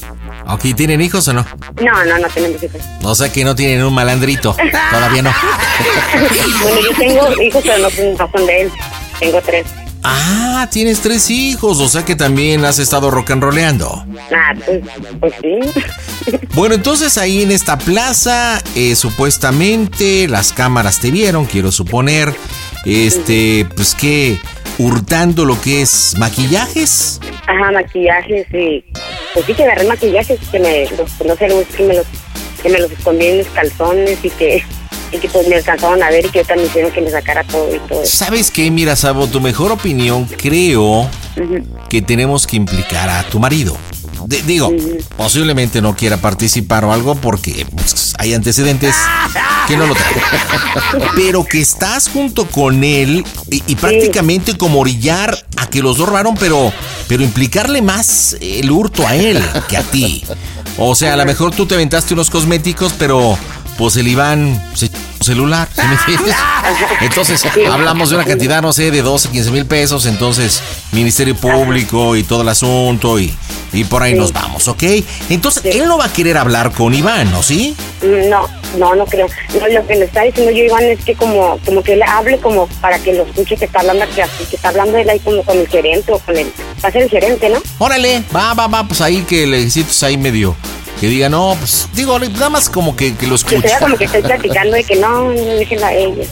¿Aquí 0.46 0.72
tienen 0.74 1.00
hijos 1.00 1.26
o 1.28 1.32
no? 1.34 1.44
No, 1.82 2.04
no, 2.04 2.18
no 2.18 2.28
tenemos 2.28 2.62
hijos. 2.62 2.80
O 3.02 3.14
sea 3.14 3.30
que 3.30 3.44
no 3.44 3.54
tienen 3.54 3.84
un 3.84 3.92
malandrito. 3.94 4.56
Todavía 4.90 5.22
no. 5.22 5.30
bueno, 6.62 6.80
yo 6.80 6.96
tengo 6.96 7.42
hijos, 7.42 7.62
pero 7.64 7.78
no 7.78 7.90
son 8.32 8.46
de 8.46 8.62
él. 8.62 8.72
Tengo 9.20 9.40
tres. 9.42 9.66
Ah, 10.04 10.68
tienes 10.70 11.00
tres 11.00 11.28
hijos. 11.30 11.80
O 11.80 11.88
sea 11.88 12.04
que 12.04 12.14
también 12.16 12.64
has 12.64 12.78
estado 12.78 13.10
rock 13.10 13.32
and 13.32 13.42
rollando. 13.42 14.04
Ah, 14.34 14.54
pues, 14.64 14.80
pues 15.20 15.34
sí. 15.42 15.58
Bueno, 16.54 16.74
entonces 16.74 17.16
ahí 17.18 17.42
en 17.42 17.52
esta 17.52 17.78
plaza, 17.78 18.60
eh, 18.74 18.96
supuestamente 18.96 20.26
las 20.28 20.52
cámaras 20.52 20.98
te 20.98 21.10
vieron, 21.10 21.44
quiero 21.46 21.70
suponer. 21.72 22.34
Este, 22.84 23.66
pues 23.74 23.94
que 23.94 24.38
hurtando 24.78 25.44
lo 25.44 25.60
que 25.60 25.82
es 25.82 26.14
maquillajes. 26.18 27.20
Ajá, 27.46 27.72
maquillajes 27.72 28.46
y... 28.52 28.84
Pues 29.34 29.46
sí 29.46 29.54
que 29.54 29.64
agarré 29.64 29.86
maquillajes 29.86 30.38
que 30.50 30.58
me... 30.58 30.84
Los, 30.96 31.10
no 31.24 31.36
sé, 31.36 31.48
que 31.76 31.82
me 31.84 31.94
los, 31.94 32.06
que 32.62 32.68
me 32.68 32.78
los 32.78 32.90
escondí 32.90 33.26
en 33.26 33.38
mis 33.38 33.48
calzones 33.48 34.18
y 34.22 34.30
que... 34.30 34.64
Y 35.10 35.16
que 35.16 35.28
pues 35.28 35.48
me 35.48 35.56
alcanzaron 35.56 36.02
a 36.02 36.10
ver 36.10 36.26
y 36.26 36.28
que 36.28 36.40
ahorita 36.40 36.56
me 36.56 36.64
hicieron 36.64 36.90
que 36.90 37.00
me 37.00 37.10
sacara 37.10 37.42
todo 37.44 37.74
y 37.74 37.78
todo. 37.88 38.04
¿Sabes 38.04 38.50
qué? 38.50 38.70
Mira, 38.70 38.94
Sabo, 38.94 39.26
tu 39.26 39.40
mejor 39.40 39.72
opinión, 39.72 40.26
creo 40.26 41.08
que 41.88 42.02
tenemos 42.02 42.46
que 42.46 42.56
implicar 42.56 43.08
a 43.08 43.22
tu 43.22 43.38
marido. 43.38 43.74
Digo, 44.28 44.70
posiblemente 45.16 45.80
no 45.80 45.96
quiera 45.96 46.18
participar 46.18 46.84
o 46.84 46.92
algo 46.92 47.14
porque 47.14 47.66
pues, 47.74 48.12
hay 48.18 48.34
antecedentes 48.34 48.94
que 49.66 49.76
no 49.76 49.86
lo 49.86 49.94
traen. 49.94 50.20
Pero 51.16 51.44
que 51.44 51.60
estás 51.60 52.08
junto 52.08 52.46
con 52.46 52.84
él 52.84 53.24
y, 53.50 53.62
y 53.66 53.76
prácticamente 53.76 54.58
como 54.58 54.80
orillar 54.80 55.34
a 55.56 55.70
que 55.70 55.80
los 55.80 55.96
dos 55.96 56.08
robaron, 56.08 56.36
pero, 56.36 56.72
pero 57.08 57.22
implicarle 57.22 57.82
más 57.82 58.36
el 58.40 58.70
hurto 58.70 59.06
a 59.06 59.16
él 59.16 59.42
que 59.68 59.76
a 59.76 59.82
ti. 59.82 60.24
O 60.76 60.94
sea, 60.94 61.14
a 61.14 61.16
lo 61.16 61.24
mejor 61.24 61.54
tú 61.54 61.66
te 61.66 61.74
aventaste 61.74 62.14
unos 62.14 62.30
cosméticos, 62.30 62.94
pero 62.98 63.36
pues 63.78 63.96
el 63.96 64.08
Iván 64.08 64.60
se 64.74 64.90
celular. 65.20 65.68
¿sí 65.74 65.82
me 65.86 65.94
entiendes? 65.94 66.36
Entonces, 67.00 67.44
hablamos 67.70 68.10
de 68.10 68.16
una 68.16 68.24
cantidad, 68.24 68.60
no 68.62 68.72
sé, 68.72 68.90
de 68.90 69.02
12, 69.02 69.30
15 69.30 69.50
mil 69.50 69.66
pesos. 69.66 70.06
Entonces, 70.06 70.62
Ministerio 70.92 71.34
Público 71.36 72.16
y 72.16 72.24
todo 72.24 72.42
el 72.42 72.48
asunto 72.48 73.18
y, 73.18 73.32
y 73.72 73.84
por 73.84 74.02
ahí 74.02 74.14
nos 74.14 74.32
vamos, 74.32 74.68
¿ok? 74.68 74.82
Entonces, 75.30 75.64
él 75.64 75.86
no 75.86 75.98
va 75.98 76.06
a 76.06 76.12
querer 76.12 76.36
hablar 76.36 76.72
con 76.72 76.94
Iván, 76.94 77.30
¿no? 77.30 77.42
¿Sí? 77.42 77.76
No, 78.02 78.48
no, 78.78 78.94
no 78.94 79.04
creo. 79.06 79.26
No, 79.60 79.68
lo 79.68 79.86
que 79.86 79.96
me 79.96 80.04
está 80.04 80.22
diciendo 80.22 80.52
yo, 80.52 80.64
Iván, 80.64 80.84
es 80.84 81.04
que 81.04 81.14
como, 81.14 81.58
como 81.64 81.82
que 81.82 81.94
él 81.94 82.02
hable 82.02 82.38
como 82.38 82.66
para 82.80 82.98
que 82.98 83.12
lo 83.12 83.24
escuche 83.24 83.56
que 83.56 83.66
está 83.66 83.80
hablando, 83.80 84.04
que, 84.14 84.22
está 84.56 84.68
hablando 84.68 84.98
él 84.98 85.08
ahí 85.08 85.20
como 85.20 85.42
con 85.44 85.58
el 85.58 85.68
gerente 85.68 86.12
o 86.12 86.18
con 86.18 86.36
el... 86.36 86.46
Va 86.82 86.88
a 86.88 86.92
ser 86.92 87.02
el 87.02 87.10
gerente, 87.10 87.48
¿no? 87.48 87.60
Órale, 87.78 88.22
va, 88.34 88.54
va, 88.54 88.66
va, 88.66 88.86
pues 88.86 89.00
ahí 89.00 89.22
que 89.22 89.46
le 89.46 89.68
ahí 90.02 90.16
medio. 90.16 90.56
Que 91.00 91.06
diga, 91.08 91.28
no, 91.28 91.54
pues 91.58 91.88
digo, 91.94 92.18
nada 92.18 92.50
más 92.50 92.68
como 92.68 92.96
que, 92.96 93.14
que 93.14 93.26
lo 93.26 93.36
Que 93.38 93.60
sea 93.60 93.78
como 93.78 93.96
que 93.96 94.04
estoy 94.04 94.22
platicando 94.22 94.76
de 94.76 94.84
que 94.84 94.96
no, 94.96 95.30
no 95.30 95.86
a 95.86 95.92
ella. 95.92 96.24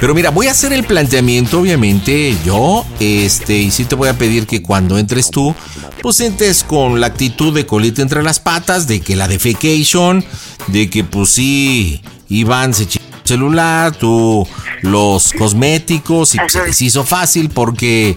Pero 0.00 0.14
mira, 0.14 0.30
voy 0.30 0.46
a 0.46 0.52
hacer 0.52 0.72
el 0.72 0.84
planteamiento, 0.84 1.58
obviamente, 1.60 2.36
yo, 2.44 2.86
este, 3.00 3.54
y 3.54 3.70
sí 3.72 3.84
te 3.84 3.96
voy 3.96 4.08
a 4.08 4.16
pedir 4.16 4.46
que 4.46 4.62
cuando 4.62 4.96
entres 4.96 5.30
tú, 5.30 5.54
pues 6.02 6.20
entres 6.20 6.62
con 6.62 7.00
la 7.00 7.08
actitud 7.08 7.52
de 7.52 7.66
colita 7.66 8.00
entre 8.00 8.22
las 8.22 8.38
patas, 8.38 8.86
de 8.86 9.00
que 9.00 9.16
la 9.16 9.26
defecation, 9.26 10.24
de 10.68 10.88
que 10.88 11.02
pues 11.02 11.30
sí, 11.30 12.00
Iván 12.28 12.74
se 12.74 12.84
echó 12.84 13.00
el 13.00 13.28
celular, 13.28 13.96
tú 13.96 14.46
los 14.82 15.32
cosméticos, 15.32 16.36
y 16.36 16.38
pues, 16.38 16.52
se 16.52 16.64
les 16.64 16.80
hizo 16.80 17.02
fácil 17.02 17.50
porque 17.50 18.16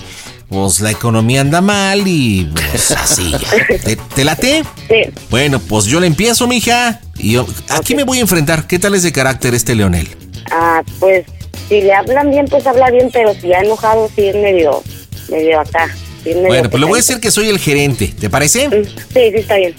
pues 0.51 0.81
la 0.81 0.91
economía 0.91 1.39
anda 1.39 1.61
mal 1.61 2.05
y 2.05 2.43
pues 2.53 2.91
así 2.91 3.31
ya. 3.31 3.39
¿Te, 3.85 3.95
te 3.95 4.25
late? 4.25 4.63
Sí. 4.89 5.09
Bueno, 5.29 5.59
pues 5.59 5.85
yo 5.85 6.01
le 6.01 6.07
empiezo, 6.07 6.45
mija, 6.45 6.99
y 7.17 7.31
yo, 7.31 7.47
aquí 7.69 7.95
me 7.95 8.03
voy 8.03 8.17
a 8.17 8.21
enfrentar. 8.21 8.67
¿Qué 8.67 8.77
tal 8.77 8.93
es 8.93 9.03
de 9.03 9.13
carácter 9.13 9.53
este 9.53 9.75
Leonel? 9.75 10.09
Ah, 10.51 10.83
pues 10.99 11.25
si 11.69 11.79
le 11.79 11.93
hablan 11.93 12.31
bien, 12.31 12.47
pues 12.49 12.67
habla 12.67 12.91
bien, 12.91 13.09
pero 13.13 13.33
si 13.33 13.47
ya 13.47 13.59
enojado, 13.59 14.09
sí 14.13 14.27
es 14.27 14.35
medio, 14.35 14.83
medio 15.29 15.61
acá. 15.61 15.87
sí 16.21 16.31
es 16.31 16.35
medio 16.35 16.49
Bueno, 16.49 16.69
pues 16.69 16.81
le 16.81 16.85
voy 16.85 16.95
a 16.95 16.97
decir 16.97 17.21
que 17.21 17.31
soy 17.31 17.47
el 17.47 17.57
gerente, 17.57 18.13
¿te 18.19 18.29
parece? 18.29 18.67
Sí, 18.69 18.93
sí, 19.13 19.31
está 19.35 19.55
bien. 19.55 19.73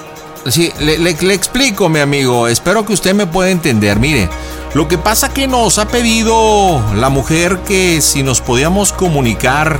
Sí, 0.50 0.72
le, 0.80 0.98
le- 0.98 1.18
le 1.22 1.34
explico, 1.34 1.88
mi 1.90 2.00
amigo. 2.00 2.48
Espero 2.48 2.86
que 2.86 2.94
usted 2.94 3.14
me 3.14 3.26
pueda 3.28 3.50
entender. 3.50 4.00
Mire, 4.00 4.28
lo 4.74 4.88
que 4.88 4.98
pasa 4.98 5.34
que 5.34 5.48
nos 5.48 5.78
ha 5.78 5.88
pedido 5.88 6.84
la 6.96 7.10
mujer 7.10 7.60
que 7.68 8.02
si 8.02 8.24
nos 8.24 8.42
podíamos 8.42 8.92
comunicar 8.92 9.80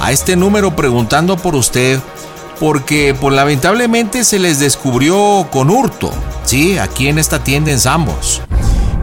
a 0.00 0.12
este 0.12 0.36
número 0.36 0.74
preguntando 0.74 1.36
por 1.36 1.54
usted, 1.54 1.98
porque 2.58 3.14
pues 3.20 3.34
lamentablemente 3.34 4.24
se 4.24 4.38
les 4.38 4.58
descubrió 4.58 5.46
con 5.50 5.68
hurto, 5.70 6.10
¿sí? 6.44 6.78
Aquí 6.78 7.08
en 7.08 7.18
esta 7.18 7.42
tienda 7.44 7.70
en 7.70 7.80
Sambos. 7.80 8.40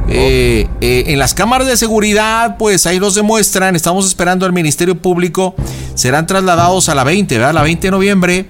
Eh, 0.09 0.67
eh, 0.79 1.03
en 1.07 1.19
las 1.19 1.33
cámaras 1.33 1.67
de 1.67 1.75
seguridad, 1.75 2.55
pues 2.57 2.85
ahí 2.85 2.97
los 2.97 3.13
demuestran. 3.13 3.75
Estamos 3.75 4.07
esperando 4.07 4.45
al 4.45 4.53
Ministerio 4.53 4.95
Público. 4.95 5.53
Serán 5.95 6.25
trasladados 6.27 6.87
a 6.89 6.95
la 6.95 7.03
20, 7.03 7.37
¿verdad? 7.37 7.53
La 7.53 7.61
20 7.63 7.87
de 7.87 7.91
noviembre. 7.91 8.45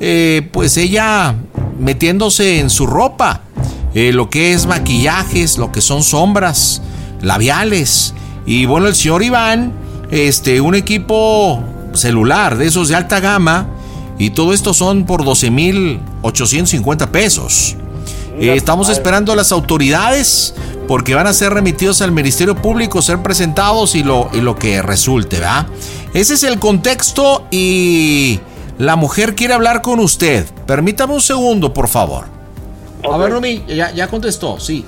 Eh, 0.00 0.48
pues 0.52 0.76
ella 0.76 1.34
metiéndose 1.78 2.60
en 2.60 2.70
su 2.70 2.86
ropa. 2.86 3.42
eh, 3.94 4.12
lo 4.12 4.28
que 4.28 4.52
es 4.52 4.66
maquillajes, 4.66 5.56
lo 5.56 5.72
que 5.72 5.80
son 5.80 6.02
sombras, 6.02 6.82
labiales. 7.22 8.12
Y 8.44 8.66
bueno, 8.66 8.88
el 8.88 8.94
señor 8.94 9.22
Iván, 9.22 9.72
este, 10.10 10.60
un 10.60 10.74
equipo 10.74 11.62
celular 11.94 12.58
de 12.58 12.66
esos 12.66 12.88
de 12.88 12.96
alta 12.96 13.20
gama. 13.20 13.68
Y 14.18 14.30
todo 14.30 14.52
esto 14.52 14.74
son 14.74 15.04
por 15.04 15.24
12.850 15.24 17.08
pesos. 17.08 17.76
Eh, 18.38 18.52
estamos 18.54 18.90
esperando 18.90 19.32
a 19.32 19.36
las 19.36 19.50
autoridades 19.52 20.54
porque 20.88 21.14
van 21.14 21.26
a 21.26 21.32
ser 21.32 21.52
remitidos 21.52 22.02
al 22.02 22.12
Ministerio 22.12 22.54
Público, 22.54 23.00
ser 23.02 23.22
presentados 23.22 23.94
y 23.94 24.02
lo, 24.02 24.28
y 24.32 24.40
lo 24.40 24.56
que 24.56 24.82
resulte, 24.82 25.38
¿verdad? 25.40 25.66
Ese 26.14 26.34
es 26.34 26.42
el 26.44 26.58
contexto 26.58 27.46
y 27.50 28.40
la 28.78 28.96
mujer 28.96 29.34
quiere 29.34 29.54
hablar 29.54 29.82
con 29.82 30.00
usted. 30.00 30.44
Permítame 30.66 31.14
un 31.14 31.20
segundo, 31.20 31.72
por 31.72 31.88
favor. 31.88 32.24
A 33.10 33.16
ver, 33.16 33.30
Rumi, 33.30 33.64
ya, 33.68 33.92
ya 33.92 34.08
contestó, 34.08 34.58
sí. 34.58 34.84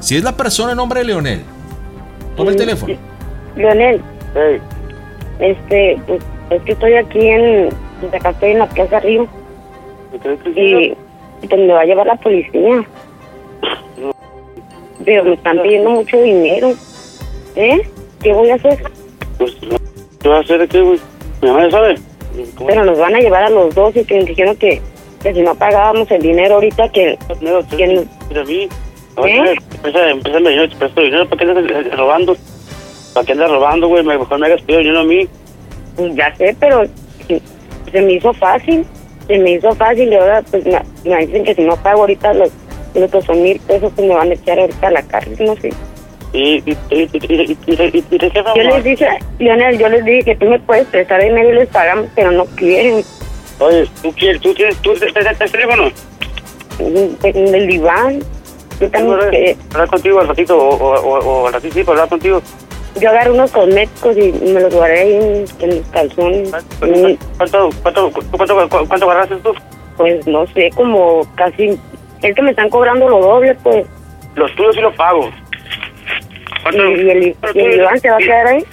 Si 0.00 0.16
es 0.16 0.24
la 0.24 0.36
persona 0.36 0.72
en 0.72 0.78
nombre 0.78 1.00
de 1.00 1.06
Leonel, 1.06 1.42
toma 2.36 2.50
el 2.50 2.56
teléfono. 2.56 2.94
Leonel, 3.56 4.00
este, 5.38 6.00
pues, 6.06 6.22
es 6.50 6.62
que 6.62 6.72
estoy 6.72 6.94
aquí 6.94 7.26
en, 7.28 7.68
pues, 8.00 8.14
acá 8.14 8.30
estoy 8.30 8.50
en 8.52 8.58
la 8.58 8.68
Plaza 8.68 9.00
Río 9.00 9.28
y 10.12 11.46
pues 11.46 11.60
me 11.60 11.72
va 11.72 11.80
a 11.80 11.84
llevar 11.84 12.06
la 12.06 12.16
policía. 12.16 12.84
Pero 15.04 15.24
me 15.24 15.34
están 15.34 15.62
pidiendo 15.62 15.90
mucho 15.90 16.20
dinero. 16.20 16.72
¿Eh? 17.56 17.88
¿Qué 18.22 18.32
voy 18.32 18.50
a 18.50 18.56
hacer? 18.56 18.82
Pues, 19.38 19.56
¿qué 20.20 20.28
va 20.28 20.38
a 20.38 20.40
hacer 20.40 20.60
aquí, 20.60 20.80
güey? 20.80 21.00
Mi 21.40 21.48
mamá 21.48 21.64
ya 21.64 21.70
sabe. 21.70 22.09
Pero 22.66 22.84
nos 22.84 22.98
van 22.98 23.14
a 23.14 23.18
llevar 23.20 23.44
a 23.44 23.50
los 23.50 23.74
dos 23.74 23.94
y 23.96 24.04
que 24.04 24.24
dijeron 24.24 24.56
que, 24.56 24.80
que 25.22 25.34
si 25.34 25.40
no 25.42 25.54
pagábamos 25.54 26.10
el 26.10 26.22
dinero 26.22 26.54
ahorita 26.54 26.88
que... 26.90 27.18
que 27.76 27.86
nos- 27.86 28.06
Mira 28.28 28.40
a 28.42 28.44
mí. 28.44 28.68
¿Eh? 29.26 29.56
Empieza, 29.74 30.10
empieza 30.10 30.40
me 30.40 30.68
te 30.68 30.76
presto 30.76 31.00
dinero. 31.00 31.28
¿Para 31.28 31.44
qué 31.44 31.50
andas 31.50 31.64
eh, 31.86 31.90
robando? 31.96 32.36
¿Para 33.14 33.26
qué 33.26 33.32
andas 33.32 33.50
robando, 33.50 33.88
güey? 33.88 34.04
Mejor 34.04 34.38
me 34.38 34.46
hagas 34.46 34.62
pedido 34.62 34.80
dinero 34.80 35.00
a 35.00 35.04
mí. 35.04 35.28
Pues 35.96 36.14
ya 36.14 36.34
sé, 36.36 36.56
pero 36.58 36.84
se 37.92 38.00
me 38.02 38.12
hizo 38.14 38.32
fácil. 38.34 38.84
Se 39.26 39.38
me 39.38 39.52
hizo 39.52 39.74
fácil 39.74 40.12
y 40.12 40.14
ahora 40.16 40.42
pues 40.50 40.64
me, 40.64 40.80
me 41.04 41.26
dicen 41.26 41.44
que 41.44 41.54
si 41.54 41.62
no 41.62 41.76
pago 41.76 42.00
ahorita 42.00 42.32
los, 42.34 42.50
los 42.94 43.10
dos 43.10 43.28
mil 43.30 43.60
pesos 43.60 43.92
pues 43.94 44.08
me 44.08 44.14
van 44.14 44.30
a 44.30 44.34
echar 44.34 44.58
ahorita 44.58 44.86
a 44.88 44.90
la 44.90 45.02
cárcel, 45.02 45.36
no 45.46 45.56
sé. 45.56 45.70
Y, 46.32 46.62
y, 46.64 46.76
y, 46.90 47.08
y 47.12 48.18
de 48.18 48.30
qué 48.30 48.44
yo 48.54 48.62
les 48.62 48.84
dije, 48.84 49.08
Lionel 49.40 49.78
yo 49.78 49.88
les 49.88 50.04
dije 50.04 50.24
que 50.24 50.36
tú 50.36 50.46
me 50.46 50.60
puedes 50.60 50.86
prestar 50.86 51.20
dinero 51.20 51.50
y 51.50 51.54
les 51.54 51.68
pagamos, 51.68 52.06
pero 52.14 52.30
no 52.30 52.44
quieren. 52.44 53.02
Oye, 53.58 53.88
¿tú 54.00 54.12
quieres? 54.12 54.40
¿Tú 54.40 54.54
tienes 54.54 54.76
tú, 54.78 54.92
el 54.92 55.50
teléfono? 55.50 55.90
en 56.78 57.54
el 57.54 57.66
diván. 57.66 58.20
Yo 58.80 58.90
también. 58.90 59.30
Que... 59.30 59.56
¿Hablar 59.72 59.88
contigo 59.88 60.20
al 60.20 60.28
ratito 60.28 60.56
o, 60.56 61.46
al 61.46 61.52
ratito 61.52 61.74
sí, 61.74 61.84
para 61.84 61.98
hablar 61.98 62.08
contigo? 62.08 62.42
Yo 63.00 63.10
agarré 63.10 63.30
unos 63.30 63.50
cosméticos 63.52 64.16
y 64.16 64.32
me 64.32 64.60
los 64.60 64.74
guardé 64.74 65.16
en, 65.16 65.44
en 65.60 65.76
los 65.76 65.86
calzones. 65.88 66.50
¿Cuánto, 67.36 67.70
cuánto, 67.82 68.10
cuánto, 68.36 68.68
cuánto 68.88 69.10
agarraste 69.10 69.36
tú? 69.36 69.54
Pues 69.96 70.26
no 70.26 70.46
sé, 70.48 70.70
como 70.74 71.26
casi. 71.34 71.78
Es 72.22 72.34
que 72.34 72.42
me 72.42 72.50
están 72.50 72.68
cobrando 72.70 73.08
lo 73.08 73.20
doble, 73.20 73.54
pues. 73.62 73.86
Los 74.34 74.54
tuyos 74.54 74.74
sí 74.74 74.80
los 74.80 74.94
pago. 74.94 75.28
¿Y, 76.72 76.76
y 76.76 77.10
el, 77.10 77.22
y 77.54 77.60
el 77.60 77.70
diván 77.72 78.00
se 78.00 78.10
va 78.10 78.16
a 78.16 78.18
quedar 78.18 78.46
ahí? 78.46 78.64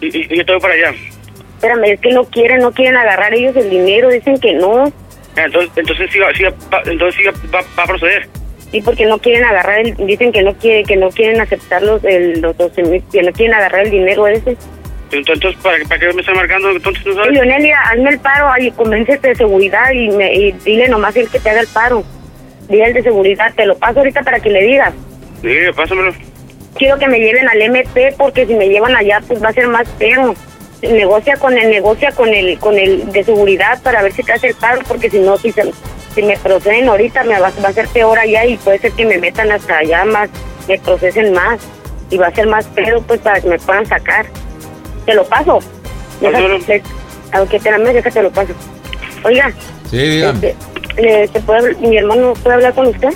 Y, 0.00 0.06
y, 0.18 0.26
y 0.30 0.36
yo 0.38 0.44
te 0.44 0.52
voy 0.52 0.60
para 0.60 0.74
allá. 0.74 0.92
Espérame, 1.56 1.84
es 1.84 2.00
que 2.00 2.10
no 2.12 2.24
quieren, 2.24 2.60
no 2.60 2.72
quieren 2.72 2.96
agarrar 2.96 3.32
ellos 3.34 3.56
el 3.56 3.70
dinero, 3.70 4.08
dicen 4.10 4.38
que 4.38 4.52
no. 4.54 4.84
Ah, 5.36 5.44
Entonces, 5.46 5.70
entonces 5.76 6.10
sí, 6.12 6.18
sí, 6.34 6.42
va- 6.44 6.82
entonces 6.84 7.14
sí 7.20 7.48
va, 7.52 7.60
va 7.78 7.82
a 7.82 7.86
proceder. 7.86 8.28
Sí, 8.70 8.80
porque 8.82 9.06
no 9.06 9.18
quieren 9.18 9.44
agarrar 9.44 9.80
el, 9.80 9.96
dicen 9.96 10.32
que 10.32 10.42
no 10.42 10.52
quiere, 10.54 10.82
que 10.84 10.96
no 10.96 11.08
quieren 11.10 11.40
aceptar 11.40 11.82
los, 11.82 12.02
el, 12.04 12.40
los 12.40 12.56
12 12.56 12.82
mil, 12.82 13.02
que 13.12 13.22
no 13.22 13.32
quieren 13.32 13.54
agarrar 13.54 13.84
el 13.84 13.90
dinero 13.90 14.26
ese. 14.26 14.56
Entonces, 15.12 15.54
¿para, 15.62 15.78
para 15.84 16.00
qué 16.00 16.12
me 16.12 16.20
están 16.20 16.34
marcando? 16.36 16.70
Entonces, 16.70 17.06
¿no 17.06 17.14
sabes? 17.14 17.32
Leonel, 17.32 17.62
mira, 17.62 17.80
hazme 17.82 18.10
el 18.10 18.18
paro, 18.18 18.48
ahí, 18.50 18.70
convéncete 18.72 19.28
de 19.28 19.34
seguridad 19.36 19.90
y, 19.92 20.08
me, 20.10 20.34
y 20.34 20.52
dile 20.64 20.88
nomás 20.88 21.14
el 21.16 21.28
que 21.30 21.38
te 21.38 21.50
haga 21.50 21.60
el 21.60 21.68
paro. 21.68 22.02
Dile 22.68 22.86
el 22.86 22.94
de 22.94 23.02
seguridad, 23.02 23.52
te 23.54 23.64
lo 23.66 23.76
paso 23.78 24.00
ahorita 24.00 24.22
para 24.22 24.40
que 24.40 24.50
le 24.50 24.62
digas. 24.62 24.92
Sí, 25.42 25.48
pásamelo. 25.76 26.12
Quiero 26.76 26.98
que 26.98 27.08
me 27.08 27.18
lleven 27.18 27.48
al 27.48 27.60
MP 27.62 28.14
porque 28.18 28.46
si 28.46 28.54
me 28.54 28.68
llevan 28.68 28.96
allá 28.96 29.20
pues 29.26 29.42
va 29.42 29.48
a 29.48 29.52
ser 29.52 29.68
más 29.68 29.86
feo. 29.98 30.34
Negocia 30.82 31.36
con 31.36 31.56
el 31.56 31.70
negocia 31.70 32.12
con 32.12 32.28
el 32.28 32.58
con 32.58 32.76
el 32.76 33.10
de 33.10 33.24
seguridad 33.24 33.80
para 33.82 34.02
ver 34.02 34.12
si 34.12 34.22
te 34.22 34.32
hace 34.32 34.48
el 34.48 34.54
paro 34.54 34.82
porque 34.86 35.08
si 35.08 35.18
no 35.18 35.38
si 35.38 35.50
se- 35.52 35.72
si 36.14 36.22
me 36.22 36.36
proceden 36.38 36.88
ahorita 36.88 37.24
me 37.24 37.38
va, 37.40 37.50
va 37.64 37.68
a 37.68 37.72
ser 37.72 37.88
peor 37.88 38.18
allá 38.18 38.44
y 38.44 38.56
puede 38.58 38.78
ser 38.78 38.92
que 38.92 39.04
me 39.06 39.18
metan 39.18 39.50
hasta 39.50 39.78
allá 39.78 40.04
más, 40.04 40.28
me 40.68 40.78
procesen 40.78 41.32
más 41.32 41.60
y 42.10 42.18
va 42.18 42.26
a 42.26 42.34
ser 42.34 42.46
más 42.48 42.66
peor 42.66 43.02
pues 43.06 43.20
para 43.20 43.40
que 43.40 43.48
me 43.48 43.58
puedan 43.58 43.86
sacar. 43.86 44.26
Te 45.06 45.14
lo 45.14 45.24
paso. 45.24 45.58
Aunque 47.32 47.58
te 47.58 47.70
la 47.70 47.78
me 47.78 47.92
deja 47.92 48.10
te 48.10 48.22
lo 48.22 48.30
paso. 48.30 48.52
Oiga, 49.24 49.52
Sí, 49.90 49.96
dígame. 49.98 50.48
este, 50.50 51.02
le- 51.02 51.28
¿se 51.28 51.40
puede 51.40 51.74
mi 51.76 51.96
hermano 51.96 52.34
puede 52.42 52.54
hablar 52.56 52.74
con 52.74 52.86
usted? 52.88 53.08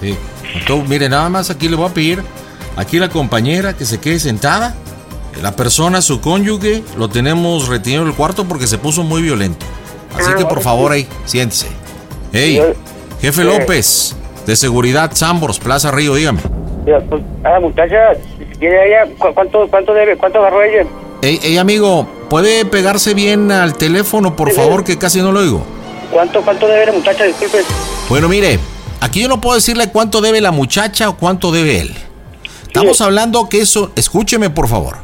Sí. 0.00 0.16
Entonces, 0.54 0.88
mire, 0.88 1.08
nada 1.08 1.28
más 1.28 1.50
aquí 1.50 1.68
le 1.68 1.76
voy 1.76 1.88
a 1.90 1.94
pedir, 1.94 2.22
aquí 2.76 2.98
la 2.98 3.08
compañera 3.08 3.74
que 3.76 3.84
se 3.84 4.00
quede 4.00 4.18
sentada. 4.20 4.74
La 5.42 5.52
persona, 5.56 6.02
su 6.02 6.20
cónyuge, 6.20 6.82
lo 6.98 7.08
tenemos 7.08 7.68
retenido 7.68 8.02
en 8.02 8.08
el 8.08 8.14
cuarto 8.14 8.44
porque 8.46 8.66
se 8.66 8.78
puso 8.78 9.02
muy 9.04 9.22
violento. 9.22 9.64
Así 10.14 10.30
Ah, 10.32 10.36
que 10.36 10.44
por 10.44 10.60
favor 10.60 10.90
ahí, 10.92 11.06
siéntese. 11.24 11.68
Hey, 12.32 12.60
jefe. 13.22 13.44
López, 13.44 14.16
de 14.46 14.56
seguridad, 14.56 15.12
Sambors, 15.14 15.58
Plaza 15.58 15.90
Río, 15.92 16.14
dígame. 16.16 16.40
Pues, 16.84 17.22
a 17.44 17.50
la 17.50 17.60
muchacha, 17.60 17.96
si 18.38 18.44
quiere 18.58 18.88
ella, 18.88 19.12
¿cu- 19.18 19.32
¿cuánto, 19.32 19.66
cuánto 19.70 19.94
debe? 19.94 20.16
¿Cuánto 20.16 20.40
agarró 20.40 20.62
ella? 20.62 20.84
Hey, 21.22 21.56
amigo, 21.58 22.08
¿puede 22.28 22.64
pegarse 22.64 23.14
bien 23.14 23.52
al 23.52 23.74
teléfono, 23.76 24.34
por 24.34 24.50
favor, 24.52 24.82
que 24.84 24.98
casi 24.98 25.20
no 25.22 25.30
lo 25.32 25.40
oigo? 25.40 25.62
¿Cuánto, 26.10 26.42
cuánto 26.42 26.66
debe 26.66 26.86
la 26.86 26.92
muchacha? 26.92 27.24
Disculpe. 27.24 27.58
Bueno, 28.08 28.28
mire, 28.28 28.58
aquí 29.00 29.20
yo 29.22 29.28
no 29.28 29.40
puedo 29.40 29.54
decirle 29.54 29.90
cuánto 29.92 30.20
debe 30.20 30.40
la 30.40 30.50
muchacha 30.50 31.08
o 31.08 31.16
cuánto 31.16 31.52
debe 31.52 31.80
él. 31.80 31.94
Estamos 32.70 33.00
hablando 33.00 33.48
que 33.48 33.60
eso, 33.60 33.90
escúcheme 33.96 34.48
por 34.48 34.68
favor. 34.68 34.98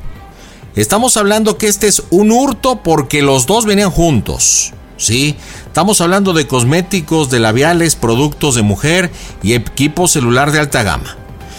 Estamos 0.76 1.16
hablando 1.16 1.58
que 1.58 1.66
este 1.66 1.88
es 1.88 2.04
un 2.10 2.30
hurto 2.30 2.80
porque 2.84 3.22
los 3.22 3.46
dos 3.46 3.66
venían 3.66 3.90
juntos. 3.90 4.72
¿Sí? 4.96 5.34
Estamos 5.66 6.00
hablando 6.00 6.32
de 6.32 6.46
cosméticos, 6.46 7.28
de 7.28 7.40
labiales, 7.40 7.96
productos 7.96 8.54
de 8.54 8.62
mujer 8.62 9.10
y 9.42 9.54
equipo 9.54 10.06
celular 10.06 10.52
de 10.52 10.60
alta 10.60 10.84
gama. 10.84 11.16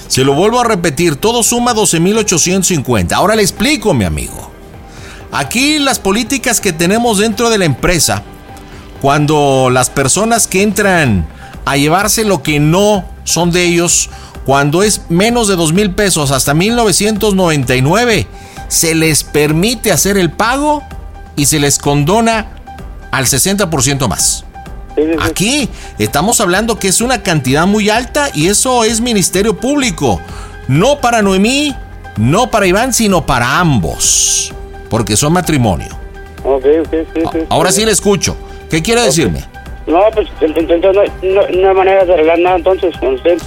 Se 0.07 0.23
lo 0.23 0.33
vuelvo 0.33 0.61
a 0.61 0.63
repetir, 0.63 1.17
todo 1.17 1.43
suma 1.43 1.75
12.850. 1.75 3.11
Ahora 3.11 3.35
le 3.35 3.41
explico, 3.41 3.93
mi 3.93 4.05
amigo. 4.05 4.49
Aquí 5.33 5.77
las 5.77 5.99
políticas 5.99 6.61
que 6.61 6.71
tenemos 6.71 7.17
dentro 7.17 7.49
de 7.49 7.57
la 7.57 7.65
empresa 7.65 8.23
cuando 9.01 9.69
las 9.69 9.89
personas 9.89 10.47
que 10.47 10.63
entran 10.63 11.27
a 11.65 11.75
llevarse 11.75 12.23
lo 12.23 12.41
que 12.43 12.61
no 12.61 13.03
son 13.25 13.51
de 13.51 13.65
ellos, 13.65 14.09
cuando 14.47 14.81
es 14.81 15.01
menos 15.09 15.49
de 15.49 15.57
dos 15.57 15.73
mil 15.73 15.91
pesos 15.91 16.31
hasta 16.31 16.53
1999, 16.53 18.27
se 18.69 18.95
les 18.95 19.25
permite 19.25 19.91
hacer 19.91 20.15
el 20.17 20.31
pago 20.31 20.81
y 21.35 21.47
se 21.47 21.59
les 21.59 21.77
condona 21.77 22.47
al 23.11 23.25
60% 23.25 24.07
más. 24.07 24.45
Aquí 25.19 25.67
estamos 25.99 26.39
hablando 26.39 26.79
que 26.79 26.87
es 26.87 27.01
una 27.01 27.23
cantidad 27.23 27.67
muy 27.67 27.89
alta 27.89 28.29
y 28.33 28.47
eso 28.47 28.85
es 28.85 29.01
Ministerio 29.01 29.57
Público. 29.57 30.21
No 30.69 31.01
para 31.01 31.21
Noemí, 31.21 31.75
no 32.15 32.49
para 32.49 32.67
Iván, 32.67 32.93
sino 32.93 33.25
para 33.25 33.59
ambos. 33.59 34.53
Porque 34.89 35.17
son 35.17 35.33
matrimonio. 35.33 35.89
Ok, 36.45 36.63
ok, 36.85 36.95
sí, 37.13 37.21
sí. 37.33 37.39
Ahora 37.49 37.73
sí 37.73 37.83
le 37.83 37.91
escucho. 37.91 38.37
¿Qué 38.69 38.81
quiere 38.81 39.01
decirme? 39.01 39.43
No, 39.87 39.99
pues 40.13 40.29
entonces 40.39 40.95
no, 41.21 41.41
no, 41.41 41.47
no 41.49 41.69
hay 41.69 41.75
manera 41.75 42.05
de 42.05 42.13
arreglar 42.13 42.39
nada 42.39 42.55
entonces 42.55 42.95
con 42.97 43.15
usted. 43.15 43.37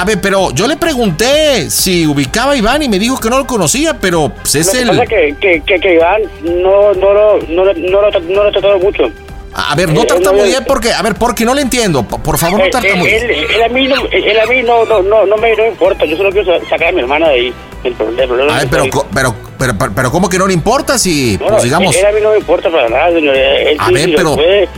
A 0.00 0.04
ver, 0.06 0.18
pero 0.18 0.50
yo 0.52 0.66
le 0.66 0.78
pregunté 0.78 1.70
si 1.70 2.06
ubicaba 2.06 2.52
a 2.52 2.56
Iván 2.56 2.82
y 2.82 2.88
me 2.88 2.98
dijo 2.98 3.20
que 3.20 3.28
no 3.28 3.36
lo 3.38 3.46
conocía, 3.46 3.92
pero 4.00 4.30
pues 4.34 4.54
es 4.54 4.66
Lo 4.86 4.94
que 4.94 5.02
el... 5.02 5.08
que, 5.08 5.36
que, 5.38 5.62
que, 5.66 5.78
que 5.78 5.94
Iván 5.94 6.22
no, 6.42 6.94
no, 6.94 7.12
lo- 7.12 7.38
no, 7.50 7.64
lo- 7.66 7.74
no, 7.74 8.00
lo, 8.00 8.20
no 8.20 8.44
lo 8.44 8.50
tratado 8.50 8.78
mucho. 8.78 9.10
A 9.52 9.74
ver, 9.74 9.92
no 9.92 10.02
Eh, 10.02 10.06
tartamudeé 10.06 10.62
porque... 10.62 10.94
A 10.94 11.02
ver, 11.02 11.16
porque 11.16 11.44
no 11.44 11.52
le 11.54 11.60
entiendo. 11.60 12.02
Por 12.02 12.38
favor, 12.38 12.60
no 12.60 12.64
Eh, 12.64 12.68
eh, 12.68 12.70
tartamudeé. 12.70 13.16
él, 13.16 13.46
él 13.56 13.62
a 13.62 13.68
mí, 13.68 13.88
no, 13.88 13.96
él 14.10 14.40
a 14.40 14.46
mí 14.46 14.62
no, 14.62 14.86
no, 14.86 15.02
no, 15.02 15.26
no 15.26 15.36
me 15.36 15.54
no 15.54 15.66
importa. 15.66 16.06
Yo 16.06 16.16
solo 16.16 16.30
quiero 16.30 16.58
sa- 16.58 16.66
sacar 16.70 16.88
a 16.88 16.92
mi 16.92 17.00
hermana 17.00 17.28
de 17.28 17.34
ahí. 17.34 17.54
El 17.84 17.92
pro- 17.92 18.08
el 18.08 18.14
problema 18.28 18.54
A 18.56 18.58
ver, 18.60 18.68
pero, 18.70 18.84
pero, 19.12 19.34
pero, 19.58 19.74
pero, 19.78 19.92
pero 19.94 20.10
¿cómo 20.10 20.30
que 20.30 20.38
no 20.38 20.46
le 20.46 20.54
importa 20.54 20.96
si, 20.98 21.36
No, 21.38 21.48
pues 21.48 21.64
digamos... 21.64 21.94
Él 21.94 22.06
a 22.06 22.12
mí 22.12 22.20
no 22.22 22.30
me 22.30 22.38
importa 22.38 22.70
para 22.70 22.88
nada, 22.88 23.10
señor. 23.12 23.36
Él 23.36 23.76
A 23.78 23.88
sí, 23.88 23.92
ver, 23.94 24.04
si 24.06 24.12
pero- 24.16 24.34
puede, 24.34 24.68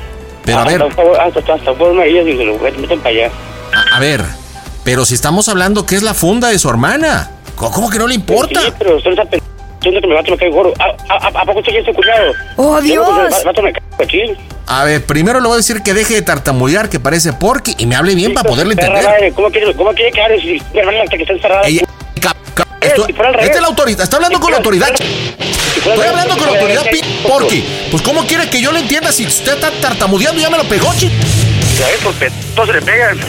pero 0.45 0.59
a 0.59 0.63
hasta, 0.63 0.73
ver. 0.79 0.83
hasta, 0.91 1.39
hasta, 1.39 1.55
hasta 1.55 1.75
por 1.75 1.91
una 1.93 2.05
y 2.09 2.13
se 2.37 2.45
lo 2.45 2.59
meten 2.59 2.99
para 2.99 3.11
allá. 3.11 3.31
A, 3.73 3.97
a 3.97 4.01
ver, 4.01 4.21
pero 4.85 5.05
si 5.05 5.15
estamos 5.15 5.49
hablando 5.49 5.87
que 5.87 5.97
es 5.97 6.03
la 6.03 6.15
funda 6.15 6.49
de 6.49 6.59
su 6.59 6.69
hermana. 6.69 7.31
¿Cómo, 7.57 7.91
que 7.91 7.99
no 7.99 8.07
le 8.07 8.15
importa? 8.15 8.61
Sí, 8.61 8.73
pero 8.79 8.97
usted 8.97 9.11
está 9.13 9.25
pensando 9.25 10.37
que 10.37 10.49
gordo. 10.49 10.73
¿A, 11.09 11.45
poco 11.45 11.61
usted 11.61 11.85
ser 11.85 11.95
cuñado? 11.95 12.33
¡Oh, 12.57 12.81
Dios! 12.81 13.07
pues, 13.45 13.75
cochín. 13.97 14.37
A 14.67 14.85
ver, 14.85 15.05
primero 15.05 15.41
le 15.41 15.47
voy 15.47 15.55
a 15.55 15.57
decir 15.59 15.83
que 15.83 15.93
deje 15.93 16.15
de 16.15 16.23
tartamudear, 16.23 16.89
que 16.89 16.99
parece 16.99 17.33
porky, 17.33 17.75
y 17.79 17.87
me 17.87 17.95
hable 17.95 18.15
bien 18.15 18.33
para 18.35 18.49
poderle 18.49 18.73
entender. 18.73 19.33
¿Cómo 19.35 19.51
quiere, 19.51 19.75
cómo 19.75 19.93
quiere 19.93 20.11
que 20.13 20.23
hable 20.23 20.41
si 20.41 20.63
mi 20.73 20.81
hermana 20.81 21.03
hasta 21.05 21.17
que 21.17 21.23
está 21.23 21.35
encerrada? 21.35 21.63
Revés. 21.63 23.45
esta 23.45 23.55
es 23.55 23.61
la 23.61 23.67
autoridad, 23.69 24.03
está 24.03 24.17
hablando 24.17 24.41
con 24.41 24.51
la 24.51 24.57
autoridad. 24.59 24.89
Estoy 24.91 26.07
hablando 26.07 26.37
con 26.37 26.47
la 26.47 26.59
autoridad, 26.59 26.85
porky. 27.27 27.65
Pues 27.91 28.03
cómo 28.03 28.27
quiere 28.27 28.49
que 28.49 28.61
yo 28.61 28.73
le 28.73 28.81
entienda 28.81 29.13
si 29.13 29.27
usted 29.27 29.55
está 29.55 29.71
tartamudeando 29.71 30.41
ya 30.41 30.51
me 30.51 30.59
lo 30.59 30.65
pegó, 30.65 30.93
chi. 30.97 31.11
Ya 31.79 31.87
ves, 31.87 31.99
pues 32.03 32.33
todos 32.55 32.69
se 32.69 32.75
le 32.75 32.83
pegan. 32.83 33.21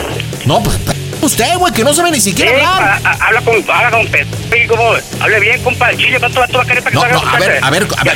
No, 0.45 0.61
pues 0.61 0.77
usted, 1.23 1.55
güey, 1.57 1.73
que 1.73 1.83
no 1.83 1.93
sabe 1.93 2.11
ni 2.11 2.19
siquiera 2.21 2.51
hablar. 2.51 3.01
a- 3.03 3.09
a- 3.09 3.27
habla 3.27 3.41
con, 3.41 3.55
habla 3.71 3.91
con 3.91 4.07
como, 4.67 4.93
hable 5.19 5.39
bien, 5.39 5.61
compa, 5.63 5.89
el 5.89 5.97
chile, 5.97 6.19
¿cuánto 6.19 6.39
va 6.39 6.45
a 6.45 6.65
querer 6.65 6.83
para 6.83 6.91
que 6.91 6.95
No, 6.95 7.01
salga 7.01 7.15
no, 7.15 7.29
a 7.29 7.39
ver, 7.39 7.59
a 7.63 7.69
ver, 7.69 7.87
a 7.97 8.03
ver, 8.03 8.13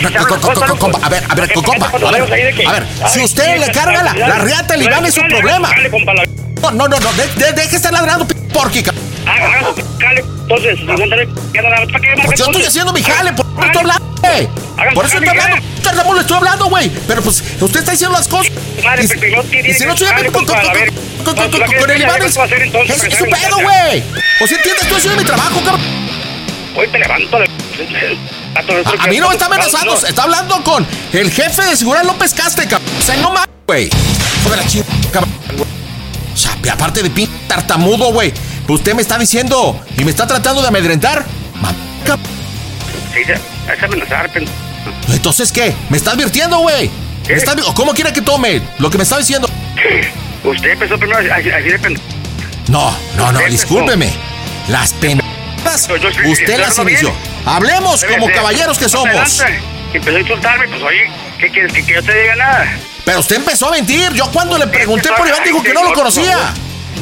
compa, 0.79 0.99
a 1.05 1.09
ver, 1.09 1.23
a 1.29 1.35
ver, 1.35 1.53
co- 1.53 1.63
compa, 1.63 1.85
a 1.87 2.11
ver, 2.11 2.21
a 2.67 2.71
ver, 2.71 2.87
si 3.07 3.21
usted 3.23 3.57
le 3.59 3.71
carga 3.71 4.03
la, 4.03 4.13
la 4.13 4.35
riata 4.39 4.73
al 4.73 4.81
Iván 4.83 5.05
es 5.05 5.13
su 5.13 5.21
problema. 5.21 5.69
No, 6.61 6.71
no, 6.71 6.87
no, 6.87 6.99
no, 6.99 7.13
de- 7.13 7.27
de- 7.35 7.51
deje 7.53 7.69
de 7.69 7.75
estar 7.77 7.93
ladrando, 7.93 8.27
pi- 8.27 8.35
porky, 8.57 8.81
ca- 8.81 8.93
Haga 9.25 9.73
su 9.75 9.99
jale, 9.99 10.21
entonces, 10.21 10.83
mándale, 10.83 11.27
ya 11.53 11.61
no 11.61 11.69
¿para 11.69 11.99
qué 11.99 12.21
Pues 12.25 12.39
yo 12.39 12.45
estoy 12.45 12.63
haciendo 12.63 12.93
mi 12.93 13.03
jale, 13.03 13.33
por 13.33 13.45
eso 13.45 13.65
estoy 13.65 13.81
hablando, 13.81 14.05
güey. 14.21 14.47
Por 14.95 15.05
eso 15.05 15.17
estoy 15.17 15.29
hablando, 15.29 15.57
tardamos, 15.83 16.15
le 16.15 16.21
estoy 16.21 16.37
hablando, 16.37 16.65
güey. 16.67 16.89
Pero 17.07 17.21
pues, 17.21 17.43
usted 17.59 17.79
está 17.79 17.91
diciendo 17.91 18.17
las 18.17 18.27
cosas. 18.27 18.51
Madre, 18.83 19.03
Y- 19.03 19.07
pero 19.07 19.19
primero 19.19 19.43
tiene 19.43 19.69
y 19.69 19.73
si 19.73 19.85
no 19.85 19.93
estoy 19.93 20.07
hablando 20.07 20.31
con, 20.31 20.45
con, 20.45 20.55
el 21.91 22.01
Iván 22.01 22.19
ve 22.19 22.25
es, 22.25 22.33
su 22.33 23.25
pedo, 23.25 23.57
güey. 23.61 24.03
O 24.41 24.47
si 24.47 24.55
entiendes, 24.55 24.83
estoy 24.83 24.97
haciendo 24.97 25.17
mi 25.21 25.25
trabajo, 25.25 25.61
cabrón. 25.63 25.81
Hoy 26.75 26.87
te 26.87 26.97
levanto, 26.99 27.39
le- 27.39 27.47
A, 28.55 29.03
a 29.03 29.07
mí 29.07 29.19
no 29.19 29.27
me 29.27 29.33
está 29.33 29.45
amenazando, 29.45 29.97
se 29.97 30.07
está 30.09 30.23
hablando 30.23 30.63
con 30.63 30.87
el 31.13 31.31
jefe 31.31 31.63
de 31.63 31.75
seguridad 31.75 32.05
López 32.05 32.33
Caste, 32.33 32.67
cabrón. 32.67 32.89
O 32.97 33.01
sea, 33.03 33.17
no 33.17 33.31
mames, 33.31 33.49
güey. 33.67 33.85
Hijo 33.85 34.49
de 34.49 34.57
la 34.57 34.65
chingada, 34.65 34.91
cabrón. 35.11 35.33
O 36.33 36.37
sea, 36.39 36.55
aparte 36.71 37.01
de 37.03 37.09
pin 37.09 37.29
tartamudo, 37.47 38.11
güey. 38.13 38.31
Usted 38.67 38.93
me 38.93 39.01
está 39.01 39.17
diciendo 39.17 39.79
y 39.97 40.03
me 40.03 40.11
está 40.11 40.27
tratando 40.27 40.61
de 40.61 40.67
amedrentar. 40.67 41.25
Ma- 41.61 41.73
cabrón. 42.05 42.25
Sí, 43.13 43.21
es 43.21 43.83
amenazar, 43.83 44.29
pendejo. 44.31 44.55
Entonces, 45.09 45.51
¿qué? 45.51 45.73
¿Me 45.89 45.97
está 45.97 46.11
advirtiendo, 46.11 46.59
güey? 46.59 46.89
¿Me 47.27 47.33
está 47.35 47.55
¿Cómo 47.73 47.93
quiere 47.93 48.13
que 48.13 48.21
tome 48.21 48.61
lo 48.79 48.89
que 48.89 48.97
me 48.97 49.03
está 49.03 49.17
diciendo? 49.17 49.49
Usted 50.43 50.69
empezó 50.71 50.97
primero 50.97 51.19
a 51.19 51.35
así 51.35 51.49
de 51.49 51.79
pendejo. 51.79 52.05
No, 52.67 52.95
no, 53.15 53.31
no, 53.31 53.39
discúlpeme. 53.47 54.11
Las 54.67 54.93
pendejas, 54.93 55.87
Yo 55.87 56.29
usted 56.31 56.59
las 56.59 56.77
inició. 56.79 57.13
Hablemos 57.45 58.01
Debe 58.01 58.13
como 58.15 58.27
ser. 58.27 58.35
caballeros 58.35 58.77
que 58.77 58.89
somos. 58.89 59.43
empezó 59.93 60.17
a 60.17 60.19
insultarme, 60.19 60.67
pues 60.67 60.81
oye, 60.83 61.09
¿qué 61.39 61.49
quieres? 61.49 61.71
¿Que, 61.71 61.85
que 61.85 61.93
yo 61.93 62.03
te 62.03 62.13
diga 62.21 62.35
nada? 62.35 62.77
Pero 63.05 63.19
usted 63.19 63.37
empezó 63.37 63.69
a 63.69 63.71
mentir. 63.71 64.11
Yo 64.13 64.29
cuando 64.31 64.57
le 64.57 64.67
pregunté 64.67 65.09
por 65.17 65.25
Iván 65.25 65.43
dijo 65.45 65.63
que 65.63 65.73
no 65.73 65.83
lo 65.85 65.93
conocía. 65.93 66.53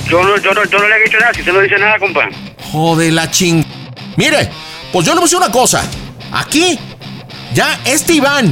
Yo 0.07 0.23
no, 0.23 0.37
yo, 0.37 0.53
no, 0.53 0.63
yo 0.65 0.77
no 0.77 0.87
le 0.87 0.95
he 0.95 1.03
dicho 1.03 1.17
nada, 1.19 1.33
si 1.33 1.39
usted 1.41 1.53
no 1.53 1.59
dice 1.61 1.77
nada, 1.77 1.97
compa. 1.97 2.29
Joder, 2.71 3.13
la 3.13 3.29
ching. 3.29 3.65
Mire, 4.17 4.49
pues 4.91 5.05
yo 5.05 5.15
le 5.15 5.21
puse 5.21 5.35
una 5.35 5.51
cosa. 5.51 5.83
Aquí, 6.31 6.79
ya 7.53 7.79
este 7.85 8.13
Iván, 8.13 8.51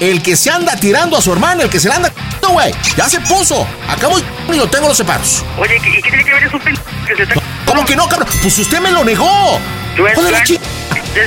el 0.00 0.22
que 0.22 0.36
se 0.36 0.50
anda 0.50 0.76
tirando 0.76 1.16
a 1.16 1.22
su 1.22 1.32
hermana, 1.32 1.64
el 1.64 1.70
que 1.70 1.80
se 1.80 1.88
le 1.88 1.94
anda 1.94 2.12
no, 2.42 2.50
güey, 2.50 2.74
ya 2.96 3.08
se 3.08 3.20
puso. 3.20 3.66
Acabo 3.88 4.18
y 4.18 4.56
lo 4.56 4.68
tengo 4.68 4.88
los 4.88 4.96
separos. 4.96 5.44
Oye, 5.58 5.76
¿y 5.76 5.80
qué 5.80 6.02
tiene 6.02 6.24
que 6.24 6.32
ver 6.32 6.42
eso 6.44 6.58
pendejo 6.58 6.84
que 7.06 7.16
se 7.16 7.22
está... 7.22 7.34
¿Cómo 7.64 7.84
que 7.84 7.96
no, 7.96 8.08
cabrón? 8.08 8.28
Pues 8.42 8.58
usted 8.58 8.80
me 8.80 8.90
lo 8.90 9.04
negó. 9.04 9.60
Joder, 9.96 10.32
la 10.32 10.42
ching. 10.44 10.60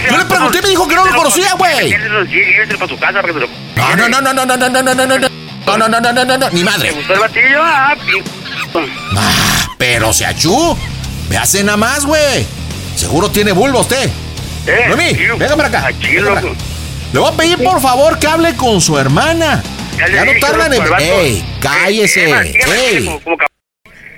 Yo 0.10 0.18
le 0.18 0.26
pregunté 0.26 0.60
y 0.60 0.62
me 0.62 0.70
dijo 0.70 0.88
que 0.88 0.96
no 0.96 1.06
lo 1.06 1.16
conocía, 1.16 1.54
güey. 1.54 1.90
Lléveselo 1.90 2.80
para 2.80 2.90
su 2.90 3.00
casa 3.00 3.22
para 3.22 3.28
que 3.28 3.34
se 3.34 3.40
lo... 3.40 3.48
No, 3.76 3.96
no, 3.96 4.10
no, 4.10 4.34
no, 4.34 4.34
no, 4.34 4.46
no, 4.46 4.58
no, 4.58 4.70
no, 4.70 4.82
no, 4.82 4.94
no, 4.94 5.06
no, 5.06 5.18
no, 5.18 5.30
no, 5.66 5.78
no, 5.78 5.88
no, 5.88 6.00
no, 6.02 6.14
no, 6.14 6.26
no, 6.26 6.38
no, 6.38 6.50
ni 6.50 6.64
madre. 6.64 6.90
¿Te 6.90 6.96
gustó 6.96 7.14
el 7.14 7.20
batillo? 7.20 7.62
Ah, 7.62 7.96
Ah, 9.16 9.68
pero 9.78 10.14
se 10.14 10.26
achú. 10.26 10.78
Me 11.30 11.38
hace 11.38 11.64
nada 11.64 11.78
más, 11.78 12.06
güey. 12.06 12.46
Seguro 12.96 13.30
tiene 13.30 13.52
bulbo 13.52 13.80
usted. 13.82 14.10
Eh, 14.68 14.86
Noemí, 14.88 15.14
venga 15.38 15.56
para 15.56 15.68
acá. 15.68 15.88
Aquí, 15.88 16.08
venga 16.16 16.30
para 16.30 16.42
loco. 16.42 16.54
acá. 16.54 16.64
Le 17.14 17.20
voy 17.20 17.30
a 17.34 17.38
pedir 17.38 17.58
por 17.64 17.82
favor 17.82 18.20
que 18.20 18.28
hable 18.28 18.56
con 18.56 18.82
su 18.82 18.98
hermana. 18.98 19.64
Ya 19.98 20.08
no 20.26 20.32
dije, 20.32 20.40
tardan 20.40 20.74
en. 20.74 20.84
¡Ey! 21.00 21.46
¡Cállese! 21.62 22.26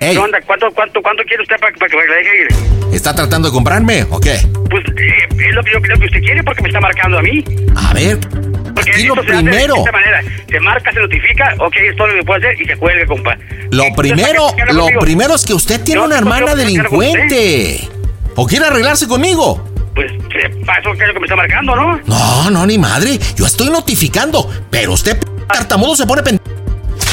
¿Qué 0.00 0.16
onda? 0.18 0.38
¿Cuánto, 0.46 0.70
cuánto, 0.74 1.02
cuánto 1.02 1.22
quiere 1.24 1.42
usted 1.42 1.56
para, 1.58 1.74
para 1.74 1.90
que 1.90 1.96
la 1.96 2.14
deje 2.14 2.30
ir? 2.42 2.94
¿Está 2.94 3.14
tratando 3.14 3.48
de 3.48 3.52
comprarme 3.52 4.06
o 4.10 4.20
qué? 4.20 4.38
Pues 4.70 4.84
eh, 4.96 5.28
es 5.48 5.54
lo 5.54 5.62
que 5.62 5.72
yo 5.72 5.80
creo 5.82 5.98
que 5.98 6.06
usted 6.06 6.20
quiere 6.20 6.42
porque 6.42 6.62
me 6.62 6.68
está 6.68 6.80
marcando 6.80 7.18
a 7.18 7.22
mí. 7.22 7.44
A 7.76 7.92
ver, 7.94 8.18
aquí 8.90 9.04
lo 9.04 9.14
esto 9.14 9.26
se 9.26 9.32
primero. 9.42 9.74
De 9.74 9.80
esta 9.80 9.92
manera, 9.92 10.22
se 10.48 10.60
marca, 10.60 10.92
se 10.92 11.00
notifica, 11.00 11.54
ok, 11.58 11.76
es 11.76 11.96
todo 11.96 12.06
lo 12.08 12.24
que 12.24 12.32
hacer 12.32 12.60
y 12.60 12.64
se 12.64 12.76
cuelga, 12.76 13.06
compa. 13.06 13.36
Lo 13.70 13.84
primero, 13.96 14.46
¿qué 14.56 14.62
habla 14.62 14.72
lo 14.74 14.80
conmigo? 14.82 15.00
primero 15.00 15.34
es 15.34 15.44
que 15.44 15.54
usted 15.54 15.80
tiene 15.82 16.00
una 16.02 16.18
hermana 16.18 16.54
delincuente. 16.54 17.88
¿O 18.36 18.46
quiere 18.46 18.66
arreglarse 18.66 19.08
conmigo? 19.08 19.64
Pues 19.94 20.12
para 20.64 20.80
eso 20.80 20.92
que 20.92 21.02
es 21.02 21.08
lo 21.08 21.14
que 21.14 21.20
me 21.20 21.26
está 21.26 21.36
marcando, 21.36 21.74
¿no? 21.74 22.00
No, 22.06 22.50
no, 22.50 22.66
ni 22.66 22.78
madre. 22.78 23.18
Yo 23.36 23.46
estoy 23.46 23.68
notificando. 23.68 24.48
Pero 24.70 24.92
usted, 24.92 25.18
p- 25.18 25.26
tartamudo, 25.52 25.96
se 25.96 26.06
pone 26.06 26.22
pen... 26.22 26.40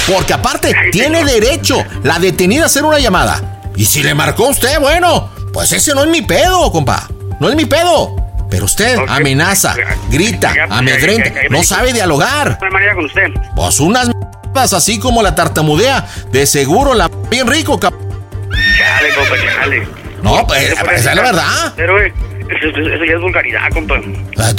Porque 0.07 0.33
aparte, 0.33 0.71
tiene 0.91 1.25
derecho 1.25 1.83
la 2.03 2.19
detenida 2.19 2.63
a 2.63 2.65
hacer 2.67 2.83
una 2.83 2.99
llamada. 2.99 3.61
Y 3.75 3.85
si 3.85 4.03
le 4.03 4.13
marcó 4.13 4.49
usted, 4.49 4.79
bueno, 4.79 5.31
pues 5.51 5.71
ese 5.71 5.95
no 5.95 6.03
es 6.03 6.09
mi 6.09 6.21
pedo, 6.21 6.71
compa. 6.71 7.07
No 7.39 7.49
es 7.49 7.55
mi 7.55 7.65
pedo. 7.65 8.15
Pero 8.55 8.65
usted 8.67 8.97
amenaza, 9.09 9.75
grita, 10.09 10.53
amedrenta, 10.69 11.29
no 11.49 11.61
sabe 11.61 11.91
dialogar. 11.91 12.57
Con 12.95 13.03
usted. 13.03 13.23
Pues 13.53 13.81
unas 13.81 14.07
m***as 14.07 14.71
así 14.71 14.97
como 14.97 15.21
la 15.21 15.35
tartamudea. 15.35 16.07
De 16.31 16.45
seguro 16.47 16.93
la 16.93 17.09
bien 17.29 17.47
rico, 17.47 17.77
cap... 17.77 17.93
Chale, 17.93 19.13
compa, 19.13 19.35
chale. 19.59 19.87
No, 20.23 20.47
pues, 20.47 20.71
esa 20.71 20.83
es 20.93 21.15
la 21.17 21.21
verdad. 21.21 21.73
Pero, 21.75 22.01
eh, 22.01 22.13
eso, 22.49 23.05
ya 23.05 23.15
es 23.15 23.21
vulgaridad, 23.21 23.69
compa. 23.73 23.95
Ah, 24.37 24.53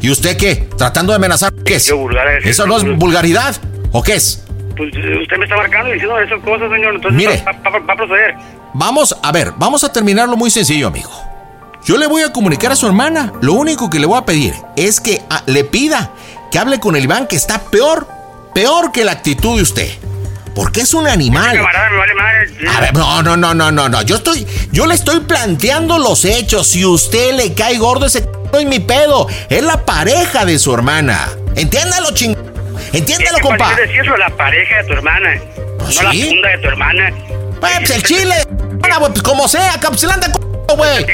¿Y 0.00 0.10
usted 0.10 0.36
qué? 0.36 0.68
¿Tratando 0.78 1.10
de 1.12 1.16
amenazar? 1.16 1.52
¿Qué 1.64 1.74
es? 1.74 1.86
Yo 1.86 1.96
vulgar 1.96 2.28
es- 2.28 2.46
¿Eso 2.46 2.68
no 2.68 2.76
es 2.76 2.84
vulgaridad? 2.98 3.56
¿O 3.90 4.00
qué 4.00 4.14
es? 4.14 4.44
Pues 4.76 4.94
eh, 4.94 5.18
usted 5.22 5.38
me 5.38 5.44
está 5.44 5.56
marcando 5.56 5.90
y 5.90 5.94
diciendo 5.94 6.20
esas 6.20 6.38
cosas, 6.44 6.70
señor. 6.70 6.94
Entonces 6.94 7.16
Mire. 7.16 7.42
va, 7.44 7.68
va- 7.68 7.78
va 7.80 7.94
a 7.94 7.96
proceder. 7.96 8.34
Vamos, 8.74 9.16
a 9.20 9.32
ver, 9.32 9.52
vamos 9.56 9.82
a 9.82 9.92
terminarlo 9.92 10.36
muy 10.36 10.50
sencillo, 10.52 10.86
amigo. 10.86 11.10
Yo 11.84 11.96
le 11.96 12.06
voy 12.06 12.22
a 12.22 12.32
comunicar 12.32 12.72
a 12.72 12.76
su 12.76 12.86
hermana. 12.86 13.32
Lo 13.40 13.54
único 13.54 13.88
que 13.90 13.98
le 13.98 14.06
voy 14.06 14.18
a 14.18 14.24
pedir 14.24 14.54
es 14.76 15.00
que 15.00 15.22
ah, 15.30 15.42
le 15.46 15.64
pida 15.64 16.12
que 16.50 16.58
hable 16.58 16.78
con 16.78 16.96
el 16.96 17.04
Iván, 17.04 17.26
que 17.26 17.36
está 17.36 17.60
peor, 17.62 18.06
peor 18.54 18.92
que 18.92 19.04
la 19.04 19.12
actitud 19.12 19.56
de 19.56 19.62
usted. 19.62 19.90
Porque 20.54 20.80
es 20.80 20.94
un 20.94 21.06
animal. 21.06 21.58
A 22.68 22.80
ver, 22.80 22.92
no, 22.94 23.22
no, 23.22 23.36
no, 23.36 23.54
no, 23.54 23.70
no, 23.70 23.88
no. 23.88 24.02
Yo 24.02 24.16
estoy, 24.16 24.46
yo 24.72 24.86
le 24.86 24.94
estoy 24.94 25.20
planteando 25.20 25.98
los 25.98 26.24
hechos. 26.24 26.66
Si 26.66 26.84
usted 26.84 27.34
le 27.34 27.54
cae 27.54 27.78
gordo, 27.78 28.06
ese 28.06 28.28
es 28.52 28.66
mi 28.66 28.80
pedo. 28.80 29.28
Es 29.48 29.62
la 29.62 29.84
pareja 29.84 30.44
de 30.44 30.58
su 30.58 30.74
hermana. 30.74 31.28
Entiéndalo, 31.54 32.10
ching. 32.12 32.36
Entiéndalo, 32.92 33.36
¿Qué 33.36 33.42
compa. 33.42 33.74
decir 33.76 34.00
eso? 34.00 34.16
La 34.16 34.28
pareja 34.30 34.76
de 34.78 34.84
tu 34.84 34.92
hermana. 34.94 35.34
no 35.78 36.02
la 36.02 36.12
funda 36.12 36.48
de 36.48 36.58
tu 36.60 36.68
hermana. 36.68 37.12
Pues 37.60 37.90
el 37.90 38.02
chile. 38.02 38.34
Pues 38.80 39.22
como 39.22 39.46
sea, 39.46 39.78
capsulante, 39.80 40.30
güey. 40.76 41.06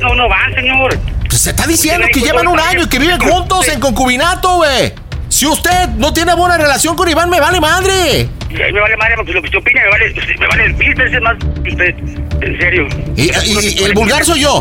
No, 0.00 0.14
no 0.14 0.28
van, 0.28 0.54
señor. 0.54 0.98
Pues 1.28 1.40
se 1.40 1.50
está 1.50 1.66
diciendo 1.66 2.06
que 2.12 2.20
llevan 2.20 2.46
un 2.48 2.58
año 2.60 2.82
y 2.84 2.88
que 2.88 2.98
viven 2.98 3.18
juntos 3.20 3.66
en 3.68 3.80
concubinato, 3.80 4.56
güey. 4.56 4.92
Si 5.28 5.46
usted 5.46 5.88
no 5.96 6.12
tiene 6.12 6.34
buena 6.34 6.56
relación 6.56 6.96
con 6.96 7.08
Iván, 7.08 7.28
me 7.28 7.40
vale 7.40 7.60
madre. 7.60 8.28
Me 8.50 8.80
vale 8.80 8.96
madre, 8.96 9.14
porque 9.16 9.32
lo 9.32 9.40
que 9.42 9.46
usted 9.48 9.58
opina 9.58 9.82
me 9.82 9.90
vale, 9.90 10.14
me 10.38 10.46
vale 10.46 10.72
mil 10.74 10.94
veces 10.94 11.20
más 11.20 11.36
que 11.64 11.70
usted. 11.70 11.94
En 12.40 12.58
serio. 12.58 12.86
Y, 13.16 13.22
y- 13.22 13.74
y 13.80 13.84
el 13.84 13.94
vulgar 13.94 14.24
soy 14.24 14.40
yo. 14.42 14.60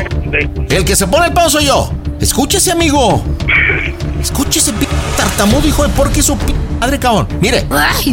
El 0.69 0.85
que 0.85 0.95
se 0.95 1.07
pone 1.07 1.27
el 1.27 1.33
pedo 1.33 1.49
soy 1.49 1.65
yo. 1.65 1.93
Escúchese, 2.19 2.71
amigo. 2.71 3.23
Escúchese, 4.21 4.73
p 4.73 4.87
tartamudo, 5.17 5.67
hijo 5.67 5.83
de 5.83 5.89
por 5.89 6.11
qué 6.11 6.21
su 6.23 6.37
p 6.37 6.53
madre, 6.79 6.97
cabrón. 6.99 7.27
Mire, 7.41 7.65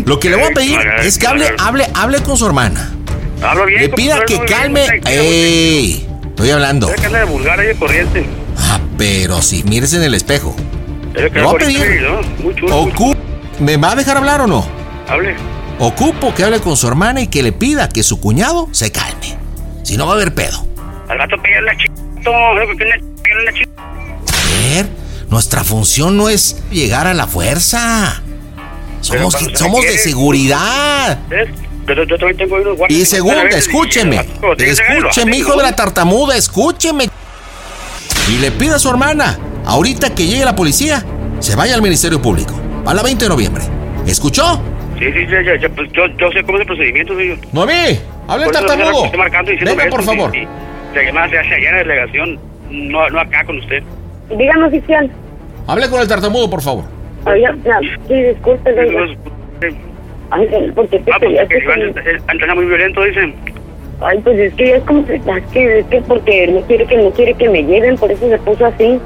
lo 0.05 0.21
que 0.21 0.29
le 0.31 0.37
voy 0.37 0.47
a 0.51 0.55
pedir 0.55 0.79
es 1.03 1.17
que 1.19 1.27
hable, 1.27 1.51
hable, 1.59 1.87
hable 1.95 2.21
con 2.23 2.37
su 2.37 2.47
hermana. 2.47 2.91
Hablo 3.43 3.65
bien. 3.67 3.81
Le 3.83 3.89
pida 3.89 4.25
que 4.27 4.39
calme. 4.45 4.85
¡Ey! 5.07 6.07
Estoy 6.43 6.55
hablando. 6.55 6.91
vulgar 7.29 7.61
corriente. 7.79 8.27
Ah, 8.59 8.81
pero 8.99 9.41
sí, 9.43 9.63
mírese 9.63 9.99
en 9.99 10.03
el 10.03 10.15
espejo. 10.15 10.57
Que 11.15 11.31
Le 11.31 11.41
voy 11.41 11.55
a 11.55 11.59
pedir. 11.59 12.03
¿no? 12.03 12.21
Muy 12.43 12.53
chulo. 12.57 12.79
Ocu 12.79 13.15
¿Me 13.61 13.77
va 13.77 13.93
a 13.93 13.95
dejar 13.95 14.17
hablar 14.17 14.41
o 14.41 14.49
no? 14.49 14.67
Hable. 15.09 15.37
Ocupo 15.79 16.35
que 16.35 16.43
hable 16.43 16.59
con 16.59 16.77
su 16.77 16.89
hermana 16.89 17.21
y 17.21 17.29
que 17.29 17.45
le 17.45 17.53
pida 17.53 17.89
que 17.89 18.03
su 18.03 18.19
cuñado 18.19 18.69
se 18.73 18.91
calme. 18.91 19.37
Si 19.85 19.97
no 19.97 20.07
va 20.07 20.15
a 20.15 20.17
haber 20.17 20.35
pedo. 20.35 20.67
Al 21.09 21.19
rato 21.19 21.41
pegarle 21.41 21.71
a 21.71 21.77
chito. 21.77 22.33
Luego 22.55 22.77
que 22.77 22.87
una 22.87 22.97
pegarle 23.23 23.49
a 23.49 24.75
ver, 24.75 24.89
nuestra 25.29 25.63
función 25.63 26.17
no 26.17 26.29
es 26.29 26.61
llegar 26.73 27.07
a 27.07 27.15
la 27.15 27.29
fuerza. 27.29 28.21
Somos, 29.01 29.37
somos 29.55 29.83
de 29.83 29.97
seguridad. 29.97 31.21
¿Ves? 31.29 31.51
Pero 31.87 32.05
yo 32.05 32.17
también 32.19 32.37
tengo 32.37 32.57
unos 32.57 32.77
guantes. 32.77 32.97
Y 32.97 33.05
segunda, 33.05 33.43
escúcheme. 33.49 34.21
Escúcheme, 34.59 35.37
hijo 35.37 35.57
de 35.57 35.63
la 35.63 35.75
tartamuda, 35.75 36.37
escúcheme. 36.37 37.09
Y 38.31 38.39
le 38.39 38.51
pida 38.53 38.77
a 38.77 38.79
su 38.79 38.89
hermana, 38.89 39.39
ahorita 39.65 40.15
que 40.15 40.27
llegue 40.27 40.45
la 40.45 40.55
policía, 40.55 41.05
se 41.41 41.57
vaya 41.57 41.75
al 41.75 41.83
Ministerio 41.83 42.23
Público. 42.23 42.55
A 42.87 42.95
la 42.95 43.03
20 43.03 43.25
de 43.25 43.29
noviembre. 43.29 43.65
¿Escuchó? 44.07 44.61
Sí, 44.99 45.07
sí, 45.13 45.27
ya, 45.29 45.43
ya, 45.43 45.61
ya, 45.61 45.69
pues 45.71 45.91
yo, 45.93 46.07
yo 46.19 46.31
sé 46.31 46.43
cómo 46.45 46.59
es 46.59 46.63
el 46.63 46.67
procedimiento, 46.67 47.17
señor. 47.17 47.39
Noemí, 47.53 47.99
hable 48.29 48.45
Por 48.47 48.55
eso 48.55 48.67
tartamudo. 48.67 49.01
me 49.01 49.05
estoy 49.07 49.19
marcando 49.19 49.51
y 49.51 49.55
diciéndome 49.55 49.83
Venga, 49.85 49.97
por 49.97 50.05
favor. 50.05 50.31
sí, 50.33 50.39
sí. 50.41 50.49
Se 50.95 51.01
hace 51.19 51.39
allá 51.39 51.69
en 51.69 51.75
la 51.75 51.79
delegación, 51.79 52.39
no, 52.71 53.09
no 53.11 53.21
acá 53.21 53.45
con 53.45 53.59
usted. 53.59 53.83
Dígame, 54.37 54.67
oficial. 54.67 55.11
Hable 55.67 55.89
con 55.91 56.01
el 56.01 56.09
tartamudo, 56.09 56.49
por 56.51 56.63
favor. 56.63 56.85
Oiga, 57.25 57.57
ya, 57.65 57.79
sí, 58.09 58.15
disculpe, 58.15 58.73
doña. 58.73 59.17
Ay, 60.35 60.73
porque 60.75 60.97
Ah, 61.13 61.17
pues 61.19 61.49
que 61.49 61.59
Iván 61.59 62.55
muy 62.57 62.65
violento, 62.67 63.05
dicen. 63.05 63.35
Ay, 64.01 64.19
pues 64.25 64.39
es 64.39 64.55
que 64.55 64.67
ya 64.69 64.77
es 64.77 64.83
como, 64.85 65.01
es 65.09 65.23
que, 65.53 65.79
es 65.81 65.87
que 65.87 66.01
porque 66.03 66.47
no 66.49 66.61
quiere 66.63 66.87
que 66.87 66.97
no 66.97 67.11
quiere 67.11 67.35
que 67.35 67.49
me 67.49 67.63
lleven, 67.63 67.97
por 67.97 68.11
eso 68.11 68.29
se 68.29 68.39
puso 68.39 68.67
así. 68.67 68.99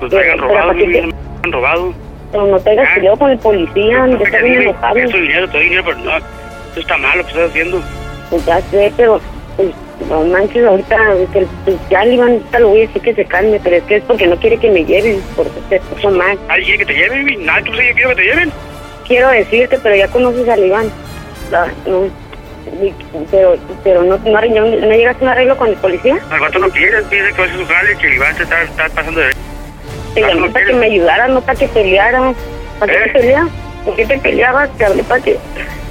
Pues 0.00 0.10
Pero- 0.10 0.22
hayan 0.22 0.36
pero 0.38 0.48
robado, 0.48 0.66
¿para 0.68 0.78
qué 0.78 0.84
muy 0.86 0.92
te- 0.94 1.00
han 1.44 1.52
robado. 1.52 1.94
Pero 2.32 2.46
no 2.46 2.60
te 2.60 2.70
hagas 2.70 2.88
Ah. 2.90 2.94
peleado 2.94 3.16
con 3.18 3.30
el 3.30 3.38
policía, 3.38 4.06
ya 4.08 4.16
está 4.24 4.42
bien 4.42 4.62
enojado. 4.62 4.96
Es 4.96 5.12
dinero, 5.12 5.46
te 5.48 5.56
doy 5.58 5.64
dinero, 5.64 5.82
pero 5.84 5.98
no, 5.98 6.16
eso 6.16 6.80
está 6.80 6.96
mal 6.98 7.18
lo 7.18 7.24
que 7.24 7.30
estás 7.30 7.50
haciendo. 7.50 7.82
Pues 8.30 8.46
ya 8.46 8.60
sé, 8.62 8.92
pero 8.96 9.20
pues 9.56 9.68
no 10.08 10.22
manches, 10.24 10.64
ahorita 10.64 10.96
que, 11.32 11.46
pues, 11.64 11.76
ya 11.90 12.04
le 12.06 12.14
iban, 12.14 12.28
ahorita 12.30 12.58
lo 12.60 12.68
voy 12.68 12.78
a 12.78 12.86
decir 12.86 13.02
que 13.02 13.14
se 13.14 13.24
calme, 13.26 13.60
pero 13.62 13.76
es 13.76 13.82
que 13.84 13.96
es 13.96 14.02
porque 14.04 14.26
no 14.26 14.36
quiere 14.36 14.56
que 14.56 14.70
me 14.70 14.84
lleven, 14.84 15.20
porque 15.36 15.50
se 15.68 15.80
puso 15.80 16.10
mal. 16.10 16.38
¿Alguien 16.48 16.76
quiere 16.76 16.78
que 16.78 16.84
te 16.86 16.98
lleven? 16.98 17.44
Nadie, 17.44 17.64
tú 17.64 17.72
sabes 17.72 17.88
que 17.88 17.94
quiero 17.94 18.08
que 18.10 18.16
te 18.16 18.22
lleven. 18.24 18.50
Quiero 19.10 19.28
decirte, 19.28 19.76
pero 19.82 19.96
ya 19.96 20.06
conoces 20.06 20.48
al 20.48 20.64
Iván. 20.64 20.88
Ah, 21.52 21.66
no, 21.84 22.08
pero 23.28 23.56
pero 23.82 24.04
no, 24.04 24.16
no, 24.18 24.40
no, 24.40 24.66
no 24.66 24.94
llegaste 24.94 25.24
a 25.24 25.26
un 25.26 25.28
arreglo 25.32 25.56
con 25.56 25.68
el 25.68 25.74
policía. 25.74 26.16
Al 26.30 26.38
vato 26.38 26.60
no 26.60 26.70
quiere, 26.70 27.02
dice 27.10 27.32
que 27.34 27.42
a 27.42 27.44
hacer 27.44 27.58
su 27.58 27.66
jale, 27.66 27.96
que 27.96 28.06
el 28.06 28.14
Iván 28.14 28.36
se 28.36 28.44
está, 28.44 28.62
está 28.62 28.88
pasando 28.90 29.18
de... 29.18 29.32
Te 30.14 30.20
llamé 30.20 30.48
para 30.50 30.64
que 30.64 30.72
me 30.74 30.86
ayudaras, 30.86 31.28
no 31.28 31.40
para 31.40 31.58
que 31.58 31.66
pelearas. 31.66 32.36
¿Para 32.78 32.92
qué 32.92 32.98
¿Eh? 32.98 33.02
te 33.02 33.18
peleas? 33.18 33.48
¿Por 33.84 33.96
qué 33.96 34.06
te 34.06 34.18
peleabas? 34.18 34.70
Te 34.78 34.84
hablé 34.84 35.02
para 35.02 35.22
que, 35.24 35.38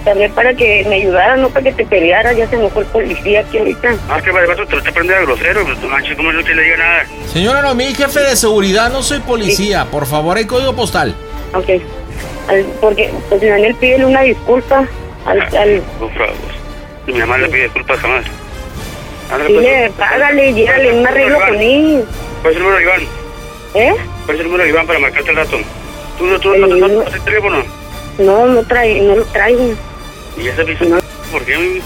te 0.05 0.09
hablé 0.09 0.29
para 0.29 0.53
que 0.53 0.85
me 0.87 0.95
ayudaras, 0.95 1.39
no 1.39 1.49
para 1.49 1.63
que 1.65 1.73
te 1.73 1.85
pelearas. 1.85 2.37
Ya 2.37 2.47
se 2.47 2.55
enojó 2.55 2.79
el 2.79 2.85
policía 2.85 3.41
aquí 3.41 3.57
ahorita. 3.57 3.95
Ah, 4.09 4.21
que 4.23 4.31
vato 4.31 4.65
te 4.65 4.71
lo 4.71 4.77
está 4.77 4.93
prendiendo 4.93 5.23
a 5.23 5.25
grosero, 5.25 5.65
pues 5.65 5.91
manches, 5.91 6.15
¿cómo 6.15 6.31
no 6.31 6.41
te 6.41 6.55
le 6.55 6.63
diga 6.63 6.77
nada? 6.77 7.03
Señora, 7.27 7.61
no, 7.63 7.75
mi 7.75 7.93
jefe 7.93 8.21
de 8.21 8.37
seguridad, 8.37 8.89
no 8.89 9.03
soy 9.03 9.19
policía. 9.19 9.87
Por 9.91 10.05
favor, 10.05 10.37
hay 10.37 10.45
código 10.45 10.73
postal. 10.73 11.13
Ok. 11.53 11.81
Al- 12.49 12.65
porque, 12.81 13.11
pues, 13.29 13.41
Daniel, 13.41 13.75
pídele 13.75 14.05
una 14.05 14.21
disculpa 14.21 14.85
al, 15.25 15.41
al. 15.41 15.83
Mi 17.07 17.13
mamá 17.13 17.37
le 17.37 17.47
pide 17.49 17.63
disculpas 17.63 17.99
jamás. 17.99 18.25
Pues. 19.29 19.47
dile, 19.47 19.91
págale, 19.97 20.53
llégale 20.53 20.93
un 20.93 21.05
arreglo 21.07 21.39
con 21.39 21.55
él. 21.59 22.05
¿Cuál 22.41 22.51
es 22.53 22.57
el 22.57 22.63
número 22.63 22.77
de 22.77 22.83
Iván? 22.83 23.01
¿Eh? 23.75 23.95
¿Cuál 24.25 24.35
es 24.37 24.41
el 24.41 24.47
número 24.51 24.65
Iván 24.67 24.87
para 24.87 24.99
marcarte 24.99 25.29
el 25.29 25.35
rato? 25.37 25.57
¿Tú, 26.17 26.25
no- 26.25 26.39
tú 26.39 26.55
no, 26.55 26.67
no, 26.67 26.75
no, 26.75 26.87
no 26.87 27.01
tienes 27.03 27.23
teléfono? 27.25 27.63
No, 28.17 28.45
no, 28.47 28.63
trae, 28.63 29.01
no 29.01 29.15
lo 29.15 29.25
traigo. 29.25 29.73
Y 30.37 30.47
ese 30.47 30.65
piso, 30.65 30.85
¿por 31.31 31.45
qué? 31.45 31.81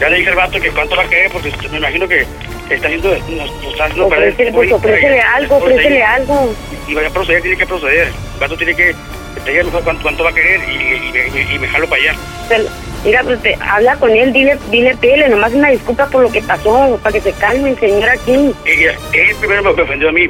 Ya 0.00 0.08
le 0.08 0.16
dije 0.18 0.30
al 0.30 0.36
vato 0.36 0.60
que 0.60 0.70
cuánto 0.70 0.96
va 0.96 1.02
a 1.02 1.08
querer, 1.08 1.30
porque 1.32 1.52
me 1.70 1.78
imagino 1.78 2.06
que 2.08 2.26
está 2.70 2.86
haciendo, 2.86 3.10
nos, 3.10 3.28
nos 3.28 3.72
está 3.72 3.84
haciendo 3.84 4.06
Ofrécele, 4.06 4.32
tiempo 4.36 4.56
pues, 4.58 4.72
ofrécele 4.72 5.20
algo, 5.20 5.56
ofrécele 5.56 6.02
algo. 6.02 6.54
Y 6.88 6.94
vaya 6.94 7.08
a 7.08 7.12
proceder, 7.12 7.42
tiene 7.42 7.56
que 7.56 7.66
proceder. 7.66 8.08
El 8.08 8.40
vato 8.40 8.56
tiene 8.56 8.74
que, 8.74 8.94
que 9.34 9.40
te 9.40 9.50
diga 9.50 9.64
mejor 9.64 9.84
cuánto, 9.84 10.02
cuánto 10.02 10.24
va 10.24 10.30
a 10.30 10.34
querer 10.34 10.60
y, 10.68 10.72
y, 10.72 11.52
y, 11.52 11.54
y 11.54 11.58
me 11.58 11.68
jalo 11.68 11.88
para 11.88 12.02
allá. 12.02 12.14
Pero, 12.48 12.64
Mira, 13.04 13.22
pues 13.22 13.42
te- 13.42 13.58
habla 13.60 13.96
con 13.96 14.10
él, 14.10 14.32
dile, 14.32 14.56
dile, 14.70 14.96
pídele 14.96 15.28
nomás 15.28 15.52
una 15.52 15.68
disculpa 15.68 16.06
por 16.06 16.22
lo 16.22 16.30
que 16.32 16.40
pasó, 16.40 16.98
para 17.02 17.12
que 17.12 17.20
se 17.20 17.32
calme 17.34 17.68
el 17.70 17.78
señor 17.78 18.08
aquí. 18.08 18.50
Ella, 18.64 18.94
él 19.12 19.36
primero 19.38 19.62
me 19.62 19.82
ofendió 19.82 20.08
a 20.08 20.12
mí. 20.12 20.26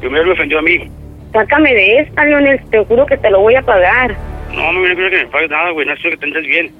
Primero 0.00 0.26
me 0.26 0.32
ofendió 0.32 0.58
a 0.58 0.62
mí. 0.62 0.90
Sácame 1.32 1.72
de 1.74 2.00
esta, 2.00 2.24
Leonel, 2.24 2.60
te 2.70 2.84
juro 2.84 3.06
que 3.06 3.16
te 3.18 3.30
lo 3.30 3.40
voy 3.40 3.54
a 3.54 3.62
pagar. 3.62 4.16
No, 4.52 4.72
no 4.72 4.80
me 4.80 4.94
quiero 4.96 5.10
que 5.10 5.16
me 5.18 5.26
pagues 5.26 5.50
nada, 5.50 5.70
güey. 5.70 5.86
No 5.86 5.94
quiero 5.94 6.10
que 6.10 6.16
te 6.16 6.26
entres 6.26 6.46
bien. 6.46 6.72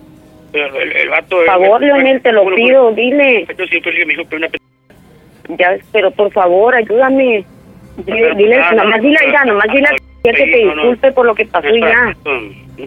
Pero 0.50 0.76
el, 0.80 0.90
el 0.96 1.08
vato... 1.08 1.36
Por 1.36 1.46
favor, 1.46 1.80
Leonel, 1.82 2.20
te 2.20 2.32
lo 2.32 2.52
pido, 2.56 2.90
dile. 2.92 3.46
Yo 3.56 3.66
siempre 3.66 3.92
me 4.06 4.14
dijo 4.16 4.22
una. 4.34 4.48
Ya, 5.56 5.76
pero 5.92 6.10
por 6.10 6.32
favor, 6.32 6.74
ayúdame. 6.74 7.44
Dile, 7.98 8.34
dile, 8.34 8.58
nomás 8.74 9.00
dile, 9.00 9.18
ya, 9.32 9.44
nomás 9.44 9.66
dile 9.72 9.88
que 10.24 10.32
te 10.32 10.64
no, 10.64 10.74
no. 10.74 10.82
disculpe 10.82 11.12
por 11.12 11.26
lo 11.26 11.34
que 11.34 11.46
pasó 11.46 11.68
y 11.68 11.80
ya. 11.80 12.16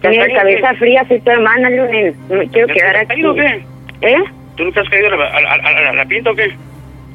Tienes 0.01 0.33
cabeza 0.33 0.73
fría, 0.75 1.05
soy 1.07 1.19
tu 1.19 1.31
hermana, 1.31 1.69
Leonel. 1.69 2.15
No 2.29 2.37
me 2.37 2.47
quiero 2.47 2.67
¿Ya 2.67 2.73
quedar 2.73 2.93
te 2.93 2.99
aquí. 2.99 3.07
caído 3.07 3.31
o 3.31 3.35
qué? 3.35 3.63
¿Eh? 4.01 4.17
¿Tú 4.55 4.63
nunca 4.65 4.81
has 4.81 4.89
caído 4.89 5.07
a 5.07 5.17
la, 5.17 5.25
a, 5.27 5.41
la- 5.41 5.51
a 5.53 5.57
la- 5.81 5.89
a 5.89 5.93
la 5.93 6.05
pinta 6.05 6.31
o 6.31 6.35
qué? 6.35 6.51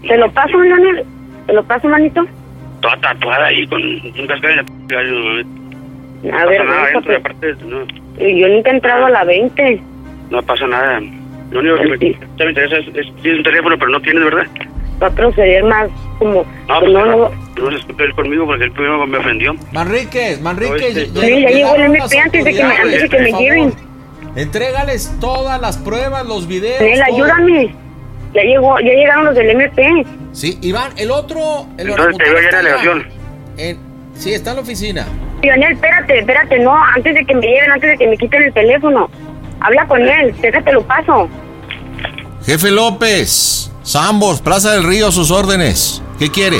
¿Te 0.07 0.17
lo 0.17 0.31
paso, 0.33 0.59
Leonel? 0.59 1.05
¿Te 1.47 1.53
lo 1.53 1.63
paso, 1.65 1.89
manito? 1.89 2.25
Toda 2.81 2.97
tatuada 2.99 3.47
ahí 3.47 3.67
con 3.67 3.81
un 3.83 4.27
cascabel 4.27 4.59
en 4.59 4.67
la 4.91 5.43
p... 5.45 5.47
No 6.23 6.37
A 6.39 6.45
ver, 6.47 6.59
pasa 6.59 6.65
nada 6.71 6.83
adentro, 6.83 7.17
aparte, 7.17 7.55
no, 7.67 7.87
Yo 8.19 8.49
nunca 8.49 8.71
he 8.71 8.75
entrado 8.75 9.07
a 9.07 9.11
la 9.11 9.25
20. 9.25 9.81
no 10.31 10.43
pasa 10.43 10.67
nada. 10.67 11.01
Lo 11.51 11.61
único 11.61 11.77
que 11.77 12.17
me, 12.41 12.49
interesa 12.49 12.77
es, 12.79 13.07
un 13.09 13.43
teléfono, 13.43 13.77
pero 13.79 13.91
no 13.91 14.01
tienes, 14.01 14.25
¿verdad? 14.25 14.47
Va 15.03 15.07
a 15.07 15.11
proceder 15.15 15.63
más 15.65 15.89
como... 16.19 16.45
No, 16.69 16.81
pues 16.81 16.93
no, 16.93 17.07
no, 17.07 17.31
no. 17.57 17.65
no 17.65 17.71
se 17.71 17.77
disculpe 17.77 18.05
él 18.05 18.15
conmigo 18.15 18.47
porque 18.47 18.65
él 18.65 18.73
primero 18.73 19.07
me 19.07 19.19
ofendió. 19.19 19.55
Manríquez, 19.73 20.41
Manríquez. 20.41 20.95
Sí, 20.95 21.11
ll- 21.15 21.21
Sí, 21.21 21.43
ya 21.43 21.49
llegó 21.51 21.75
el 21.77 21.83
MP 21.83 22.19
antes 22.19 22.45
de 22.45 22.55
que 22.55 22.65
me, 22.65 22.77
antes 22.77 23.03
de 23.03 23.09
que 23.09 23.19
me 23.19 23.31
autoridades, 23.31 23.39
lleven. 23.41 23.75
Entrégales 24.37 25.13
todas 25.21 25.61
las 25.61 25.77
pruebas, 25.79 26.27
los 26.27 26.47
videos. 26.47 26.79
Todo. 26.79 27.05
ayúdame. 27.15 27.75
Ya 28.35 28.43
llegó, 28.43 28.79
ya 28.81 28.93
llegaron 28.93 29.25
los 29.25 29.35
del 29.35 29.51
MP. 29.51 30.05
Sí, 30.33 30.59
Iván, 30.61 30.93
el 30.99 31.11
otro. 31.11 31.67
El 31.79 31.89
Entonces 31.91 32.17
te 32.19 32.25
veo 32.25 32.35
ya 32.43 32.49
en 32.49 32.53
la 32.53 32.59
delegación. 32.59 33.07
en- 33.57 33.79
sí, 34.15 34.35
está 34.35 34.51
en 34.51 34.57
la 34.57 34.63
oficina. 34.63 35.07
Lionel, 35.43 35.73
espérate, 35.73 36.19
espérate, 36.19 36.59
no, 36.59 36.75
antes 36.95 37.15
de 37.15 37.25
que 37.25 37.35
me 37.35 37.47
lleven, 37.47 37.71
antes 37.73 37.91
de 37.91 37.97
que 37.99 38.07
me 38.09 38.17
quiten 38.19 38.43
el 38.43 38.53
teléfono. 38.53 39.09
Habla 39.61 39.87
con 39.87 40.03
él, 40.03 40.35
déjate 40.41 40.73
lo 40.73 40.83
paso. 40.83 41.29
Jefe 42.45 42.71
López, 42.71 43.71
Zambos, 43.85 44.41
Plaza 44.43 44.73
del 44.73 44.85
Río, 44.85 45.11
sus 45.11 45.31
órdenes. 45.31 46.03
¿Qué 46.19 46.31
quiere? 46.31 46.59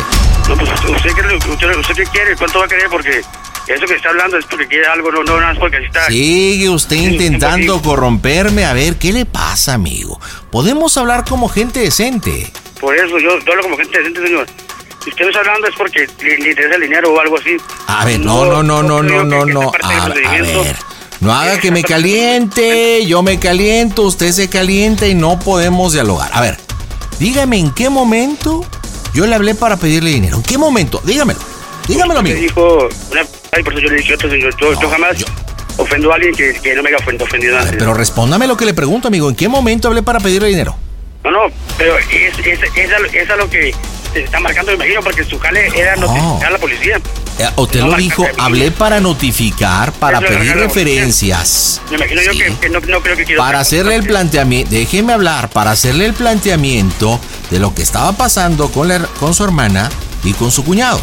No, 0.49 0.57
pues 0.57 0.71
usted, 0.71 1.11
qué- 1.15 1.51
usted, 1.51 1.77
usted 1.79 1.95
qué 1.95 2.05
quiere, 2.05 2.37
cuánto 2.37 2.59
va 2.61 2.67
a 2.67 2.69
querer, 2.69 2.89
porque 2.89 3.21
eso 3.67 3.87
que 3.87 3.95
está 3.95 4.11
hablando 4.11 4.37
es 4.39 4.45
porque 4.47 4.67
quiere 4.69 4.87
algo, 4.87 5.11
no, 5.11 5.25
no, 5.25 5.37
nada 5.41 5.53
más 5.53 5.59
porque 5.59 5.79
está. 5.79 6.07
Sigue 6.07 6.69
usted 6.71 6.97
intentando 6.97 7.83
corromperme. 7.83 8.65
A 8.65 8.73
ver, 8.73 8.97
¿qué 8.97 9.13
le 9.13 9.27
pasa, 9.27 9.75
amigo? 9.75 10.21
Podemos 10.53 10.97
hablar 10.97 11.25
como 11.29 11.49
gente 11.49 11.81
decente. 11.81 12.51
Por 12.81 12.95
eso 12.97 13.19
yo, 13.19 13.39
yo 13.41 13.51
hablo 13.53 13.63
como 13.65 13.77
gente 13.77 13.99
decente, 13.99 14.23
señor. 14.25 14.47
Si 15.03 15.11
usted 15.11 15.25
me 15.25 15.31
está 15.31 15.41
hablando 15.41 15.67
es 15.69 15.75
porque 15.77 16.07
le, 16.21 16.39
le 16.39 16.51
interesa 16.51 16.75
el 16.77 16.83
dinero 16.83 17.13
o 17.13 17.21
algo 17.21 17.39
así. 17.39 17.57
A 17.89 18.05
ver, 18.05 18.21
no, 18.21 18.45
no, 18.45 18.63
no, 18.63 18.83
no, 18.83 19.03
no, 19.03 19.25
no, 19.25 19.47
no. 19.47 19.71
del 19.73 19.83
A, 19.83 20.09
ver, 20.09 20.77
no 21.21 21.33
haga 21.35 21.59
que 21.59 21.71
me 21.73 21.83
caliente. 21.83 23.05
Yo 23.07 23.23
me 23.23 23.39
caliento, 23.41 24.03
usted 24.03 24.31
se 24.33 24.49
calienta 24.49 25.07
y 25.09 25.15
no 25.15 25.39
podemos 25.39 25.93
dialogar. 25.93 26.31
A 26.33 26.41
ver, 26.41 26.57
dígame 27.19 27.59
en 27.59 27.73
qué 27.73 27.89
momento 27.89 28.65
yo 29.17 29.27
le 29.27 29.35
hablé 29.35 29.55
para 29.55 29.77
pedirle 29.79 30.11
dinero. 30.11 30.37
¿En 30.37 30.43
qué 30.43 30.59
momento? 30.59 31.01
Dígamelo. 31.05 31.41
Dígamelo, 31.89 32.23
Me 32.23 32.31
amigo. 32.33 32.41
dijo, 32.43 32.89
una, 33.11 33.23
ay, 33.53 33.63
por 33.63 33.73
eso 33.73 33.81
yo 33.83 33.89
le 33.89 33.97
dije, 33.97 34.13
otro 34.15 34.29
yo, 34.35 34.51
yo 34.61 34.91
jamás 34.91 35.17
ofendo 35.79 36.13
a 36.13 36.17
alguien 36.17 36.35
que, 36.35 36.53
que 36.63 36.75
no 36.75 36.83
me 36.83 36.91
haya 36.91 36.99
ofend- 36.99 37.23
ofendido 37.23 37.57
antes. 37.59 37.77
Pero 37.79 37.95
respóndame 37.95 38.47
lo 38.47 38.57
que 38.59 38.67
le 38.67 38.75
pregunto, 38.75 39.09
amigo. 39.09 39.29
¿En 39.31 39.35
qué 39.37 39.49
momento 39.49 39.89
hablé 39.89 40.03
para 40.03 40.21
pedirle 40.21 40.49
dinero? 40.49 40.77
No, 41.25 41.31
no, 41.31 41.39
pero 41.79 41.97
es, 41.99 42.07
es, 42.39 42.61
es, 42.77 42.93
a 42.93 42.99
lo- 42.99 43.07
es 43.09 43.31
a 43.31 43.37
lo 43.37 43.49
que 43.49 43.75
se 44.13 44.23
está 44.25 44.39
marcando, 44.41 44.73
me 44.73 44.77
imagino, 44.77 45.01
porque 45.03 45.25
su 45.25 45.39
jale 45.39 45.67
era 45.75 45.97
notificar 45.97 46.47
a 46.47 46.51
la 46.51 46.59
policía. 46.59 47.01
Eh, 47.39 47.49
Usted 47.57 47.81
No, 47.83 47.97
dijo, 47.97 48.27
hablé 48.39 48.71
para 48.71 48.99
notificar, 49.01 49.93
para 49.93 50.19
Eso 50.19 50.27
pedir 50.29 50.55
referencias. 50.57 51.81
Me 51.91 51.97
imagino 51.97 52.23
yo 52.23 52.33
que, 52.33 52.55
que 52.61 52.69
no, 52.71 52.81
no 52.81 53.01
creo 53.03 53.17
que 53.17 53.25
quiero... 53.25 53.43
Para 53.43 53.61
hacerle 53.61 53.95
el 53.97 54.05
planteamiento, 54.05 54.71
déjeme 54.71 55.13
hablar, 55.13 55.51
para 55.51 55.73
hacerle 55.73 56.07
el 56.07 56.15
planteamiento 56.15 57.21
de 57.51 57.59
lo 57.59 57.75
que 57.75 57.83
estaba 57.83 58.13
pasando 58.13 58.71
con, 58.71 58.89
la- 58.89 59.07
con 59.21 59.35
su 59.35 59.45
hermana 59.45 59.91
y 60.25 60.33
con 60.33 60.51
su 60.51 60.65
cuñado. 60.65 61.01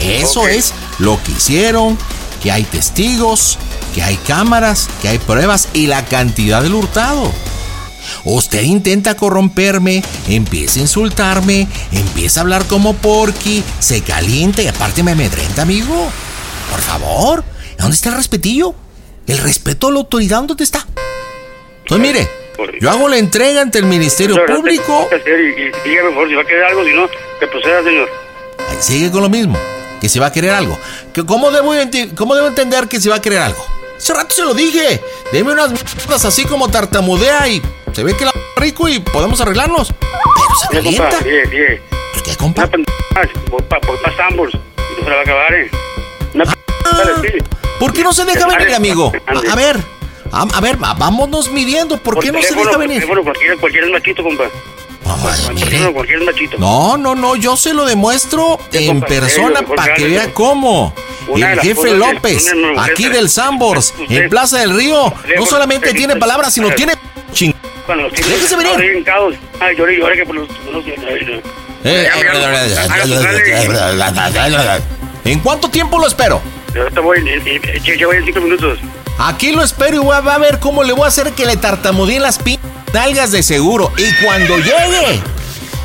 Eso 0.00 0.48
es 0.48 0.72
lo 0.98 1.22
que 1.22 1.32
hicieron, 1.32 1.96
que 2.42 2.50
hay 2.50 2.64
testigos, 2.64 3.58
que 3.94 4.02
hay 4.02 4.16
cámaras, 4.16 4.88
que 5.02 5.08
hay 5.08 5.18
pruebas 5.18 5.68
y 5.74 5.86
la 5.86 6.04
cantidad 6.04 6.62
del 6.62 6.74
hurtado. 6.74 7.30
Usted 8.24 8.62
intenta 8.62 9.16
corromperme, 9.16 10.02
empieza 10.28 10.78
a 10.78 10.82
insultarme, 10.82 11.68
empieza 11.92 12.40
a 12.40 12.42
hablar 12.42 12.66
como 12.66 12.94
porky, 12.94 13.62
se 13.78 14.02
calienta 14.02 14.62
y 14.62 14.68
aparte 14.68 15.02
me 15.02 15.12
amedrenta, 15.12 15.62
amigo. 15.62 16.10
Por 16.70 16.80
favor, 16.80 17.44
¿dónde 17.78 17.94
está 17.94 18.10
el 18.10 18.16
respetillo? 18.16 18.74
El 19.26 19.38
respeto 19.38 19.88
a 19.88 19.92
la 19.92 19.98
autoridad, 19.98 20.42
¿dónde 20.42 20.64
está? 20.64 20.86
Entonces, 21.82 22.06
mire, 22.06 22.28
yo 22.80 22.90
hago 22.90 23.08
la 23.08 23.18
entrega 23.18 23.62
ante 23.62 23.78
el 23.78 23.84
Ministerio 23.84 24.36
Señor, 24.36 24.56
Público. 24.56 25.08
Y, 25.12 25.88
dígame, 25.88 26.10
por 26.10 26.14
favor, 26.14 26.28
si 26.28 26.34
va 26.34 26.42
a 26.42 26.46
querer 26.46 26.64
algo, 26.64 26.84
si 26.84 26.92
no, 26.92 27.08
que 27.38 27.46
proceda, 27.46 27.82
señor. 27.82 28.08
Ahí 28.68 28.76
Sigue 28.80 29.10
con 29.10 29.22
lo 29.22 29.28
mismo, 29.28 29.58
que 30.00 30.08
se 30.08 30.20
va 30.20 30.26
a 30.26 30.32
querer 30.32 30.50
algo. 30.50 30.78
¿Cómo 31.26 31.50
debo, 31.50 31.72
¿Cómo 32.16 32.34
debo 32.34 32.48
entender 32.48 32.88
que 32.88 33.00
se 33.00 33.08
va 33.08 33.16
a 33.16 33.20
querer 33.20 33.40
algo? 33.40 33.79
Hace 34.00 34.14
rato 34.14 34.34
se 34.34 34.42
lo 34.42 34.54
dije. 34.54 34.98
Deme 35.30 35.52
unas 35.52 35.72
mierdas 35.72 36.24
así 36.24 36.46
como 36.46 36.70
tartamudea 36.70 37.46
y 37.48 37.60
se 37.92 38.02
ve 38.02 38.16
que 38.16 38.24
la 38.24 38.32
rico 38.56 38.88
y 38.88 38.98
podemos 38.98 39.42
arreglarnos. 39.42 39.92
Pero 39.92 40.54
se 40.58 40.68
calienta. 40.68 41.10
compa, 41.10 41.24
mire, 41.24 41.46
mire. 41.48 41.82
¿Qué, 42.24 42.34
compa? 42.34 42.64
Una 42.64 43.28
voy 43.50 43.62
pa 43.62 43.78
Sambors, 44.16 44.54
y 44.54 45.00
no 45.00 45.04
se 45.04 45.10
la 45.10 45.16
va 45.16 45.20
a 45.20 45.22
acabar, 45.22 45.52
¿eh? 45.52 45.70
Una 46.32 46.44
sí. 46.46 47.44
¿Por 47.78 47.92
qué 47.92 48.02
no 48.02 48.14
se 48.14 48.24
deja 48.24 48.46
venir, 48.46 48.74
amigo? 48.74 49.12
A, 49.26 49.52
a 49.52 49.54
ver, 49.54 49.76
a, 50.32 50.42
a 50.50 50.60
ver, 50.62 50.78
vámonos 50.78 51.50
midiendo. 51.50 51.98
¿Por, 51.98 52.20
qué 52.20 52.32
no 52.32 52.40
se 52.40 52.48
teléfono, 52.48 52.60
deja 52.60 52.72
por 52.72 52.80
venir? 52.80 53.00
teléfono, 53.00 53.22
cualquiera, 53.22 53.56
cualquiera 53.58 53.86
es 53.86 53.92
machito, 53.92 54.22
compa. 54.22 54.44
Machito. 55.16 56.58
No, 56.58 56.96
no, 56.96 57.14
no, 57.14 57.36
yo 57.36 57.56
se 57.56 57.74
lo 57.74 57.84
demuestro 57.84 58.58
en 58.72 59.00
persona 59.00 59.62
para 59.62 59.94
que 59.94 60.06
vea 60.06 60.32
cómo. 60.32 60.94
Una 61.28 61.52
El 61.52 61.60
jefe 61.60 61.94
López, 61.94 62.52
una 62.52 62.84
aquí 62.84 63.08
del 63.08 63.30
Sambors, 63.30 63.94
en 64.08 64.28
Plaza 64.28 64.58
del 64.58 64.74
Río, 64.74 65.12
no 65.36 65.46
solamente 65.46 65.92
tiene 65.92 66.16
palabras, 66.16 66.52
sino 66.52 66.70
tiene 66.70 66.94
ching. 67.32 67.54
Déjese 68.10 68.56
venir. 68.56 69.04
Ay, 69.60 69.76
lloré, 69.76 69.98
lloré 69.98 70.16
que 70.16 70.26
por 70.26 70.36
los... 70.36 70.48
Eh, 71.84 72.08
¿En 75.24 75.40
cuánto 75.40 75.68
tiempo 75.70 75.98
lo 75.98 76.06
espero? 76.06 76.40
Yo 76.74 76.86
en- 77.14 77.28
en- 77.28 77.46
en- 77.46 77.98
ya 77.98 78.06
voy 78.06 78.16
en 78.16 78.24
cinco 78.26 78.40
minutos. 78.40 78.78
Aquí 79.18 79.52
lo 79.52 79.62
espero 79.62 80.02
y 80.02 80.06
va 80.06 80.18
a 80.18 80.38
ver 80.38 80.58
cómo 80.60 80.82
le 80.82 80.92
voy 80.92 81.04
a 81.04 81.08
hacer 81.08 81.32
que 81.32 81.44
le 81.46 81.56
tartamudeen 81.56 82.22
las 82.22 82.38
pi- 82.38 82.58
nalgas 82.92 83.32
de 83.32 83.42
seguro. 83.42 83.92
Y 83.98 84.24
cuando 84.24 84.56
llegue, 84.56 85.20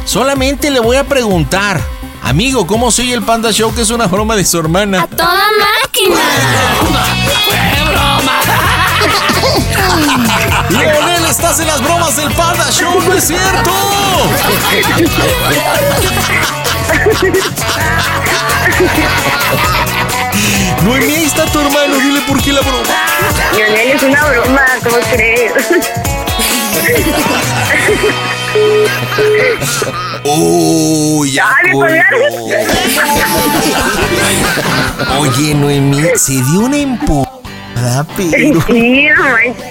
solamente 0.06 0.70
le 0.70 0.80
voy 0.80 0.96
a 0.98 1.04
preguntar, 1.04 1.82
amigo, 2.24 2.66
¿cómo 2.68 2.92
sigue 2.92 3.14
el 3.14 3.24
Panda 3.24 3.52
Show? 3.52 3.74
Que 3.76 3.82
es 3.82 3.90
una 3.90 4.08
broma 4.08 4.36
de 4.36 4.46
su 4.46 4.58
hermana. 4.60 5.08
¡Toda 5.08 5.36
máquina! 5.60 6.16
Leonel, 10.70 11.26
estás 11.26 11.60
en 11.60 11.68
las 11.68 11.82
bromas 11.82 12.16
del 12.16 12.32
Panda 12.32 12.70
Show, 12.72 13.02
¿no 13.08 13.14
es 13.14 13.28
cierto? 13.28 13.72
Noemí, 20.84 21.16
ahí 21.16 21.26
está 21.26 21.46
tu 21.46 21.60
hermano, 21.60 21.98
dile 21.98 22.22
por 22.28 22.42
qué 22.42 22.52
la 22.52 22.62
broma. 22.62 22.84
Lionel 23.56 23.92
es 23.92 24.04
una 24.04 24.24
broma, 24.26 24.66
¿cómo 24.84 24.98
crees? 25.12 25.54
Uy, 30.24 31.32
ya. 31.32 31.50
Oye, 35.18 35.54
Noemí, 35.56 36.04
se 36.16 36.34
dio 36.34 36.60
una 36.62 36.78
pero... 38.16 38.62
Sí, 38.68 39.08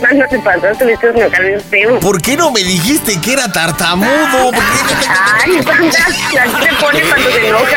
no 0.00 0.14
no 0.14 0.28
te 0.28 1.42
bien 1.42 1.60
feo. 1.60 2.00
¿Por 2.00 2.20
qué 2.20 2.36
no 2.36 2.50
me 2.50 2.62
dijiste 2.62 3.20
que 3.20 3.32
era 3.32 3.50
tartamudo? 3.50 4.50
Ay, 5.44 5.62
panda, 5.62 5.98
así 6.06 6.22
se 6.30 6.74
pone 6.84 7.00
cuando 7.02 7.30
se 7.30 7.48
enoja. 7.48 7.76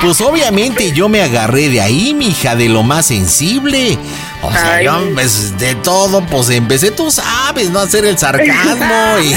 Pues 0.00 0.20
obviamente 0.20 0.92
yo 0.92 1.08
me 1.08 1.22
agarré 1.22 1.68
de 1.68 1.80
ahí, 1.80 2.14
mija, 2.14 2.56
de 2.56 2.68
lo 2.68 2.82
más 2.82 3.06
sensible. 3.06 3.98
O 4.42 4.50
sea, 4.50 4.74
Ay. 4.76 4.84
yo 4.86 5.14
pues, 5.14 5.56
de 5.58 5.74
todo, 5.76 6.20
pues 6.26 6.50
empecé, 6.50 6.90
tú 6.90 7.10
sabes, 7.10 7.70
¿no? 7.70 7.80
Hacer 7.80 8.04
el 8.04 8.18
sarcasmo 8.18 9.18
y... 9.22 9.34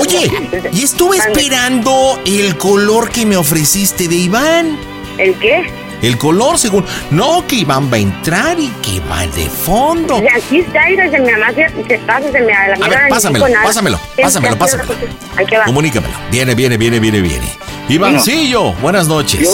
Oye, 0.00 0.50
y 0.72 0.82
estuve 0.82 1.18
esperando 1.18 2.20
el 2.26 2.56
color 2.56 3.10
que 3.10 3.24
me 3.26 3.36
ofreciste 3.36 4.08
de 4.08 4.16
Iván. 4.16 4.76
¿El 5.18 5.34
qué? 5.38 5.83
El 6.04 6.18
color, 6.18 6.58
según... 6.58 6.84
No, 7.10 7.46
que 7.46 7.56
Iván 7.56 7.90
va 7.90 7.96
a 7.96 8.00
entrar 8.00 8.60
y 8.60 8.68
que 8.82 9.00
va 9.10 9.26
de 9.26 9.48
fondo. 9.48 10.22
Y 10.22 10.26
Aquí 10.36 10.58
está, 10.58 10.80
mira, 10.86 11.10
se 11.10 11.18
me 11.18 11.32
amasa, 11.32 11.54
se 11.88 11.98
pasa, 12.00 12.30
se 12.30 12.40
me 12.42 12.52
a 12.52 12.68
la 12.68 12.74
A 12.84 12.88
ver, 12.90 12.98
pásamelo, 13.08 13.46
pásamelo, 13.64 13.98
pásamelo, 14.20 14.58
pásamelo. 14.58 14.94
Ahí 15.34 15.46
que 15.46 15.56
va. 15.56 15.64
Comunícamelo. 15.64 16.12
Viene, 16.30 16.54
viene, 16.54 16.76
viene, 16.76 17.00
viene, 17.00 17.22
viene. 17.22 17.46
Ivancillo, 17.88 18.74
buenas 18.74 19.08
noches. 19.08 19.48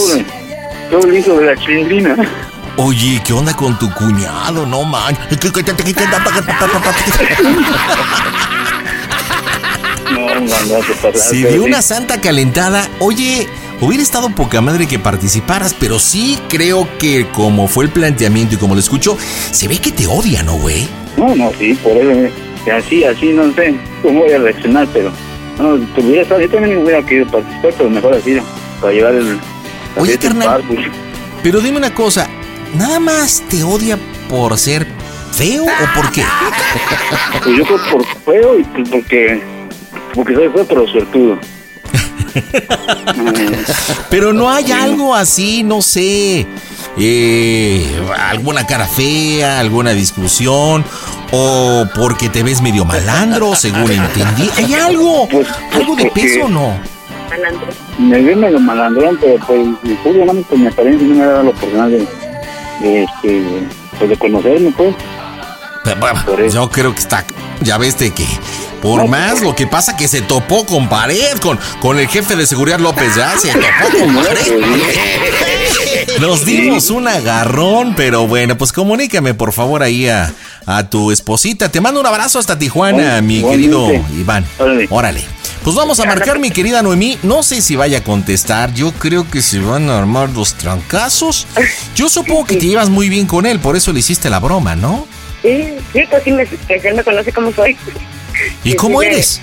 Yo 0.91 0.99
el 0.99 1.17
hijo 1.17 1.39
de 1.39 1.55
la 1.55 1.57
chilindrina. 1.57 2.17
Oye, 2.77 3.23
¿qué 3.25 3.33
onda 3.33 3.55
con 3.55 3.79
tu 3.79 3.89
cuñado? 3.95 4.67
No, 4.67 4.83
man. 4.83 5.17
No, 10.11 10.35
no, 10.35 10.41
no. 10.41 11.19
Se 11.19 11.37
dio 11.37 11.63
una 11.63 11.81
santa 11.81 12.21
calentada. 12.21 12.89
Oye, 12.99 13.49
hubiera 13.81 14.03
estado 14.03 14.31
poca 14.31 14.61
madre 14.61 14.87
que 14.87 14.99
participaras, 14.99 15.75
pero 15.75 15.99
sí 15.99 16.39
creo 16.49 16.89
que 16.99 17.29
como 17.29 17.69
fue 17.69 17.85
el 17.85 17.91
planteamiento 17.91 18.55
y 18.55 18.59
como 18.59 18.75
lo 18.75 18.81
escucho, 18.81 19.17
se 19.51 19.69
ve 19.69 19.79
que 19.79 19.93
te 19.93 20.07
odia, 20.07 20.43
¿no, 20.43 20.55
güey? 20.55 20.89
No, 21.17 21.35
no, 21.35 21.51
sí, 21.59 21.75
por 21.83 21.97
eso. 21.97 22.11
eh, 22.11 22.33
que 22.65 22.73
Así, 22.73 23.05
así, 23.05 23.27
no 23.33 23.53
sé 23.55 23.75
cómo 24.03 24.21
voy 24.21 24.33
a 24.33 24.39
reaccionar, 24.39 24.87
pero. 24.93 25.11
No, 25.59 25.77
te 25.95 26.01
hubiera 26.01 26.23
estado, 26.23 26.41
yo 26.41 26.49
también 26.49 26.79
hubiera 26.79 27.03
querido 27.05 27.27
participar, 27.31 27.75
pero 27.77 27.91
mejor 27.91 28.15
así, 28.15 28.39
para 28.81 28.93
llevar 28.93 29.15
el. 29.15 29.39
Oye, 29.97 30.17
fiesta 30.19 30.27
en 30.29 30.33
carnal. 30.39 30.65
Pero 31.43 31.61
dime 31.61 31.79
una 31.79 31.95
cosa, 31.95 32.29
¿nada 32.75 33.01
más 33.01 33.43
te 33.49 33.63
odia 33.63 33.99
por 34.29 34.57
ser 34.59 34.87
feo 35.33 35.65
o 35.65 35.95
por 35.95 36.11
qué? 36.13 36.23
Pues 37.43 37.57
yo 37.57 37.65
creo 37.65 37.79
por 37.91 38.07
feo 38.25 38.59
y 38.59 38.65
pues 38.65 38.89
porque. 38.89 39.43
Porque 40.15 40.35
soy 40.35 40.49
feo, 40.49 40.65
pero 40.67 40.87
suertudo. 40.89 41.39
Pero 44.11 44.33
no 44.33 44.51
hay 44.51 44.73
algo 44.73 45.15
así, 45.15 45.63
no 45.63 45.83
sé, 45.83 46.47
eh, 46.99 47.87
alguna 48.19 48.67
cara 48.67 48.87
fea, 48.87 49.61
alguna 49.61 49.93
discusión, 49.93 50.85
o 51.33 51.87
porque 51.95 52.29
te 52.29 52.43
ves 52.43 52.61
medio 52.61 52.85
malandro, 52.85 53.55
según 53.55 53.91
entendí. 53.91 54.51
¿Hay 54.57 54.75
algo? 54.75 55.29
¿Algo 55.73 55.97
de 55.97 56.11
peso 56.11 56.47
o 56.47 56.49
no? 56.49 56.79
Me 57.99 58.21
ve 58.21 58.35
medio 58.35 58.59
malandrón, 58.59 59.17
pero 59.21 59.37
pues 59.47 59.67
mi 59.83 59.97
Julio, 60.03 60.25
no, 60.25 60.35
pues 60.35 60.61
mi 60.61 60.67
apariencia 60.67 61.07
no 61.07 61.15
me 61.15 61.23
ha 61.23 61.27
dado 61.27 61.43
la 61.45 61.51
oportunidad 61.51 61.89
de, 61.89 62.07
de, 62.81 63.05
este, 63.05 63.43
pues 63.99 64.11
de 64.11 64.17
conocerme, 64.17 64.73
pues. 64.73 64.95
Yo 66.53 66.71
creo 66.71 66.95
que 66.95 67.01
está. 67.01 67.25
Ya 67.63 67.79
ves 67.79 67.99
de 67.99 68.13
que 68.13 68.27
por 68.81 69.07
más 69.09 69.43
lo 69.43 69.55
que 69.55 69.67
pasa 69.67 69.97
que 69.97 70.09
se 70.09 70.23
topó 70.23 70.65
con 70.65 70.89
pared, 70.89 71.37
con, 71.43 71.59
con 71.81 71.99
el 71.99 72.09
jefe 72.09 72.37
de 72.37 72.47
seguridad 72.47 72.79
López, 72.79 73.15
ya 73.15 73.37
se 73.39 73.49
topó 73.49 73.99
con 73.99 74.15
pared. 74.17 74.61
Nos 76.21 76.45
dimos 76.45 76.91
un 76.91 77.09
agarrón, 77.09 77.95
pero 77.95 78.27
bueno, 78.27 78.57
pues 78.57 78.73
comunícame 78.73 79.35
por 79.35 79.53
favor 79.53 79.83
ahí 79.83 80.09
a, 80.09 80.33
a 80.67 80.89
tu 80.89 81.11
esposita. 81.13 81.71
Te 81.71 81.81
mando 81.81 82.01
un 82.01 82.07
abrazo 82.07 82.39
hasta 82.39 82.59
Tijuana, 82.59 83.21
mi 83.21 83.43
querido 83.43 83.91
Iván. 84.19 84.45
Órale. 84.91 85.25
Pues 85.63 85.77
vamos 85.77 86.01
a 86.01 86.07
marcar, 86.07 86.39
mi 86.39 86.51
querida 86.51 86.83
Noemí. 86.83 87.19
No 87.23 87.43
sé 87.43 87.61
si 87.61 87.77
vaya 87.77 87.99
a 87.99 88.05
contestar. 88.05 88.73
Yo 88.73 88.93
creo 88.93 89.29
que 89.31 89.43
se 89.43 89.61
van 89.61 89.91
a 89.91 89.99
armar 89.99 90.31
los 90.31 90.55
trancazos. 90.55 91.47
Yo 91.95 92.09
supongo 92.09 92.47
que 92.47 92.57
te 92.57 92.67
llevas 92.67 92.89
muy 92.89 93.11
bien 93.11 93.27
con 93.27 93.45
él, 93.45 93.59
por 93.61 93.77
eso 93.77 93.93
le 93.93 94.01
hiciste 94.01 94.31
la 94.31 94.39
broma, 94.41 94.75
¿no? 94.75 95.07
Sí, 95.43 95.75
sí, 95.93 96.03
pues 96.11 96.23
sí, 96.25 96.33
me, 96.33 96.45
pues 96.47 96.85
él 96.85 96.95
me 96.95 97.05
conoce 97.05 97.33
como 97.33 97.53
soy. 97.53 97.77
¿Y 98.65 98.75
cómo 98.75 98.99
me- 98.99 99.07
eres? 99.07 99.41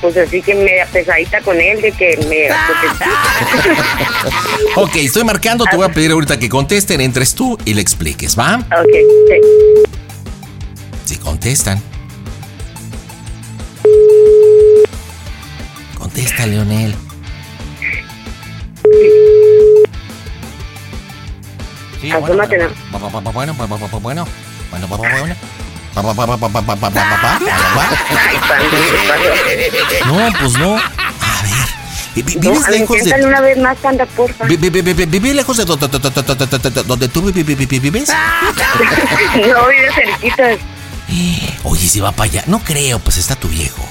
Pues 0.00 0.16
así 0.16 0.40
que 0.42 0.54
media 0.54 0.86
pesadita 0.92 1.40
con 1.40 1.60
él, 1.60 1.80
de 1.80 1.90
que 1.92 2.16
me... 2.28 2.48
Ok, 4.76 4.94
estoy 4.96 5.24
marcando, 5.24 5.64
te 5.64 5.76
voy 5.76 5.86
a 5.86 5.92
pedir 5.92 6.12
ahorita 6.12 6.38
que 6.38 6.48
contesten, 6.48 7.00
entres 7.00 7.34
tú 7.34 7.58
y 7.64 7.74
le 7.74 7.80
expliques, 7.80 8.38
¿va? 8.38 8.56
Ok, 8.58 8.94
sí. 9.28 9.40
Si 11.04 11.16
contestan. 11.16 11.82
Contesta, 15.98 16.46
Leonel. 16.46 16.94
Sí, 22.00 22.12
bueno, 22.20 22.46
bueno, 23.32 23.54
bueno, 23.54 24.00
bueno, 24.00 24.28
no, 30.06 30.28
pues 30.38 30.52
no. 30.58 30.76
A 30.76 31.42
ver. 31.42 31.78
Vives 32.24 32.68
lejos 32.68 33.04
de. 33.04 33.24
una 33.24 33.40
vez 33.40 33.58
más, 33.58 33.76
panda. 33.78 34.06
Vives 34.46 35.34
lejos 35.34 35.56
de 35.56 35.64
donde 35.64 37.08
tú 37.08 37.22
vives. 37.22 38.08
No, 39.34 39.68
vives 39.68 39.94
cerquitas. 39.94 40.58
Oye, 41.64 41.88
si 41.88 42.00
va 42.00 42.12
para 42.12 42.30
allá. 42.30 42.44
No 42.46 42.60
creo, 42.60 42.98
pues 42.98 43.16
está 43.18 43.34
tu 43.34 43.48
viejo. 43.48 43.82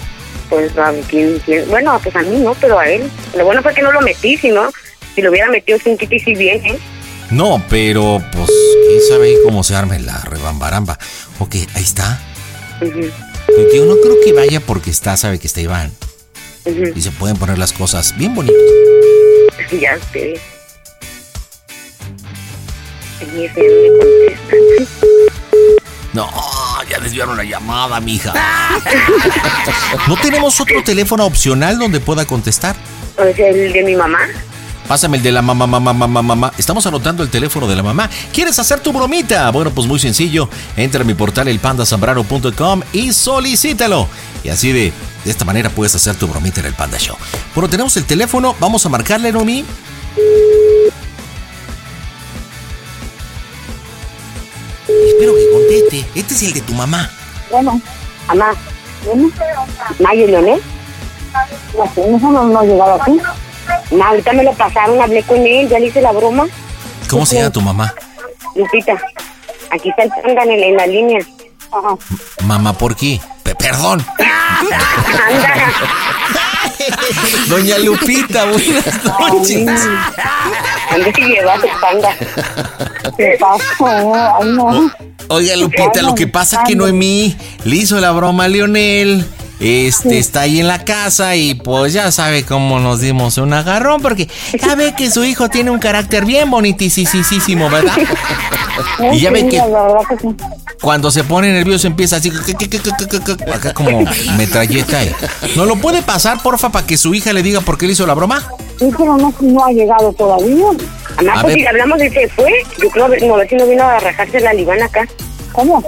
Pues, 0.50 0.72
¿quién, 1.10 1.40
quién? 1.46 1.68
bueno, 1.70 2.00
pues 2.02 2.16
a 2.16 2.22
mí 2.22 2.38
no, 2.38 2.54
pero 2.56 2.80
a 2.80 2.88
él. 2.88 3.10
Lo 3.36 3.46
bueno 3.46 3.62
fue 3.62 3.74
que 3.74 3.82
no 3.82 3.92
lo 3.92 4.02
metí, 4.02 4.38
si 4.38 4.50
no, 4.50 4.70
si 5.14 5.22
lo 5.22 5.30
hubiera 5.30 5.50
metido 5.50 5.78
sin 5.80 5.98
Kitty, 5.98 6.20
si 6.20 6.36
bien, 6.36 6.66
¿eh? 6.66 6.80
No, 7.30 7.62
pero 7.70 8.24
pues 8.32 8.50
quién 8.88 9.02
sabe 9.10 9.36
cómo 9.44 9.64
se 9.64 9.76
arme 9.76 10.00
la 10.00 10.20
rebambaramba. 10.22 10.98
Ok, 11.40 11.56
ahí 11.74 11.84
está. 11.84 12.20
Yo 12.82 13.86
no 13.86 13.96
creo 14.02 14.16
que 14.24 14.34
vaya 14.34 14.60
porque 14.60 14.90
está, 14.90 15.18
sabe 15.18 15.40
que 15.40 15.48
está 15.48 15.62
Iván. 15.62 15.92
Y 16.96 17.02
se 17.02 17.12
pueden 17.12 17.38
poner 17.38 17.58
las 17.58 17.74
cosas 17.74 18.16
bien 18.18 18.36
bonitas. 18.36 18.58
Ya 19.82 19.98
sé. 20.14 20.40
Y 23.20 23.26
me 23.26 23.50
contesta. 23.98 24.56
No, 26.14 26.30
ya 26.90 27.00
desviaron 27.00 27.36
la 27.36 27.44
llamada, 27.44 28.00
mija. 28.00 28.34
¿No 30.08 30.16
tenemos 30.22 30.62
otro 30.62 30.84
teléfono 30.84 31.26
opcional 31.26 31.78
donde 31.78 32.00
pueda 32.00 32.26
contestar? 32.26 32.78
O 33.18 33.36
sea, 33.36 33.50
el 33.50 33.74
de 33.74 33.84
mi 33.84 33.96
mamá. 33.96 34.20
Pásame 34.88 35.18
el 35.18 35.24
de 35.24 35.32
la 35.34 35.42
mamá, 35.42 35.68
mamá, 35.68 35.94
mamá, 35.94 36.22
mamá. 36.22 36.54
Estamos 36.58 36.86
anotando 36.88 37.22
el 37.22 37.30
teléfono 37.30 37.68
de 37.68 37.76
la 37.76 37.84
mamá. 37.84 38.10
¿Quieres 38.32 38.58
hacer 38.58 38.80
tu 38.80 38.94
bromita? 38.94 39.52
Bueno, 39.52 39.72
pues 39.72 39.86
muy 39.86 40.00
sencillo. 40.00 40.50
Entra 40.78 41.02
a 41.02 41.04
mi 41.04 41.14
portal 41.14 41.50
elpandasambrano.com 41.50 42.82
y 42.94 43.12
solicítalo. 43.12 44.08
Y 44.46 44.50
así 44.50 44.72
de, 44.72 44.94
de 45.26 45.32
esta 45.32 45.44
manera 45.44 45.70
puedes 45.70 45.94
hacer 45.94 46.16
tu 46.16 46.28
bromita 46.28 46.62
en 46.62 46.68
el 46.68 46.74
Panda 46.74 46.98
Show. 46.98 47.18
Bueno, 47.54 47.70
tenemos 47.70 47.98
el 47.98 48.06
teléfono. 48.06 48.56
Vamos 48.62 48.86
a 48.86 48.90
marcarle, 48.90 49.32
Nomi. 49.32 49.66
Espero 54.88 55.34
que 55.36 55.52
conteste. 55.52 56.06
Este 56.16 56.34
es 56.34 56.44
el 56.44 56.54
de 56.54 56.62
tu 56.62 56.74
mamá. 56.74 57.10
Bueno, 57.52 57.82
mamá. 58.28 58.54
¿Mayo 60.00 60.28
Leonel? 60.28 60.62
No 61.76 62.20
no, 62.20 62.32
no, 62.32 62.48
no 62.48 62.60
ha 62.60 62.64
llegado 62.64 63.02
aquí. 63.02 63.20
No, 63.92 64.04
ahorita 64.06 64.34
me 64.34 64.44
lo 64.44 64.54
pasaron, 64.54 65.02
hablé 65.02 65.24
con 65.24 65.38
él, 65.46 65.68
ya 65.70 65.80
le 65.80 65.88
hice 65.88 66.02
la 66.02 66.12
broma. 66.12 66.46
¿Cómo 67.10 67.26
se 67.26 67.38
llama 67.38 67.52
tu 67.52 67.62
mamá? 67.62 67.94
Lupita, 68.56 68.94
aquí 69.72 69.90
está 69.90 70.04
el 70.04 70.10
panda 70.22 70.44
en, 70.44 70.52
en 70.52 70.76
la 70.78 70.88
línea. 70.88 71.20
Ajá. 71.72 71.96
Mamá, 72.46 72.74
¿por 72.74 72.96
qué? 72.96 73.20
Pe- 73.44 73.56
perdón. 73.56 74.06
Anda. 74.20 75.54
Doña 77.48 77.78
Lupita, 77.80 78.46
buenas 78.46 79.04
noches. 79.04 79.68
Anda 80.92 81.12
si 81.16 81.22
lleva 81.22 81.54
a 81.54 81.60
tu 81.62 81.68
panda. 81.82 82.10
¿Qué 83.18 83.38
pasó? 83.40 84.14
Ay, 84.16 84.50
no. 84.50 84.92
Oiga, 85.30 85.56
Lupita, 85.56 86.02
lo 86.02 86.16
que 86.16 86.28
pasa 86.28 86.62
es 86.62 86.68
que 86.70 86.76
Noemí 86.76 87.36
le 87.66 87.76
hizo 87.76 88.00
la 88.00 88.12
broma 88.12 88.46
a 88.46 88.48
Leonel 88.48 89.26
este 89.60 90.20
está 90.20 90.42
ahí 90.42 90.60
en 90.60 90.68
la 90.68 90.84
casa 90.86 91.36
y 91.36 91.56
pues 91.56 91.94
ya 91.94 92.12
sabe 92.12 92.44
cómo 92.44 92.80
nos 92.80 93.02
dimos 93.02 93.38
un 93.38 93.54
agarrón 93.54 94.02
porque 94.02 94.28
ya 94.62 94.76
ve 94.76 94.94
que 94.96 95.10
su 95.10 95.24
hijo 95.24 95.50
tiene 95.50 95.72
un 95.72 95.80
carácter 95.80 96.26
bien 96.26 96.50
bonitísimo, 96.50 97.70
¿verdad? 97.70 97.94
Y 99.12 99.20
ya 99.20 99.32
ve 99.32 99.48
que 99.50 99.60
cuando 100.82 101.10
se 101.10 101.24
pone 101.24 101.52
nervioso 101.52 101.88
empieza 101.88 102.18
así 102.18 102.32
acá 103.52 103.74
como 103.74 104.06
metralleta. 104.38 105.00
¿No 105.56 105.66
lo 105.66 105.78
puede 105.78 106.04
pasar, 106.04 106.42
porfa, 106.44 106.70
para 106.70 106.86
que 106.86 106.96
su 106.98 107.14
hija 107.16 107.34
le 107.34 107.42
diga 107.42 107.62
por 107.62 107.78
qué 107.78 107.88
le 107.88 107.94
hizo 107.94 108.06
la 108.06 108.14
broma? 108.14 108.48
Sí, 108.78 108.86
pero 108.96 109.18
no, 109.18 109.34
no 109.42 109.66
ha 109.66 109.72
llegado 109.72 110.14
todavía. 110.14 110.66
Además, 111.18 111.38
A 111.38 111.42
pues 111.42 111.46
ver. 111.46 111.54
si 111.56 111.62
le 111.62 111.70
hablamos 111.70 111.98
de 111.98 112.12
que 112.12 112.30
fue, 112.30 112.52
yo 112.82 112.90
creo 112.90 113.10
que- 113.10 113.26
no, 113.26 113.34
a 113.34 113.38
ver 113.40 113.50
si 113.50 113.56
no 113.56 113.66
vino 113.66 113.84
a 113.84 114.00
rajarse 114.00 114.40
la 114.40 114.54
Libán 114.54 114.82
acá. 114.84 115.08
¿Cómo? 115.52 115.84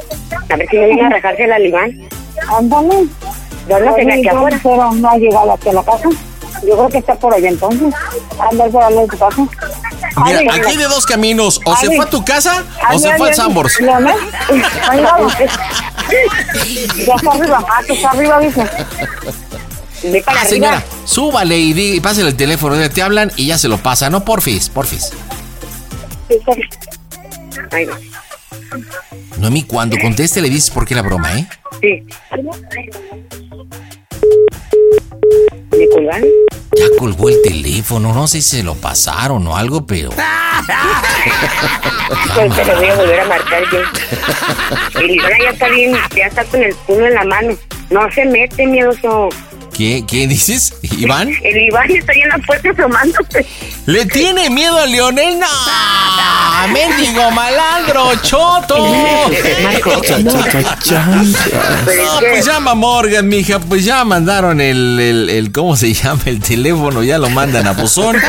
A 0.50 0.56
ver 0.56 0.68
si 0.70 0.78
no 0.78 0.88
vino 0.88 1.06
a 1.06 1.10
rajarse 1.10 1.46
la 1.46 1.60
Libán. 1.60 1.91
Ándale. 2.58 3.08
Yo 3.70 3.80
no 3.80 3.94
tenía 3.96 4.16
aquí 4.16 4.28
afuera. 4.28 4.60
Pero 4.64 4.91
no 4.94 5.10
ha 5.10 5.18
llegado 5.18 5.52
aquí 5.54 5.70
a 5.70 5.74
la 5.74 5.84
casa. 5.84 6.10
Yo 6.68 6.76
creo 6.76 6.90
que 6.90 6.98
está 6.98 7.16
por 7.16 7.34
allá 7.34 7.50
entonces. 7.50 7.94
Anda 8.52 8.66
por 8.68 8.84
allá 8.84 9.02
de 9.02 9.08
tu 9.08 9.18
casa. 9.18 9.41
Mira, 10.26 10.40
Ay, 10.40 10.48
aquí 10.48 10.62
hay 10.72 10.78
de 10.78 10.84
dos 10.86 11.06
caminos. 11.06 11.62
O 11.66 11.76
se 11.78 11.86
fue 11.88 12.04
a 12.06 12.10
tu 12.10 12.26
casa 12.26 12.64
o 12.82 12.86
Ay, 12.88 13.00
se 13.00 13.16
fue 13.18 13.30
al. 13.30 13.36
Sambors. 13.36 13.78
Vamos. 13.86 15.34
Ya 15.38 17.16
está 17.16 17.32
arriba. 17.32 17.66
Ah, 17.70 17.82
que 17.86 17.94
está 17.94 18.10
arriba, 18.12 18.40
dice. 18.40 18.64
Ve 20.04 20.22
para 20.24 20.40
Ah, 20.40 20.41
arriba. 20.41 20.50
señora, 20.50 20.84
súbale 21.06 21.58
y, 21.58 21.74
di- 21.74 21.96
y 21.96 22.00
pásale 22.00 22.30
el 22.30 22.36
teléfono. 22.36 22.90
Te 22.90 23.02
hablan 23.02 23.32
y 23.36 23.48
ya 23.48 23.58
se 23.58 23.68
lo 23.68 23.78
pasa. 23.78 24.10
No, 24.10 24.26
porfis, 24.26 24.70
porfis. 24.70 25.12
Ahí 27.72 27.86
va. 27.86 27.98
Noemí, 29.38 29.63
cuando 29.63 29.97
conteste 29.97 30.41
le 30.41 30.49
dices 30.49 30.69
por 30.69 30.85
qué 30.85 30.95
la 30.95 31.01
broma, 31.01 31.38
¿eh? 31.38 31.47
Sí. 31.81 32.03
¿Me 35.77 35.89
colgaron? 35.89 36.27
Ya 36.76 36.85
colgó 36.97 37.30
el 37.30 37.41
teléfono. 37.41 38.13
No 38.13 38.27
sé 38.27 38.41
si 38.41 38.57
se 38.57 38.63
lo 38.63 38.76
pasaron 38.76 39.45
o 39.47 39.55
algo, 39.55 39.85
pero... 39.85 40.09
Pues 42.35 42.67
lo 42.67 42.76
voy 42.76 42.88
a 42.88 42.95
volver 42.95 43.19
a 43.19 43.26
marcar 43.26 43.63
yo. 43.71 44.99
El 44.99 45.17
ya 45.17 45.49
está 45.51 45.69
bien, 45.69 45.95
ya 46.15 46.26
está 46.26 46.43
con 46.45 46.63
el 46.63 46.73
puño 46.76 47.05
en 47.05 47.13
la 47.13 47.23
mano. 47.23 47.57
No 47.89 48.11
se 48.11 48.26
mete, 48.26 48.65
miedoso. 48.65 49.30
¿Qué, 49.76 50.04
qué 50.08 50.28
dices, 50.28 50.74
Iván? 50.82 51.30
El 51.44 51.58
Iván 51.58 51.90
está 51.91 52.12
ahí 52.12 52.22
en 52.22 52.30
la 52.30 52.38
puerta 52.40 52.70
asomándose. 52.72 53.46
¿Le 53.86 54.06
tiene 54.06 54.50
miedo 54.50 54.78
a 54.78 54.86
Leonel? 54.86 55.40
¡No! 55.40 55.48
¡Mendigo 56.74 57.32
malandro, 57.32 58.12
choto! 58.22 58.76
No, 61.00 62.20
pues 62.20 62.46
llama 62.46 62.74
Morgan, 62.76 63.28
mija. 63.28 63.60
Pues 63.60 63.86
ya 63.86 64.04
mandaron 64.04 64.60
el, 64.62 65.00
el, 65.00 65.30
el- 65.30 65.52
¿Cómo 65.52 65.76
se 65.76 65.94
llama? 65.94 66.22
El 66.26 66.40
teléfono, 66.41 67.04
ya 67.04 67.18
lo 67.18 67.30
mandan 67.30 67.68
a 67.68 67.74
Pozón. 67.76 68.18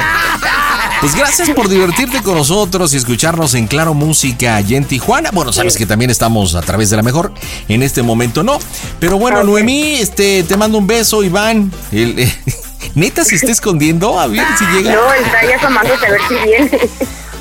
Pues 1.00 1.14
gracias 1.14 1.48
por 1.50 1.68
divertirte 1.68 2.22
con 2.22 2.34
nosotros 2.36 2.92
y 2.92 2.98
escucharnos 2.98 3.54
en 3.54 3.66
Claro 3.66 3.94
Música 3.94 4.56
allá 4.56 4.76
en 4.76 4.84
Tijuana. 4.84 5.30
Bueno, 5.32 5.50
sabes 5.50 5.76
que 5.78 5.86
también 5.86 6.10
estamos 6.10 6.54
a 6.54 6.60
través 6.60 6.90
de 6.90 6.96
la 6.96 7.02
mejor. 7.02 7.32
En 7.68 7.82
este 7.82 8.02
momento 8.02 8.42
no. 8.42 8.58
Pero 8.98 9.18
bueno, 9.18 9.42
Noemí, 9.42 9.94
este, 9.94 10.42
te 10.42 10.56
mando 10.58 10.76
un 10.76 10.86
beso, 10.86 11.22
Iván. 11.22 11.72
El- 11.90 12.18
eh, 12.18 12.34
Neta 12.94 13.24
se 13.24 13.36
está 13.36 13.50
escondiendo. 13.50 14.20
A 14.20 14.26
ver 14.26 14.44
si 14.58 14.64
llega. 14.66 14.94
No, 14.94 15.12
está 15.14 15.38
ahí 15.38 15.52
asomándose 15.52 16.06
a 16.06 16.10
ver 16.10 16.20
si 16.28 16.34
viene. 16.34 16.70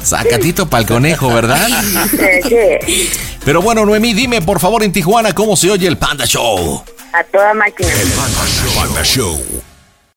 Sacatito 0.03 0.69
para 0.69 0.81
el 0.81 0.87
conejo, 0.87 1.27
¿verdad? 1.33 1.67
Sí. 2.47 3.09
Pero 3.43 3.61
bueno, 3.61 3.85
Noemí, 3.85 4.13
dime 4.13 4.41
por 4.41 4.59
favor 4.61 4.83
en 4.83 4.93
Tijuana 4.93 5.33
cómo 5.33 5.57
se 5.57 5.69
oye 5.69 5.87
el 5.87 5.97
Panda 5.97 6.25
Show. 6.25 6.81
A 7.11 7.23
toda 7.25 7.53
máquina. 7.53 7.89
Panda 8.75 9.03
Show. 9.03 9.41